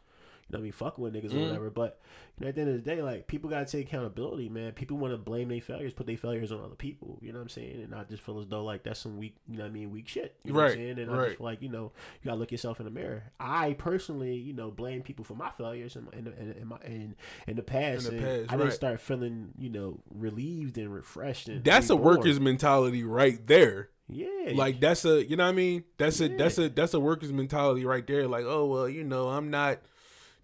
you 0.49 0.53
know, 0.53 0.59
what 0.59 0.61
I 0.61 0.62
mean, 0.62 0.72
fucking 0.72 1.03
with 1.03 1.14
niggas 1.14 1.32
or 1.32 1.38
mm. 1.38 1.47
whatever. 1.49 1.70
But 1.70 2.01
you 2.38 2.44
know, 2.44 2.49
at 2.51 2.55
the 2.55 2.61
end 2.61 2.70
of 2.70 2.84
the 2.84 2.88
day, 2.94 3.03
like 3.03 3.26
people 3.26 3.51
gotta 3.51 3.66
take 3.66 3.88
accountability, 3.88 4.49
man. 4.49 4.72
People 4.72 4.97
want 4.97 5.12
to 5.12 5.18
blame 5.18 5.49
their 5.49 5.61
failures, 5.61 5.92
put 5.92 6.07
their 6.07 6.16
failures 6.16 6.53
on 6.53 6.61
other 6.61 6.76
people. 6.76 7.18
You 7.20 7.32
know 7.32 7.38
what 7.38 7.44
I'm 7.44 7.49
saying? 7.49 7.82
And 7.82 7.94
I 7.94 8.05
just 8.05 8.22
feel 8.22 8.38
as 8.38 8.47
though 8.47 8.62
like 8.62 8.84
that's 8.84 9.01
some 9.01 9.18
weak, 9.18 9.34
you 9.49 9.57
know, 9.57 9.64
what 9.64 9.70
I 9.70 9.72
mean, 9.72 9.90
weak 9.90 10.07
shit. 10.07 10.36
You 10.44 10.53
know 10.53 10.59
what 10.59 10.62
I'm 10.62 10.68
Right, 10.68 10.76
saying? 10.76 10.99
And 11.01 11.11
I 11.11 11.14
right. 11.14 11.24
just 11.26 11.38
feel 11.38 11.47
like 11.47 11.62
you 11.62 11.68
know, 11.68 11.92
you 12.22 12.26
gotta 12.26 12.36
look 12.38 12.53
yourself 12.53 12.78
in 12.78 12.84
the 12.84 12.92
mirror. 12.92 13.24
I 13.40 13.72
personally, 13.72 14.34
you 14.34 14.53
know, 14.53 14.70
blame 14.70 15.03
people 15.03 15.24
for 15.24 15.34
my 15.34 15.51
failures 15.51 15.97
in 15.97 16.05
my, 16.05 16.12
in, 16.12 16.24
the- 16.24 16.40
in, 16.40 16.53
in 16.53 16.68
my 16.68 16.76
in, 16.84 17.16
in 17.49 17.57
the 17.57 17.62
past. 17.62 18.07
In 18.09 18.16
the 18.16 18.24
and 18.24 18.47
past, 18.47 18.53
I 18.53 18.57
didn't 18.57 18.68
right. 18.68 18.72
start 18.72 19.01
feeling, 19.01 19.53
you 19.59 19.70
know, 19.70 19.99
relieved 20.14 20.78
and 20.78 20.94
refreshed. 20.94 21.49
And 21.49 21.64
that's 21.64 21.90
a 21.90 21.97
worker's 21.97 22.38
mentality 22.38 23.03
right 23.03 23.44
there. 23.47 23.90
Yeah. 24.09 24.53
Like 24.55 24.78
that's 24.78 25.05
a 25.05 25.24
you 25.24 25.36
know 25.36 25.44
what 25.44 25.51
I 25.51 25.55
mean? 25.55 25.84
That's 25.99 26.20
a 26.20 26.28
that's 26.28 26.59
a 26.59 26.68
that's 26.68 26.94
a 26.94 27.01
worker's 27.01 27.32
mentality 27.32 27.84
right 27.84 28.07
there. 28.07 28.28
Like, 28.28 28.44
oh 28.47 28.66
well, 28.66 28.88
you 28.88 29.03
know, 29.03 29.28
I'm 29.28 29.51
not 29.51 29.78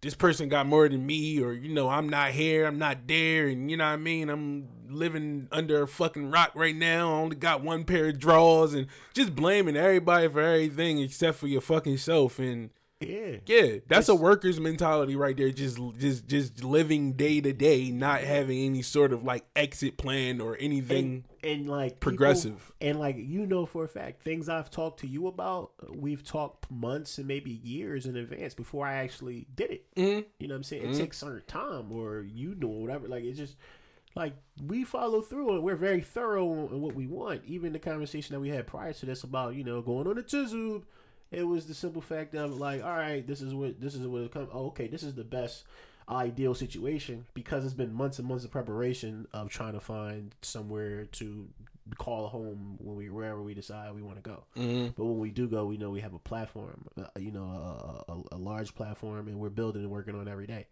this 0.02 0.14
person 0.14 0.48
got 0.48 0.66
more 0.66 0.88
than 0.88 1.06
me, 1.06 1.40
or 1.40 1.52
you 1.52 1.72
know, 1.72 1.88
I'm 1.88 2.08
not 2.08 2.32
here, 2.32 2.66
I'm 2.66 2.78
not 2.78 3.06
there, 3.06 3.46
and 3.46 3.70
you 3.70 3.76
know 3.76 3.84
what 3.84 3.92
I 3.92 3.96
mean? 3.96 4.28
I'm 4.28 4.68
living 4.88 5.48
under 5.50 5.82
a 5.82 5.88
fucking 5.88 6.30
rock 6.30 6.52
right 6.54 6.74
now. 6.74 7.10
I 7.10 7.14
only 7.14 7.36
got 7.36 7.62
one 7.62 7.84
pair 7.84 8.08
of 8.08 8.18
drawers 8.18 8.74
and 8.74 8.88
just 9.14 9.34
blaming 9.34 9.76
everybody 9.76 10.28
for 10.28 10.40
everything 10.40 10.98
except 10.98 11.38
for 11.38 11.46
your 11.46 11.60
fucking 11.60 11.98
self 11.98 12.38
and 12.38 12.70
yeah. 13.06 13.36
yeah, 13.46 13.76
that's 13.88 14.08
a 14.08 14.14
worker's 14.14 14.58
mentality 14.60 15.16
right 15.16 15.36
there. 15.36 15.50
Just, 15.50 15.78
just, 15.98 16.26
just 16.26 16.64
living 16.64 17.12
day 17.12 17.40
to 17.40 17.52
day, 17.52 17.90
not 17.90 18.20
having 18.22 18.58
any 18.64 18.82
sort 18.82 19.12
of 19.12 19.22
like 19.24 19.44
exit 19.56 19.96
plan 19.96 20.40
or 20.40 20.56
anything. 20.60 21.24
and, 21.42 21.50
and 21.60 21.68
like 21.68 21.92
people- 22.00 22.10
progressive. 22.12 22.72
and 22.80 22.98
like 23.00 23.16
you 23.18 23.46
know 23.46 23.66
for 23.66 23.84
a 23.84 23.88
fact 23.88 24.22
things 24.22 24.48
i've 24.48 24.70
talked 24.70 25.00
to 25.00 25.08
you 25.08 25.26
about 25.26 25.72
we've 25.92 26.22
talked 26.22 26.70
months 26.70 27.18
and 27.18 27.26
maybe 27.26 27.50
years 27.50 28.06
in 28.06 28.14
advance 28.16 28.54
before 28.54 28.86
i 28.86 28.94
actually 28.94 29.46
did 29.56 29.70
it 29.72 29.84
Mm-hmm. 29.96 30.20
you 30.38 30.46
know 30.46 30.54
what 30.54 30.58
i'm 30.58 30.62
saying 30.62 30.90
it 30.94 30.96
takes 30.96 31.18
certain 31.18 31.42
time 31.48 31.90
or 31.90 32.20
you 32.22 32.54
know 32.54 32.68
whatever 32.68 33.08
like 33.08 33.24
it's 33.24 33.38
just 33.38 33.56
like 34.14 34.34
we 34.64 34.84
follow 34.84 35.20
through 35.20 35.54
and 35.54 35.62
we're 35.64 35.74
very 35.74 36.00
thorough 36.00 36.68
in 36.68 36.80
what 36.80 36.94
we 36.94 37.08
want 37.08 37.42
even 37.44 37.72
the 37.72 37.78
conversation 37.80 38.34
that 38.34 38.40
we 38.40 38.50
had 38.50 38.64
prior 38.66 38.92
to 38.92 39.04
this 39.06 39.24
about 39.24 39.56
you 39.56 39.64
know 39.64 39.82
going 39.82 40.06
on 40.06 40.14
the 40.14 40.22
tizoob 40.22 40.82
it 41.32 41.42
was 41.42 41.66
the 41.66 41.74
simple 41.74 42.02
fact 42.02 42.34
of 42.34 42.58
like 42.58 42.84
all 42.84 42.96
right 42.96 43.26
this 43.26 43.40
is 43.40 43.54
what 43.54 43.80
this 43.80 43.94
is 43.94 44.06
what 44.06 44.22
it 44.22 44.32
comes 44.32 44.48
oh, 44.52 44.66
okay 44.66 44.86
this 44.86 45.02
is 45.02 45.14
the 45.14 45.24
best 45.24 45.64
ideal 46.08 46.54
situation 46.54 47.24
because 47.32 47.64
it's 47.64 47.74
been 47.74 47.92
months 47.92 48.18
and 48.18 48.28
months 48.28 48.44
of 48.44 48.50
preparation 48.50 49.26
of 49.32 49.48
trying 49.48 49.72
to 49.72 49.80
find 49.80 50.34
somewhere 50.42 51.06
to 51.06 51.48
call 51.98 52.28
home 52.28 52.76
when 52.78 52.96
we 52.96 53.10
wherever 53.10 53.42
we 53.42 53.54
decide 53.54 53.94
we 53.94 54.02
want 54.02 54.16
to 54.16 54.22
go. 54.22 54.44
But 54.96 55.04
when 55.04 55.18
we 55.18 55.30
do 55.30 55.48
go, 55.48 55.64
we 55.66 55.76
know 55.76 55.90
we 55.90 56.00
have 56.00 56.14
a 56.14 56.18
platform, 56.18 56.86
uh, 56.96 57.04
you 57.18 57.32
know, 57.32 57.44
a, 58.08 58.12
a, 58.12 58.22
a 58.32 58.38
large 58.38 58.74
platform, 58.74 59.28
and 59.28 59.38
we're 59.38 59.50
building 59.50 59.82
and 59.82 59.90
working 59.90 60.14
on 60.14 60.28
every 60.28 60.46
day. 60.46 60.66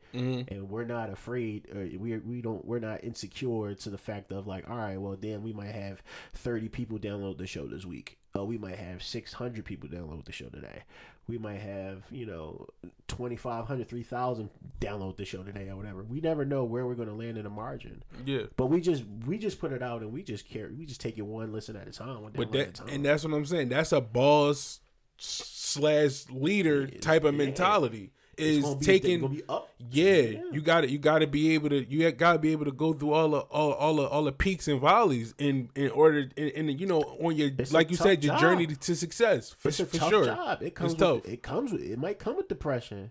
And 0.48 0.70
we're 0.70 0.84
not 0.84 1.10
afraid, 1.10 1.68
or 1.74 1.80
we 1.98 2.18
we 2.18 2.40
don't 2.42 2.64
we're 2.64 2.78
not 2.78 3.02
insecure 3.04 3.74
to 3.74 3.90
the 3.90 3.98
fact 3.98 4.32
of 4.32 4.46
like, 4.46 4.68
all 4.70 4.76
right, 4.76 5.00
well, 5.00 5.16
then 5.20 5.42
we 5.42 5.52
might 5.52 5.74
have 5.74 6.02
thirty 6.32 6.68
people 6.68 6.98
download 6.98 7.38
the 7.38 7.46
show 7.46 7.66
this 7.66 7.84
week. 7.84 8.16
Uh, 8.38 8.44
we 8.44 8.56
might 8.56 8.76
have 8.76 9.02
600 9.02 9.64
people 9.64 9.88
download 9.88 10.24
the 10.24 10.30
show 10.30 10.48
today. 10.48 10.84
We 11.30 11.38
might 11.38 11.60
have, 11.60 12.02
you 12.10 12.26
know, 12.26 12.66
2,500, 13.08 13.88
3,000 13.88 14.50
download 14.80 15.16
the 15.16 15.24
show 15.24 15.42
today 15.42 15.68
or 15.68 15.76
whatever. 15.76 16.02
We 16.02 16.20
never 16.20 16.44
know 16.44 16.64
where 16.64 16.86
we're 16.86 16.94
going 16.94 17.08
to 17.08 17.14
land 17.14 17.38
in 17.38 17.44
the 17.44 17.50
margin. 17.50 18.02
Yeah, 18.24 18.44
But 18.56 18.66
we 18.66 18.80
just 18.80 19.04
we 19.26 19.38
just 19.38 19.60
put 19.60 19.72
it 19.72 19.82
out 19.82 20.02
and 20.02 20.12
we 20.12 20.22
just 20.22 20.48
care. 20.48 20.70
We 20.76 20.86
just 20.86 21.00
take 21.00 21.18
it 21.18 21.22
one 21.22 21.52
listen 21.52 21.76
at 21.76 21.86
a 21.86 21.92
time. 21.92 22.22
One 22.22 22.32
but 22.34 22.48
a 22.48 22.58
that 22.58 22.74
time. 22.74 22.88
and 22.88 23.04
that's 23.04 23.24
what 23.24 23.32
I'm 23.32 23.46
saying. 23.46 23.68
That's 23.68 23.92
a 23.92 24.00
boss 24.00 24.80
slash 25.18 26.24
leader 26.30 26.88
type 26.88 27.24
of 27.24 27.34
yeah. 27.34 27.44
mentality. 27.44 28.12
Is 28.40 28.76
taking 28.80 29.42
up. 29.48 29.68
Yeah, 29.90 30.42
you 30.52 30.60
got 30.60 30.82
to 30.82 30.90
You 30.90 30.98
got 30.98 31.18
to 31.20 31.26
be 31.26 31.54
able 31.54 31.68
to. 31.70 31.84
You 31.90 32.10
got 32.12 32.34
to 32.34 32.38
be 32.38 32.52
able 32.52 32.64
to 32.66 32.72
go 32.72 32.92
through 32.92 33.12
all 33.12 33.28
the 33.30 33.38
all 33.40 33.72
all 33.72 33.96
the, 33.96 34.02
all 34.08 34.24
the 34.24 34.32
peaks 34.32 34.68
and 34.68 34.80
valleys 34.80 35.34
in 35.38 35.68
in 35.74 35.90
order 35.90 36.28
and 36.36 36.80
you 36.80 36.86
know 36.86 37.00
on 37.22 37.36
your 37.36 37.50
It's 37.58 37.72
like 37.72 37.90
you 37.90 37.96
said 37.96 38.22
your 38.24 38.34
job. 38.34 38.40
journey 38.40 38.66
to 38.66 38.96
success 38.96 39.50
for, 39.58 39.68
It's 39.68 39.80
a 39.80 39.86
for 39.86 39.96
tough 39.98 40.10
sure. 40.10 40.24
job. 40.26 40.62
It 40.62 40.74
comes 40.74 40.92
it's 40.92 41.00
tough. 41.00 41.22
with 41.22 41.28
it 41.32 41.42
comes 41.42 41.72
with 41.72 41.82
it 41.82 41.98
might 41.98 42.18
come 42.18 42.36
with 42.36 42.48
depression. 42.48 43.10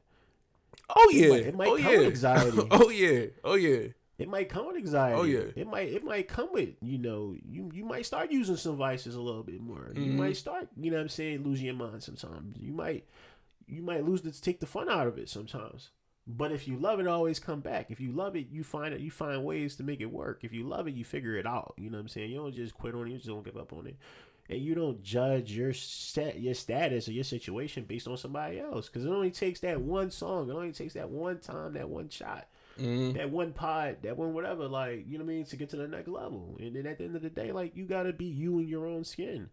oh 0.96 1.10
yeah. 1.14 1.30
might- 1.30 1.46
it 1.46 1.56
might 1.56 1.68
oh 1.68 1.78
come 1.78 1.92
yeah. 1.92 1.98
with 2.00 2.08
anxiety. 2.08 2.68
oh 2.72 2.90
yeah. 2.90 3.26
Oh 3.44 3.56
yeah. 3.56 3.88
It 4.18 4.28
might 4.28 4.50
come 4.50 4.68
with 4.68 4.76
anxiety. 4.76 5.16
Oh, 5.18 5.24
yeah. 5.24 5.46
It 5.56 5.66
might 5.66 5.88
it 5.88 6.04
might 6.04 6.28
come 6.28 6.50
with, 6.52 6.72
you 6.82 6.98
know, 6.98 7.36
you 7.50 7.70
you 7.74 7.86
might 7.86 8.06
start 8.06 8.32
using 8.32 8.58
some 8.58 8.76
vices 8.76 9.16
a 9.16 9.22
little 9.22 9.44
bit 9.44 9.62
more. 9.62 9.92
You 9.96 10.02
Mm-hmm. 10.02 10.18
might 10.18 10.36
start, 10.36 10.68
you 10.76 10.92
know 10.92 10.98
what 10.98 11.04
I'm 11.04 11.10
saying, 11.10 11.44
losing 11.46 11.68
your 11.68 11.76
mind 11.76 12.04
sometimes. 12.04 12.58
You 12.60 12.74
might 12.74 13.06
you 13.70 13.82
might 13.82 14.06
lose 14.06 14.22
the 14.22 14.32
take 14.32 14.60
the 14.60 14.66
fun 14.66 14.90
out 14.90 15.08
of 15.08 15.18
it 15.18 15.30
sometimes. 15.30 15.90
But 16.28 16.52
if 16.52 16.68
you 16.68 16.78
love 16.78 17.00
it, 17.00 17.08
always 17.08 17.40
come 17.40 17.60
back. 17.60 17.90
If 17.90 18.00
you 18.00 18.12
love 18.12 18.36
it, 18.36 18.48
you 18.52 18.64
find 18.64 18.94
it. 18.94 19.00
You 19.02 19.10
find 19.10 19.44
ways 19.44 19.76
to 19.78 19.84
make 19.84 20.00
it 20.00 20.12
work. 20.12 20.44
If 20.44 20.54
you 20.54 20.64
love 20.64 20.88
it, 20.88 20.94
you 20.94 21.04
figure 21.04 21.36
it 21.36 21.48
out. 21.48 21.74
You 21.78 21.90
know 21.90 21.98
what 21.98 22.02
I'm 22.04 22.08
saying. 22.08 22.30
You 22.30 22.38
don't 22.38 22.54
just 22.54 22.76
quit 22.76 22.94
on 22.94 23.08
it. 23.08 23.12
You 23.12 23.18
just 23.18 23.28
don't 23.30 23.44
give 23.44 23.58
up 23.58 23.74
on 23.74 23.88
it, 23.88 23.96
and 24.48 24.60
you 24.62 24.76
don't 24.76 25.02
judge 25.02 25.52
your 25.52 25.74
set, 25.74 26.40
your 26.40 26.54
status 26.54 27.08
or 27.08 27.14
your 27.14 27.24
situation 27.24 27.86
based 27.86 28.08
on 28.08 28.18
somebody 28.18 28.60
else. 28.60 28.88
Because 28.88 29.06
it 29.06 29.10
only 29.10 29.32
takes 29.32 29.62
that 29.62 29.82
one 29.82 30.12
song. 30.12 30.50
It 30.50 30.54
only 30.54 30.72
takes 30.72 30.94
that 30.94 31.10
one 31.10 31.40
time, 31.40 31.74
that 31.74 31.90
one 31.90 32.10
shot 32.10 32.48
Mm-hmm. 32.80 33.18
that 33.18 33.30
one 33.30 33.52
pod, 33.52 33.98
that 34.04 34.16
one 34.16 34.34
whatever, 34.34 34.66
like, 34.66 35.04
you 35.06 35.18
know 35.18 35.26
what 35.26 35.32
I 35.32 35.36
mean, 35.36 35.46
to 35.48 35.58
get 35.58 35.68
to 35.72 35.76
the 35.76 35.86
next 35.88 36.08
level. 36.08 36.56
And 36.62 36.74
then 36.74 36.86
at 36.86 36.98
the 36.98 37.04
end 37.04 37.16
of 37.18 37.22
the 37.22 37.30
day, 37.30 37.52
like, 37.52 37.76
you 37.76 37.84
gotta 37.84 38.14
be 38.14 38.24
you 38.24 38.60
in 38.60 38.70
your 38.70 38.86
own 38.86 39.04
skin. 39.04 39.50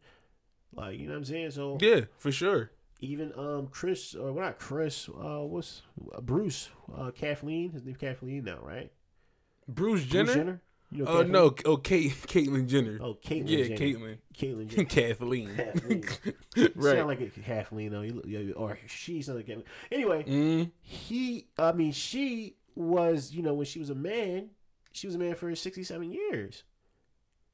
Like, 0.72 1.00
you 1.00 1.06
know 1.06 1.14
what 1.14 1.18
I'm 1.18 1.24
saying? 1.24 1.50
So 1.50 1.76
Yeah, 1.80 2.02
for 2.18 2.30
sure. 2.30 2.70
Even 3.00 3.32
um 3.36 3.68
Chris 3.68 4.14
or 4.14 4.32
well 4.32 4.44
not 4.44 4.58
Chris, 4.58 5.08
uh 5.08 5.40
what's 5.40 5.82
uh, 6.14 6.20
Bruce, 6.20 6.70
uh 6.96 7.10
Kathleen, 7.10 7.70
his 7.72 7.84
name 7.84 7.94
Kathleen 7.96 8.44
now, 8.44 8.58
right? 8.62 8.90
Bruce 9.68 10.04
Jenner. 10.04 10.24
Bruce 10.24 10.34
Jenner? 10.36 10.62
You 10.92 10.98
know 11.04 11.10
Oh 11.10 11.14
Kathleen? 11.24 11.32
no. 11.32 11.54
Oh, 11.64 11.76
Kate, 11.78 12.12
Caitlyn 12.12 12.66
Jenner. 12.68 12.98
Oh 13.00 13.14
Caitlyn 13.14 13.48
yeah, 13.48 13.64
Jenner. 13.64 13.76
Caitlyn. 13.76 14.18
Caitlyn 14.36 14.66
Jenner. 14.74 14.84
Kathleen. 14.84 15.56
Kathleen. 15.56 16.04
right. 16.76 16.96
Sound 16.96 17.08
like 17.08 17.20
a 17.20 17.26
Kathleen 17.28 17.90
though, 17.90 18.02
You 18.02 18.54
or 18.56 18.78
she's 18.86 19.26
sounds 19.26 19.36
like 19.36 19.46
Kathleen. 19.46 19.66
Anyway, 19.90 20.22
mm, 20.24 20.70
he 20.80 21.48
I 21.58 21.72
mean 21.72 21.92
she 21.92 22.56
was, 22.76 23.32
you 23.32 23.42
know, 23.42 23.54
when 23.54 23.66
she 23.66 23.78
was 23.78 23.90
a 23.90 23.94
man, 23.94 24.50
she 24.92 25.06
was 25.06 25.16
a 25.16 25.18
man 25.18 25.34
for 25.34 25.54
67 25.54 26.12
years. 26.12 26.62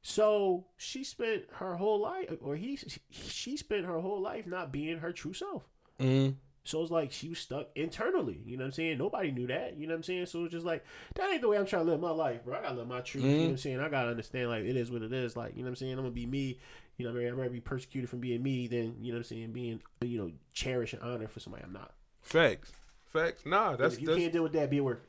So 0.02 0.66
she 0.76 1.04
spent 1.04 1.44
her 1.54 1.76
whole 1.76 2.00
life 2.00 2.28
or 2.40 2.56
he 2.56 2.78
she 3.10 3.56
spent 3.56 3.86
her 3.86 4.00
whole 4.00 4.20
life 4.20 4.46
not 4.46 4.72
being 4.72 4.98
her 4.98 5.12
true 5.12 5.32
self. 5.32 5.62
mm, 6.00 6.34
So 6.64 6.82
it's 6.82 6.90
like 6.90 7.12
she 7.12 7.28
was 7.28 7.38
stuck 7.38 7.68
internally. 7.76 8.40
You 8.44 8.56
know 8.56 8.62
what 8.64 8.66
I'm 8.68 8.72
saying? 8.72 8.98
Nobody 8.98 9.30
knew 9.30 9.46
that. 9.46 9.76
You 9.78 9.86
know 9.86 9.92
what 9.94 9.98
I'm 9.98 10.02
saying? 10.02 10.26
So 10.26 10.44
it's 10.44 10.52
just 10.52 10.66
like 10.66 10.84
that 11.14 11.30
ain't 11.30 11.40
the 11.40 11.48
way 11.48 11.56
I'm 11.56 11.66
trying 11.66 11.84
to 11.86 11.90
live 11.92 12.00
my 12.00 12.10
life, 12.10 12.44
bro. 12.44 12.58
I 12.58 12.62
gotta 12.62 12.74
live 12.74 12.88
my 12.88 13.00
truth. 13.00 13.22
You 13.24 13.30
know 13.30 13.42
what 13.44 13.50
I'm 13.50 13.56
saying? 13.58 13.80
I 13.80 13.88
gotta 13.88 14.10
understand 14.10 14.48
like 14.48 14.64
it 14.64 14.76
is 14.76 14.90
what 14.90 15.02
it 15.02 15.12
is. 15.12 15.36
Like, 15.36 15.52
you 15.54 15.60
know 15.62 15.66
what 15.66 15.70
I'm 15.70 15.76
saying? 15.76 15.92
I'm 15.92 15.98
gonna 15.98 16.10
be 16.10 16.26
me. 16.26 16.58
You 16.98 17.06
know 17.06 17.12
what 17.12 17.20
I 17.20 17.22
mean? 17.22 17.32
I'm 17.32 17.36
gonna 17.38 17.50
be 17.50 17.60
persecuted 17.60 18.10
from 18.10 18.20
being 18.20 18.42
me 18.42 18.66
than, 18.66 18.96
you 19.00 19.12
know 19.12 19.18
what 19.18 19.30
I'm 19.30 19.36
saying, 19.36 19.52
being 19.52 19.80
you 20.02 20.18
know, 20.18 20.30
cherish 20.52 20.92
and 20.92 21.02
honor 21.02 21.28
for 21.28 21.40
somebody 21.40 21.64
I'm 21.64 21.72
not. 21.72 21.92
facts. 22.22 22.72
Facts. 23.06 23.44
Nah, 23.46 23.76
that's 23.76 23.94
if 23.94 24.00
you 24.00 24.06
that's 24.08 24.18
can't 24.18 24.32
deal 24.32 24.42
with 24.42 24.52
that, 24.54 24.68
be 24.70 24.78
a 24.78 24.82
worker. 24.84 25.02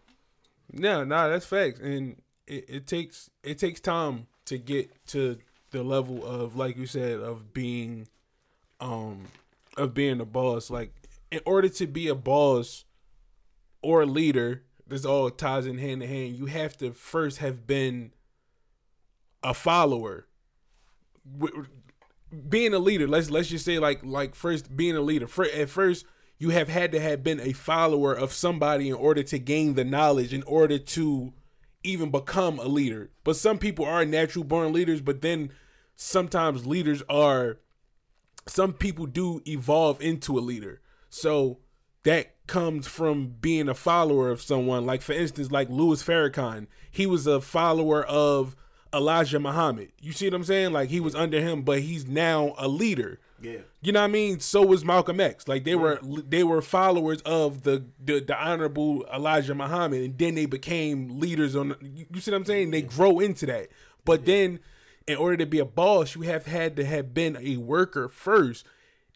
No, 0.72 1.04
nah, 1.04 1.28
that's 1.30 1.46
facts, 1.46 1.80
and 1.80 2.22
it, 2.48 2.66
it 2.68 2.88
takes 2.88 3.30
it 3.44 3.58
takes 3.60 3.80
time 3.80 4.28
to 4.46 4.58
get 4.58 4.92
to 5.08 5.38
the 5.72 5.84
level 5.84 6.26
of 6.26 6.56
like 6.56 6.78
you 6.78 6.86
said 6.86 7.20
of 7.20 7.54
being 7.54 8.08
um 8.80 9.26
of 9.78 9.94
being 9.94 10.22
a 10.22 10.26
boss. 10.26 10.70
Like 10.70 10.94
in 11.32 11.42
order 11.46 11.70
to 11.70 11.88
be 11.88 12.08
a 12.08 12.16
boss 12.16 12.86
or 13.82 14.04
a 14.04 14.06
leader, 14.06 14.64
this 14.88 15.06
all 15.06 15.30
ties 15.30 15.66
in 15.66 15.78
hand 15.78 16.04
in 16.04 16.10
hand. 16.10 16.36
You 16.36 16.46
have 16.46 16.78
to 16.78 16.92
first 16.92 17.40
have 17.40 17.66
been 17.66 18.12
a 19.42 19.54
follower. 19.54 20.28
Being 22.50 22.74
a 22.74 22.80
leader, 22.80 23.08
let's 23.08 23.30
let's 23.30 23.50
just 23.50 23.66
say 23.66 23.80
like 23.80 24.02
like 24.04 24.36
first 24.36 24.76
being 24.76 24.96
a 24.96 25.02
leader. 25.02 25.28
At 25.56 25.70
first, 25.70 26.06
you 26.38 26.50
have 26.50 26.68
had 26.68 26.92
to 26.92 27.00
have 27.00 27.24
been 27.24 27.40
a 27.40 27.54
follower 27.54 28.14
of 28.14 28.34
somebody 28.34 28.90
in 28.90 28.96
order 28.96 29.24
to 29.24 29.40
gain 29.40 29.76
the 29.76 29.84
knowledge, 29.84 30.34
in 30.34 30.44
order 30.44 30.78
to 30.78 31.34
even 31.84 32.10
become 32.10 32.60
a 32.60 32.68
leader. 32.68 33.12
But 33.24 33.36
some 33.36 33.58
people 33.58 33.86
are 33.86 34.06
natural 34.06 34.44
born 34.44 34.74
leaders, 34.74 35.02
but 35.02 35.22
then 35.22 35.52
sometimes 35.96 36.66
leaders 36.66 37.04
are 37.10 37.60
some 38.48 38.74
people 38.74 39.06
do 39.06 39.42
evolve 39.48 40.02
into 40.02 40.38
a 40.38 40.42
leader. 40.42 40.82
So 41.10 41.60
that 42.04 42.36
comes 42.48 42.88
from 42.88 43.36
being 43.40 43.70
a 43.70 43.74
follower 43.74 44.30
of 44.30 44.42
someone. 44.42 44.86
Like 44.86 45.02
for 45.02 45.14
instance, 45.14 45.52
like 45.52 45.70
Louis 45.70 46.04
Farrakhan, 46.04 46.68
he 46.92 47.06
was 47.06 47.26
a 47.26 47.42
follower 47.42 48.04
of 48.04 48.56
Elijah 48.94 49.40
Muhammad. 49.40 49.92
You 50.00 50.12
see 50.12 50.28
what 50.28 50.36
I'm 50.36 50.44
saying? 50.44 50.74
Like 50.74 50.90
he 50.90 51.00
was 51.00 51.16
under 51.16 51.40
him, 51.40 51.64
but 51.64 51.80
he's 51.80 52.08
now 52.08 52.54
a 52.58 52.68
leader. 52.68 53.20
Yeah. 53.44 53.60
You 53.82 53.92
know 53.92 54.00
what 54.00 54.06
I 54.06 54.12
mean? 54.12 54.40
So 54.40 54.66
was 54.66 54.86
Malcolm 54.86 55.20
X. 55.20 55.48
Like 55.48 55.66
they 55.66 55.76
were 55.76 55.98
mm. 55.98 56.30
they 56.30 56.44
were 56.44 56.62
followers 56.62 57.22
of 57.22 57.64
the 57.64 57.86
the, 58.04 58.22
the 58.22 58.36
honorable 58.42 59.06
Elijah 59.14 59.54
Muhammad, 59.54 60.02
and 60.02 60.18
then 60.18 60.36
they 60.36 60.46
became 60.46 61.20
leaders. 61.20 61.56
On 61.56 61.76
you 61.82 62.06
you 62.12 62.22
see 62.22 62.32
what 62.32 62.38
I'm 62.38 62.46
saying? 62.46 62.72
They 62.72 62.82
mm-hmm. 62.82 62.96
grow 62.96 63.20
into 63.20 63.46
that. 63.48 63.68
But 64.06 64.26
then, 64.26 64.60
in 65.08 65.18
order 65.18 65.38
to 65.38 65.46
be 65.46 65.60
a 65.60 65.66
boss, 65.66 66.16
you 66.16 66.22
have 66.22 66.46
had 66.46 66.76
to 66.78 66.86
have 66.86 67.14
been 67.14 67.38
a 67.40 67.58
worker 67.58 68.08
first, 68.08 68.66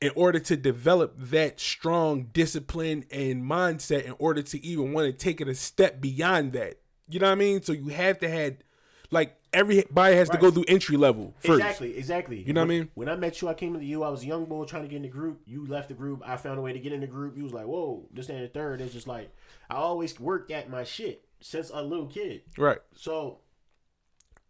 in 0.01 0.11
order 0.13 0.39
to 0.39 0.57
develop 0.57 1.13
that 1.17 1.59
strong 1.61 2.25
discipline 2.33 3.05
and 3.09 3.43
mindset. 3.43 4.03
In 4.03 4.15
order 4.19 4.41
to 4.41 4.65
even 4.65 4.91
want 4.91 5.07
to 5.07 5.13
take 5.13 5.39
it 5.39 5.47
a 5.47 5.55
step 5.55 6.01
beyond 6.01 6.51
that. 6.51 6.79
You 7.07 7.19
know 7.21 7.27
what 7.27 7.31
I 7.33 7.35
mean? 7.35 7.61
So 7.61 7.71
you 7.71 7.87
have 7.87 8.19
to 8.19 8.29
had 8.29 8.65
like 9.09 9.36
everybody 9.53 10.15
has 10.15 10.29
to 10.29 10.37
go 10.37 10.51
through 10.51 10.65
entry 10.67 10.97
level 10.97 11.33
first. 11.39 11.61
Exactly, 11.61 11.97
exactly. 11.97 12.41
You 12.41 12.53
know 12.53 12.61
what 12.61 12.65
I 12.65 12.79
mean? 12.79 12.89
When 12.93 13.09
I 13.09 13.15
met 13.15 13.41
you, 13.41 13.47
I 13.47 13.53
came 13.53 13.73
into 13.75 13.85
you. 13.85 14.03
I 14.03 14.09
was 14.09 14.23
a 14.23 14.25
young 14.25 14.45
boy 14.45 14.65
trying 14.65 14.83
to 14.83 14.87
get 14.87 14.97
in 14.97 15.01
the 15.03 15.07
group. 15.07 15.41
You 15.45 15.65
left 15.65 15.87
the 15.87 15.93
group. 15.93 16.21
I 16.25 16.37
found 16.37 16.59
a 16.59 16.61
way 16.61 16.73
to 16.73 16.79
get 16.79 16.93
in 16.93 17.01
the 17.01 17.07
group. 17.07 17.37
You 17.37 17.43
was 17.43 17.53
like, 17.53 17.65
"Whoa, 17.65 18.07
this 18.11 18.29
and 18.29 18.43
the 18.43 18.47
third. 18.47 18.81
It's 18.81 18.93
just 18.93 19.07
like 19.07 19.35
I 19.69 19.75
always 19.75 20.19
worked 20.19 20.51
at 20.51 20.69
my 20.69 20.83
shit 20.83 21.25
since 21.39 21.69
a 21.73 21.81
little 21.81 22.07
kid. 22.07 22.41
Right. 22.57 22.79
So 22.95 23.39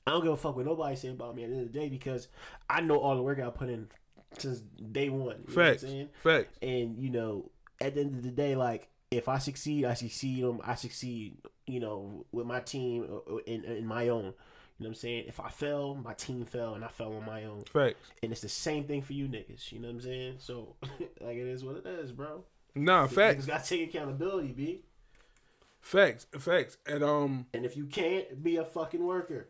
I 0.05 0.11
don't 0.11 0.23
give 0.23 0.31
a 0.31 0.37
fuck 0.37 0.55
what 0.55 0.65
nobody 0.65 0.95
say 0.95 1.09
about 1.09 1.35
me 1.35 1.43
at 1.43 1.49
the 1.49 1.55
end 1.55 1.67
of 1.67 1.73
the 1.73 1.79
day 1.79 1.89
because 1.89 2.27
I 2.69 2.81
know 2.81 2.97
all 2.97 3.15
the 3.15 3.21
work 3.21 3.39
I 3.39 3.49
put 3.49 3.69
in 3.69 3.87
since 4.37 4.59
day 4.59 5.09
one. 5.09 5.19
You 5.21 5.25
know 5.25 5.35
what 5.35 5.65
I'm 5.65 5.71
Facts. 5.71 5.81
saying? 5.81 6.09
Facts. 6.23 6.57
And 6.61 6.97
you 6.97 7.09
know, 7.09 7.51
at 7.81 7.95
the 7.95 8.01
end 8.01 8.15
of 8.15 8.23
the 8.23 8.31
day, 8.31 8.55
like 8.55 8.89
if 9.11 9.27
I 9.29 9.37
succeed, 9.37 9.85
I 9.85 9.93
succeed. 9.93 10.43
Um, 10.43 10.61
I 10.63 10.75
succeed. 10.75 11.37
You 11.65 11.81
know, 11.81 12.25
with 12.31 12.45
my 12.45 12.61
team 12.61 13.05
uh, 13.29 13.37
in 13.45 13.65
in 13.65 13.85
my 13.85 14.07
own. 14.09 14.33
You 14.79 14.83
know 14.83 14.89
what 14.89 14.97
I'm 14.97 14.99
saying? 14.99 15.23
If 15.27 15.39
I 15.39 15.49
fell, 15.49 15.95
my 15.95 16.13
team 16.13 16.45
fell, 16.45 16.75
and 16.75 16.85
I 16.85 16.87
fell 16.89 17.13
on 17.15 17.25
my 17.25 17.45
own. 17.45 17.63
Facts. 17.63 17.95
And 18.21 18.31
it's 18.31 18.41
the 18.41 18.49
same 18.49 18.83
thing 18.83 19.01
for 19.01 19.13
you 19.13 19.27
niggas. 19.27 19.71
You 19.71 19.79
know 19.79 19.87
what 19.87 19.95
I'm 19.95 20.01
saying? 20.01 20.35
So, 20.37 20.75
like, 21.19 21.35
it 21.37 21.47
is 21.47 21.63
what 21.63 21.77
it 21.77 21.85
is, 21.87 22.11
bro. 22.11 22.43
Nah, 22.75 23.07
facts. 23.07 23.45
Niggas 23.45 23.47
gotta 23.47 23.67
take 23.67 23.89
accountability, 23.89 24.51
b. 24.53 24.81
Facts, 25.81 26.27
facts, 26.37 26.77
and 26.85 27.03
um, 27.03 27.45
And 27.53 27.65
if 27.65 27.75
you 27.75 27.85
can't, 27.85 28.43
be 28.43 28.57
a 28.57 28.65
fucking 28.65 29.03
worker. 29.03 29.49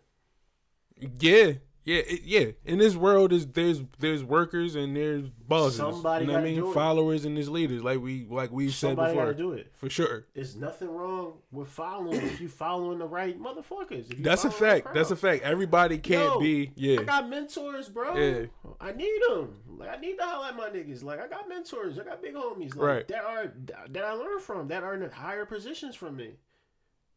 yeah, 1.19 1.53
yeah, 1.87 2.01
it, 2.05 2.21
yeah. 2.25 2.45
In 2.65 2.79
this 2.79 2.95
world, 2.95 3.31
is 3.31 3.47
there's 3.47 3.81
there's 3.99 4.23
workers 4.23 4.75
and 4.75 4.95
there's 4.95 5.29
bosses. 5.29 5.77
Somebody 5.77 6.25
you 6.25 6.31
know 6.31 6.37
what 6.37 6.43
I 6.43 6.45
mean? 6.45 6.55
do 6.55 6.69
it. 6.69 6.73
Followers 6.73 7.23
and 7.23 7.37
there's 7.37 7.47
leaders, 7.49 7.81
like 7.81 8.01
we 8.01 8.25
like 8.29 8.51
we 8.51 8.67
said 8.67 8.89
Somebody 8.89 9.13
before. 9.13 9.25
gotta 9.27 9.37
do 9.37 9.51
it. 9.53 9.71
for 9.75 9.89
sure. 9.89 10.25
There's 10.33 10.57
nothing 10.57 10.89
wrong 10.89 11.35
with 11.51 11.69
following 11.69 12.21
if 12.21 12.41
you 12.41 12.49
following 12.49 12.99
the 12.99 13.07
right 13.07 13.39
motherfuckers. 13.41 14.21
That's 14.21 14.43
a 14.43 14.51
fact. 14.51 14.93
That's 14.93 15.11
a 15.11 15.15
fact. 15.15 15.43
Everybody 15.43 15.97
can't 15.97 16.33
Yo, 16.33 16.39
be. 16.39 16.71
Yeah, 16.75 16.99
I 16.99 17.03
got 17.03 17.29
mentors, 17.29 17.87
bro. 17.87 18.15
Yeah. 18.17 18.45
I 18.81 18.91
need 18.91 19.19
them. 19.29 19.55
Like 19.77 19.89
I 19.89 20.01
need 20.01 20.17
to 20.17 20.23
holler 20.23 20.47
at 20.47 20.57
my 20.57 20.69
niggas. 20.69 21.03
Like 21.03 21.21
I 21.21 21.27
got 21.27 21.47
mentors. 21.47 21.97
I 21.97 22.03
got 22.03 22.21
big 22.21 22.35
homies. 22.35 22.75
Like, 22.75 22.87
Right. 22.87 23.07
That 23.07 23.23
are 23.23 23.53
that 23.91 24.03
I 24.03 24.11
learn 24.11 24.39
from. 24.39 24.67
That 24.67 24.83
are 24.83 24.93
in 24.93 25.09
higher 25.09 25.45
positions 25.45 25.95
from 25.95 26.17
me. 26.17 26.31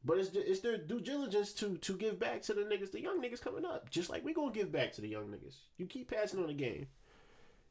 But 0.04 0.18
it's 0.18 0.30
it's 0.34 0.60
their 0.60 0.78
due 0.78 1.00
diligence 1.00 1.52
to 1.54 1.76
to 1.78 1.96
give 1.96 2.18
back 2.18 2.42
to 2.42 2.54
the 2.54 2.62
niggas, 2.62 2.92
the 2.92 3.02
young 3.02 3.20
niggas 3.22 3.40
coming 3.42 3.64
up. 3.66 3.90
Just 3.90 4.08
like 4.10 4.24
we 4.24 4.32
gonna 4.32 4.52
give 4.52 4.72
back 4.72 4.92
to 4.92 5.00
the 5.00 5.08
young 5.08 5.26
niggas. 5.26 5.56
You 5.76 5.86
keep 5.86 6.10
passing 6.10 6.40
on 6.40 6.46
the 6.46 6.54
game. 6.54 6.86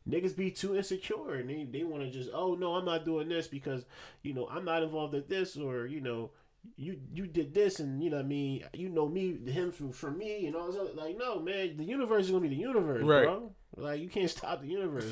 Niggas 0.08 0.36
be 0.36 0.50
too 0.50 0.76
insecure 0.76 1.36
and 1.36 1.50
they, 1.50 1.66
they 1.70 1.84
want 1.84 2.04
to 2.04 2.10
just 2.10 2.30
oh 2.34 2.56
no 2.56 2.76
I'm 2.76 2.86
not 2.86 3.06
doing 3.06 3.30
this 3.30 3.48
because 3.48 3.86
you 4.24 4.34
know 4.34 4.48
I'm 4.50 4.66
not 4.66 4.82
involved 4.84 5.14
in 5.14 5.24
this 5.28 5.58
or 5.58 5.86
you 5.86 6.02
know 6.02 6.32
you 6.78 7.00
you 7.14 7.28
did 7.28 7.54
this 7.54 7.80
and 7.80 8.02
you 8.04 8.10
know 8.10 8.18
what 8.18 8.26
I 8.26 8.30
mean 8.30 8.64
you 8.74 8.90
know 8.90 9.08
me 9.08 9.38
him 9.52 9.72
from 9.72 9.92
from 9.92 10.18
me 10.18 10.46
and 10.48 10.56
all 10.56 10.68
this 10.68 10.78
other 10.80 10.90
like 10.96 11.18
no 11.18 11.40
man 11.40 11.78
the 11.78 11.84
universe 11.84 12.26
is 12.26 12.32
gonna 12.32 12.42
be 12.42 12.50
the 12.50 12.56
universe 12.56 13.04
Right. 13.04 13.26
bro 13.26 13.52
like 13.78 14.02
you 14.02 14.08
can't 14.10 14.30
stop 14.30 14.62
the 14.62 14.68
universe 14.68 15.06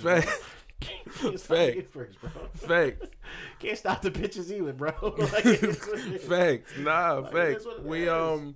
can't 0.82 1.40
stop 1.40 1.58
Fact. 1.58 1.74
the 1.74 1.76
universe 1.76 2.16
bro 2.22 2.91
can't 3.60 3.78
stop 3.78 4.02
the 4.02 4.12
bitches 4.12 4.52
either 4.52 4.74
bro 4.74 4.91
like, 5.02 5.45
it's 5.45 5.88
what 5.88 5.99
it 5.99 6.14
is. 6.14 6.24
facts. 6.24 6.72
Nah, 6.80 7.14
Like, 7.20 7.34
facts. 7.34 7.54
that's 7.54 7.66
what 7.66 7.78
it 7.78 7.84
We 7.84 8.04
is. 8.04 8.10
um, 8.10 8.56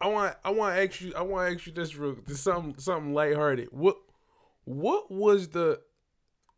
I 0.00 0.08
want 0.08 0.36
I 0.44 0.50
want 0.50 0.74
to 0.76 0.82
ask 0.82 1.00
you. 1.00 1.12
I 1.16 1.22
want 1.22 1.48
to 1.48 1.54
ask 1.56 1.66
you 1.66 1.72
this 1.72 1.94
real 1.96 2.16
this 2.26 2.40
something 2.40 2.78
something 2.78 3.14
lighthearted. 3.14 3.68
What 3.70 3.96
what 4.64 5.10
was 5.10 5.48
the 5.48 5.80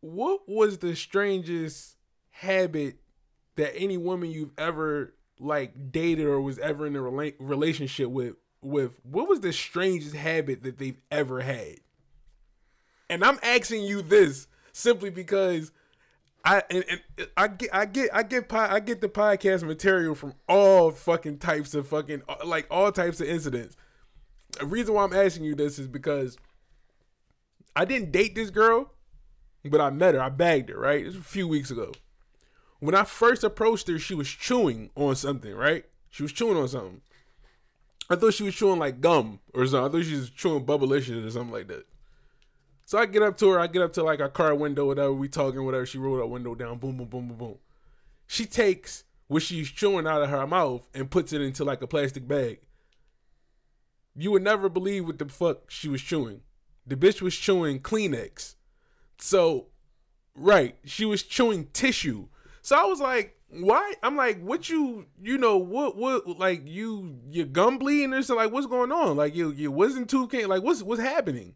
what 0.01 0.41
was 0.47 0.79
the 0.79 0.95
strangest 0.95 1.95
habit 2.31 2.97
that 3.55 3.73
any 3.77 3.97
woman 3.97 4.29
you've 4.31 4.51
ever 4.57 5.13
like 5.39 5.91
dated 5.91 6.25
or 6.25 6.41
was 6.41 6.59
ever 6.59 6.85
in 6.87 6.95
a 6.95 6.99
rela- 6.99 7.35
relationship 7.39 8.09
with 8.09 8.35
with 8.61 8.99
what 9.03 9.29
was 9.29 9.39
the 9.41 9.53
strangest 9.53 10.15
habit 10.15 10.63
that 10.63 10.77
they've 10.77 10.99
ever 11.11 11.41
had 11.41 11.75
and 13.09 13.23
i'm 13.23 13.37
asking 13.43 13.83
you 13.83 14.01
this 14.01 14.47
simply 14.75 15.09
because 15.09 15.71
i 16.43 16.61
and, 16.69 16.83
and 16.89 17.27
i 17.37 17.47
get 17.47 17.69
i 17.73 17.85
get 17.85 18.09
i 18.13 18.23
get 18.23 18.53
i 18.53 18.79
get 18.79 19.01
the 19.01 19.09
podcast 19.09 19.63
material 19.63 20.15
from 20.15 20.33
all 20.47 20.91
fucking 20.91 21.37
types 21.37 21.73
of 21.73 21.87
fucking 21.87 22.21
like 22.45 22.67
all 22.69 22.91
types 22.91 23.19
of 23.19 23.27
incidents 23.27 23.75
the 24.59 24.65
reason 24.65 24.93
why 24.93 25.03
i'm 25.03 25.13
asking 25.13 25.43
you 25.43 25.55
this 25.55 25.79
is 25.79 25.87
because 25.87 26.37
i 27.75 27.85
didn't 27.85 28.11
date 28.11 28.35
this 28.35 28.49
girl 28.49 28.91
but 29.69 29.81
I 29.81 29.89
met 29.89 30.15
her. 30.15 30.21
I 30.21 30.29
bagged 30.29 30.69
her, 30.69 30.79
right? 30.79 31.05
It 31.05 31.15
a 31.15 31.21
few 31.21 31.47
weeks 31.47 31.71
ago. 31.71 31.91
When 32.79 32.95
I 32.95 33.03
first 33.03 33.43
approached 33.43 33.87
her, 33.87 33.97
she 33.97 34.13
was 34.13 34.27
chewing 34.27 34.91
on 34.95 35.15
something, 35.15 35.53
right? 35.53 35.85
She 36.09 36.23
was 36.23 36.31
chewing 36.31 36.57
on 36.57 36.67
something. 36.67 37.01
I 38.09 38.15
thought 38.15 38.35
she 38.35 38.43
was 38.43 38.55
chewing 38.55 38.79
like 38.79 39.01
gum 39.01 39.39
or 39.53 39.65
something. 39.65 39.89
I 39.89 39.91
thought 39.91 40.07
she 40.07 40.15
was 40.15 40.29
chewing 40.29 40.65
bubblicious 40.65 41.25
or 41.25 41.31
something 41.31 41.53
like 41.53 41.67
that. 41.69 41.85
So 42.85 42.99
I 42.99 43.07
get 43.07 43.23
up 43.23 43.37
to 43.37 43.49
her. 43.49 43.59
I 43.59 43.67
get 43.67 43.81
up 43.81 43.93
to 43.93 44.03
like 44.03 44.19
a 44.19 44.29
car 44.29 44.53
window, 44.53 44.85
whatever. 44.85 45.11
We 45.11 45.27
talking, 45.27 45.65
whatever. 45.65 45.85
She 45.85 45.97
rolled 45.97 46.19
her 46.19 46.27
window 46.27 46.53
down. 46.55 46.77
Boom, 46.77 46.97
boom, 46.97 47.07
boom, 47.07 47.27
boom, 47.27 47.37
boom. 47.37 47.57
She 48.27 48.45
takes 48.45 49.03
what 49.27 49.41
she's 49.41 49.69
chewing 49.69 50.05
out 50.05 50.21
of 50.21 50.29
her 50.29 50.45
mouth 50.45 50.87
and 50.93 51.09
puts 51.09 51.33
it 51.33 51.41
into 51.41 51.63
like 51.63 51.81
a 51.81 51.87
plastic 51.87 52.27
bag. 52.27 52.59
You 54.15 54.31
would 54.31 54.43
never 54.43 54.69
believe 54.69 55.05
what 55.07 55.17
the 55.17 55.27
fuck 55.27 55.69
she 55.69 55.89
was 55.89 56.01
chewing. 56.01 56.41
The 56.85 56.95
bitch 56.95 57.21
was 57.21 57.35
chewing 57.35 57.79
Kleenex. 57.79 58.55
So, 59.17 59.67
right, 60.35 60.75
she 60.85 61.05
was 61.05 61.23
chewing 61.23 61.67
tissue. 61.73 62.27
So 62.61 62.75
I 62.75 62.85
was 62.85 62.99
like, 62.99 63.37
why? 63.49 63.93
I'm 64.03 64.15
like, 64.15 64.41
what 64.41 64.69
you, 64.69 65.07
you 65.21 65.37
know, 65.37 65.57
what, 65.57 65.97
what, 65.97 66.27
like 66.39 66.67
you, 66.67 67.19
your 67.29 67.45
gum 67.45 67.77
bleeding 67.77 68.13
or 68.13 68.21
something? 68.21 68.45
Like, 68.45 68.53
what's 68.53 68.67
going 68.67 68.91
on? 68.91 69.17
Like, 69.17 69.35
your, 69.35 69.53
your 69.53 69.71
wisdom 69.71 70.05
tooth 70.05 70.29
can't, 70.29 70.49
like, 70.49 70.63
what's, 70.63 70.83
what's 70.83 71.01
happening? 71.01 71.55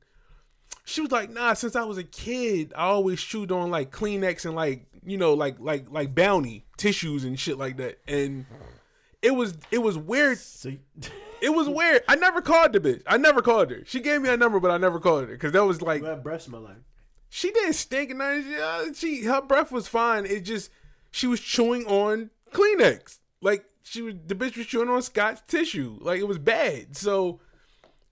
She 0.89 1.01
was 1.01 1.11
like, 1.11 1.29
nah, 1.29 1.53
since 1.53 1.75
I 1.75 1.83
was 1.83 1.97
a 1.97 2.03
kid, 2.03 2.73
I 2.75 2.83
always 2.85 3.21
chewed 3.21 3.51
on 3.51 3.69
like 3.69 3.91
Kleenex 3.91 4.45
and 4.45 4.55
like, 4.55 4.85
you 5.05 5.17
know, 5.17 5.33
like, 5.33 5.59
like, 5.59 5.89
like 5.91 6.15
Bounty 6.15 6.65
tissues 6.77 7.23
and 7.23 7.39
shit 7.39 7.57
like 7.57 7.77
that. 7.77 7.99
And 8.07 8.45
it 9.21 9.31
was, 9.31 9.57
it 9.71 9.79
was 9.79 9.97
weird. 9.97 10.37
so 10.39 10.69
you- 10.69 10.79
It 11.41 11.53
was 11.53 11.69
weird. 11.69 12.01
I 12.09 12.15
never 12.17 12.41
called 12.41 12.73
the 12.73 12.81
bitch. 12.81 13.01
I 13.07 13.15
never 13.15 13.41
called 13.41 13.71
her. 13.71 13.83
She 13.85 14.01
gave 14.01 14.21
me 14.21 14.27
a 14.27 14.35
number, 14.35 14.59
but 14.59 14.71
I 14.71 14.77
never 14.77 14.99
called 14.99 15.21
her 15.21 15.27
because 15.27 15.53
that 15.53 15.63
was 15.63 15.81
like 15.81 16.01
what 16.01 16.21
breath 16.21 16.41
smell 16.41 16.59
like 16.59 16.75
she 17.29 17.49
didn't 17.51 17.73
stink 17.75 18.09
and 18.09 18.19
nothing. 18.19 18.43
She, 18.43 18.55
uh, 18.59 18.93
she 18.93 19.23
her 19.23 19.41
breath 19.41 19.71
was 19.71 19.87
fine. 19.87 20.25
It 20.25 20.41
just 20.41 20.69
she 21.11 21.27
was 21.27 21.39
chewing 21.39 21.85
on 21.85 22.29
Kleenex. 22.51 23.19
Like 23.41 23.63
she 23.83 24.01
was 24.01 24.15
the 24.27 24.35
bitch 24.35 24.57
was 24.57 24.65
chewing 24.67 24.89
on 24.89 25.01
Scotch 25.01 25.39
tissue. 25.47 25.97
Like 26.01 26.19
it 26.19 26.27
was 26.27 26.39
bad. 26.39 26.97
So 26.97 27.39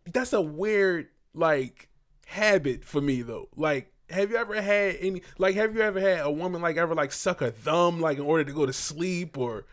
that's 0.06 0.32
a 0.32 0.42
weird 0.42 1.10
like 1.34 1.90
habit 2.28 2.84
for 2.84 3.02
me 3.02 3.22
though. 3.22 3.50
Like 3.56 3.92
have 4.10 4.32
you 4.32 4.38
ever 4.38 4.62
had 4.62 4.98
any 5.00 5.22
like 5.38 5.56
have 5.56 5.76
you 5.76 5.82
ever 5.82 6.00
had 6.00 6.20
a 6.20 6.32
woman 6.32 6.62
like 6.62 6.78
ever 6.78 6.94
like 6.96 7.12
suck 7.12 7.42
a 7.42 7.52
thumb 7.52 8.00
like 8.00 8.18
in 8.18 8.24
order 8.24 8.44
to 8.44 8.52
go 8.54 8.66
to 8.66 8.74
sleep 8.74 9.38
or 9.38 9.66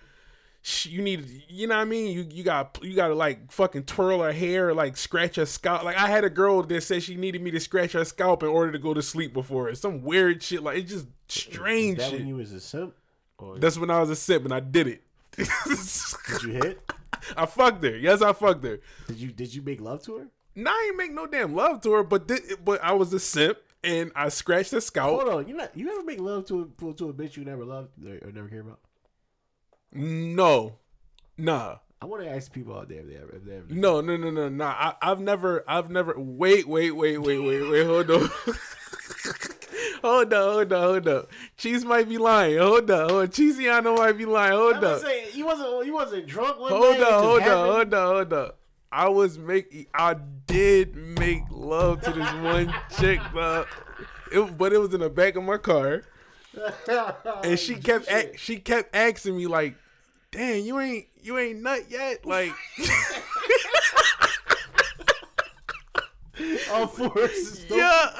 you 0.84 1.02
need, 1.02 1.42
you 1.48 1.66
know 1.66 1.74
what 1.76 1.82
I 1.82 1.84
mean? 1.84 2.10
You 2.12 2.26
you 2.30 2.42
got 2.42 2.78
you 2.82 2.94
got 2.96 3.08
to 3.08 3.14
like 3.14 3.52
fucking 3.52 3.84
twirl 3.84 4.22
her 4.22 4.32
hair, 4.32 4.70
or, 4.70 4.74
like 4.74 4.96
scratch 4.96 5.36
her 5.36 5.44
scalp. 5.44 5.84
Like 5.84 5.98
I 5.98 6.06
had 6.08 6.24
a 6.24 6.30
girl 6.30 6.62
that 6.62 6.82
said 6.82 7.02
she 7.02 7.16
needed 7.16 7.42
me 7.42 7.50
to 7.50 7.60
scratch 7.60 7.92
her 7.92 8.04
scalp 8.04 8.42
in 8.42 8.48
order 8.48 8.72
to 8.72 8.78
go 8.78 8.94
to 8.94 9.02
sleep 9.02 9.34
before 9.34 9.68
it. 9.68 9.76
Some 9.76 10.00
weird 10.02 10.42
shit. 10.42 10.62
Like 10.62 10.78
it's 10.78 10.90
just 10.90 11.06
strange 11.28 11.98
That 11.98 12.10
shit. 12.10 12.20
when 12.20 12.28
you 12.28 12.36
was 12.36 12.52
a 12.52 12.60
simp? 12.60 12.94
Or 13.36 13.58
That's 13.58 13.76
when 13.76 13.90
I 13.90 14.00
was 14.00 14.08
a 14.08 14.16
sip 14.16 14.44
and 14.44 14.54
I 14.54 14.60
did 14.60 14.86
it. 14.86 15.02
did 15.36 16.42
you 16.44 16.52
hit? 16.52 16.80
I 17.36 17.44
fucked 17.44 17.84
her. 17.84 17.96
Yes, 17.96 18.22
I 18.22 18.32
fucked 18.32 18.64
her. 18.64 18.80
Did 19.06 19.16
you 19.18 19.32
did 19.32 19.54
you 19.54 19.60
make 19.60 19.82
love 19.82 20.02
to 20.04 20.16
her? 20.16 20.28
Nah, 20.56 20.70
I 20.70 20.86
ain't 20.88 20.96
make 20.96 21.12
no 21.12 21.26
damn 21.26 21.54
love 21.54 21.80
to 21.82 21.92
her, 21.92 22.02
but 22.02 22.28
thi- 22.28 22.54
but 22.64 22.82
I 22.82 22.92
was 22.92 23.12
a 23.12 23.18
simp 23.18 23.58
and 23.82 24.12
I 24.14 24.28
scratched 24.28 24.70
the 24.70 24.80
scalp. 24.80 25.20
Hold 25.22 25.34
on, 25.34 25.48
you 25.48 25.54
not 25.54 25.76
you 25.76 25.90
ever 25.92 26.04
make 26.04 26.20
love 26.20 26.46
to 26.46 26.72
a 26.80 26.92
to 26.94 27.08
a 27.08 27.12
bitch 27.12 27.36
you 27.36 27.44
never 27.44 27.64
loved 27.64 27.90
or, 28.04 28.30
never 28.32 28.48
cared 28.48 28.66
about? 28.66 28.80
No, 29.92 30.76
nah, 31.36 31.78
I 32.00 32.06
want 32.06 32.22
to 32.22 32.28
ask 32.28 32.52
people 32.52 32.76
out 32.76 32.88
there 32.88 33.00
if 33.00 33.06
they 33.08 33.16
ever 33.16 33.36
if 33.36 33.44
they 33.44 33.56
ever. 33.56 33.66
no, 33.68 34.00
no, 34.00 34.16
no, 34.16 34.30
no, 34.30 34.48
nah. 34.48 34.70
I, 34.70 34.94
I've 35.02 35.20
never, 35.20 35.64
I've 35.66 35.90
never. 35.90 36.14
Wait, 36.16 36.68
wait, 36.68 36.92
wait, 36.92 37.18
wait, 37.18 37.38
wait, 37.38 37.62
wait. 37.62 37.86
Hold 37.86 38.10
on. 38.10 38.30
hold 40.02 40.32
on, 40.34 40.52
hold 40.52 40.72
on, 40.72 40.82
hold 40.82 41.08
on. 41.08 41.26
Cheese 41.56 41.84
might 41.84 42.08
be 42.08 42.18
lying. 42.18 42.58
Hold 42.58 42.90
on, 42.90 43.08
hold 43.08 43.22
on. 43.22 43.28
Cheesiano 43.28 43.96
might 43.96 44.18
be 44.18 44.26
lying. 44.26 44.52
Hold 44.52 45.00
saying 45.00 45.28
you 45.34 45.46
wasn't 45.46 45.86
you 45.86 45.94
wasn't 45.94 46.26
drunk 46.26 46.60
one 46.60 46.72
Hold 46.72 46.98
day. 46.98 47.04
on, 47.04 47.24
hold 47.24 47.42
on, 47.42 47.66
hold 47.66 47.94
on, 47.94 48.14
hold 48.14 48.32
on. 48.32 48.50
I 48.94 49.08
was 49.08 49.36
making, 49.40 49.86
I 49.92 50.14
did 50.46 50.94
make 50.94 51.42
love 51.50 52.00
to 52.02 52.12
this 52.12 52.32
one 52.34 52.72
chick, 52.96 53.18
but 53.34 53.66
it, 54.30 54.56
but 54.56 54.72
it 54.72 54.78
was 54.78 54.94
in 54.94 55.00
the 55.00 55.10
back 55.10 55.34
of 55.34 55.42
my 55.42 55.56
car, 55.58 56.04
and 57.42 57.58
she 57.58 57.74
kept, 57.80 58.08
a, 58.08 58.36
she 58.36 58.58
kept 58.58 58.94
asking 58.94 59.36
me 59.36 59.48
like, 59.48 59.74
"Damn, 60.30 60.64
you 60.64 60.78
ain't, 60.78 61.06
you 61.20 61.36
ain't 61.38 61.60
nut 61.60 61.80
yet." 61.88 62.24
Like, 62.24 62.52
All 66.70 66.86
fours. 66.86 67.66
yeah. 67.68 68.12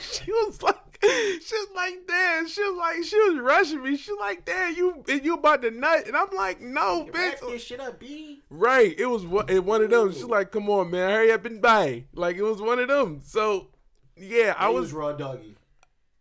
she 0.00 0.30
was 0.30 0.62
like, 0.62 0.91
she 1.40 1.54
was 1.56 1.68
like, 1.74 1.94
"Damn," 2.06 2.46
she 2.48 2.62
was 2.62 2.76
like, 2.78 3.04
she 3.04 3.18
was 3.18 3.38
rushing 3.40 3.82
me. 3.82 3.96
She 3.96 4.12
was 4.12 4.20
like, 4.20 4.44
"Damn, 4.44 4.74
you, 4.76 5.04
you 5.08 5.34
about 5.34 5.62
to 5.62 5.70
nut?" 5.70 6.06
And 6.06 6.16
I'm 6.16 6.28
like, 6.36 6.60
"No, 6.60 7.06
bitch." 7.06 7.12
Back 7.12 7.40
your 7.42 7.58
shit 7.58 7.80
up, 7.80 7.98
B. 7.98 8.40
Right. 8.50 8.94
It 8.98 9.06
was 9.06 9.26
one- 9.26 9.48
it 9.48 9.64
one 9.64 9.82
of 9.82 9.90
them. 9.90 10.12
She's 10.12 10.24
like, 10.24 10.52
come 10.52 10.70
on, 10.70 10.90
man, 10.90 11.10
hurry 11.10 11.32
up 11.32 11.44
and 11.44 11.60
buy. 11.60 12.04
Like 12.14 12.36
it 12.36 12.42
was 12.42 12.60
one 12.62 12.78
of 12.78 12.88
them. 12.88 13.20
So 13.24 13.68
yeah, 14.16 14.54
I 14.56 14.66
I 14.66 14.68
was 14.68 14.82
was 14.82 14.92
raw 14.92 15.12
doggy. 15.12 15.56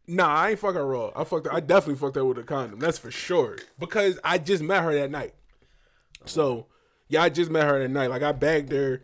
nah, 0.08 0.28
I 0.34 0.50
ain't 0.52 0.60
fucking 0.60 0.82
raw. 0.82 1.12
I 1.16 1.24
fucked 1.26 1.46
her, 1.46 1.54
I 1.54 1.60
definitely 1.60 1.96
fucked 2.00 2.16
her 2.16 2.26
with 2.26 2.38
a 2.40 2.44
condom. 2.44 2.80
That's 2.80 2.98
for 2.98 3.12
sure. 3.12 3.58
Because 3.80 4.20
I 4.24 4.38
just 4.40 4.64
met 4.64 4.84
her 4.84 4.94
that 4.96 5.12
night. 5.12 5.36
So 6.26 6.68
yeah, 7.08 7.22
I 7.24 7.30
just 7.30 7.52
met 7.52 7.68
her 7.68 7.80
that 7.80 7.90
night. 7.90 8.10
Like 8.10 8.24
I 8.24 8.32
bagged 8.32 8.72
her. 8.72 9.04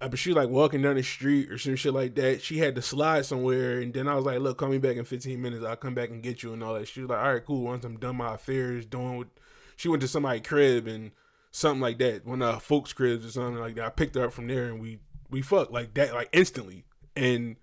Uh, 0.00 0.08
But 0.08 0.18
she 0.18 0.30
was 0.30 0.36
like 0.36 0.48
walking 0.48 0.82
down 0.82 0.96
the 0.96 1.02
street 1.02 1.50
or 1.50 1.58
some 1.58 1.76
shit 1.76 1.92
like 1.94 2.14
that. 2.16 2.42
She 2.42 2.58
had 2.58 2.74
to 2.76 2.82
slide 2.82 3.24
somewhere, 3.26 3.80
and 3.80 3.92
then 3.92 4.08
I 4.08 4.14
was 4.14 4.24
like, 4.24 4.40
"Look, 4.40 4.58
call 4.58 4.68
me 4.68 4.78
back 4.78 4.96
in 4.96 5.04
15 5.04 5.40
minutes. 5.40 5.64
I'll 5.64 5.76
come 5.76 5.94
back 5.94 6.10
and 6.10 6.22
get 6.22 6.42
you 6.42 6.52
and 6.52 6.62
all 6.62 6.74
that." 6.74 6.88
She 6.88 7.00
was 7.00 7.10
like, 7.10 7.18
"All 7.18 7.32
right, 7.32 7.44
cool. 7.44 7.62
Once 7.62 7.84
I'm 7.84 7.98
done 7.98 8.16
my 8.16 8.34
affairs, 8.34 8.86
doing 8.86 9.16
what." 9.18 9.28
She 9.76 9.88
went 9.88 10.02
to 10.02 10.08
somebody's 10.08 10.46
crib 10.46 10.86
and 10.86 11.10
something 11.50 11.80
like 11.80 11.98
that, 11.98 12.26
one 12.26 12.42
of 12.42 12.62
folks' 12.62 12.92
cribs 12.92 13.26
or 13.26 13.30
something 13.30 13.60
like 13.60 13.74
that. 13.76 13.84
I 13.84 13.90
picked 13.90 14.14
her 14.14 14.24
up 14.24 14.32
from 14.32 14.46
there 14.46 14.64
and 14.64 14.80
we 14.80 14.98
we 15.30 15.42
fucked 15.42 15.72
like 15.72 15.94
that, 15.94 16.14
like 16.14 16.28
instantly. 16.32 16.84
And 17.16 17.56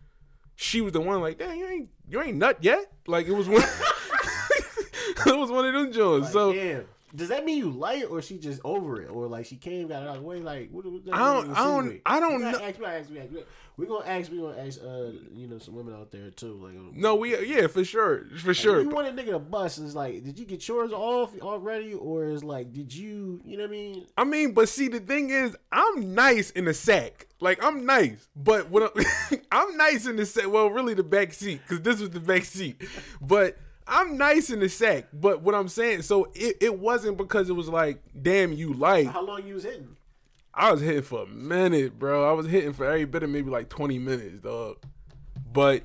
she 0.55 0.81
was 0.81 0.93
the 0.93 1.01
one 1.01 1.21
like, 1.21 1.37
"Damn, 1.37 1.57
you 1.57 1.67
ain't 1.67 1.89
you 2.07 2.21
ain't 2.21 2.37
nut 2.37 2.57
yet." 2.61 2.91
Like 3.07 3.27
it 3.27 3.33
was 3.33 3.47
one. 3.47 3.63
it 5.25 5.37
was 5.37 5.51
one 5.51 5.65
of 5.65 5.73
them 5.73 5.91
joints. 5.91 6.31
so 6.31 6.53
Damn. 6.53 6.85
Does 7.15 7.29
that 7.29 7.43
mean 7.45 7.57
you 7.57 7.69
like 7.71 8.01
it 8.03 8.05
or 8.05 8.21
she 8.21 8.37
just 8.37 8.61
over 8.63 9.01
it? 9.01 9.09
Or 9.09 9.27
like 9.27 9.45
she 9.45 9.55
came, 9.55 9.87
got 9.87 10.03
out 10.03 10.09
of 10.09 10.21
the 10.21 10.27
way? 10.27 10.39
Like, 10.39 10.69
what, 10.71 10.85
what 10.85 11.01
I 11.11 11.17
don't- 11.33 11.51
I 11.51 11.63
don't-? 11.63 12.01
I 12.05 12.19
don't 12.19 12.41
know- 12.41 12.47
Ask, 12.49 12.77
we 12.79 12.85
gotta 12.85 12.97
ask, 12.99 13.09
we 13.09 13.15
gotta 13.15 13.27
ask. 13.39 13.47
We're 13.77 13.85
gonna 13.85 14.05
ask, 14.05 14.29
we're 14.31 14.41
gonna 14.51 14.67
ask, 14.67 14.79
uh, 14.83 15.11
you 15.33 15.47
know, 15.47 15.57
some 15.57 15.73
women 15.73 15.93
out 15.93 16.11
there 16.11 16.29
too. 16.31 16.59
Like, 16.61 16.73
no, 16.97 17.15
we 17.15 17.37
yeah 17.47 17.67
for 17.67 17.85
sure 17.85 18.25
for 18.37 18.53
sure. 18.53 18.81
You 18.81 18.89
want 18.89 19.07
a 19.07 19.11
nigga 19.11 19.31
to 19.31 19.39
bust? 19.39 19.79
Is 19.79 19.95
like, 19.95 20.21
did 20.25 20.37
you 20.37 20.45
get 20.45 20.67
yours 20.67 20.91
off 20.91 21.31
already, 21.41 21.93
or 21.93 22.25
is 22.25 22.43
like, 22.43 22.73
did 22.73 22.93
you, 22.93 23.39
you 23.45 23.55
know 23.55 23.63
what 23.63 23.69
I 23.69 23.71
mean? 23.71 24.05
I 24.17 24.23
mean, 24.25 24.51
but 24.51 24.67
see, 24.67 24.89
the 24.89 24.99
thing 24.99 25.29
is, 25.29 25.55
I'm 25.71 26.13
nice 26.13 26.51
in 26.51 26.65
the 26.65 26.73
sack. 26.73 27.27
Like 27.39 27.63
I'm 27.63 27.85
nice, 27.85 28.27
but 28.35 28.69
when 28.69 28.83
I'm, 28.83 28.89
I'm 29.51 29.77
nice 29.77 30.05
in 30.05 30.17
the 30.17 30.25
sack. 30.25 30.49
Well, 30.51 30.69
really 30.69 30.93
the 30.93 31.03
back 31.03 31.31
seat, 31.31 31.61
because 31.65 31.81
this 31.81 32.01
was 32.01 32.09
the 32.09 32.19
back 32.19 32.43
seat. 32.43 32.81
But 33.21 33.57
I'm 33.89 34.17
nice 34.17 34.49
in 34.49 34.59
the 34.59 34.69
sack. 34.69 35.07
But 35.11 35.41
what 35.41 35.55
I'm 35.55 35.67
saying, 35.67 36.03
so 36.03 36.31
it, 36.35 36.57
it 36.61 36.79
wasn't 36.79 37.17
because 37.17 37.49
it 37.49 37.53
was 37.53 37.67
like, 37.67 38.01
damn, 38.21 38.53
you 38.53 38.73
like. 38.73 39.07
How 39.07 39.25
long 39.25 39.45
you 39.45 39.55
was 39.55 39.63
hitting? 39.63 39.97
I 40.53 40.71
was 40.71 40.81
hitting 40.81 41.03
for 41.03 41.23
a 41.23 41.27
minute, 41.27 41.97
bro. 41.97 42.29
I 42.29 42.33
was 42.33 42.47
hitting 42.47 42.73
for 42.73 42.85
every 42.85 43.05
bit 43.05 43.23
of 43.23 43.29
maybe 43.29 43.49
like 43.49 43.69
20 43.69 43.99
minutes, 43.99 44.41
dog. 44.41 44.77
But 45.51 45.83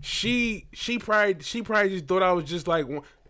she 0.00 0.66
she 0.72 0.98
probably 0.98 1.42
she 1.42 1.62
probably 1.62 1.90
just 1.90 2.06
thought 2.06 2.22
I 2.22 2.32
was 2.32 2.44
just 2.44 2.66
like 2.66 2.86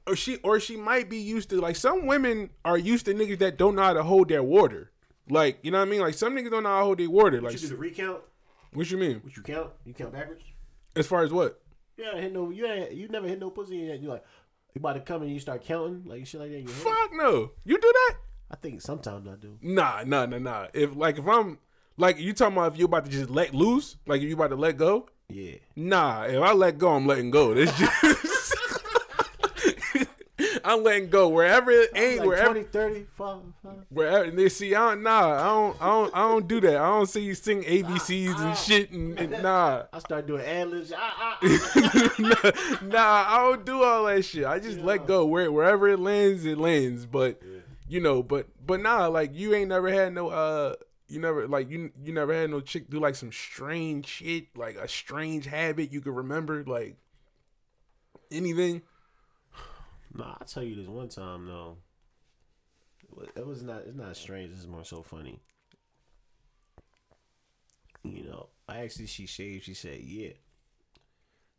or 0.06 0.16
she 0.16 0.36
or 0.38 0.58
she 0.58 0.76
might 0.76 1.08
be 1.08 1.18
used 1.18 1.50
to 1.50 1.60
like 1.60 1.76
some 1.76 2.06
women 2.06 2.50
are 2.64 2.78
used 2.78 3.06
to 3.06 3.14
niggas 3.14 3.38
that 3.38 3.58
don't 3.58 3.76
know 3.76 3.82
how 3.82 3.92
to 3.92 4.02
hold 4.02 4.28
their 4.28 4.42
water. 4.42 4.90
Like, 5.28 5.58
you 5.62 5.70
know 5.70 5.78
what 5.78 5.88
I 5.88 5.90
mean? 5.90 6.00
Like 6.00 6.14
some 6.14 6.34
niggas 6.34 6.50
don't 6.50 6.62
know 6.64 6.68
how 6.70 6.80
to 6.80 6.84
hold 6.84 6.98
their 6.98 7.10
water. 7.10 7.40
Like 7.40 7.54
You 7.54 7.58
do 7.60 7.68
the 7.68 7.76
recount? 7.76 8.20
what 8.72 8.90
you 8.90 8.98
mean? 8.98 9.20
What 9.20 9.36
you 9.36 9.42
count? 9.42 9.70
You 9.84 9.94
count 9.94 10.12
backwards? 10.12 10.42
As 10.96 11.06
far 11.06 11.22
as 11.22 11.32
what? 11.32 11.60
You 11.96 12.04
ain't 12.04 12.18
hit 12.18 12.32
no. 12.32 12.50
You 12.50 12.66
ain't. 12.66 12.92
You 12.92 13.08
never 13.08 13.28
hit 13.28 13.38
no 13.40 13.50
pussy. 13.50 13.76
yet. 13.76 14.00
you 14.00 14.08
like, 14.08 14.24
you 14.74 14.80
about 14.80 14.94
to 14.94 15.00
come 15.00 15.22
and 15.22 15.30
you 15.30 15.38
start 15.40 15.64
counting 15.64 16.02
like 16.04 16.26
shit 16.26 16.40
like 16.40 16.50
that. 16.50 16.56
in 16.58 16.64
your 16.64 16.72
head? 16.74 16.82
Fuck 16.82 17.10
no. 17.14 17.52
You 17.64 17.78
do 17.78 17.92
that? 17.92 18.16
I 18.50 18.56
think 18.56 18.80
sometimes 18.82 19.26
I 19.26 19.36
do. 19.36 19.58
Nah, 19.62 20.02
nah, 20.04 20.26
nah, 20.26 20.38
nah. 20.38 20.66
If 20.74 20.96
like 20.96 21.18
if 21.18 21.26
I'm 21.26 21.58
like 21.96 22.18
you 22.18 22.32
talking 22.32 22.56
about 22.56 22.72
if 22.72 22.78
you 22.78 22.84
about 22.86 23.04
to 23.04 23.10
just 23.10 23.30
let 23.30 23.54
loose, 23.54 23.96
like 24.06 24.22
if 24.22 24.28
you 24.28 24.34
about 24.34 24.48
to 24.50 24.56
let 24.56 24.76
go, 24.76 25.08
Yeah. 25.28 25.56
Nah, 25.76 26.24
if 26.24 26.40
I 26.42 26.52
let 26.52 26.78
go, 26.78 26.90
I'm 26.94 27.06
letting 27.06 27.30
go. 27.30 27.54
This 27.54 27.76
just 27.78 28.33
I'm 30.64 30.82
letting 30.82 31.10
go 31.10 31.28
wherever 31.28 31.70
it 31.70 31.90
ain't 31.94 32.20
Like 32.20 32.28
wherever 32.28 32.54
20, 32.54 32.68
30, 32.68 33.06
5, 33.12 33.38
5. 33.62 33.72
wherever 33.90 34.30
they 34.30 34.48
see. 34.48 34.74
I 34.74 34.90
don't, 34.90 35.02
nah, 35.02 35.34
I 35.34 35.44
don't, 35.44 35.82
I 35.82 35.86
don't, 35.86 36.16
I 36.16 36.18
don't 36.20 36.48
do 36.48 36.60
that. 36.62 36.76
I 36.76 36.86
don't 36.86 37.06
see 37.06 37.20
you 37.20 37.34
sing 37.34 37.62
ABCs 37.64 38.40
and 38.40 38.56
shit 38.56 38.90
and, 38.90 39.18
and 39.18 39.30
nah, 39.42 39.82
I 39.92 39.98
start 39.98 40.26
doing 40.26 40.42
ad 40.42 40.70
libs. 40.70 40.90
Ah, 40.96 41.14
ah, 41.18 41.38
ah. 41.42 42.78
nah, 42.82 43.24
I 43.28 43.36
don't 43.42 43.66
do 43.66 43.82
all 43.82 44.04
that 44.06 44.24
shit. 44.24 44.46
I 44.46 44.58
just 44.58 44.78
let 44.78 45.06
go 45.06 45.26
where 45.26 45.52
wherever 45.52 45.86
it 45.86 46.00
lands, 46.00 46.46
it 46.46 46.56
lands. 46.56 47.04
But 47.04 47.42
you 47.86 48.00
know, 48.00 48.22
but 48.22 48.46
but 48.66 48.80
nah, 48.80 49.06
like 49.08 49.34
you 49.34 49.54
ain't 49.54 49.68
never 49.68 49.90
had 49.92 50.14
no 50.14 50.28
uh. 50.28 50.74
You 51.06 51.20
never 51.20 51.46
like 51.46 51.70
you 51.70 51.92
you 52.02 52.14
never 52.14 52.32
had 52.32 52.48
no 52.48 52.62
chick 52.62 52.88
do 52.88 52.98
like 52.98 53.14
some 53.14 53.30
strange 53.30 54.06
shit, 54.06 54.56
like 54.56 54.76
a 54.76 54.88
strange 54.88 55.44
habit 55.44 55.92
you 55.92 56.00
could 56.00 56.16
remember, 56.16 56.64
like 56.64 56.96
anything. 58.32 58.80
Nah, 60.14 60.36
I'll 60.40 60.46
tell 60.46 60.62
you 60.62 60.76
this 60.76 60.86
one 60.86 61.08
time 61.08 61.46
though. 61.46 61.76
It 63.36 63.46
was- 63.46 63.62
not. 63.62 63.82
It's 63.82 63.96
not 63.96 64.16
strange. 64.16 64.52
Is 64.52 64.66
more 64.66 64.84
so 64.84 65.02
funny. 65.02 65.40
You 68.02 68.24
know, 68.24 68.48
I 68.68 68.78
actually 68.80 69.06
she 69.06 69.26
shaved. 69.26 69.64
She 69.64 69.74
said, 69.74 70.00
"Yeah." 70.00 70.32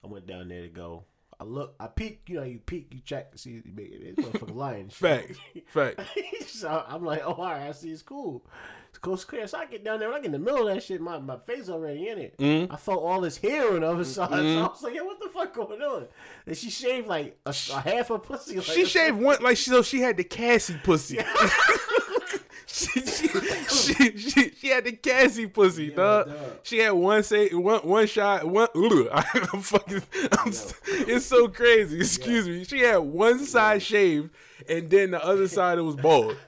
I 0.04 0.08
went 0.08 0.28
down 0.28 0.48
there 0.50 0.62
to 0.62 0.68
go. 0.70 1.06
I 1.40 1.44
look. 1.44 1.76
I 1.80 1.88
peek. 1.88 2.22
You 2.28 2.38
know, 2.38 2.44
you 2.44 2.60
peek. 2.60 2.88
You 2.92 3.02
check. 3.04 3.32
See, 3.36 3.60
this 3.60 4.16
motherfucker 4.16 4.56
lying. 4.56 4.90
Fact, 4.90 5.34
fact. 5.68 6.02
so 6.48 6.84
I'm 6.88 7.04
like, 7.04 7.22
oh, 7.24 7.34
all 7.34 7.46
right, 7.46 7.68
I 7.68 7.72
see, 7.72 7.92
it's 7.92 8.02
cool. 8.02 8.46
It's 8.90 9.00
cool, 9.00 9.16
it's 9.16 9.26
clear. 9.26 9.46
So 9.46 9.58
I 9.58 9.66
get 9.66 9.84
down 9.84 10.00
there, 10.00 10.08
when 10.08 10.18
I 10.18 10.22
get 10.22 10.28
in 10.28 10.32
the 10.32 10.40
middle 10.40 10.68
of 10.68 10.74
that 10.74 10.82
shit, 10.82 11.02
my, 11.02 11.20
my 11.20 11.38
face 11.38 11.68
already 11.68 12.08
in 12.08 12.18
it. 12.18 12.38
Mm-hmm. 12.38 12.72
I 12.74 12.78
felt 12.78 13.04
all 13.04 13.20
this 13.20 13.38
hair 13.38 13.74
on 13.74 13.82
the 13.82 13.88
other 13.90 14.06
side. 14.06 14.30
So 14.46 14.60
I 14.60 14.68
was 14.68 14.84
like, 14.84 14.94
yeah, 14.94 15.02
what 15.02 15.20
the 15.20 15.30
fuck 15.30 15.54
going 15.54 15.82
on? 15.82 16.06
And 16.46 16.56
she 16.56 16.70
shaved 16.70 17.08
like 17.08 17.38
a, 17.46 17.50
a 17.50 17.82
half 17.82 18.10
a 18.10 18.20
pussy. 18.20 18.56
Like, 18.56 18.66
She 18.66 18.86
shaved 18.86 19.18
one 19.18 19.44
like 19.44 19.58
she 19.58 19.70
so 19.70 19.82
she 19.82 20.00
had 20.00 20.16
the 20.16 20.24
Cassie 20.24 20.80
pussy. 20.82 21.20
she, 22.66 23.02
she, 23.02 23.28
she, 23.68 24.18
she, 24.18 24.45
she 24.66 24.72
had 24.72 24.84
the 24.84 24.94
Cassie 24.94 25.46
pussy, 25.46 25.92
dog. 25.92 26.28
dog. 26.28 26.38
She 26.64 26.80
had 26.80 26.92
one 26.94 27.22
say 27.22 27.50
one 27.50 27.82
one 27.82 28.08
shot 28.08 28.46
one. 28.46 28.68
Ugh, 28.76 29.08
I'm 29.54 29.62
fucking. 29.62 30.02
I'm, 30.40 30.52
It's 31.08 31.26
so 31.28 31.48
crazy. 31.50 31.98
Excuse 32.00 32.48
me. 32.48 32.64
She 32.64 32.80
had 32.80 32.98
one 32.98 33.46
side 33.46 33.84
shaved, 33.84 34.32
and 34.68 34.90
then 34.90 35.12
the 35.12 35.24
other 35.24 35.48
side 35.58 35.78
it 35.78 35.84
was 35.84 35.96
bald. 35.96 36.36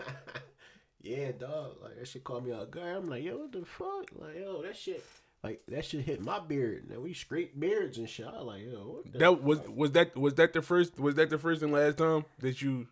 Yeah, 1.00 1.32
dog. 1.32 1.78
Like 1.82 1.98
that 1.98 2.06
shit 2.06 2.26
caught 2.26 2.46
me 2.46 2.52
out 2.52 2.70
guy. 2.70 2.82
I'm 2.82 3.06
like, 3.10 3.24
yo, 3.24 3.38
what 3.38 3.54
the 3.54 3.64
fuck? 3.64 4.10
Like, 4.14 4.36
yo, 4.42 4.62
that 4.64 4.76
shit. 4.76 5.02
Like 5.42 5.62
that 5.70 5.86
shit 5.86 6.04
hit 6.04 6.20
my 6.20 6.40
beard. 6.40 6.90
Now 6.90 7.00
we 7.00 7.14
scrape 7.14 7.58
beards 7.58 7.98
and 7.98 8.10
shit. 8.10 8.26
I 8.28 8.42
like, 8.42 8.64
yo, 8.64 8.80
what 8.80 9.14
the 9.14 9.20
That 9.20 9.42
was 9.42 9.60
was 9.70 9.94
that 9.94 10.18
was 10.18 10.34
that 10.34 10.52
the 10.52 10.62
first 10.62 11.00
was 11.00 11.16
that 11.16 11.30
the 11.30 11.38
first 11.38 11.62
and 11.62 11.72
last 11.72 12.00
time 12.00 12.26
that 12.40 12.62
you 12.62 12.88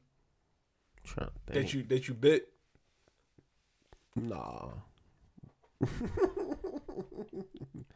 that 1.47 1.73
you 1.73 1.83
that 1.83 2.07
you 2.07 2.13
bit? 2.13 2.47
Nah. 4.15 4.69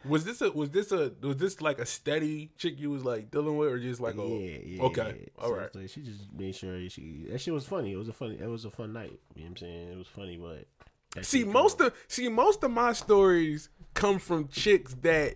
Was 0.06 0.24
this 0.24 0.42
a 0.42 0.52
was 0.52 0.70
this 0.70 0.92
a 0.92 1.12
was 1.22 1.38
this 1.38 1.62
like 1.62 1.78
a 1.80 1.86
steady 1.86 2.52
chick 2.58 2.80
you 2.80 2.90
was 2.90 3.04
like 3.04 3.30
dealing 3.32 3.58
with 3.58 3.70
or 3.70 3.78
just 3.78 4.00
like 4.00 4.16
oh, 4.18 4.22
a 4.24 4.40
yeah, 4.40 4.58
yeah. 4.66 4.82
okay 4.84 5.18
yeah. 5.22 5.44
all 5.44 5.50
So 5.50 5.56
right 5.56 5.76
like 5.76 5.90
she 5.90 6.02
just 6.02 6.32
made 6.34 6.56
sure 6.56 6.90
she 6.90 7.28
that 7.30 7.40
shit 7.42 7.54
was 7.54 7.66
funny. 7.66 7.92
It 7.92 7.98
was 7.98 8.08
a 8.08 8.14
funny. 8.14 8.40
It 8.40 8.48
was 8.48 8.64
a 8.64 8.72
fun 8.72 8.94
night. 8.94 9.20
You 9.36 9.44
know 9.44 9.44
what 9.44 9.50
I'm 9.50 9.58
saying? 9.58 9.92
It 9.92 9.98
was 9.98 10.08
funny, 10.08 10.38
but 10.38 11.24
see 11.24 11.44
most 11.44 11.82
of 11.82 11.94
see 12.08 12.30
most 12.30 12.64
of 12.64 12.72
my 12.72 12.94
stories 12.94 13.70
come 13.94 14.20
from 14.20 14.48
chicks 14.48 14.96
that 15.02 15.36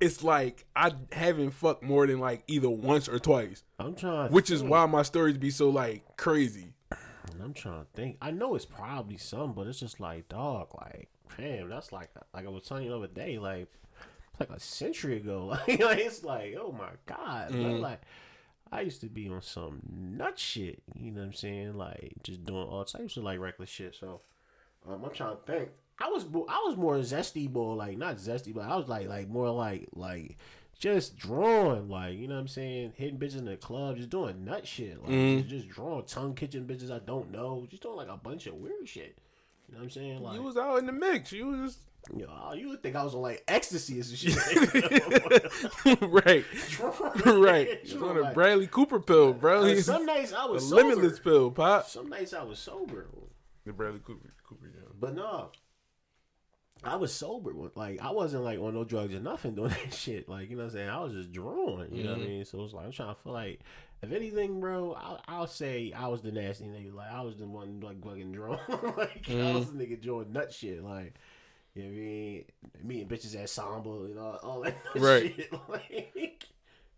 it's 0.00 0.24
like 0.24 0.66
I 0.74 0.92
haven't 1.12 1.52
fucked 1.52 1.84
more 1.84 2.06
than 2.06 2.18
like 2.18 2.42
either 2.48 2.68
once 2.68 3.08
or 3.08 3.20
twice, 3.20 3.62
I'm 3.78 3.94
trying, 3.94 4.32
which 4.32 4.50
is 4.50 4.62
why 4.62 4.84
my 4.86 5.02
stories 5.02 5.38
be 5.38 5.50
so 5.50 5.70
like 5.70 6.16
crazy. 6.16 6.74
I'm 7.42 7.54
trying 7.54 7.80
to 7.80 7.86
think. 7.94 8.16
I 8.20 8.30
know 8.30 8.54
it's 8.54 8.66
probably 8.66 9.16
some, 9.16 9.52
but 9.52 9.66
it's 9.66 9.80
just 9.80 10.00
like 10.00 10.28
dog. 10.28 10.68
Like, 10.78 11.08
damn, 11.36 11.68
that's 11.68 11.92
like 11.92 12.10
like 12.34 12.46
I 12.46 12.48
was 12.48 12.64
telling 12.64 12.84
you 12.84 12.90
the 12.90 12.96
other 12.96 13.06
day. 13.06 13.38
Like, 13.38 13.68
it's 14.32 14.40
like 14.40 14.50
a 14.50 14.60
century 14.60 15.16
ago. 15.16 15.56
Like, 15.66 15.98
it's 15.98 16.24
like, 16.24 16.56
oh 16.60 16.72
my 16.72 16.90
god, 17.06 17.50
bro. 17.50 17.76
like. 17.76 18.00
I 18.72 18.82
used 18.82 19.00
to 19.00 19.08
be 19.08 19.28
on 19.28 19.42
some 19.42 19.80
nut 20.16 20.38
shit, 20.38 20.80
you 20.94 21.10
know 21.10 21.22
what 21.22 21.26
I'm 21.26 21.32
saying? 21.32 21.74
Like 21.74 22.12
just 22.22 22.44
doing 22.44 22.68
all 22.68 22.84
types 22.84 23.16
of 23.16 23.24
like 23.24 23.40
reckless 23.40 23.68
shit. 23.68 23.96
So 23.98 24.20
um, 24.88 25.04
I'm 25.04 25.10
trying 25.12 25.36
to 25.36 25.42
think. 25.42 25.70
I 26.00 26.08
was 26.08 26.24
I 26.48 26.64
was 26.66 26.76
more 26.76 26.96
zesty 26.98 27.52
boy, 27.52 27.74
like 27.74 27.98
not 27.98 28.16
zesty, 28.16 28.54
but 28.54 28.64
I 28.64 28.76
was 28.76 28.88
like 28.88 29.08
like 29.08 29.28
more 29.28 29.50
like 29.50 29.88
like 29.94 30.38
just 30.78 31.18
drawing, 31.18 31.88
like 31.88 32.16
you 32.16 32.26
know 32.26 32.34
what 32.34 32.40
I'm 32.40 32.48
saying, 32.48 32.94
hitting 32.96 33.18
bitches 33.18 33.38
in 33.38 33.44
the 33.44 33.56
club, 33.56 33.96
just 33.96 34.08
doing 34.08 34.44
nut 34.44 34.66
shit, 34.66 35.02
like 35.02 35.10
just, 35.40 35.48
just 35.48 35.68
drawing 35.68 36.04
tongue 36.04 36.34
kitchen 36.34 36.64
bitches 36.64 36.90
I 36.90 37.00
don't 37.00 37.30
know, 37.30 37.66
just 37.68 37.82
doing 37.82 37.96
like 37.96 38.08
a 38.08 38.16
bunch 38.16 38.46
of 38.46 38.54
weird 38.54 38.88
shit. 38.88 39.18
You 39.70 39.76
know 39.76 39.82
what 39.82 39.84
I'm 39.84 39.90
saying? 39.90 40.22
Like 40.22 40.34
You 40.34 40.42
was 40.42 40.56
out 40.56 40.78
in 40.78 40.86
the 40.86 40.92
mix. 40.92 41.30
You 41.30 41.46
was 41.46 41.78
you, 42.12 42.26
know, 42.26 42.52
you 42.54 42.70
would 42.70 42.82
think 42.82 42.96
I 42.96 43.04
was 43.04 43.14
on 43.14 43.22
like 43.22 43.44
ecstasy 43.46 44.02
some 44.02 44.16
shit. 44.16 44.34
right, 46.02 46.44
right. 47.24 47.68
It's 47.68 47.94
on 47.94 48.16
a 48.16 48.20
Like, 48.22 48.34
Bradley 48.34 48.66
Cooper 48.66 48.98
pill, 48.98 49.32
bro. 49.32 49.64
He's 49.64 49.86
some 49.86 50.06
nights 50.06 50.32
I 50.32 50.46
was 50.46 50.68
sober. 50.68 50.82
limitless 50.82 51.20
pill, 51.20 51.52
pop. 51.52 51.86
Some 51.88 52.08
nights 52.08 52.32
I 52.32 52.42
was 52.42 52.58
sober. 52.58 53.06
The 53.64 53.72
Bradley 53.72 54.00
Cooper, 54.04 54.28
Cooper, 54.48 54.72
yeah. 54.74 54.88
But 54.98 55.14
no, 55.14 55.50
I 56.82 56.96
was 56.96 57.12
sober. 57.12 57.52
Like 57.74 58.00
I 58.00 58.10
wasn't 58.10 58.44
like 58.44 58.58
on 58.58 58.74
no 58.74 58.84
drugs 58.84 59.14
or 59.14 59.20
nothing 59.20 59.54
doing 59.56 59.70
that 59.70 59.94
shit. 59.94 60.28
Like 60.28 60.50
you 60.50 60.56
know 60.56 60.64
what 60.64 60.72
I'm 60.72 60.78
saying. 60.78 60.88
I 60.88 61.00
was 61.00 61.12
just 61.12 61.32
drawing. 61.32 61.94
You 61.94 62.04
know 62.04 62.10
what 62.10 62.18
I 62.18 62.22
mm-hmm. 62.22 62.30
mean. 62.30 62.44
So 62.44 62.64
it's 62.64 62.74
like 62.74 62.86
I'm 62.86 62.92
trying 62.92 63.14
to 63.14 63.20
feel 63.20 63.32
like 63.32 63.60
if 64.02 64.12
anything, 64.12 64.60
bro, 64.60 64.94
I'll, 64.94 65.22
I'll 65.28 65.46
say 65.46 65.92
I 65.96 66.08
was 66.08 66.22
the 66.22 66.32
nasty 66.32 66.64
nigga. 66.64 66.94
Like 66.94 67.12
I 67.12 67.20
was 67.22 67.36
the 67.36 67.46
one 67.46 67.80
like 67.80 68.02
fucking 68.02 68.32
drawn. 68.32 68.58
like 68.68 69.26
I 69.28 69.32
mm-hmm. 69.32 69.54
was 69.54 69.72
the 69.72 69.84
nigga 69.84 70.00
drawing 70.00 70.32
nut 70.32 70.52
shit. 70.52 70.82
Like. 70.82 71.14
You 71.72 71.84
know 71.84 71.88
what 71.90 71.94
I 71.94 72.00
mean? 72.00 72.44
Me 72.82 73.00
and 73.02 73.08
bitches 73.08 73.40
at 73.40 73.48
Samba 73.48 73.90
and 73.90 74.18
all, 74.18 74.40
all 74.42 74.60
that 74.62 74.76
Right. 74.96 75.32
shit. 75.36 75.52
Like, 75.68 76.44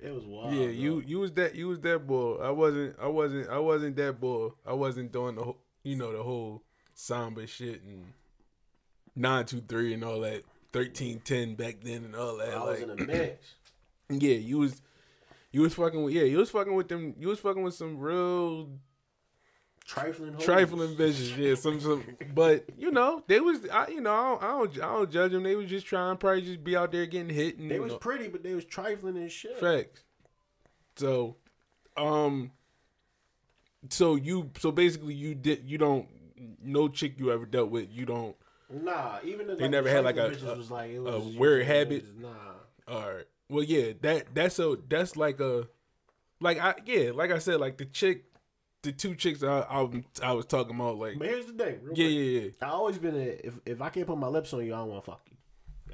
it 0.00 0.14
was 0.14 0.24
wild. 0.24 0.54
Yeah, 0.54 0.64
bro. 0.64 0.72
you 0.72 1.02
you 1.06 1.18
was 1.20 1.32
that 1.32 1.54
you 1.54 1.68
was 1.68 1.80
that 1.80 2.06
boy. 2.06 2.36
I 2.36 2.50
wasn't 2.50 2.96
I 2.98 3.06
wasn't 3.06 3.50
I 3.50 3.58
wasn't 3.58 3.96
that 3.96 4.18
boy. 4.18 4.48
I 4.66 4.72
wasn't 4.72 5.12
doing 5.12 5.36
the 5.36 5.44
whole, 5.44 5.58
you 5.82 5.96
know 5.96 6.10
the 6.16 6.22
whole 6.22 6.62
samba 6.94 7.46
shit 7.46 7.82
and 7.82 8.06
nine 9.14 9.44
two 9.44 9.60
three 9.60 9.94
and 9.94 10.04
all 10.04 10.20
that 10.20 10.42
thirteen 10.72 11.20
ten 11.20 11.54
back 11.54 11.76
then 11.82 12.04
and 12.04 12.16
all 12.16 12.36
that. 12.38 12.54
I 12.54 12.64
was 12.64 12.80
like, 12.80 12.88
in 12.88 12.90
a 12.90 13.06
mix. 13.06 13.54
yeah, 14.10 14.36
you 14.36 14.58
was 14.58 14.80
you 15.50 15.62
was 15.62 15.74
fucking 15.74 16.02
with 16.02 16.14
yeah 16.14 16.24
you 16.24 16.38
was 16.38 16.50
fucking 16.50 16.74
with 16.74 16.88
them. 16.88 17.14
You 17.18 17.28
was 17.28 17.38
fucking 17.40 17.62
with 17.62 17.74
some 17.74 17.98
real 17.98 18.68
Trifling 19.84 20.34
hoes. 20.34 20.44
trifling 20.44 20.94
bitches. 20.94 21.36
Yeah, 21.36 21.56
some 21.56 21.80
some. 21.80 22.04
But 22.34 22.66
you 22.78 22.92
know 22.92 23.24
they 23.26 23.40
was 23.40 23.68
I 23.68 23.88
you 23.88 24.00
know 24.00 24.12
I 24.12 24.22
don't, 24.22 24.42
I 24.42 24.46
don't 24.46 24.74
I 24.76 24.94
don't 24.94 25.10
judge 25.10 25.32
them. 25.32 25.42
They 25.42 25.56
was 25.56 25.68
just 25.68 25.86
trying 25.86 26.16
probably 26.18 26.42
just 26.42 26.62
be 26.62 26.76
out 26.76 26.92
there 26.92 27.04
getting 27.06 27.34
hit 27.34 27.58
and 27.58 27.70
They 27.70 27.80
was 27.80 27.92
know, 27.92 27.98
pretty, 27.98 28.28
but 28.28 28.42
they 28.44 28.54
was 28.54 28.64
trifling 28.64 29.16
and 29.16 29.30
shit. 29.30 29.58
Facts. 29.58 30.04
So, 30.96 31.36
um, 31.96 32.52
so 33.88 34.14
you, 34.14 34.50
so 34.58 34.70
basically, 34.70 35.14
you 35.14 35.34
did, 35.34 35.64
you 35.64 35.78
don't, 35.78 36.06
no 36.62 36.88
chick 36.88 37.18
you 37.18 37.32
ever 37.32 37.46
dealt 37.46 37.70
with, 37.70 37.88
you 37.90 38.06
don't. 38.06 38.36
Nah, 38.72 39.18
even 39.24 39.46
the 39.46 39.56
They 39.56 39.62
like, 39.64 39.70
never 39.70 39.88
the 39.88 39.94
had, 39.94 40.04
like, 40.04 40.16
a- 40.16 40.28
was 40.56 40.70
like 40.70 40.90
it 40.90 40.96
a 40.96 41.18
weird 41.18 41.62
it 41.62 41.66
habit? 41.66 42.02
was- 42.02 42.12
Nah, 42.18 42.28
All 42.94 43.12
right. 43.14 43.26
Well, 43.48 43.62
yeah, 43.64 43.92
that 44.00 44.34
that's 44.34 44.58
a 44.58 44.76
that's 44.88 45.14
like 45.16 45.38
a, 45.40 45.68
like 46.40 46.58
I 46.58 46.74
yeah, 46.86 47.10
like 47.12 47.30
I 47.30 47.38
said, 47.38 47.60
like 47.60 47.76
the 47.76 47.84
chick, 47.84 48.24
the 48.82 48.92
two 48.92 49.14
chicks 49.14 49.42
I 49.42 49.60
I, 49.60 49.88
I 50.22 50.32
was 50.32 50.46
talking 50.46 50.74
about, 50.74 50.96
like 50.96 51.18
but 51.18 51.28
here's 51.28 51.46
the 51.46 51.52
thing. 51.52 51.80
Real 51.82 51.92
yeah, 51.98 52.06
quick. 52.06 52.14
yeah, 52.16 52.40
yeah. 52.40 52.50
I 52.62 52.70
always 52.70 52.96
been 52.98 53.14
a 53.14 53.46
if 53.46 53.60
if 53.66 53.82
I 53.82 53.90
can't 53.90 54.06
put 54.06 54.16
my 54.16 54.28
lips 54.28 54.54
on 54.54 54.64
you, 54.64 54.72
I 54.74 54.78
don't 54.78 54.88
want 54.88 55.04
to 55.04 55.10
fuck 55.10 55.20
you. 55.30 55.31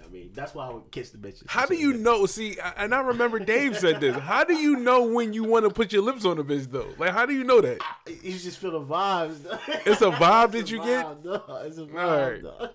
I 0.08 0.10
mean, 0.10 0.30
that's 0.32 0.54
why 0.54 0.66
I 0.66 0.70
would 0.72 0.90
kiss 0.90 1.10
the 1.10 1.18
bitches. 1.18 1.44
How 1.48 1.66
do 1.66 1.74
you 1.76 1.92
know? 1.92 2.24
See, 2.24 2.56
and 2.78 2.94
I 2.94 3.00
remember 3.00 3.38
Dave 3.38 3.76
said 3.76 4.00
this. 4.00 4.16
How 4.16 4.42
do 4.44 4.54
you 4.54 4.76
know 4.76 5.02
when 5.02 5.34
you 5.34 5.44
want 5.44 5.66
to 5.66 5.70
put 5.70 5.92
your 5.92 6.00
lips 6.02 6.24
on 6.24 6.38
a 6.38 6.44
bitch 6.44 6.70
though? 6.70 6.88
Like, 6.98 7.12
how 7.12 7.26
do 7.26 7.34
you 7.34 7.44
know 7.44 7.60
that? 7.60 7.78
You 8.06 8.38
just 8.38 8.58
feel 8.58 8.70
the 8.72 8.80
vibes. 8.80 9.44
dog. 9.44 9.60
It's 9.86 10.00
a 10.00 10.10
vibe 10.10 10.54
It's 10.54 10.70
that 10.70 10.70
a 10.70 10.76
you 10.76 10.84
get. 10.84 11.06
vibe, 11.06 11.22
dog. 11.24 11.66
It's 11.66 11.78
a 11.78 11.82
vibe. 11.82 11.98
Alright. 11.98 12.42
dog. 12.42 12.70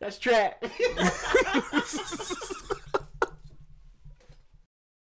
That's 0.00 0.18
trap. 0.18 0.64